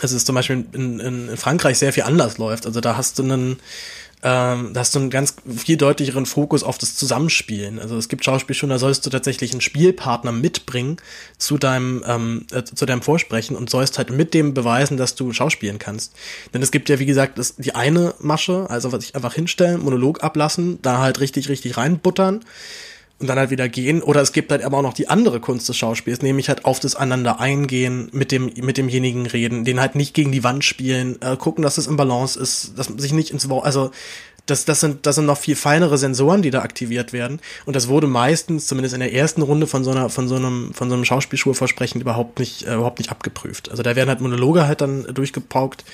dass 0.00 0.12
es 0.12 0.24
zum 0.24 0.34
Beispiel 0.34 0.64
in, 0.72 0.98
in, 0.98 1.28
in 1.28 1.36
Frankreich 1.36 1.78
sehr 1.78 1.92
viel 1.92 2.02
anders 2.04 2.38
läuft. 2.38 2.66
Also 2.66 2.80
da 2.80 2.96
hast 2.96 3.18
du 3.18 3.22
einen 3.22 3.58
ähm, 4.24 4.70
da 4.72 4.80
hast 4.80 4.94
du 4.94 5.00
einen 5.00 5.10
ganz 5.10 5.36
viel 5.46 5.76
deutlicheren 5.76 6.24
Fokus 6.24 6.62
auf 6.62 6.78
das 6.78 6.96
Zusammenspielen. 6.96 7.78
Also 7.78 7.98
es 7.98 8.08
gibt 8.08 8.24
Schauspielschulen, 8.24 8.70
da 8.70 8.78
sollst 8.78 9.04
du 9.04 9.10
tatsächlich 9.10 9.52
einen 9.52 9.60
Spielpartner 9.60 10.32
mitbringen 10.32 10.96
zu 11.36 11.58
deinem, 11.58 12.02
ähm, 12.06 12.46
äh, 12.50 12.64
zu 12.64 12.86
deinem 12.86 13.02
Vorsprechen 13.02 13.54
und 13.54 13.68
sollst 13.68 13.98
halt 13.98 14.10
mit 14.10 14.32
dem 14.32 14.54
beweisen, 14.54 14.96
dass 14.96 15.14
du 15.14 15.30
schauspielen 15.34 15.78
kannst. 15.78 16.14
Denn 16.54 16.62
es 16.62 16.70
gibt 16.70 16.88
ja, 16.88 16.98
wie 16.98 17.06
gesagt, 17.06 17.36
das, 17.36 17.56
die 17.56 17.74
eine 17.74 18.14
Masche, 18.18 18.68
also 18.70 18.92
was 18.92 19.04
ich 19.04 19.14
einfach 19.14 19.34
hinstellen, 19.34 19.82
Monolog 19.82 20.24
ablassen, 20.24 20.80
da 20.80 21.00
halt 21.00 21.20
richtig, 21.20 21.50
richtig 21.50 21.76
reinbuttern 21.76 22.40
und 23.18 23.28
dann 23.28 23.38
halt 23.38 23.50
wieder 23.50 23.68
gehen. 23.68 24.02
Oder 24.02 24.20
es 24.22 24.32
gibt 24.32 24.50
halt 24.50 24.62
aber 24.62 24.78
auch 24.78 24.82
noch 24.82 24.94
die 24.94 25.08
andere 25.08 25.40
Kunst 25.40 25.68
des 25.68 25.76
Schauspiels, 25.76 26.22
nämlich 26.22 26.48
halt 26.48 26.64
auf 26.64 26.80
das 26.80 26.96
Aneinander 26.96 27.40
eingehen, 27.40 28.08
mit 28.12 28.32
dem, 28.32 28.52
mit 28.56 28.76
demjenigen 28.76 29.26
reden, 29.26 29.64
den 29.64 29.80
halt 29.80 29.94
nicht 29.94 30.14
gegen 30.14 30.32
die 30.32 30.44
Wand 30.44 30.64
spielen, 30.64 31.20
äh, 31.22 31.36
gucken, 31.36 31.62
dass 31.62 31.78
es 31.78 31.86
im 31.86 31.96
Balance 31.96 32.38
ist, 32.38 32.72
dass 32.76 32.90
man 32.90 32.98
sich 32.98 33.12
nicht 33.12 33.30
ins 33.30 33.48
Wort, 33.48 33.64
also 33.64 33.90
das, 34.46 34.66
das, 34.66 34.80
sind, 34.80 35.06
das 35.06 35.14
sind 35.14 35.24
noch 35.24 35.38
viel 35.38 35.56
feinere 35.56 35.96
Sensoren, 35.96 36.42
die 36.42 36.50
da 36.50 36.60
aktiviert 36.60 37.14
werden. 37.14 37.40
Und 37.64 37.74
das 37.74 37.88
wurde 37.88 38.06
meistens, 38.06 38.66
zumindest 38.66 38.94
in 38.94 39.00
der 39.00 39.14
ersten 39.14 39.40
Runde 39.40 39.66
von 39.66 39.84
so 39.84 39.90
einer, 39.90 40.10
von 40.10 40.28
so 40.28 40.36
einem, 40.36 40.74
von 40.74 40.90
so 40.90 40.94
einem 40.94 41.06
Schauspielschulversprechen 41.06 42.00
überhaupt 42.00 42.38
nicht, 42.38 42.66
äh, 42.66 42.74
überhaupt 42.74 42.98
nicht 42.98 43.10
abgeprüft. 43.10 43.70
Also 43.70 43.82
da 43.82 43.96
werden 43.96 44.10
halt 44.10 44.20
Monologe 44.20 44.66
halt 44.66 44.82
dann 44.82 45.04
durchgepaukt. 45.14 45.84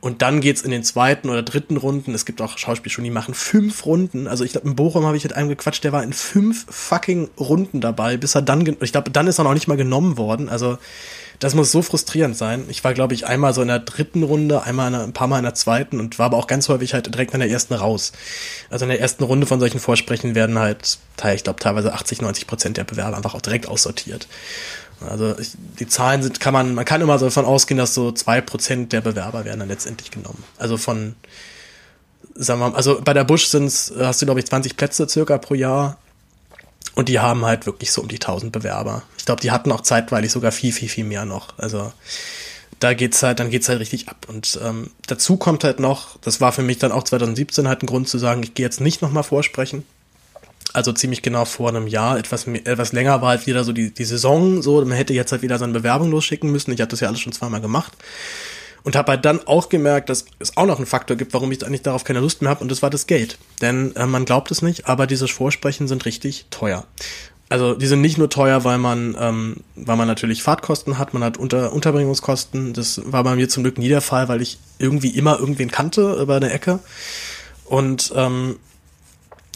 Und 0.00 0.20
dann 0.20 0.40
geht's 0.40 0.62
in 0.62 0.72
den 0.72 0.82
zweiten 0.82 1.30
oder 1.30 1.44
dritten 1.44 1.76
Runden. 1.76 2.12
Es 2.12 2.24
gibt 2.24 2.42
auch 2.42 2.58
Schauspielschulen, 2.58 3.04
die 3.04 3.14
machen 3.14 3.34
fünf 3.34 3.86
Runden. 3.86 4.26
Also 4.26 4.42
ich 4.42 4.50
glaube, 4.50 4.66
in 4.66 4.74
Bochum 4.74 5.06
habe 5.06 5.16
ich 5.16 5.22
mit 5.22 5.34
einem 5.34 5.48
gequatscht, 5.48 5.84
der 5.84 5.92
war 5.92 6.02
in 6.02 6.12
fünf 6.12 6.66
fucking 6.68 7.30
Runden 7.38 7.80
dabei, 7.80 8.16
bis 8.16 8.34
er 8.34 8.42
dann, 8.42 8.66
ich 8.80 8.90
glaube, 8.90 9.12
dann 9.12 9.28
ist 9.28 9.38
er 9.38 9.44
noch 9.44 9.54
nicht 9.54 9.68
mal 9.68 9.76
genommen 9.76 10.16
worden. 10.16 10.48
Also 10.48 10.76
das 11.42 11.56
muss 11.56 11.72
so 11.72 11.82
frustrierend 11.82 12.36
sein. 12.36 12.66
Ich 12.68 12.84
war, 12.84 12.94
glaube 12.94 13.14
ich, 13.14 13.26
einmal 13.26 13.52
so 13.52 13.62
in 13.62 13.68
der 13.68 13.80
dritten 13.80 14.22
Runde, 14.22 14.62
einmal 14.62 14.86
in 14.86 14.92
der, 14.92 15.02
ein 15.02 15.12
paar 15.12 15.26
Mal 15.26 15.38
in 15.38 15.44
der 15.44 15.54
zweiten 15.54 15.98
und 15.98 16.20
war 16.20 16.26
aber 16.26 16.36
auch 16.36 16.46
ganz 16.46 16.68
häufig 16.68 16.94
halt 16.94 17.12
direkt 17.12 17.34
in 17.34 17.40
der 17.40 17.50
ersten 17.50 17.74
raus. 17.74 18.12
Also 18.70 18.84
in 18.84 18.90
der 18.90 19.00
ersten 19.00 19.24
Runde 19.24 19.44
von 19.48 19.58
solchen 19.58 19.80
Vorsprechen 19.80 20.36
werden 20.36 20.60
halt, 20.60 20.98
ich 21.34 21.42
glaube, 21.42 21.58
teilweise 21.58 21.94
80, 21.94 22.22
90 22.22 22.46
Prozent 22.46 22.76
der 22.76 22.84
Bewerber 22.84 23.16
einfach 23.16 23.34
auch 23.34 23.40
direkt 23.40 23.66
aussortiert. 23.66 24.28
Also 25.00 25.36
ich, 25.36 25.50
die 25.80 25.88
Zahlen 25.88 26.22
sind, 26.22 26.38
kann 26.38 26.52
man, 26.52 26.76
man 26.76 26.84
kann 26.84 27.00
immer 27.00 27.18
so 27.18 27.24
davon 27.24 27.44
ausgehen, 27.44 27.76
dass 27.76 27.92
so 27.92 28.12
zwei 28.12 28.40
Prozent 28.40 28.92
der 28.92 29.00
Bewerber 29.00 29.44
werden 29.44 29.58
dann 29.58 29.68
letztendlich 29.68 30.12
genommen. 30.12 30.44
Also 30.58 30.76
von, 30.76 31.16
sagen 32.36 32.60
wir 32.60 32.70
mal, 32.70 32.76
also 32.76 33.00
bei 33.02 33.14
der 33.14 33.24
Busch 33.24 33.46
sind's, 33.46 33.92
hast 33.98 34.22
du 34.22 34.26
glaube 34.26 34.38
ich 34.38 34.46
20 34.46 34.76
Plätze 34.76 35.08
circa 35.08 35.38
pro 35.38 35.54
Jahr 35.54 35.98
und 36.94 37.08
die 37.08 37.20
haben 37.20 37.44
halt 37.44 37.66
wirklich 37.66 37.92
so 37.92 38.02
um 38.02 38.08
die 38.08 38.16
1000 38.16 38.52
Bewerber. 38.52 39.02
Ich 39.16 39.24
glaube, 39.24 39.40
die 39.40 39.50
hatten 39.50 39.72
auch 39.72 39.80
zeitweilig 39.80 40.30
sogar 40.30 40.52
viel, 40.52 40.72
viel, 40.72 40.88
viel 40.88 41.04
mehr 41.04 41.24
noch. 41.24 41.58
Also 41.58 41.92
da 42.80 42.94
geht's 42.94 43.22
halt, 43.22 43.38
dann 43.38 43.50
geht's 43.50 43.68
halt 43.68 43.80
richtig 43.80 44.08
ab. 44.08 44.26
Und 44.28 44.58
ähm, 44.62 44.90
dazu 45.06 45.36
kommt 45.36 45.64
halt 45.64 45.80
noch, 45.80 46.18
das 46.20 46.40
war 46.40 46.52
für 46.52 46.62
mich 46.62 46.78
dann 46.78 46.92
auch 46.92 47.04
2017 47.04 47.68
halt 47.68 47.82
ein 47.82 47.86
Grund 47.86 48.08
zu 48.08 48.18
sagen, 48.18 48.42
ich 48.42 48.54
gehe 48.54 48.66
jetzt 48.66 48.80
nicht 48.80 49.00
nochmal 49.02 49.22
vorsprechen. 49.22 49.84
Also 50.74 50.92
ziemlich 50.92 51.22
genau 51.22 51.44
vor 51.44 51.68
einem 51.68 51.86
Jahr, 51.86 52.18
etwas, 52.18 52.46
etwas 52.46 52.92
länger 52.92 53.20
war 53.20 53.30
halt 53.30 53.46
wieder 53.46 53.62
so 53.62 53.72
die, 53.72 53.92
die 53.92 54.04
Saison, 54.04 54.62
so, 54.62 54.82
man 54.84 54.96
hätte 54.96 55.12
jetzt 55.12 55.30
halt 55.30 55.42
wieder 55.42 55.58
seine 55.58 55.72
Bewerbung 55.74 56.10
losschicken 56.10 56.50
müssen. 56.50 56.72
Ich 56.72 56.80
hatte 56.80 56.90
das 56.90 57.00
ja 57.00 57.08
alles 57.08 57.20
schon 57.20 57.32
zweimal 57.32 57.60
gemacht. 57.60 57.92
Und 58.84 58.96
habe 58.96 59.12
halt 59.12 59.24
dann 59.24 59.46
auch 59.46 59.68
gemerkt, 59.68 60.08
dass 60.08 60.24
es 60.40 60.56
auch 60.56 60.66
noch 60.66 60.78
einen 60.78 60.86
Faktor 60.86 61.16
gibt, 61.16 61.32
warum 61.34 61.52
ich 61.52 61.64
eigentlich 61.64 61.82
darauf 61.82 62.02
keine 62.02 62.20
Lust 62.20 62.42
mehr 62.42 62.50
habe, 62.50 62.62
und 62.62 62.70
das 62.70 62.82
war 62.82 62.90
das 62.90 63.06
Geld. 63.06 63.38
Denn 63.60 63.94
äh, 63.94 64.06
man 64.06 64.24
glaubt 64.24 64.50
es 64.50 64.60
nicht, 64.60 64.88
aber 64.88 65.06
diese 65.06 65.28
Vorsprechen 65.28 65.86
sind 65.86 66.04
richtig 66.04 66.46
teuer. 66.50 66.84
Also 67.48 67.74
die 67.74 67.86
sind 67.86 68.00
nicht 68.00 68.16
nur 68.16 68.30
teuer, 68.30 68.64
weil 68.64 68.78
man, 68.78 69.14
ähm, 69.20 69.56
weil 69.76 69.96
man 69.96 70.08
natürlich 70.08 70.42
Fahrtkosten 70.42 70.96
hat, 70.98 71.12
man 71.12 71.22
hat 71.22 71.36
Unter 71.36 71.74
Unterbringungskosten. 71.74 72.72
Das 72.72 73.02
war 73.04 73.22
bei 73.24 73.34
mir 73.34 73.48
zum 73.48 73.62
Glück 73.62 73.76
nie 73.76 73.90
der 73.90 74.00
Fall, 74.00 74.28
weil 74.28 74.40
ich 74.40 74.58
irgendwie 74.78 75.10
immer 75.10 75.38
irgendwen 75.38 75.70
kannte 75.70 76.14
über 76.14 76.36
eine 76.36 76.50
Ecke. 76.50 76.78
Und 77.66 78.10
ähm, 78.16 78.56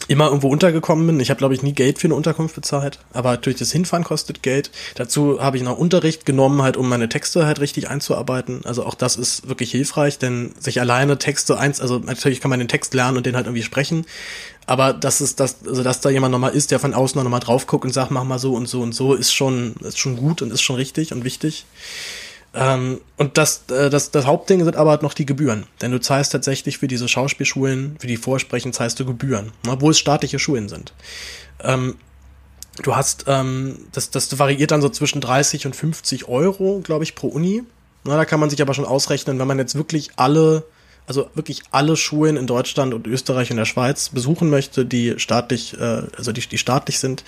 immer 0.08 0.26
irgendwo 0.26 0.48
untergekommen 0.48 1.06
bin. 1.06 1.20
Ich 1.20 1.30
habe, 1.30 1.38
glaube 1.38 1.54
ich, 1.54 1.62
nie 1.62 1.72
Geld 1.72 1.98
für 1.98 2.06
eine 2.06 2.14
Unterkunft 2.14 2.54
bezahlt, 2.54 2.98
aber 3.12 3.32
natürlich 3.32 3.58
das 3.58 3.72
Hinfahren 3.72 4.04
kostet 4.04 4.42
Geld. 4.42 4.70
Dazu 4.94 5.40
habe 5.40 5.56
ich 5.56 5.62
noch 5.62 5.78
Unterricht 5.78 6.26
genommen, 6.26 6.62
halt 6.62 6.76
um 6.76 6.88
meine 6.88 7.08
Texte 7.08 7.46
halt 7.46 7.60
richtig 7.60 7.88
einzuarbeiten. 7.88 8.60
Also 8.64 8.84
auch 8.84 8.94
das 8.94 9.16
ist 9.16 9.48
wirklich 9.48 9.70
hilfreich, 9.70 10.18
denn 10.18 10.54
sich 10.58 10.80
alleine 10.80 11.18
Texte 11.18 11.58
eins, 11.58 11.80
also 11.80 11.98
natürlich 11.98 12.40
kann 12.40 12.50
man 12.50 12.58
den 12.58 12.68
Text 12.68 12.94
lernen 12.94 13.16
und 13.16 13.26
den 13.26 13.36
halt 13.36 13.46
irgendwie 13.46 13.62
sprechen, 13.62 14.06
aber 14.66 14.92
das 14.92 15.20
ist 15.20 15.38
das, 15.38 15.58
also 15.66 15.82
dass 15.82 16.00
da 16.00 16.10
jemand 16.10 16.32
nochmal 16.32 16.52
ist, 16.52 16.72
der 16.72 16.80
von 16.80 16.92
außen 16.92 17.22
nochmal 17.22 17.40
drauf 17.40 17.66
guckt 17.66 17.84
und 17.84 17.92
sagt, 17.92 18.10
mach 18.10 18.24
mal 18.24 18.40
so 18.40 18.54
und 18.54 18.68
so 18.68 18.82
und 18.82 18.94
so, 18.94 19.14
ist 19.14 19.32
schon, 19.32 19.74
ist 19.80 19.98
schon 19.98 20.16
gut 20.16 20.42
und 20.42 20.52
ist 20.52 20.62
schon 20.62 20.76
richtig 20.76 21.12
und 21.12 21.24
wichtig. 21.24 21.66
Ähm, 22.56 23.02
und 23.18 23.36
das, 23.36 23.64
äh, 23.70 23.90
das, 23.90 24.10
das 24.10 24.24
Hauptding 24.24 24.64
sind 24.64 24.76
aber 24.76 24.90
halt 24.90 25.02
noch 25.02 25.12
die 25.12 25.26
Gebühren. 25.26 25.66
Denn 25.82 25.92
du 25.92 26.00
zahlst 26.00 26.32
tatsächlich 26.32 26.78
für 26.78 26.88
diese 26.88 27.06
Schauspielschulen, 27.06 27.96
für 28.00 28.06
die 28.06 28.16
Vorsprechen 28.16 28.72
zahlst 28.72 28.98
du 28.98 29.04
Gebühren, 29.04 29.52
obwohl 29.68 29.90
es 29.90 29.98
staatliche 29.98 30.38
Schulen 30.38 30.70
sind. 30.70 30.94
Ähm, 31.60 31.96
du 32.82 32.96
hast, 32.96 33.24
ähm, 33.28 33.78
das, 33.92 34.10
das 34.10 34.38
variiert 34.38 34.70
dann 34.70 34.80
so 34.80 34.88
zwischen 34.88 35.20
30 35.20 35.66
und 35.66 35.76
50 35.76 36.28
Euro, 36.28 36.80
glaube 36.82 37.04
ich, 37.04 37.14
pro 37.14 37.28
Uni. 37.28 37.62
Na, 38.04 38.16
da 38.16 38.24
kann 38.24 38.40
man 38.40 38.48
sich 38.48 38.62
aber 38.62 38.72
schon 38.72 38.86
ausrechnen, 38.86 39.38
wenn 39.38 39.48
man 39.48 39.58
jetzt 39.58 39.74
wirklich 39.74 40.10
alle 40.16 40.64
also 41.06 41.30
wirklich 41.34 41.62
alle 41.70 41.96
Schulen 41.96 42.36
in 42.36 42.46
Deutschland 42.46 42.92
und 42.92 43.06
Österreich 43.06 43.50
und 43.50 43.56
der 43.56 43.64
Schweiz 43.64 44.08
besuchen 44.08 44.50
möchte, 44.50 44.84
die 44.84 45.14
staatlich, 45.18 45.78
äh, 45.78 46.02
also 46.16 46.32
die, 46.32 46.40
die 46.40 46.58
staatlich 46.58 46.98
sind, 46.98 47.24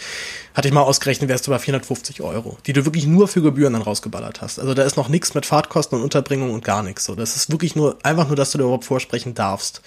hatte 0.55 0.69
ich 0.69 0.75
mal 0.75 0.83
ausgerechnet, 0.83 1.29
wärst 1.29 1.47
du 1.47 1.51
bei 1.51 1.59
450 1.59 2.21
Euro, 2.21 2.59
die 2.67 2.73
du 2.73 2.85
wirklich 2.85 3.07
nur 3.07 3.29
für 3.29 3.43
Gebühren 3.43 3.75
dann 3.75 3.83
rausgeballert 3.83 4.41
hast. 4.41 4.59
Also 4.59 4.75
da 4.75 4.83
ist 4.83 4.97
noch 4.97 5.09
nichts 5.09 5.35
mit 5.35 5.47
Fahrtkosten 5.47 5.99
und 5.99 6.05
Unterbringung 6.05 6.53
und 6.53 6.65
gar 6.65 6.83
nichts. 6.83 7.05
So, 7.05 7.15
das 7.15 7.37
ist 7.37 7.51
wirklich 7.51 7.77
nur 7.77 7.97
einfach 8.03 8.27
nur, 8.27 8.37
dass 8.37 8.51
du 8.51 8.59
dir 8.59 8.65
überhaupt 8.65 8.85
vorsprechen 8.85 9.35
darfst. 9.35 9.81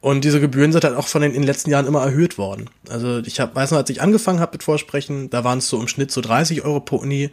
Und 0.00 0.24
diese 0.24 0.40
Gebühren 0.40 0.72
sind 0.72 0.84
halt 0.84 0.96
auch 0.96 1.08
von 1.08 1.20
den 1.20 1.32
in 1.32 1.42
den 1.42 1.46
letzten 1.46 1.70
Jahren 1.70 1.86
immer 1.86 2.02
erhöht 2.02 2.38
worden. 2.38 2.70
Also 2.88 3.18
ich 3.18 3.38
hab, 3.38 3.54
weiß 3.54 3.70
noch, 3.70 3.78
als 3.78 3.90
ich 3.90 4.00
angefangen 4.00 4.40
habe 4.40 4.52
mit 4.52 4.62
Vorsprechen, 4.62 5.28
da 5.28 5.44
waren 5.44 5.58
es 5.58 5.68
so 5.68 5.78
im 5.78 5.88
Schnitt 5.88 6.10
so 6.10 6.22
30 6.22 6.64
Euro 6.64 6.80
pro 6.80 6.96
Uni. 6.96 7.30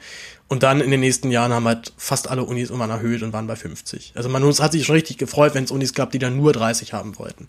Und 0.50 0.64
dann 0.64 0.82
in 0.82 0.92
den 0.92 1.00
nächsten 1.00 1.32
Jahren 1.32 1.54
haben 1.54 1.66
halt 1.66 1.94
fast 1.98 2.30
alle 2.30 2.44
Unis 2.44 2.70
immer 2.70 2.90
erhöht 2.90 3.24
und 3.24 3.32
waren 3.32 3.48
bei 3.48 3.56
50. 3.56 4.14
Also 4.16 4.28
man 4.28 4.44
hat 4.44 4.72
sich 4.74 4.86
schon 4.86 4.96
richtig 4.96 5.18
gefreut, 5.18 5.56
wenn 5.56 5.64
es 5.64 5.72
Unis 5.72 5.94
gab, 5.94 6.12
die 6.12 6.20
dann 6.20 6.36
nur 6.36 6.52
30 6.52 6.92
haben 6.92 7.18
wollten. 7.18 7.48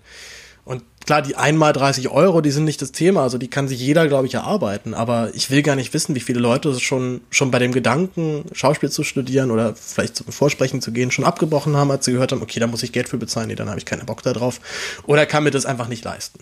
Und 0.68 0.82
klar, 1.06 1.22
die 1.22 1.34
einmal 1.34 1.72
30 1.72 2.10
Euro, 2.10 2.42
die 2.42 2.50
sind 2.50 2.64
nicht 2.64 2.82
das 2.82 2.92
Thema, 2.92 3.22
also 3.22 3.38
die 3.38 3.48
kann 3.48 3.68
sich 3.68 3.80
jeder, 3.80 4.06
glaube 4.06 4.26
ich, 4.26 4.34
erarbeiten. 4.34 4.92
Aber 4.92 5.30
ich 5.32 5.50
will 5.50 5.62
gar 5.62 5.76
nicht 5.76 5.94
wissen, 5.94 6.14
wie 6.14 6.20
viele 6.20 6.40
Leute 6.40 6.78
schon, 6.78 7.22
schon 7.30 7.50
bei 7.50 7.58
dem 7.58 7.72
Gedanken, 7.72 8.44
Schauspiel 8.52 8.90
zu 8.90 9.02
studieren 9.02 9.50
oder 9.50 9.74
vielleicht 9.74 10.16
zum 10.16 10.26
Vorsprechen 10.26 10.82
zu 10.82 10.92
gehen, 10.92 11.10
schon 11.10 11.24
abgebrochen 11.24 11.74
haben, 11.74 11.90
als 11.90 12.04
sie 12.04 12.12
gehört 12.12 12.32
haben, 12.32 12.42
okay, 12.42 12.60
da 12.60 12.66
muss 12.66 12.82
ich 12.82 12.92
Geld 12.92 13.08
für 13.08 13.16
bezahlen, 13.16 13.48
nee, 13.48 13.54
dann 13.54 13.70
habe 13.70 13.78
ich 13.78 13.86
keinen 13.86 14.04
Bock 14.04 14.22
da 14.22 14.34
drauf. 14.34 14.60
Oder 15.06 15.24
kann 15.24 15.42
mir 15.42 15.50
das 15.50 15.64
einfach 15.64 15.88
nicht 15.88 16.04
leisten. 16.04 16.38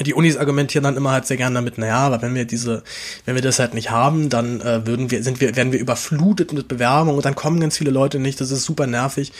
die 0.00 0.12
Unis 0.12 0.36
argumentieren 0.36 0.84
dann 0.84 0.98
immer 0.98 1.12
halt 1.12 1.26
sehr 1.26 1.38
gerne 1.38 1.54
damit, 1.54 1.78
naja, 1.78 2.00
aber 2.00 2.20
wenn 2.20 2.34
wir 2.34 2.44
diese, 2.44 2.82
wenn 3.24 3.36
wir 3.36 3.42
das 3.42 3.58
halt 3.58 3.72
nicht 3.72 3.90
haben, 3.90 4.28
dann 4.28 4.60
äh, 4.60 4.86
würden 4.86 5.10
wir, 5.10 5.22
sind 5.22 5.40
wir, 5.40 5.56
werden 5.56 5.72
wir 5.72 5.80
überflutet 5.80 6.52
mit 6.52 6.68
Bewerbungen 6.68 7.16
und 7.16 7.24
dann 7.24 7.34
kommen 7.34 7.58
ganz 7.58 7.78
viele 7.78 7.90
Leute 7.90 8.18
nicht, 8.18 8.38
das 8.38 8.50
ist 8.50 8.64
super 8.64 8.86
nervig. 8.86 9.32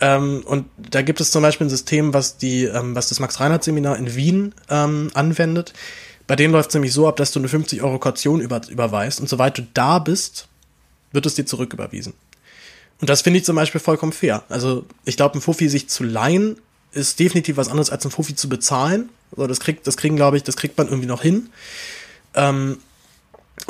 Ähm, 0.00 0.42
und 0.46 0.66
da 0.78 1.02
gibt 1.02 1.20
es 1.20 1.30
zum 1.30 1.42
Beispiel 1.42 1.66
ein 1.66 1.70
System, 1.70 2.14
was 2.14 2.36
die, 2.38 2.64
ähm, 2.64 2.94
was 2.94 3.08
das 3.08 3.20
Max-Reinhardt-Seminar 3.20 3.96
in 3.96 4.14
Wien 4.14 4.54
ähm, 4.68 5.10
anwendet. 5.14 5.74
Bei 6.26 6.36
denen 6.36 6.52
läuft 6.52 6.70
es 6.70 6.74
nämlich 6.74 6.92
so 6.92 7.08
ab, 7.08 7.16
dass 7.16 7.32
du 7.32 7.38
eine 7.40 7.48
50 7.48 7.82
Euro 7.82 7.98
Kaution 7.98 8.40
über, 8.40 8.60
überweist 8.68 9.20
und 9.20 9.28
soweit 9.28 9.58
du 9.58 9.66
da 9.74 9.98
bist, 9.98 10.48
wird 11.12 11.26
es 11.26 11.34
dir 11.34 11.44
zurücküberwiesen. 11.44 12.14
Und 13.00 13.10
das 13.10 13.22
finde 13.22 13.38
ich 13.38 13.44
zum 13.44 13.56
Beispiel 13.56 13.80
vollkommen 13.80 14.12
fair. 14.12 14.44
Also 14.48 14.84
ich 15.04 15.16
glaube, 15.16 15.38
ein 15.38 15.40
Fuffi 15.40 15.68
sich 15.68 15.88
zu 15.88 16.04
leihen 16.04 16.56
ist 16.92 17.18
definitiv 17.18 17.56
was 17.56 17.68
anderes 17.68 17.90
als 17.90 18.04
ein 18.04 18.10
Fuffi 18.10 18.34
zu 18.34 18.48
bezahlen. 18.48 19.08
Also 19.32 19.46
das 19.46 19.60
kriegt, 19.60 19.86
das 19.86 19.96
kriegen, 19.96 20.16
glaube 20.16 20.36
ich, 20.36 20.42
das 20.42 20.56
kriegt 20.56 20.76
man 20.76 20.88
irgendwie 20.88 21.08
noch 21.08 21.22
hin. 21.22 21.48
Ähm, 22.34 22.78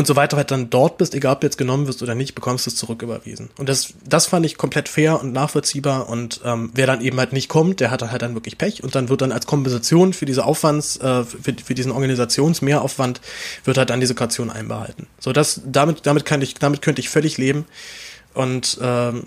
und 0.01 0.07
soweit 0.07 0.33
du 0.33 0.39
halt 0.39 0.51
dann 0.51 0.71
dort 0.71 0.97
bist, 0.97 1.15
egal 1.15 1.35
ob 1.35 1.43
du 1.43 1.47
jetzt 1.47 1.59
genommen 1.59 1.87
wirst 1.87 2.03
oder 2.03 2.15
nicht, 2.15 2.35
bekommst 2.35 2.65
du 2.65 2.71
es 2.71 2.77
zurücküberwiesen. 2.77 3.51
Und 3.59 3.69
das, 3.69 3.93
das 4.03 4.25
fand 4.25 4.47
ich 4.47 4.57
komplett 4.57 4.89
fair 4.89 5.21
und 5.21 5.35
nachvollziehbar. 5.35 6.09
Und 6.09 6.41
ähm, 6.43 6.71
wer 6.73 6.87
dann 6.87 7.03
eben 7.03 7.19
halt 7.19 7.35
nicht 7.35 7.51
kommt, 7.51 7.81
der 7.81 7.91
hat 7.91 8.01
halt 8.01 8.23
dann 8.23 8.33
wirklich 8.33 8.57
Pech. 8.57 8.83
Und 8.83 8.95
dann 8.95 9.11
wird 9.11 9.21
dann 9.21 9.31
als 9.31 9.45
Kompensation 9.45 10.15
für 10.15 10.25
diese 10.25 10.47
Aufwands, 10.47 10.97
äh, 10.97 11.25
für, 11.25 11.55
für 11.63 11.75
diesen 11.75 11.93
Organisationsmehraufwand, 11.93 13.21
wird 13.65 13.77
halt 13.77 13.91
dann 13.91 14.01
diese 14.01 14.15
Kaution 14.15 14.49
einbehalten. 14.49 15.07
So, 15.19 15.35
das, 15.35 15.61
damit, 15.67 16.07
damit 16.07 16.25
kann 16.25 16.41
ich, 16.41 16.55
damit 16.55 16.81
könnte 16.81 17.03
ich 17.03 17.11
völlig 17.11 17.37
leben. 17.37 17.67
Und 18.33 18.79
ähm, 18.81 19.25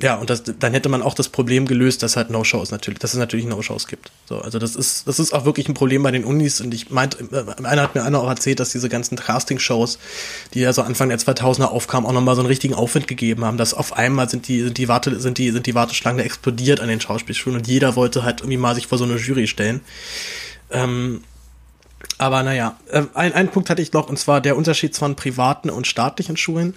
ja, 0.00 0.14
und 0.14 0.30
das, 0.30 0.44
dann 0.44 0.72
hätte 0.74 0.88
man 0.88 1.02
auch 1.02 1.14
das 1.14 1.28
Problem 1.28 1.66
gelöst, 1.66 2.04
dass 2.04 2.16
halt 2.16 2.30
No-Shows 2.30 2.70
natürlich, 2.70 3.00
dass 3.00 3.14
es 3.14 3.18
natürlich 3.18 3.46
No-Shows 3.46 3.88
gibt. 3.88 4.12
So, 4.26 4.38
also 4.38 4.60
das 4.60 4.76
ist, 4.76 5.08
das 5.08 5.18
ist 5.18 5.32
auch 5.32 5.44
wirklich 5.44 5.68
ein 5.68 5.74
Problem 5.74 6.04
bei 6.04 6.12
den 6.12 6.24
Unis. 6.24 6.60
Und 6.60 6.72
ich 6.72 6.90
meinte, 6.90 7.18
äh, 7.32 7.64
einer 7.64 7.82
hat 7.82 7.96
mir 7.96 8.04
einer 8.04 8.20
auch 8.20 8.28
erzählt, 8.28 8.60
dass 8.60 8.70
diese 8.70 8.88
ganzen 8.88 9.16
Casting-Shows, 9.16 9.98
die 10.54 10.60
ja 10.60 10.72
so 10.72 10.82
Anfang 10.82 11.08
der 11.08 11.18
2000er 11.18 11.64
aufkamen, 11.64 12.08
auch 12.08 12.12
nochmal 12.12 12.36
so 12.36 12.42
einen 12.42 12.48
richtigen 12.48 12.74
Aufwind 12.74 13.08
gegeben 13.08 13.44
haben, 13.44 13.58
dass 13.58 13.74
auf 13.74 13.92
einmal 13.92 14.28
sind 14.28 14.46
die, 14.46 14.62
sind 14.62 14.78
die 14.78 14.86
Warte, 14.86 15.18
sind 15.18 15.36
die, 15.38 15.50
sind 15.50 15.66
die 15.66 15.74
Warteschlangen 15.74 16.24
explodiert 16.24 16.78
an 16.78 16.88
den 16.88 17.00
Schauspielschulen 17.00 17.58
und 17.58 17.66
jeder 17.66 17.96
wollte 17.96 18.22
halt 18.22 18.40
irgendwie 18.40 18.58
mal 18.58 18.76
sich 18.76 18.86
vor 18.86 18.98
so 18.98 19.04
eine 19.04 19.16
Jury 19.16 19.48
stellen. 19.48 19.80
Ähm, 20.70 21.22
aber 22.18 22.42
naja, 22.42 22.76
äh, 22.90 23.04
ein, 23.14 23.32
ein 23.32 23.48
Punkt 23.48 23.70
hatte 23.70 23.80
ich 23.80 23.92
noch, 23.92 24.08
und 24.08 24.18
zwar 24.18 24.40
der 24.40 24.56
Unterschied 24.56 24.94
zwischen 24.94 25.16
privaten 25.16 25.70
und 25.70 25.86
staatlichen 25.86 26.36
Schulen. 26.36 26.74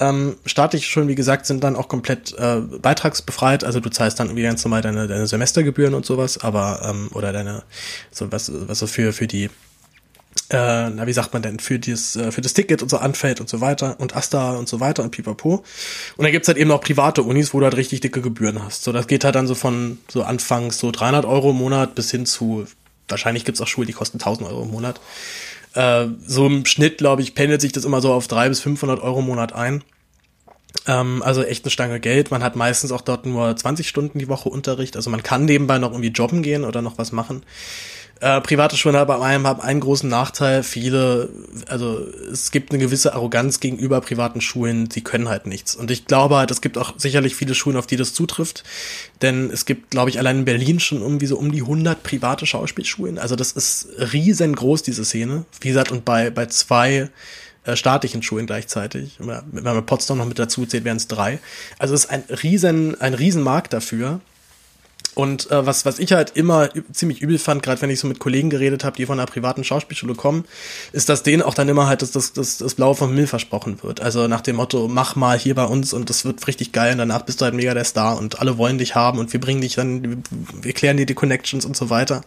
Ähm, 0.00 0.36
staatliche 0.46 0.86
Schulen, 0.86 1.08
wie 1.08 1.14
gesagt, 1.14 1.46
sind 1.46 1.62
dann 1.62 1.76
auch 1.76 1.88
komplett 1.88 2.34
äh, 2.38 2.60
beitragsbefreit. 2.60 3.64
Also 3.64 3.80
du 3.80 3.90
zahlst 3.90 4.18
dann 4.18 4.28
irgendwie 4.28 4.42
ganz 4.42 4.64
normal 4.64 4.82
deine, 4.82 5.06
deine 5.06 5.26
Semestergebühren 5.26 5.94
und 5.94 6.04
sowas, 6.04 6.38
aber 6.38 6.82
ähm, 6.88 7.10
oder 7.12 7.32
deine 7.32 7.62
so 8.10 8.32
was 8.32 8.50
was 8.52 8.78
so 8.78 8.86
für 8.86 9.12
für 9.12 9.26
die 9.26 9.50
äh, 10.48 10.90
na 10.90 11.06
wie 11.06 11.12
sagt 11.12 11.34
man 11.34 11.42
denn 11.42 11.58
für 11.58 11.78
dieses 11.78 12.16
äh, 12.16 12.32
für 12.32 12.40
das 12.40 12.54
Ticket 12.54 12.82
und 12.82 12.88
so 12.88 12.96
anfällt 12.96 13.40
und 13.40 13.48
so 13.48 13.60
weiter 13.60 14.00
und 14.00 14.16
Asta 14.16 14.52
und 14.52 14.68
so 14.68 14.80
weiter 14.80 15.02
und 15.02 15.10
Pipapo. 15.10 15.62
Und 16.16 16.24
dann 16.24 16.32
gibt's 16.32 16.48
halt 16.48 16.58
eben 16.58 16.70
auch 16.72 16.80
private 16.80 17.22
Unis, 17.22 17.52
wo 17.52 17.60
du 17.60 17.66
halt 17.66 17.76
richtig 17.76 18.00
dicke 18.00 18.22
Gebühren 18.22 18.62
hast. 18.64 18.84
So 18.84 18.92
das 18.92 19.06
geht 19.06 19.24
halt 19.24 19.34
dann 19.34 19.46
so 19.46 19.54
von 19.54 19.98
so 20.08 20.22
anfangs 20.22 20.78
so 20.78 20.90
300 20.90 21.26
Euro 21.26 21.50
im 21.50 21.56
Monat 21.56 21.94
bis 21.94 22.10
hin 22.10 22.24
zu 22.26 22.66
wahrscheinlich 23.10 23.44
gibt's 23.44 23.60
auch 23.60 23.66
Schulen, 23.66 23.86
die 23.86 23.92
kosten 23.92 24.18
1000 24.18 24.48
Euro 24.48 24.62
im 24.62 24.70
Monat. 24.70 25.00
Äh, 25.74 26.06
so 26.26 26.46
im 26.46 26.66
Schnitt, 26.66 26.98
glaube 26.98 27.22
ich, 27.22 27.34
pendelt 27.34 27.60
sich 27.60 27.72
das 27.72 27.84
immer 27.84 28.00
so 28.00 28.12
auf 28.12 28.28
300 28.28 28.50
bis 28.50 28.60
500 28.60 29.00
Euro 29.00 29.20
im 29.20 29.26
Monat 29.26 29.52
ein. 29.52 29.82
Ähm, 30.86 31.22
also 31.24 31.42
echt 31.42 31.64
eine 31.64 31.70
Stange 31.70 32.00
Geld. 32.00 32.30
Man 32.30 32.42
hat 32.42 32.56
meistens 32.56 32.92
auch 32.92 33.00
dort 33.02 33.26
nur 33.26 33.54
20 33.56 33.88
Stunden 33.88 34.18
die 34.18 34.28
Woche 34.28 34.48
Unterricht. 34.48 34.96
Also 34.96 35.10
man 35.10 35.22
kann 35.22 35.44
nebenbei 35.44 35.78
noch 35.78 35.90
irgendwie 35.90 36.10
jobben 36.10 36.42
gehen 36.42 36.64
oder 36.64 36.82
noch 36.82 36.98
was 36.98 37.12
machen. 37.12 37.42
Äh, 38.20 38.42
private 38.42 38.76
Schulen 38.76 38.96
haben 38.96 39.22
einem 39.22 39.46
haben 39.46 39.62
einen 39.62 39.80
großen 39.80 40.08
Nachteil. 40.08 40.62
Viele, 40.62 41.30
also 41.66 42.06
es 42.30 42.50
gibt 42.50 42.70
eine 42.70 42.78
gewisse 42.78 43.14
Arroganz 43.14 43.60
gegenüber 43.60 44.02
privaten 44.02 44.42
Schulen. 44.42 44.90
Sie 44.90 45.00
können 45.00 45.30
halt 45.30 45.46
nichts. 45.46 45.74
Und 45.74 45.90
ich 45.90 46.04
glaube 46.04 46.36
halt, 46.36 46.50
es 46.50 46.60
gibt 46.60 46.76
auch 46.76 46.92
sicherlich 46.98 47.34
viele 47.34 47.54
Schulen, 47.54 47.78
auf 47.78 47.86
die 47.86 47.96
das 47.96 48.12
zutrifft. 48.12 48.62
Denn 49.22 49.50
es 49.50 49.64
gibt, 49.64 49.90
glaube 49.90 50.10
ich, 50.10 50.18
allein 50.18 50.40
in 50.40 50.44
Berlin 50.44 50.80
schon 50.80 51.00
irgendwie 51.00 51.26
so 51.26 51.38
um 51.38 51.50
die 51.50 51.62
100 51.62 52.02
private 52.02 52.44
Schauspielschulen. 52.44 53.18
Also 53.18 53.36
das 53.36 53.52
ist 53.52 53.88
riesengroß, 54.12 54.82
diese 54.82 55.06
Szene. 55.06 55.46
Wie 55.62 55.68
gesagt, 55.68 55.90
und 55.90 56.04
bei, 56.04 56.28
bei 56.28 56.44
zwei 56.44 57.08
äh, 57.64 57.74
staatlichen 57.74 58.22
Schulen 58.22 58.46
gleichzeitig. 58.46 59.16
Wenn 59.18 59.64
man 59.64 59.86
Potsdam 59.86 60.18
noch 60.18 60.26
mit 60.26 60.38
dazu 60.38 60.66
zählt, 60.66 60.84
wären 60.84 60.98
es 60.98 61.08
drei. 61.08 61.38
Also 61.78 61.94
es 61.94 62.04
ist 62.04 62.10
ein 62.10 62.24
riesen, 62.42 63.00
ein 63.00 63.14
Riesenmarkt 63.14 63.72
dafür. 63.72 64.20
Und 65.14 65.50
äh, 65.50 65.66
was, 65.66 65.84
was 65.84 65.98
ich 65.98 66.12
halt 66.12 66.32
immer 66.36 66.68
ziemlich 66.92 67.20
übel 67.20 67.38
fand, 67.38 67.62
gerade 67.62 67.80
wenn 67.82 67.90
ich 67.90 67.98
so 67.98 68.06
mit 68.06 68.20
Kollegen 68.20 68.48
geredet 68.48 68.84
habe, 68.84 68.96
die 68.96 69.06
von 69.06 69.18
einer 69.18 69.26
privaten 69.26 69.64
Schauspielschule 69.64 70.14
kommen, 70.14 70.44
ist, 70.92 71.08
dass 71.08 71.22
denen 71.22 71.42
auch 71.42 71.54
dann 71.54 71.68
immer 71.68 71.86
halt 71.88 72.02
das, 72.02 72.12
das, 72.12 72.32
das, 72.32 72.58
das 72.58 72.74
Blaue 72.74 72.94
vom 72.94 73.10
Himmel 73.10 73.26
versprochen 73.26 73.82
wird. 73.82 74.00
Also 74.00 74.28
nach 74.28 74.40
dem 74.40 74.56
Motto, 74.56 74.88
mach 74.88 75.16
mal 75.16 75.38
hier 75.38 75.54
bei 75.54 75.64
uns 75.64 75.92
und 75.92 76.10
das 76.10 76.24
wird 76.24 76.46
richtig 76.46 76.72
geil 76.72 76.92
und 76.92 76.98
danach 76.98 77.22
bist 77.22 77.40
du 77.40 77.44
halt 77.44 77.54
mega 77.54 77.74
der 77.74 77.84
Star 77.84 78.18
und 78.18 78.40
alle 78.40 78.56
wollen 78.56 78.78
dich 78.78 78.94
haben 78.94 79.18
und 79.18 79.32
wir 79.32 79.40
bringen 79.40 79.60
dich 79.60 79.74
dann, 79.74 80.22
wir 80.62 80.72
klären 80.72 80.96
dir 80.96 81.06
die 81.06 81.14
Connections 81.14 81.64
und 81.64 81.76
so 81.76 81.90
weiter. 81.90 82.22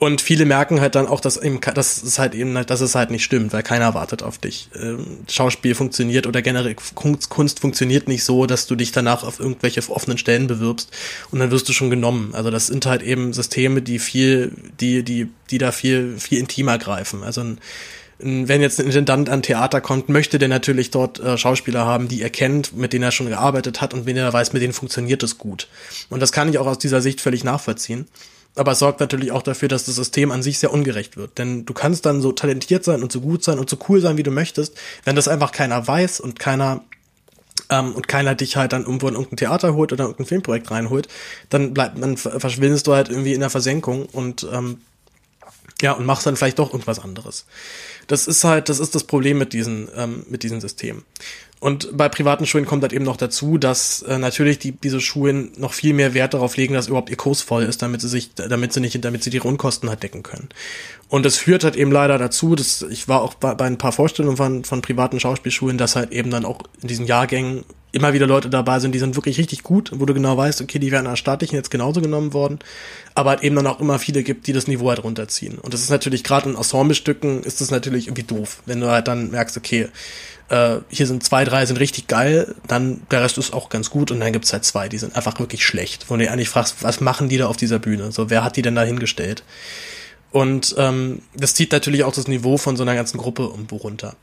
Und 0.00 0.20
viele 0.20 0.44
merken 0.44 0.80
halt 0.80 0.94
dann 0.94 1.08
auch, 1.08 1.20
dass, 1.20 1.36
eben, 1.36 1.60
dass 1.60 2.02
es 2.02 2.18
halt 2.18 2.34
eben, 2.34 2.54
dass 2.66 2.80
es 2.80 2.94
halt 2.94 3.10
nicht 3.10 3.24
stimmt, 3.24 3.52
weil 3.52 3.64
keiner 3.64 3.94
wartet 3.94 4.22
auf 4.22 4.38
dich. 4.38 4.68
Ähm, 4.80 5.18
Schauspiel 5.28 5.74
funktioniert 5.74 6.26
oder 6.26 6.40
generell 6.40 6.76
Kunst, 6.94 7.60
funktioniert 7.60 8.06
nicht 8.06 8.22
so, 8.22 8.46
dass 8.46 8.66
du 8.66 8.76
dich 8.76 8.92
danach 8.92 9.24
auf 9.24 9.40
irgendwelche 9.40 9.82
offenen 9.90 10.18
Stellen 10.18 10.46
bewirbst 10.46 10.90
und 11.32 11.40
dann 11.40 11.50
wirst 11.50 11.68
du 11.68 11.72
schon 11.72 11.90
genommen. 11.90 12.30
Also 12.32 12.50
das 12.50 12.68
sind 12.68 12.86
halt 12.86 13.02
eben 13.02 13.32
Systeme, 13.32 13.82
die 13.82 13.98
viel, 13.98 14.52
die, 14.80 15.02
die, 15.02 15.28
die 15.50 15.58
da 15.58 15.72
viel, 15.72 16.16
viel 16.18 16.38
intimer 16.38 16.78
greifen. 16.78 17.24
Also 17.24 17.40
ein, 17.40 17.58
wenn 18.20 18.60
jetzt 18.60 18.78
ein 18.78 18.86
Intendant 18.86 19.28
an 19.28 19.42
Theater 19.42 19.80
kommt, 19.80 20.08
möchte 20.08 20.38
der 20.38 20.48
natürlich 20.48 20.90
dort 20.90 21.18
äh, 21.18 21.36
Schauspieler 21.36 21.86
haben, 21.86 22.06
die 22.06 22.22
er 22.22 22.30
kennt, 22.30 22.76
mit 22.76 22.92
denen 22.92 23.04
er 23.04 23.12
schon 23.12 23.28
gearbeitet 23.28 23.80
hat 23.80 23.94
und 23.94 24.06
wenn 24.06 24.16
er 24.16 24.32
weiß, 24.32 24.52
mit 24.52 24.62
denen 24.62 24.72
funktioniert 24.72 25.24
es 25.24 25.38
gut. 25.38 25.66
Und 26.08 26.20
das 26.20 26.30
kann 26.30 26.48
ich 26.48 26.58
auch 26.58 26.66
aus 26.66 26.78
dieser 26.78 27.00
Sicht 27.00 27.20
völlig 27.20 27.42
nachvollziehen 27.42 28.06
aber 28.54 28.72
es 28.72 28.80
sorgt 28.80 29.00
natürlich 29.00 29.32
auch 29.32 29.42
dafür, 29.42 29.68
dass 29.68 29.84
das 29.84 29.94
System 29.94 30.32
an 30.32 30.42
sich 30.42 30.58
sehr 30.58 30.72
ungerecht 30.72 31.16
wird. 31.16 31.38
Denn 31.38 31.64
du 31.64 31.72
kannst 31.72 32.06
dann 32.06 32.20
so 32.20 32.32
talentiert 32.32 32.84
sein 32.84 33.02
und 33.02 33.12
so 33.12 33.20
gut 33.20 33.44
sein 33.44 33.58
und 33.58 33.70
so 33.70 33.78
cool 33.88 34.00
sein, 34.00 34.16
wie 34.16 34.22
du 34.22 34.30
möchtest, 34.30 34.76
wenn 35.04 35.16
das 35.16 35.28
einfach 35.28 35.52
keiner 35.52 35.86
weiß 35.86 36.20
und 36.20 36.38
keiner 36.38 36.82
ähm, 37.70 37.94
und 37.94 38.08
keiner 38.08 38.34
dich 38.34 38.56
halt 38.56 38.72
dann 38.72 38.84
irgendwo 38.84 39.08
in 39.08 39.14
irgendein 39.14 39.36
Theater 39.36 39.74
holt 39.74 39.92
oder 39.92 40.04
in 40.04 40.10
irgendein 40.10 40.26
Filmprojekt 40.26 40.70
reinholt, 40.70 41.08
dann 41.50 41.74
bleibt 41.74 41.98
man 41.98 42.16
verschwindest 42.16 42.86
du 42.86 42.94
halt 42.94 43.08
irgendwie 43.08 43.34
in 43.34 43.40
der 43.40 43.50
Versenkung 43.50 44.06
und 44.06 44.46
ähm, 44.52 44.78
ja 45.80 45.92
und 45.92 46.06
machst 46.06 46.26
dann 46.26 46.36
vielleicht 46.36 46.58
doch 46.58 46.72
irgendwas 46.72 46.98
anderes. 46.98 47.46
Das 48.06 48.26
ist 48.26 48.42
halt, 48.44 48.68
das 48.68 48.80
ist 48.80 48.94
das 48.94 49.04
Problem 49.04 49.38
mit 49.38 49.52
diesen 49.52 49.88
ähm, 49.94 50.24
mit 50.28 50.42
diesem 50.42 50.60
System. 50.60 51.04
Und 51.60 51.96
bei 51.96 52.08
privaten 52.08 52.46
Schulen 52.46 52.66
kommt 52.66 52.82
halt 52.82 52.92
eben 52.92 53.04
noch 53.04 53.16
dazu, 53.16 53.58
dass 53.58 54.02
äh, 54.02 54.18
natürlich 54.18 54.58
die, 54.58 54.72
diese 54.72 55.00
Schulen 55.00 55.50
noch 55.56 55.72
viel 55.72 55.92
mehr 55.92 56.14
Wert 56.14 56.34
darauf 56.34 56.56
legen, 56.56 56.74
dass 56.74 56.86
überhaupt 56.86 57.10
ihr 57.10 57.16
Kurs 57.16 57.42
voll 57.42 57.64
ist, 57.64 57.82
damit 57.82 58.00
sie 58.00 58.08
sich, 58.08 58.34
damit 58.34 58.72
sie 58.72 58.80
nicht, 58.80 59.04
damit 59.04 59.24
sie 59.24 59.30
die 59.30 59.38
Rundkosten 59.38 59.88
halt 59.88 60.02
decken 60.02 60.22
können. 60.22 60.48
Und 61.08 61.26
das 61.26 61.36
führt 61.36 61.64
halt 61.64 61.74
eben 61.74 61.90
leider 61.90 62.18
dazu, 62.18 62.54
dass 62.54 62.82
ich 62.82 63.08
war 63.08 63.22
auch 63.22 63.34
bei, 63.34 63.54
bei 63.54 63.64
ein 63.64 63.78
paar 63.78 63.92
Vorstellungen 63.92 64.36
von, 64.36 64.64
von 64.64 64.82
privaten 64.82 65.18
Schauspielschulen, 65.18 65.78
dass 65.78 65.96
halt 65.96 66.12
eben 66.12 66.30
dann 66.30 66.44
auch 66.44 66.60
in 66.80 66.88
diesen 66.88 67.06
Jahrgängen 67.06 67.64
immer 67.90 68.12
wieder 68.12 68.26
Leute 68.26 68.50
dabei 68.50 68.80
sind, 68.80 68.94
die 68.94 68.98
sind 68.98 69.16
wirklich 69.16 69.38
richtig 69.38 69.62
gut, 69.62 69.92
wo 69.94 70.04
du 70.04 70.12
genau 70.12 70.36
weißt, 70.36 70.60
okay, 70.60 70.78
die 70.78 70.92
werden 70.92 71.06
an 71.06 71.16
staatlichen 71.16 71.56
jetzt 71.56 71.70
genauso 71.70 72.02
genommen 72.02 72.34
worden, 72.34 72.58
aber 73.14 73.30
halt 73.30 73.42
eben 73.42 73.56
dann 73.56 73.66
auch 73.66 73.80
immer 73.80 73.98
viele 73.98 74.22
gibt, 74.22 74.46
die 74.46 74.52
das 74.52 74.68
Niveau 74.68 74.90
halt 74.90 75.02
runterziehen. 75.02 75.58
Und 75.58 75.72
das 75.72 75.80
ist 75.80 75.90
natürlich 75.90 76.22
gerade 76.22 76.50
in 76.50 76.56
Ensemblestücken 76.56 77.42
ist 77.42 77.60
das 77.62 77.70
natürlich 77.70 78.08
irgendwie 78.08 78.24
doof, 78.24 78.62
wenn 78.66 78.80
du 78.80 78.88
halt 78.88 79.08
dann 79.08 79.30
merkst, 79.30 79.56
okay, 79.56 79.88
äh, 80.48 80.76
hier 80.88 81.06
sind 81.06 81.22
zwei, 81.22 81.44
drei 81.44 81.66
sind 81.66 81.78
richtig 81.78 82.06
geil, 82.06 82.54
dann 82.66 83.02
der 83.10 83.22
Rest 83.22 83.38
ist 83.38 83.52
auch 83.52 83.68
ganz 83.68 83.90
gut 83.90 84.10
und 84.10 84.20
dann 84.20 84.32
gibt's 84.32 84.52
halt 84.52 84.64
zwei, 84.64 84.88
die 84.88 84.98
sind 84.98 85.14
einfach 85.16 85.38
wirklich 85.38 85.64
schlecht. 85.64 86.06
Wo 86.08 86.16
du 86.16 86.30
eigentlich 86.30 86.48
fragst, 86.48 86.82
was 86.82 87.00
machen 87.00 87.28
die 87.28 87.38
da 87.38 87.46
auf 87.46 87.56
dieser 87.56 87.78
Bühne? 87.78 88.12
So, 88.12 88.30
wer 88.30 88.44
hat 88.44 88.56
die 88.56 88.62
denn 88.62 88.74
da 88.74 88.82
hingestellt? 88.82 89.44
Und 90.30 90.74
ähm, 90.78 91.22
das 91.34 91.54
zieht 91.54 91.72
natürlich 91.72 92.04
auch 92.04 92.12
das 92.12 92.28
Niveau 92.28 92.58
von 92.58 92.76
so 92.76 92.82
einer 92.82 92.94
ganzen 92.94 93.18
Gruppe 93.18 93.42
irgendwo 93.42 93.76
runter. 93.76 94.14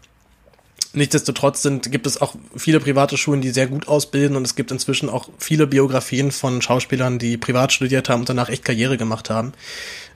Nichtsdestotrotz 0.93 1.61
sind, 1.61 1.91
gibt 1.91 2.07
es 2.07 2.21
auch 2.21 2.36
viele 2.55 2.80
private 2.80 3.17
Schulen, 3.17 3.41
die 3.41 3.49
sehr 3.49 3.67
gut 3.67 3.88
ausbilden 3.88 4.38
und 4.38 4.45
es 4.45 4.55
gibt 4.55 4.71
inzwischen 4.71 5.09
auch 5.09 5.30
viele 5.38 5.67
Biografien 5.67 6.32
von 6.32 6.61
Schauspielern, 6.61 7.19
die 7.19 7.36
privat 7.38 7.73
studiert 7.73 8.07
haben 8.07 8.21
und 8.21 8.30
danach 8.30 8.49
echt 8.49 8.63
Karriere 8.63 8.95
gemacht 8.95 9.30
haben. 9.30 9.51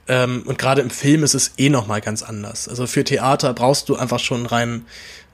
Ähm, 0.08 0.42
und 0.46 0.58
gerade 0.58 0.80
im 0.80 0.90
Film 0.90 1.22
ist 1.22 1.34
es 1.34 1.52
eh 1.58 1.68
nochmal 1.68 2.00
ganz 2.00 2.22
anders. 2.22 2.66
Also 2.66 2.86
für 2.86 3.04
Theater 3.04 3.52
brauchst 3.52 3.90
du 3.90 3.96
einfach 3.96 4.20
schon 4.20 4.46
rein 4.46 4.86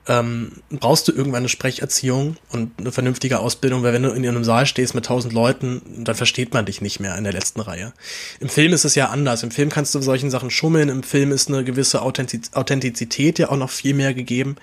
ähm, 0.08 0.52
brauchst 0.70 1.08
du 1.08 1.12
irgendwann 1.12 1.40
eine 1.40 1.48
Sprecherziehung 1.48 2.36
und 2.50 2.72
eine 2.78 2.92
vernünftige 2.92 3.40
Ausbildung, 3.40 3.82
weil 3.82 3.92
wenn 3.92 4.02
du 4.02 4.10
in 4.10 4.26
einem 4.26 4.44
Saal 4.44 4.66
stehst 4.66 4.94
mit 4.94 5.06
tausend 5.06 5.32
Leuten, 5.32 5.82
dann 6.04 6.14
versteht 6.14 6.54
man 6.54 6.64
dich 6.64 6.80
nicht 6.80 7.00
mehr 7.00 7.16
in 7.16 7.24
der 7.24 7.32
letzten 7.32 7.60
Reihe. 7.60 7.92
Im 8.38 8.48
Film 8.48 8.72
ist 8.72 8.84
es 8.84 8.94
ja 8.94 9.08
anders. 9.08 9.42
Im 9.42 9.50
Film 9.50 9.68
kannst 9.68 9.94
du 9.94 10.00
solchen 10.00 10.30
Sachen 10.30 10.50
schummeln. 10.50 10.88
Im 10.88 11.02
Film 11.02 11.32
ist 11.32 11.48
eine 11.48 11.64
gewisse 11.64 12.02
Authentiz 12.02 12.50
Authentizität 12.54 13.38
ja 13.38 13.50
auch 13.50 13.56
noch 13.56 13.70
viel 13.70 13.94
mehr 13.94 14.14
gegeben. 14.14 14.56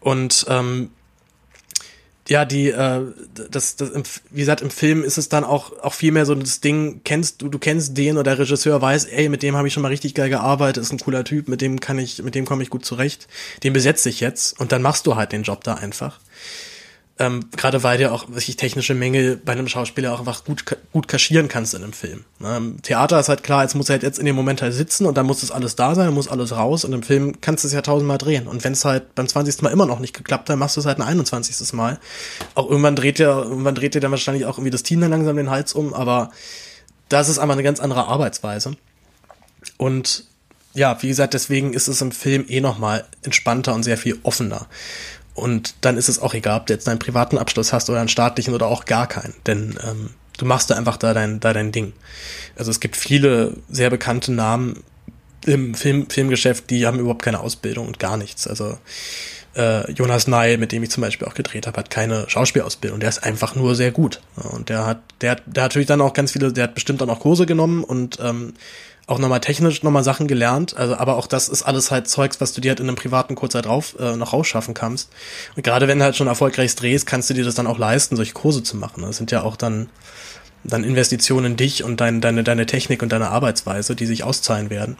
Und 0.00 0.46
ähm, 0.48 0.90
ja, 2.30 2.44
die, 2.44 2.68
äh, 2.68 3.02
das, 3.50 3.74
das, 3.74 3.90
wie 4.30 4.38
gesagt, 4.38 4.62
im 4.62 4.70
Film 4.70 5.02
ist 5.02 5.18
es 5.18 5.28
dann 5.28 5.42
auch, 5.42 5.76
auch 5.80 5.94
viel 5.94 6.12
mehr 6.12 6.26
so 6.26 6.34
das 6.36 6.60
Ding, 6.60 7.00
kennst 7.02 7.42
du, 7.42 7.48
du 7.48 7.58
kennst 7.58 7.98
den 7.98 8.18
oder 8.18 8.36
der 8.36 8.38
Regisseur 8.38 8.80
weiß, 8.80 9.06
ey, 9.06 9.28
mit 9.28 9.42
dem 9.42 9.56
habe 9.56 9.66
ich 9.66 9.74
schon 9.74 9.82
mal 9.82 9.88
richtig 9.88 10.14
geil 10.14 10.30
gearbeitet, 10.30 10.84
ist 10.84 10.92
ein 10.92 11.00
cooler 11.00 11.24
Typ, 11.24 11.48
mit 11.48 11.60
dem 11.60 11.80
kann 11.80 11.98
ich, 11.98 12.22
mit 12.22 12.36
dem 12.36 12.44
komme 12.46 12.62
ich 12.62 12.70
gut 12.70 12.84
zurecht, 12.84 13.26
den 13.64 13.72
besetze 13.72 14.08
ich 14.08 14.20
jetzt 14.20 14.60
und 14.60 14.70
dann 14.70 14.80
machst 14.80 15.08
du 15.08 15.16
halt 15.16 15.32
den 15.32 15.42
Job 15.42 15.64
da 15.64 15.74
einfach. 15.74 16.20
Ähm, 17.20 17.50
Gerade 17.54 17.82
weil 17.82 17.98
du 17.98 18.10
auch 18.10 18.28
wirklich 18.28 18.56
technische 18.56 18.94
Mängel 18.94 19.36
bei 19.36 19.52
einem 19.52 19.68
Schauspieler 19.68 20.14
auch 20.14 20.20
einfach 20.20 20.42
gut, 20.42 20.64
gut 20.90 21.06
kaschieren 21.06 21.48
kannst 21.48 21.74
in 21.74 21.82
einem 21.82 21.92
Film. 21.92 22.24
Ähm, 22.42 22.78
Theater 22.80 23.20
ist 23.20 23.28
halt 23.28 23.42
klar, 23.42 23.62
jetzt 23.62 23.74
muss 23.74 23.90
er 23.90 23.94
halt 23.94 24.02
jetzt 24.02 24.18
in 24.18 24.24
dem 24.24 24.34
Moment 24.34 24.62
halt 24.62 24.72
sitzen 24.72 25.04
und 25.04 25.18
dann 25.18 25.26
muss 25.26 25.42
das 25.42 25.50
alles 25.50 25.76
da 25.76 25.94
sein, 25.94 26.06
dann 26.06 26.14
muss 26.14 26.28
alles 26.28 26.56
raus 26.56 26.86
und 26.86 26.94
im 26.94 27.02
Film 27.02 27.42
kannst 27.42 27.62
du 27.62 27.68
es 27.68 27.74
ja 27.74 27.82
tausendmal 27.82 28.16
drehen. 28.16 28.46
Und 28.46 28.64
wenn 28.64 28.72
es 28.72 28.86
halt 28.86 29.14
beim 29.14 29.28
20. 29.28 29.60
Mal 29.60 29.68
immer 29.68 29.84
noch 29.84 29.98
nicht 29.98 30.16
geklappt 30.16 30.48
hat, 30.48 30.58
machst 30.58 30.76
du 30.76 30.80
es 30.80 30.86
halt 30.86 30.98
ein 30.98 31.06
21. 31.06 31.74
Mal. 31.74 32.00
Auch 32.54 32.70
irgendwann 32.70 32.96
dreht 32.96 33.18
ja, 33.18 33.38
irgendwann 33.38 33.74
dreht 33.74 33.94
dir 33.94 34.00
dann 34.00 34.12
wahrscheinlich 34.12 34.46
auch 34.46 34.56
irgendwie 34.56 34.70
das 34.70 34.82
Team 34.82 35.02
dann 35.02 35.10
langsam 35.10 35.36
den 35.36 35.50
Hals 35.50 35.74
um, 35.74 35.92
aber 35.92 36.30
das 37.10 37.28
ist 37.28 37.38
einfach 37.38 37.52
eine 37.52 37.62
ganz 37.62 37.80
andere 37.80 38.06
Arbeitsweise. 38.06 38.76
Und 39.76 40.24
ja, 40.72 40.96
wie 41.02 41.08
gesagt, 41.08 41.34
deswegen 41.34 41.74
ist 41.74 41.88
es 41.88 42.00
im 42.00 42.12
Film 42.12 42.46
eh 42.48 42.62
nochmal 42.62 43.04
entspannter 43.22 43.74
und 43.74 43.82
sehr 43.82 43.98
viel 43.98 44.18
offener. 44.22 44.68
Und 45.40 45.74
dann 45.80 45.96
ist 45.96 46.08
es 46.08 46.20
auch 46.20 46.34
egal, 46.34 46.60
ob 46.60 46.66
du 46.66 46.72
jetzt 46.72 46.88
einen 46.88 46.98
privaten 46.98 47.38
Abschluss 47.38 47.72
hast 47.72 47.90
oder 47.90 48.00
einen 48.00 48.08
staatlichen 48.08 48.54
oder 48.54 48.66
auch 48.66 48.84
gar 48.84 49.06
keinen. 49.08 49.34
Denn 49.46 49.78
ähm, 49.86 50.10
du 50.38 50.44
machst 50.44 50.70
da 50.70 50.76
einfach 50.76 50.96
da 50.96 51.14
dein, 51.14 51.40
da 51.40 51.52
dein 51.52 51.72
Ding. 51.72 51.92
Also 52.56 52.70
es 52.70 52.80
gibt 52.80 52.96
viele 52.96 53.54
sehr 53.68 53.90
bekannte 53.90 54.32
Namen 54.32 54.82
im 55.46 55.74
Film, 55.74 56.08
Filmgeschäft, 56.08 56.70
die 56.70 56.86
haben 56.86 56.98
überhaupt 56.98 57.22
keine 57.22 57.40
Ausbildung 57.40 57.86
und 57.86 57.98
gar 57.98 58.16
nichts. 58.16 58.46
Also 58.46 58.78
äh, 59.56 59.90
Jonas 59.92 60.26
Ney, 60.26 60.56
mit 60.58 60.72
dem 60.72 60.82
ich 60.82 60.90
zum 60.90 61.02
Beispiel 61.02 61.26
auch 61.26 61.34
gedreht 61.34 61.66
habe, 61.66 61.78
hat 61.78 61.90
keine 61.90 62.28
Schauspielausbildung. 62.28 63.00
Der 63.00 63.08
ist 63.08 63.24
einfach 63.24 63.54
nur 63.54 63.74
sehr 63.74 63.90
gut. 63.90 64.20
Und 64.36 64.68
der 64.68 64.86
hat, 64.86 65.02
der, 65.20 65.36
der 65.46 65.64
hat 65.64 65.70
natürlich 65.70 65.88
dann 65.88 66.00
auch 66.00 66.12
ganz 66.12 66.32
viele, 66.32 66.52
der 66.52 66.64
hat 66.64 66.74
bestimmt 66.74 67.02
auch 67.02 67.06
noch 67.06 67.20
Kurse 67.20 67.46
genommen 67.46 67.82
und 67.82 68.18
ähm, 68.22 68.54
auch 69.10 69.18
nochmal 69.18 69.40
technisch 69.40 69.82
nochmal 69.82 70.04
Sachen 70.04 70.28
gelernt. 70.28 70.76
Also, 70.76 70.96
aber 70.96 71.16
auch 71.16 71.26
das 71.26 71.48
ist 71.48 71.62
alles 71.62 71.90
halt 71.90 72.08
Zeugs, 72.08 72.40
was 72.40 72.52
du 72.52 72.60
dir 72.60 72.70
halt 72.70 72.80
in 72.80 72.88
einem 72.88 72.96
privaten 72.96 73.34
Kurzzeit 73.34 73.66
drauf 73.66 73.96
äh, 73.98 74.14
noch 74.16 74.32
rausschaffen 74.32 74.72
kannst. 74.72 75.10
Und 75.56 75.64
gerade 75.64 75.88
wenn 75.88 75.98
du 75.98 76.04
halt 76.04 76.16
schon 76.16 76.28
erfolgreich 76.28 76.76
drehst, 76.76 77.06
kannst 77.06 77.28
du 77.28 77.34
dir 77.34 77.44
das 77.44 77.56
dann 77.56 77.66
auch 77.66 77.78
leisten, 77.78 78.14
solche 78.14 78.34
Kurse 78.34 78.62
zu 78.62 78.76
machen. 78.76 79.02
Das 79.02 79.16
sind 79.16 79.32
ja 79.32 79.42
auch 79.42 79.56
dann, 79.56 79.88
dann 80.62 80.84
Investitionen 80.84 81.52
in 81.52 81.56
dich 81.56 81.82
und 81.82 82.00
dein, 82.00 82.20
deine, 82.20 82.44
deine 82.44 82.66
Technik 82.66 83.02
und 83.02 83.10
deine 83.10 83.30
Arbeitsweise, 83.30 83.96
die 83.96 84.06
sich 84.06 84.22
auszahlen 84.22 84.70
werden. 84.70 84.96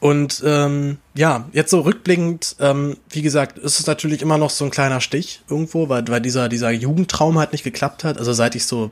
Und 0.00 0.42
ähm, 0.46 0.96
ja, 1.14 1.46
jetzt 1.52 1.70
so 1.70 1.80
rückblickend, 1.80 2.56
ähm, 2.58 2.96
wie 3.10 3.20
gesagt, 3.20 3.58
ist 3.58 3.80
es 3.80 3.86
natürlich 3.86 4.22
immer 4.22 4.38
noch 4.38 4.48
so 4.48 4.64
ein 4.64 4.70
kleiner 4.70 5.02
Stich 5.02 5.42
irgendwo, 5.50 5.90
weil, 5.90 6.08
weil 6.08 6.22
dieser, 6.22 6.48
dieser 6.48 6.70
Jugendtraum 6.70 7.38
halt 7.38 7.52
nicht 7.52 7.64
geklappt 7.64 8.02
hat. 8.02 8.16
Also 8.16 8.32
seit 8.32 8.54
ich 8.54 8.64
so 8.64 8.90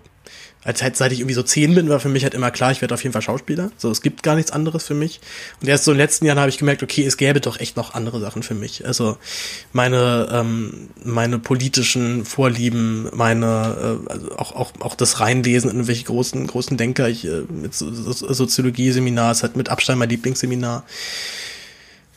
als 0.64 0.82
halt, 0.82 0.96
seit 0.96 1.12
ich 1.12 1.20
irgendwie 1.20 1.34
so 1.34 1.42
zehn 1.42 1.74
bin, 1.74 1.88
war 1.88 2.00
für 2.00 2.08
mich 2.08 2.24
halt 2.24 2.34
immer 2.34 2.50
klar, 2.50 2.72
ich 2.72 2.80
werde 2.80 2.92
auf 2.92 3.02
jeden 3.02 3.12
Fall 3.12 3.22
Schauspieler. 3.22 3.70
So, 3.76 3.90
es 3.90 4.02
gibt 4.02 4.22
gar 4.22 4.34
nichts 4.34 4.50
anderes 4.50 4.84
für 4.84 4.94
mich. 4.94 5.20
Und 5.60 5.68
erst 5.68 5.84
so 5.84 5.92
in 5.92 5.96
den 5.96 6.04
letzten 6.04 6.26
Jahren 6.26 6.38
habe 6.38 6.50
ich 6.50 6.58
gemerkt, 6.58 6.82
okay, 6.82 7.04
es 7.06 7.16
gäbe 7.16 7.40
doch 7.40 7.60
echt 7.60 7.76
noch 7.76 7.94
andere 7.94 8.20
Sachen 8.20 8.42
für 8.42 8.54
mich. 8.54 8.84
Also 8.84 9.16
meine, 9.72 10.28
ähm, 10.32 10.90
meine 11.04 11.38
politischen 11.38 12.24
Vorlieben, 12.24 13.08
meine, 13.14 14.00
äh, 14.06 14.10
also 14.10 14.32
auch, 14.36 14.52
auch, 14.52 14.72
auch 14.80 14.94
das 14.96 15.20
Reinlesen 15.20 15.70
in 15.70 15.76
irgendwelche 15.76 16.04
großen, 16.04 16.46
großen 16.46 16.76
Denker, 16.76 17.08
ich, 17.08 17.24
äh, 17.24 17.42
mit 17.48 17.74
so, 17.74 17.92
so, 17.92 18.12
Soziologie-Seminar, 18.12 19.32
ist 19.32 19.44
halt 19.44 19.56
mit 19.56 19.68
Abstand 19.68 20.00
mein 20.00 20.08
Lieblingsseminar. 20.08 20.84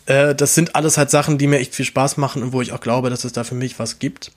Äh, 0.08 0.34
das 0.34 0.56
sind 0.56 0.76
alles 0.76 0.98
halt 0.98 1.12
Sachen, 1.12 1.38
die 1.38 1.48
mir 1.48 1.60
echt 1.60 1.76
viel 1.76 1.86
Spaß 1.86 2.18
machen 2.18 2.42
und 2.42 2.54
wo 2.54 2.62
ich 2.62 2.72
auch 2.72 2.82
glaube, 2.82 3.10
dass 3.10 3.24
es 3.24 3.34
da 3.34 3.44
für 3.44 3.56
mich 3.56 3.78
was 3.78 4.00
gibt. 4.00 4.32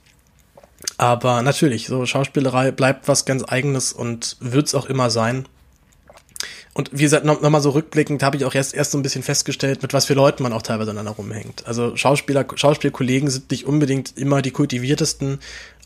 Aber 0.97 1.43
natürlich, 1.43 1.87
so 1.87 2.07
Schauspielerei 2.07 2.71
bleibt 2.71 3.09
was 3.09 3.25
ganz 3.25 3.45
eigenes 3.47 3.93
und 3.93 4.37
wird's 4.41 4.75
auch 4.75 4.87
immer 4.87 5.11
sein. 5.11 5.47
Und 6.75 6.91
wie 6.93 7.05
gesagt, 7.05 7.25
nochmal 7.25 7.51
noch 7.53 7.61
so 7.61 7.71
rückblickend 7.71 8.23
habe 8.25 8.37
ich 8.37 8.45
auch 8.45 8.55
erst, 8.55 8.75
erst 8.75 8.91
so 8.91 8.99
ein 8.99 9.03
bisschen 9.03 9.23
festgestellt, 9.23 9.83
mit 9.83 9.93
was 9.93 10.07
für 10.07 10.15
Leuten 10.15 10.43
man 10.43 10.53
auch 10.53 10.63
teilweise 10.63 10.91
aneinander 10.91 11.13
rumhängt. 11.13 11.67
Also 11.67 11.97
Schauspieler, 11.97 12.45
Schauspielkollegen 12.53 13.31
sind 13.31 13.51
nicht 13.53 13.65
unbedingt 13.65 14.19
immer 14.19 14.43
die 14.43 14.51
kultiviertesten, 14.51 15.39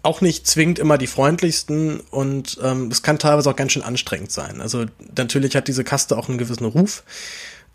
auch 0.03 0.22
nicht 0.22 0.46
zwingend 0.46 0.78
immer 0.78 0.96
die 0.96 1.07
freundlichsten 1.07 2.01
und 2.11 2.59
ähm, 2.62 2.88
es 2.90 3.03
kann 3.03 3.18
teilweise 3.18 3.51
auch 3.51 3.57
ganz 3.57 3.72
schön 3.72 3.82
anstrengend 3.82 4.32
sein. 4.32 4.62
Also 4.62 4.86
natürlich 5.16 5.57
hat 5.57 5.68
diese 5.68 5.84
Kaste 5.84 6.16
auch 6.16 6.28
einen 6.28 6.38
gewissen 6.38 6.64
Ruf 6.64 7.03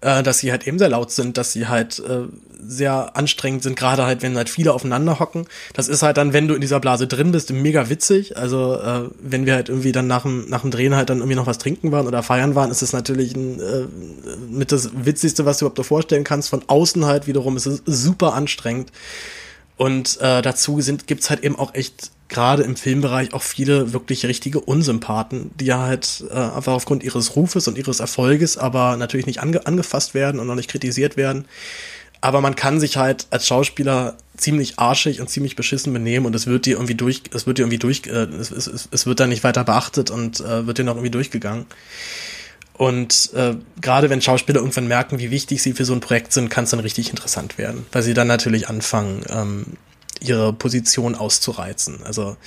äh, 0.03 0.21
dass 0.21 0.39
sie 0.39 0.51
halt 0.51 0.67
eben 0.67 0.77
sehr 0.77 0.89
laut 0.89 1.11
sind, 1.11 1.37
dass 1.37 1.53
sie 1.53 1.67
halt 1.67 1.99
äh, 1.99 2.27
sehr 2.65 3.15
anstrengend 3.15 3.63
sind, 3.63 3.75
gerade 3.75 4.03
halt, 4.05 4.21
wenn 4.21 4.37
halt 4.37 4.49
viele 4.49 4.73
aufeinander 4.73 5.19
hocken. 5.19 5.47
Das 5.73 5.87
ist 5.87 6.03
halt 6.03 6.17
dann, 6.17 6.33
wenn 6.33 6.47
du 6.47 6.55
in 6.55 6.61
dieser 6.61 6.79
Blase 6.79 7.07
drin 7.07 7.31
bist, 7.31 7.51
mega 7.51 7.89
witzig. 7.89 8.37
Also 8.37 8.75
äh, 8.75 9.09
wenn 9.21 9.45
wir 9.45 9.55
halt 9.55 9.69
irgendwie 9.69 9.91
dann 9.91 10.07
nach 10.07 10.23
dem, 10.23 10.49
nach 10.49 10.61
dem 10.61 10.71
Drehen 10.71 10.95
halt 10.95 11.09
dann 11.09 11.19
irgendwie 11.19 11.35
noch 11.35 11.47
was 11.47 11.57
trinken 11.57 11.91
waren 11.91 12.07
oder 12.07 12.23
feiern 12.23 12.55
waren, 12.55 12.71
ist 12.71 12.81
es 12.81 12.93
natürlich 12.93 13.35
ein, 13.35 13.59
äh, 13.59 13.87
mit 14.49 14.71
das 14.71 14.91
Witzigste, 14.93 15.45
was 15.45 15.57
du 15.57 15.65
überhaupt 15.65 15.79
dir 15.79 15.83
vorstellen 15.83 16.23
kannst. 16.23 16.49
Von 16.49 16.63
außen 16.67 17.05
halt 17.05 17.27
wiederum 17.27 17.57
ist 17.57 17.65
es 17.65 17.81
super 17.85 18.33
anstrengend. 18.33 18.91
Und 19.77 20.19
äh, 20.21 20.41
dazu 20.41 20.81
sind 20.81 21.07
gibt's 21.07 21.29
halt 21.29 21.43
eben 21.43 21.57
auch 21.57 21.73
echt 21.73 22.11
gerade 22.29 22.63
im 22.63 22.75
Filmbereich 22.75 23.33
auch 23.33 23.43
viele 23.43 23.93
wirklich 23.93 24.25
richtige 24.25 24.59
Unsympathen, 24.59 25.51
die 25.59 25.65
ja 25.65 25.79
halt 25.79 26.23
äh, 26.29 26.33
einfach 26.33 26.73
aufgrund 26.73 27.03
ihres 27.03 27.35
Rufes 27.35 27.67
und 27.67 27.77
ihres 27.77 27.99
Erfolges 27.99 28.57
aber 28.57 28.97
natürlich 28.97 29.25
nicht 29.25 29.41
ange 29.41 29.65
angefasst 29.65 30.13
werden 30.13 30.39
und 30.39 30.49
auch 30.49 30.55
nicht 30.55 30.69
kritisiert 30.69 31.17
werden. 31.17 31.45
Aber 32.21 32.39
man 32.39 32.55
kann 32.55 32.79
sich 32.79 32.95
halt 32.95 33.27
als 33.31 33.45
Schauspieler 33.45 34.15
ziemlich 34.37 34.79
arschig 34.79 35.19
und 35.19 35.29
ziemlich 35.29 35.57
beschissen 35.57 35.91
benehmen 35.91 36.25
und 36.25 36.33
es 36.33 36.47
wird 36.47 36.65
dir 36.65 36.75
irgendwie 36.75 36.95
durch, 36.95 37.23
es 37.33 37.45
wird 37.45 37.57
dir 37.57 37.63
irgendwie 37.63 37.79
durch, 37.79 38.03
äh, 38.07 38.27
es, 38.39 38.49
es, 38.49 38.87
es 38.89 39.05
wird 39.05 39.19
dann 39.19 39.29
nicht 39.29 39.43
weiter 39.43 39.63
beachtet 39.65 40.09
und 40.09 40.39
äh, 40.39 40.65
wird 40.65 40.77
dir 40.77 40.85
noch 40.85 40.95
irgendwie 40.95 41.11
durchgegangen. 41.11 41.65
Und 42.75 43.29
äh, 43.35 43.55
gerade 43.81 44.09
wenn 44.09 44.21
Schauspieler 44.21 44.59
irgendwann 44.59 44.87
merken, 44.87 45.19
wie 45.19 45.31
wichtig 45.31 45.61
sie 45.61 45.73
für 45.73 45.85
so 45.85 45.93
ein 45.93 45.99
Projekt 45.99 46.33
sind, 46.33 46.49
kann 46.49 46.63
es 46.63 46.71
dann 46.71 46.79
richtig 46.79 47.09
interessant 47.09 47.57
werden, 47.57 47.85
weil 47.91 48.01
sie 48.01 48.13
dann 48.13 48.27
natürlich 48.27 48.67
anfangen, 48.67 49.23
ähm, 49.29 49.65
ihre 50.23 50.53
Position 50.53 51.15
auszureizen. 51.15 52.03
Also 52.03 52.37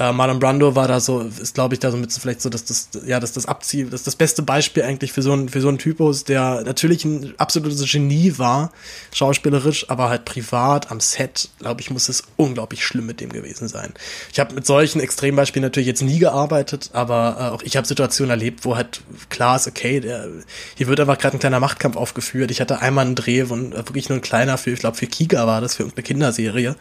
äh, 0.00 0.12
Marlon 0.12 0.38
Brando 0.38 0.74
war 0.74 0.88
da 0.88 0.98
so, 0.98 1.20
ist 1.20 1.54
glaube 1.54 1.74
ich 1.74 1.80
da 1.80 1.90
so 1.90 1.98
mit 1.98 2.10
vielleicht 2.10 2.40
so, 2.40 2.48
dass 2.48 2.64
das, 2.64 2.88
ja, 3.06 3.20
dass 3.20 3.32
das 3.32 3.44
Abzieh, 3.44 3.84
das 3.84 4.02
das 4.02 4.16
beste 4.16 4.42
Beispiel 4.42 4.82
eigentlich 4.82 5.12
für 5.12 5.20
so 5.20 5.34
ein 5.34 5.50
für 5.50 5.60
so 5.60 5.68
einen 5.68 5.76
Typus, 5.76 6.24
der 6.24 6.62
natürlich 6.62 7.04
ein 7.04 7.34
absolutes 7.36 7.84
Genie 7.90 8.38
war, 8.38 8.72
schauspielerisch, 9.12 9.90
aber 9.90 10.08
halt 10.08 10.24
privat 10.24 10.90
am 10.90 11.00
Set, 11.00 11.50
glaube 11.58 11.82
ich, 11.82 11.90
muss 11.90 12.08
es 12.08 12.24
unglaublich 12.36 12.84
schlimm 12.84 13.04
mit 13.04 13.20
dem 13.20 13.30
gewesen 13.30 13.68
sein. 13.68 13.92
Ich 14.32 14.40
habe 14.40 14.54
mit 14.54 14.64
solchen 14.64 15.00
Extrembeispielen 15.00 15.64
natürlich 15.64 15.86
jetzt 15.86 16.02
nie 16.02 16.18
gearbeitet, 16.18 16.90
aber 16.94 17.36
äh, 17.38 17.54
auch 17.54 17.62
ich 17.62 17.76
habe 17.76 17.86
Situationen 17.86 18.30
erlebt, 18.30 18.64
wo 18.64 18.76
halt 18.76 19.02
klar 19.28 19.56
ist, 19.56 19.68
okay, 19.68 20.00
der, 20.00 20.28
hier 20.76 20.86
wird 20.86 20.98
einfach 20.98 21.18
gerade 21.18 21.36
ein 21.36 21.40
kleiner 21.40 21.60
Machtkampf 21.60 21.96
aufgeführt. 21.96 22.50
Ich 22.50 22.62
hatte 22.62 22.80
einmal 22.80 23.04
einen 23.04 23.16
Dreh, 23.16 23.50
wo 23.50 23.54
äh, 23.54 23.76
wirklich 23.76 24.08
nur 24.08 24.16
ein 24.16 24.22
kleiner 24.22 24.56
für, 24.56 24.70
ich 24.70 24.80
glaube, 24.80 24.96
für 24.96 25.06
Kika 25.06 25.46
war 25.46 25.60
das, 25.60 25.74
für 25.74 25.82
irgendeine 25.82 26.04
Kinderserie, 26.04 26.76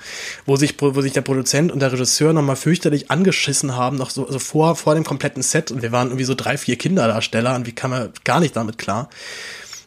wo 0.46 0.56
sich, 0.56 0.76
wo 0.80 1.02
sich 1.02 1.12
der 1.12 1.22
Produzent 1.22 1.74
und 1.74 1.80
der 1.80 1.92
Regisseur 1.92 2.32
nochmal 2.32 2.56
fürchterlich 2.56 3.09
angeschissen 3.10 3.76
haben, 3.76 3.98
noch 3.98 4.10
so 4.10 4.26
also 4.26 4.40
vor, 4.40 4.76
vor 4.76 4.96
dem 4.96 5.04
kompletten 5.04 5.44
Set. 5.44 5.72
Und 5.72 5.82
wir 5.82 5.92
waren 5.92 6.08
irgendwie 6.08 6.26
so 6.26 6.36
drei, 6.36 6.58
vier 6.58 6.78
Kinderdarsteller 6.78 7.56
und 7.56 7.66
wie 7.66 7.74
kam 7.74 7.92
er 7.92 8.10
gar 8.24 8.40
nicht 8.40 8.56
damit 8.56 8.78
klar. 8.78 9.10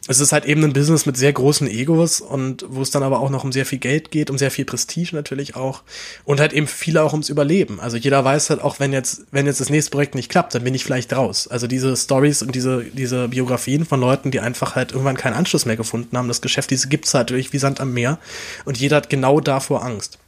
Es 0.05 0.19
ist 0.19 0.33
halt 0.33 0.43
eben 0.43 0.61
ein 0.65 0.73
Business 0.73 1.05
mit 1.05 1.15
sehr 1.15 1.31
großen 1.31 1.65
Egos 1.65 2.19
und 2.19 2.65
wo 2.67 2.81
es 2.81 2.91
dann 2.91 3.03
aber 3.03 3.21
auch 3.21 3.29
noch 3.29 3.45
um 3.45 3.53
sehr 3.53 3.65
viel 3.65 3.79
Geld 3.79 4.11
geht, 4.11 4.29
um 4.29 4.37
sehr 4.37 4.51
viel 4.51 4.65
Prestige 4.65 5.15
natürlich 5.15 5.55
auch 5.55 5.81
und 6.25 6.41
halt 6.41 6.51
eben 6.51 6.67
viele 6.67 7.03
auch 7.03 7.13
ums 7.13 7.29
Überleben. 7.29 7.79
Also 7.79 7.95
jeder 7.95 8.25
weiß 8.25 8.49
halt 8.49 8.61
auch, 8.61 8.81
wenn 8.81 8.91
jetzt, 8.91 9.21
wenn 9.31 9.45
jetzt 9.45 9.61
das 9.61 9.69
nächste 9.69 9.91
Projekt 9.91 10.15
nicht 10.15 10.29
klappt, 10.29 10.53
dann 10.55 10.65
bin 10.65 10.75
ich 10.75 10.83
vielleicht 10.83 11.13
raus. 11.13 11.47
Also 11.47 11.67
diese 11.67 11.95
Stories 11.95 12.41
und 12.41 12.53
diese, 12.53 12.83
diese 12.83 13.29
Biografien 13.29 13.85
von 13.85 14.01
Leuten, 14.01 14.29
die 14.29 14.41
einfach 14.41 14.75
halt 14.75 14.91
irgendwann 14.91 15.15
keinen 15.15 15.35
Anschluss 15.35 15.65
mehr 15.65 15.77
gefunden 15.77 16.17
haben, 16.17 16.27
das 16.27 16.41
Geschäft, 16.41 16.71
diese 16.71 16.89
gibt's 16.89 17.13
halt 17.13 17.29
durch 17.29 17.53
wie 17.53 17.57
Sand 17.57 17.79
am 17.79 17.93
Meer 17.93 18.19
und 18.65 18.77
jeder 18.77 18.97
hat 18.97 19.09
genau 19.09 19.39
davor 19.39 19.85
Angst. 19.85 20.19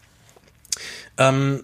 Ähm, 1.17 1.63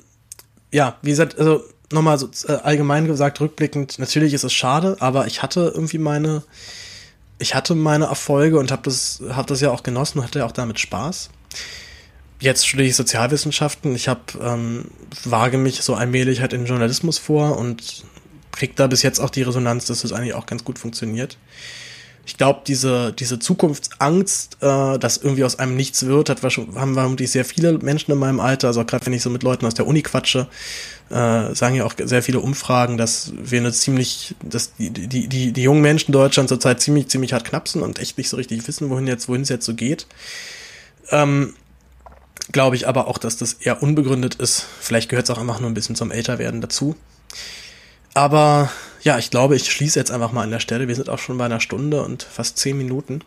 ja, 0.71 0.97
wie 1.01 1.09
gesagt, 1.09 1.37
also 1.37 1.63
nochmal 1.91 2.17
so 2.17 2.29
äh, 2.47 2.53
allgemein 2.53 3.07
gesagt, 3.07 3.39
rückblickend, 3.39 3.99
natürlich 3.99 4.33
ist 4.33 4.43
es 4.43 4.53
schade, 4.53 4.97
aber 4.99 5.27
ich 5.27 5.41
hatte 5.41 5.71
irgendwie 5.73 5.97
meine, 5.97 6.43
ich 7.37 7.55
hatte 7.55 7.75
meine 7.75 8.05
Erfolge 8.05 8.59
und 8.59 8.71
habe 8.71 8.83
das, 8.83 9.21
hab 9.29 9.47
das 9.47 9.61
ja 9.61 9.71
auch 9.71 9.83
genossen, 9.83 10.23
hatte 10.23 10.39
ja 10.39 10.45
auch 10.45 10.51
damit 10.51 10.79
Spaß. 10.79 11.29
Jetzt 12.39 12.67
studiere 12.67 12.87
ich 12.87 12.95
Sozialwissenschaften. 12.95 13.95
Ich 13.95 14.07
habe 14.07 14.21
ähm, 14.41 14.85
wage 15.25 15.59
mich 15.59 15.81
so 15.83 15.93
allmählich 15.93 16.41
halt 16.41 16.53
in 16.53 16.65
Journalismus 16.65 17.19
vor 17.19 17.57
und 17.57 18.03
krieg 18.51 18.75
da 18.75 18.87
bis 18.87 19.03
jetzt 19.03 19.19
auch 19.19 19.29
die 19.29 19.43
Resonanz, 19.43 19.85
dass 19.85 20.01
das 20.01 20.11
eigentlich 20.11 20.33
auch 20.33 20.47
ganz 20.47 20.63
gut 20.63 20.79
funktioniert 20.79 21.37
ich 22.25 22.37
glaube, 22.37 22.61
diese, 22.67 23.13
diese 23.13 23.39
Zukunftsangst, 23.39 24.57
äh, 24.61 24.99
dass 24.99 25.17
irgendwie 25.17 25.43
aus 25.43 25.57
einem 25.57 25.75
nichts 25.75 26.05
wird, 26.05 26.29
hat, 26.29 26.43
haben 26.43 26.93
vermutlich 26.93 27.31
sehr 27.31 27.45
viele 27.45 27.77
Menschen 27.79 28.11
in 28.11 28.19
meinem 28.19 28.39
Alter, 28.39 28.67
also 28.67 28.85
gerade 28.85 29.05
wenn 29.05 29.13
ich 29.13 29.23
so 29.23 29.29
mit 29.29 29.43
Leuten 29.43 29.65
aus 29.65 29.73
der 29.73 29.87
Uni 29.87 30.01
quatsche, 30.01 30.47
äh, 31.09 31.55
sagen 31.55 31.75
ja 31.75 31.85
auch 31.85 31.93
sehr 31.97 32.21
viele 32.21 32.39
Umfragen, 32.39 32.97
dass 32.97 33.33
wir 33.35 33.59
eine 33.59 33.71
ziemlich, 33.71 34.35
dass 34.43 34.75
die, 34.75 34.91
die, 34.91 35.27
die, 35.27 35.51
die 35.51 35.63
jungen 35.63 35.81
Menschen 35.81 36.07
in 36.07 36.13
Deutschland 36.13 36.49
zurzeit 36.49 36.79
ziemlich, 36.79 37.07
ziemlich 37.07 37.33
hart 37.33 37.45
knapsen 37.45 37.81
und 37.81 37.99
echt 37.99 38.17
nicht 38.17 38.29
so 38.29 38.37
richtig 38.37 38.67
wissen, 38.67 38.89
wohin 38.89 39.07
jetzt, 39.07 39.27
wohin 39.27 39.41
es 39.41 39.49
jetzt 39.49 39.65
so 39.65 39.73
geht. 39.73 40.05
Ähm, 41.09 41.55
glaube 42.51 42.75
ich 42.75 42.87
aber 42.87 43.07
auch, 43.07 43.17
dass 43.17 43.37
das 43.37 43.53
eher 43.53 43.81
unbegründet 43.81 44.35
ist. 44.35 44.65
Vielleicht 44.79 45.09
gehört 45.09 45.25
es 45.27 45.35
auch 45.35 45.39
einfach 45.39 45.59
nur 45.59 45.69
ein 45.69 45.73
bisschen 45.73 45.95
zum 45.95 46.11
Älterwerden 46.11 46.61
dazu. 46.61 46.95
Aber 48.13 48.69
ja, 49.03 49.17
ich 49.17 49.31
glaube, 49.31 49.55
ich 49.55 49.71
schließe 49.71 49.99
jetzt 49.99 50.11
einfach 50.11 50.31
mal 50.31 50.43
an 50.43 50.51
der 50.51 50.59
Stelle. 50.59 50.87
Wir 50.87 50.95
sind 50.95 51.09
auch 51.09 51.19
schon 51.19 51.37
bei 51.37 51.45
einer 51.45 51.59
Stunde 51.59 52.03
und 52.03 52.23
fast 52.23 52.57
zehn 52.57 52.77
Minuten. 52.77 53.21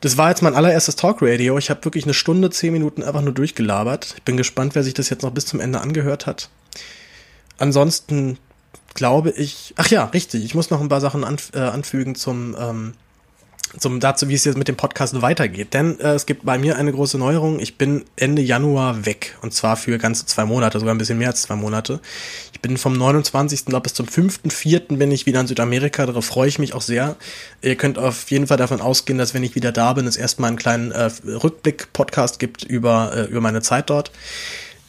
Das 0.00 0.16
war 0.16 0.30
jetzt 0.30 0.42
mein 0.42 0.54
allererstes 0.54 0.96
Talkradio. 0.96 1.58
Ich 1.58 1.70
habe 1.70 1.84
wirklich 1.84 2.04
eine 2.04 2.14
Stunde, 2.14 2.50
zehn 2.50 2.72
Minuten 2.72 3.02
einfach 3.02 3.20
nur 3.20 3.34
durchgelabert. 3.34 4.14
Ich 4.16 4.22
bin 4.22 4.36
gespannt, 4.36 4.74
wer 4.74 4.82
sich 4.82 4.94
das 4.94 5.10
jetzt 5.10 5.22
noch 5.22 5.30
bis 5.30 5.46
zum 5.46 5.60
Ende 5.60 5.80
angehört 5.80 6.26
hat. 6.26 6.48
Ansonsten 7.58 8.38
glaube 8.94 9.30
ich, 9.30 9.74
ach 9.76 9.88
ja, 9.88 10.04
richtig, 10.06 10.44
ich 10.44 10.54
muss 10.54 10.70
noch 10.70 10.80
ein 10.80 10.88
paar 10.88 11.00
Sachen 11.00 11.24
anf 11.24 11.52
äh, 11.54 11.58
anfügen 11.58 12.14
zum, 12.14 12.56
ähm, 12.58 12.94
zum 13.78 14.00
dazu, 14.00 14.28
wie 14.28 14.34
es 14.34 14.44
jetzt 14.44 14.58
mit 14.58 14.68
dem 14.68 14.76
Podcast 14.76 15.22
weitergeht. 15.22 15.74
Denn 15.74 15.98
äh, 16.00 16.14
es 16.14 16.26
gibt 16.26 16.44
bei 16.44 16.58
mir 16.58 16.76
eine 16.76 16.92
große 16.92 17.18
Neuerung. 17.18 17.60
Ich 17.60 17.78
bin 17.78 18.04
Ende 18.16 18.42
Januar 18.42 19.06
weg. 19.06 19.36
Und 19.42 19.54
zwar 19.54 19.76
für 19.76 19.98
ganze 19.98 20.26
zwei 20.26 20.44
Monate, 20.44 20.78
sogar 20.78 20.94
ein 20.94 20.98
bisschen 20.98 21.18
mehr 21.18 21.28
als 21.28 21.42
zwei 21.42 21.56
Monate. 21.56 22.00
Ich 22.52 22.60
bin 22.60 22.76
vom 22.76 22.94
29. 22.94 23.66
Glaub, 23.66 23.84
bis 23.84 23.94
zum 23.94 24.06
5.4. 24.06 24.96
bin 24.96 25.10
ich 25.12 25.26
wieder 25.26 25.40
in 25.40 25.46
Südamerika. 25.46 26.06
Darauf 26.06 26.24
freue 26.24 26.48
ich 26.48 26.58
mich 26.58 26.74
auch 26.74 26.82
sehr. 26.82 27.16
Ihr 27.62 27.76
könnt 27.76 27.98
auf 27.98 28.30
jeden 28.30 28.46
Fall 28.46 28.56
davon 28.56 28.80
ausgehen, 28.80 29.18
dass 29.18 29.34
wenn 29.34 29.44
ich 29.44 29.54
wieder 29.54 29.72
da 29.72 29.92
bin, 29.92 30.06
es 30.06 30.16
erstmal 30.16 30.48
einen 30.48 30.58
kleinen 30.58 30.90
äh, 30.90 31.10
Rückblick-Podcast 31.24 32.38
gibt 32.38 32.64
über, 32.64 33.12
äh, 33.14 33.22
über 33.24 33.40
meine 33.40 33.62
Zeit 33.62 33.90
dort. 33.90 34.10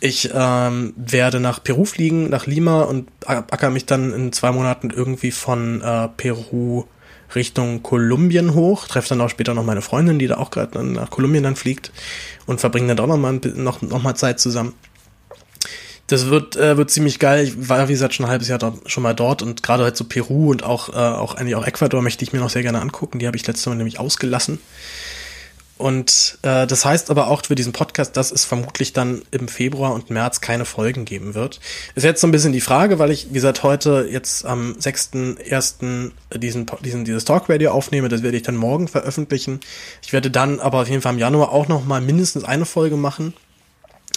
Ich 0.04 0.32
ähm, 0.34 0.94
werde 0.98 1.40
nach 1.40 1.64
Peru 1.64 1.86
fliegen, 1.86 2.30
nach 2.30 2.48
Lima 2.48 2.82
und 2.82 3.08
acker 3.26 3.70
mich 3.70 3.86
dann 3.86 4.12
in 4.12 4.34
zwei 4.34 4.52
Monaten 4.52 4.90
irgendwie 4.90 5.30
von 5.30 5.82
äh, 5.82 6.08
Peru 6.18 6.86
Richtung 7.36 7.84
Kolumbien 7.84 8.54
hoch, 8.54 8.88
treffe 8.88 9.10
dann 9.10 9.22
auch 9.22 9.30
später 9.30 9.54
noch 9.54 9.64
meine 9.64 9.82
Freundin, 9.82 10.20
die 10.20 10.28
da 10.28 10.38
auch 10.38 10.52
gerade 10.52 10.84
nach 10.84 11.10
Kolumbien 11.10 11.44
dann 11.44 11.56
fliegt 11.56 11.92
und 12.46 12.60
verbringen 12.60 12.88
dann 12.88 13.00
auch 13.00 13.08
noch 13.08 13.18
mal, 13.18 13.34
noch, 13.56 13.82
noch 13.82 14.04
mal 14.04 14.16
Zeit 14.16 14.40
zusammen. 14.40 14.74
Das 16.08 16.26
wird, 16.26 16.58
äh, 16.58 16.76
wird 16.76 16.92
ziemlich 16.92 17.20
geil. 17.20 17.46
Ich 17.46 17.70
war, 17.70 17.88
wie 17.88 17.94
gesagt, 17.94 18.14
schon 18.14 18.26
ein 18.26 18.32
halbes 18.32 18.50
Jahr 18.50 18.60
dort, 18.60 18.92
schon 18.92 19.04
mal 19.04 19.16
dort 19.16 19.42
und 19.42 19.64
gerade 19.64 19.84
halt 19.84 19.96
so 19.96 20.04
Peru 20.04 20.52
und 20.52 20.64
auch, 20.64 20.90
äh, 20.90 20.98
auch 20.98 21.36
eigentlich 21.36 21.56
auch 21.56 21.66
Ecuador 21.66 22.02
möchte 22.02 22.26
ich 22.26 22.34
mir 22.34 22.40
noch 22.40 22.50
sehr 22.50 22.64
gerne 22.64 22.82
angucken. 22.82 23.20
Die 23.20 23.28
habe 23.28 23.38
ich 23.38 23.48
letztes 23.48 23.66
Mal 23.68 23.76
nämlich 23.76 23.98
ausgelassen. 23.98 24.60
Und 25.82 26.38
äh, 26.44 26.68
das 26.68 26.86
heißt 26.86 27.10
aber 27.10 27.28
auch 27.28 27.44
für 27.44 27.56
diesen 27.56 27.74
Podcast, 27.74 28.16
dass 28.16 28.32
es 28.32 28.46
vermutlich 28.46 28.94
dann 28.94 29.24
im 29.32 29.48
Februar 29.48 29.94
und 29.94 30.12
März 30.12 30.40
keine 30.40 30.64
Folgen 30.64 31.06
geben 31.06 31.34
wird. 31.34 31.60
Ist 31.96 32.04
jetzt 32.04 32.22
so 32.22 32.28
ein 32.28 32.32
bisschen 32.32 32.54
die 32.54 32.62
Frage, 32.62 33.00
weil 33.00 33.10
ich, 33.10 33.30
wie 33.30 33.34
gesagt, 33.34 33.64
heute 33.64 34.08
jetzt 34.08 34.46
am 34.46 34.74
6.1. 34.74 36.12
diesen, 36.38 36.68
diesen, 36.84 37.04
dieses 37.04 37.26
Talkradio 37.26 37.72
aufnehme. 37.72 38.10
Das 38.10 38.22
werde 38.22 38.38
ich 38.38 38.44
dann 38.44 38.58
morgen 38.58 38.88
veröffentlichen. 38.88 39.60
Ich 40.04 40.14
werde 40.14 40.30
dann 40.30 40.60
aber 40.60 40.82
auf 40.82 40.88
jeden 40.88 41.02
Fall 41.02 41.14
im 41.14 41.20
Januar 41.20 41.52
auch 41.52 41.68
noch 41.68 41.84
mal 41.84 42.00
mindestens 42.00 42.44
eine 42.44 42.66
Folge 42.66 42.96
machen. 42.96 43.34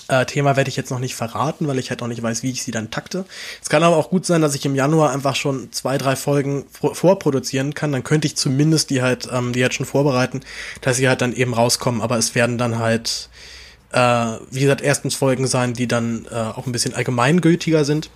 Äh, 0.08 0.26
Thema 0.26 0.56
werde 0.56 0.68
ich 0.68 0.76
jetzt 0.76 0.90
noch 0.90 0.98
nicht 0.98 1.14
verraten, 1.14 1.66
weil 1.66 1.78
ich 1.78 1.88
halt 1.88 2.00
noch 2.00 2.08
nicht 2.08 2.22
weiß, 2.22 2.42
wie 2.42 2.50
ich 2.50 2.62
sie 2.62 2.70
dann 2.70 2.90
takte. 2.90 3.24
Es 3.62 3.70
kann 3.70 3.82
aber 3.82 3.96
auch 3.96 4.10
gut 4.10 4.26
sein, 4.26 4.42
dass 4.42 4.54
ich 4.54 4.66
im 4.66 4.74
Januar 4.74 5.12
einfach 5.12 5.34
schon 5.34 5.72
zwei, 5.72 5.96
drei 5.96 6.14
Folgen 6.14 6.66
vorproduzieren 6.70 7.72
kann. 7.72 7.92
Dann 7.92 8.04
könnte 8.04 8.26
ich 8.26 8.36
zumindest 8.36 8.90
die 8.90 9.00
halt, 9.00 9.28
ähm, 9.32 9.52
die 9.54 9.62
halt 9.62 9.72
schon 9.72 9.86
vorbereiten, 9.86 10.40
dass 10.82 10.98
sie 10.98 11.08
halt 11.08 11.22
dann 11.22 11.32
eben 11.32 11.54
rauskommen. 11.54 12.02
Aber 12.02 12.18
es 12.18 12.34
werden 12.34 12.58
dann 12.58 12.78
halt, 12.78 13.30
äh, 13.92 14.36
wie 14.50 14.60
gesagt, 14.60 14.82
erstens 14.82 15.14
Folgen 15.14 15.46
sein, 15.46 15.72
die 15.72 15.88
dann 15.88 16.26
äh, 16.30 16.34
auch 16.34 16.66
ein 16.66 16.72
bisschen 16.72 16.94
allgemeingültiger 16.94 17.84
sind. 17.84 18.10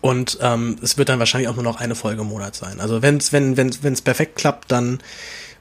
Und 0.00 0.38
ähm, 0.42 0.78
es 0.82 0.98
wird 0.98 1.08
dann 1.08 1.18
wahrscheinlich 1.18 1.48
auch 1.48 1.54
nur 1.54 1.64
noch 1.64 1.80
eine 1.80 1.94
Folge 1.94 2.22
im 2.22 2.28
Monat 2.28 2.54
sein. 2.54 2.80
Also 2.80 3.02
wenn's, 3.02 3.32
wenn 3.32 3.52
es 3.56 3.82
wenn, 3.82 3.94
perfekt 3.96 4.36
klappt, 4.36 4.70
dann 4.70 5.00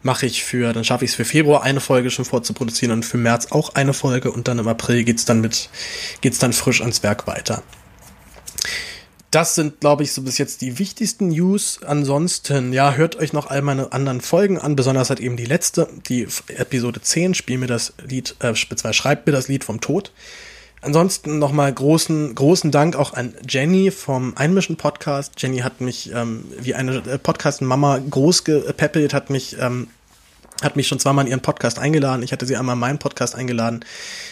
mache 0.03 0.26
ich 0.26 0.44
für, 0.44 0.74
dann 0.74 0.84
schaffe 0.84 1.06
ich 1.06 1.11
es 1.11 1.15
für 1.15 1.26
Februar 1.26 1.64
eine 1.64 1.80
Folge 1.80 2.10
schon 2.10 2.26
vorzuproduzieren 2.26 2.94
und 2.94 3.03
für 3.03 3.18
März 3.18 3.48
auch 3.52 3.76
eine 3.76 3.94
Folge 3.94 4.32
und 4.32 4.48
dann 4.48 4.60
im 4.60 4.68
April 4.68 5.03
geht's 5.03 5.26
dann 5.26 5.41
mit, 5.41 5.69
geht's 6.22 6.40
dann 6.40 6.53
frisch 6.53 6.82
ans 6.82 7.03
Werk 7.03 7.28
weiter. 7.28 7.64
Das 9.32 9.56
sind, 9.56 9.82
glaube 9.82 10.03
ich, 10.03 10.14
so 10.14 10.22
bis 10.22 10.38
jetzt 10.38 10.61
die 10.61 10.80
wichtigsten 10.80 11.28
News. 11.28 11.82
Ansonsten, 11.86 12.72
ja, 12.72 12.94
hört 12.94 13.18
euch 13.18 13.34
noch 13.34 13.48
all 13.48 13.61
meine 13.61 13.91
anderen 13.91 14.22
Folgen 14.22 14.57
an, 14.57 14.78
besonders 14.78 15.10
halt 15.10 15.19
eben 15.19 15.36
die 15.36 15.45
letzte, 15.45 15.90
die 16.07 16.28
Episode 16.48 17.02
10, 17.02 17.34
spiel 17.34 17.57
mir 17.57 17.68
das 17.68 17.94
Lied, 18.07 18.36
äh, 18.40 18.56
schreibt 18.56 19.28
mir 19.28 19.34
das 19.34 19.49
Lied 19.49 19.65
vom 19.65 19.82
Tod. 19.82 20.14
Ansonsten 20.82 21.40
nochmal 21.40 21.74
großen, 21.74 22.36
großen 22.36 22.72
Dank 22.72 22.95
auch 22.95 23.14
an 23.14 23.34
Jenny 23.48 23.90
vom 23.91 24.38
Einmischen 24.38 24.78
Podcast. 24.78 25.34
Jenny 25.38 25.60
hat 25.60 25.82
mich 25.82 26.12
ähm, 26.14 26.45
wie 26.60 26.76
eine 26.76 26.98
äh, 26.98 27.18
Podcast-Mama 27.18 27.99
groß 28.10 28.44
gepäppelt, 28.44 29.14
hat 29.14 29.30
mich 29.30 29.58
ähm, 29.60 29.88
hat 30.62 30.76
mich 30.76 30.88
schon 30.88 30.99
zweimal 30.99 31.26
in 31.26 31.32
ihren 31.32 31.41
Podcast 31.41 31.80
eingeladen. 31.80 32.24
Ich 32.24 32.32
hatte 32.32 32.45
sie 32.45 32.56
einmal 32.56 32.74
in 32.74 32.80
meinen 32.80 32.99
Podcast 32.99 33.36
eingeladen. 33.36 33.82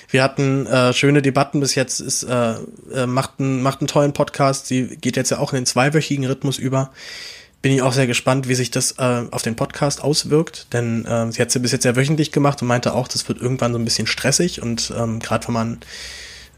Wir 0.09 0.23
hatten 0.23 0.65
äh, 0.65 0.93
schöne 0.93 1.21
Debatten 1.21 1.59
bis 1.59 1.75
jetzt. 1.75 1.99
Ist, 1.99 2.23
äh, 2.23 2.55
äh, 2.93 3.05
macht, 3.05 3.39
einen, 3.39 3.61
macht 3.61 3.81
einen 3.81 3.87
tollen 3.87 4.13
Podcast. 4.13 4.67
Sie 4.67 4.97
geht 4.97 5.17
jetzt 5.17 5.31
ja 5.31 5.39
auch 5.39 5.53
in 5.53 5.59
den 5.59 5.65
zweiwöchigen 5.65 6.25
Rhythmus 6.25 6.57
über. 6.57 6.91
Bin 7.61 7.71
ich 7.71 7.81
auch 7.81 7.93
sehr 7.93 8.07
gespannt, 8.07 8.47
wie 8.47 8.55
sich 8.55 8.71
das 8.71 8.93
äh, 8.97 9.23
auf 9.31 9.41
den 9.41 9.55
Podcast 9.55 10.03
auswirkt. 10.03 10.67
Denn 10.73 11.05
äh, 11.05 11.31
sie 11.31 11.41
hat 11.41 11.51
sie 11.51 11.59
bis 11.59 11.71
jetzt 11.71 11.85
ja 11.85 11.95
wöchentlich 11.95 12.31
gemacht 12.31 12.61
und 12.61 12.67
meinte 12.67 12.93
auch, 12.93 13.07
das 13.07 13.27
wird 13.27 13.39
irgendwann 13.39 13.73
so 13.73 13.79
ein 13.79 13.85
bisschen 13.85 14.07
stressig. 14.07 14.61
Und 14.61 14.93
ähm, 14.97 15.19
gerade 15.19 15.47
wenn 15.47 15.53
man 15.53 15.79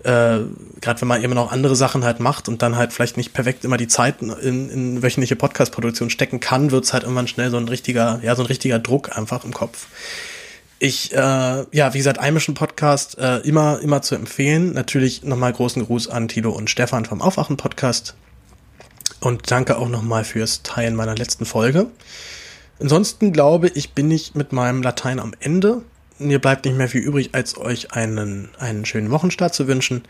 äh, 0.08 0.40
gerade 0.80 1.02
wenn 1.02 1.08
man 1.10 1.22
immer 1.22 1.36
noch 1.36 1.52
andere 1.52 1.76
Sachen 1.76 2.06
halt 2.06 2.22
macht 2.22 2.48
und 2.48 2.62
dann 2.62 2.78
halt 2.78 2.94
vielleicht 2.94 3.18
nicht 3.18 3.34
perfekt 3.34 3.66
immer 3.66 3.76
die 3.76 3.90
Zeit 3.90 4.22
in, 4.22 4.70
in 4.70 5.04
wöchentliche 5.04 5.36
Podcast-Produktion 5.36 6.10
stecken 6.10 6.40
kann, 6.40 6.72
wird's 6.72 6.94
halt 6.94 7.04
irgendwann 7.04 7.28
schnell 7.28 7.52
so 7.52 7.58
ein 7.58 7.68
richtiger, 7.68 8.22
ja, 8.24 8.34
so 8.36 8.44
ein 8.44 8.46
richtiger 8.46 8.80
Druck 8.80 9.18
einfach 9.18 9.44
im 9.44 9.54
Kopf. 9.54 9.88
Ich, 10.80 11.12
äh, 11.12 11.18
ja, 11.18 11.94
wie 11.94 11.98
gesagt, 11.98 12.20
Eimischen 12.20 12.54
Podcast 12.54 13.18
äh, 13.18 13.40
immer, 13.40 13.82
immer 13.82 14.02
zu 14.02 14.16
empfehlen. 14.16 14.72
Natürlich 14.72 15.24
nochmal 15.24 15.52
großen 15.52 15.86
Gruß 15.86 16.08
an 16.08 16.30
Tilo 16.30 16.52
und 16.52 16.70
Stefan 16.70 17.04
vom 17.04 17.22
Aufwachen 17.22 17.58
Podcast. 17.58 18.16
Und 19.20 19.52
danke 19.52 19.78
auch 19.78 19.90
nochmal 19.90 20.24
fürs 20.24 20.64
Teilen 20.64 20.96
meiner 20.96 21.16
letzten 21.16 21.46
Folge. 21.46 21.88
Ansonsten 22.80 23.34
glaube 23.34 23.68
ich, 23.70 23.94
bin 23.94 24.10
ich 24.10 24.36
mit 24.36 24.54
meinem 24.54 24.82
Latein 24.84 25.20
am 25.20 25.34
Ende 25.40 25.82
mir 26.20 26.40
bleibt 26.40 26.66
nicht 26.66 26.78
mehr 26.78 26.90
viel 26.90 27.02
übrig, 27.02 27.30
als 27.34 27.58
euch 27.58 27.94
einen, 27.94 28.50
einen 28.60 28.86
schönen 28.86 29.12
Wochenstart 29.12 29.54
zu 29.54 29.68
wünschen. 29.68 30.04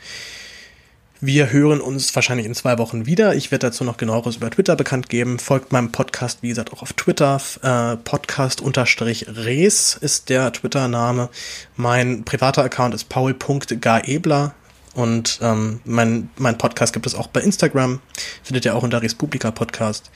Wir 1.19 1.51
hören 1.51 1.81
uns 1.81 2.15
wahrscheinlich 2.15 2.45
in 2.45 2.53
zwei 2.53 2.77
Wochen 2.77 3.07
wieder. 3.07 3.33
Ich 3.33 3.49
werde 3.49 3.67
dazu 3.67 3.83
noch 3.83 3.97
genaueres 3.97 4.35
über 4.35 4.51
Twitter 4.51 4.75
bekannt 4.75 5.09
geben. 5.09 5.39
Folgt 5.39 5.71
meinem 5.71 5.91
Podcast, 5.91 6.43
wie 6.43 6.49
gesagt, 6.49 6.71
auch 6.71 6.83
auf 6.83 6.93
Twitter. 6.93 7.41
Äh, 7.63 7.97
Podcast-Res 7.97 9.97
ist 9.99 10.29
der 10.29 10.53
Twitter-Name. 10.53 11.29
Mein 11.75 12.23
privater 12.23 12.63
Account 12.63 12.93
ist 12.93 13.09
paul.gaebler. 13.09 14.53
Und 14.93 15.39
ähm, 15.41 15.79
mein, 15.85 16.29
mein 16.37 16.57
Podcast 16.59 16.93
gibt 16.93 17.07
es 17.07 17.15
auch 17.15 17.27
bei 17.27 17.41
Instagram. 17.41 17.99
Findet 18.43 18.65
ihr 18.65 18.75
auch 18.75 18.83
unter 18.83 19.01
Respublika 19.01 19.49
Podcast. 19.49 20.11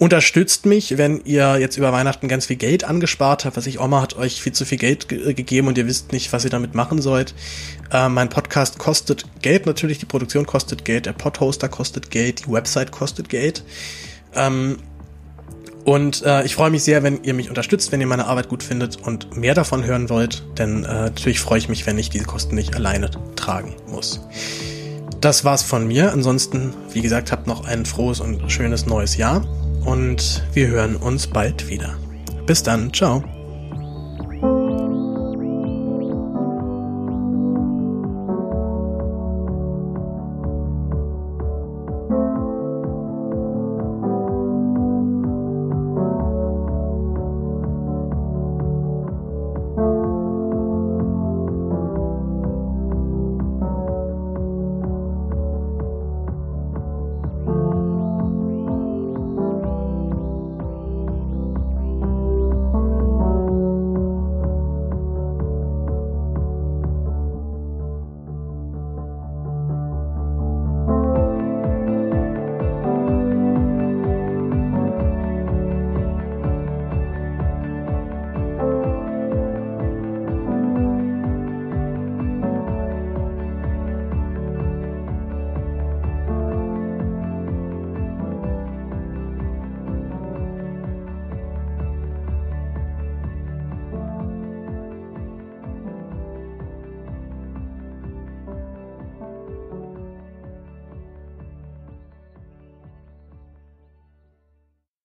Unterstützt 0.00 0.64
mich, 0.64 0.96
wenn 0.96 1.20
ihr 1.26 1.58
jetzt 1.58 1.76
über 1.76 1.92
Weihnachten 1.92 2.26
ganz 2.26 2.46
viel 2.46 2.56
Geld 2.56 2.84
angespart 2.84 3.44
habt. 3.44 3.58
Was 3.58 3.66
ich, 3.66 3.80
Oma 3.80 4.00
hat 4.00 4.16
euch 4.16 4.40
viel 4.40 4.54
zu 4.54 4.64
viel 4.64 4.78
Geld 4.78 5.10
ge 5.10 5.28
äh, 5.28 5.34
gegeben 5.34 5.68
und 5.68 5.76
ihr 5.76 5.86
wisst 5.86 6.12
nicht, 6.12 6.32
was 6.32 6.42
ihr 6.42 6.50
damit 6.50 6.74
machen 6.74 7.02
sollt. 7.02 7.34
Äh, 7.92 8.08
mein 8.08 8.30
Podcast 8.30 8.78
kostet 8.78 9.26
Geld 9.42 9.66
natürlich, 9.66 9.98
die 9.98 10.06
Produktion 10.06 10.46
kostet 10.46 10.86
Geld, 10.86 11.04
der 11.04 11.12
Podhoster 11.12 11.68
kostet 11.68 12.10
Geld, 12.10 12.46
die 12.46 12.50
Website 12.50 12.92
kostet 12.92 13.28
Geld. 13.28 13.62
Ähm, 14.34 14.78
und 15.84 16.24
äh, 16.24 16.46
ich 16.46 16.54
freue 16.54 16.70
mich 16.70 16.82
sehr, 16.82 17.02
wenn 17.02 17.22
ihr 17.22 17.34
mich 17.34 17.50
unterstützt, 17.50 17.92
wenn 17.92 18.00
ihr 18.00 18.06
meine 18.06 18.24
Arbeit 18.24 18.48
gut 18.48 18.62
findet 18.62 18.96
und 18.96 19.36
mehr 19.36 19.52
davon 19.52 19.84
hören 19.84 20.08
wollt. 20.08 20.44
Denn 20.56 20.82
äh, 20.84 20.88
natürlich 20.88 21.40
freue 21.40 21.58
ich 21.58 21.68
mich, 21.68 21.86
wenn 21.86 21.98
ich 21.98 22.08
diese 22.08 22.24
Kosten 22.24 22.54
nicht 22.54 22.74
alleine 22.74 23.10
tragen 23.36 23.76
muss. 23.86 24.26
Das 25.20 25.44
war's 25.44 25.62
von 25.62 25.86
mir. 25.86 26.10
Ansonsten, 26.10 26.72
wie 26.90 27.02
gesagt, 27.02 27.32
habt 27.32 27.46
noch 27.46 27.66
ein 27.66 27.84
frohes 27.84 28.20
und 28.20 28.50
schönes 28.50 28.86
neues 28.86 29.18
Jahr 29.18 29.46
und 29.84 30.42
wir 30.52 30.68
hören 30.68 30.96
uns 30.96 31.26
bald 31.26 31.68
wieder. 31.68 31.96
Bis 32.46 32.62
dann, 32.62 32.92
ciao. 32.92 33.22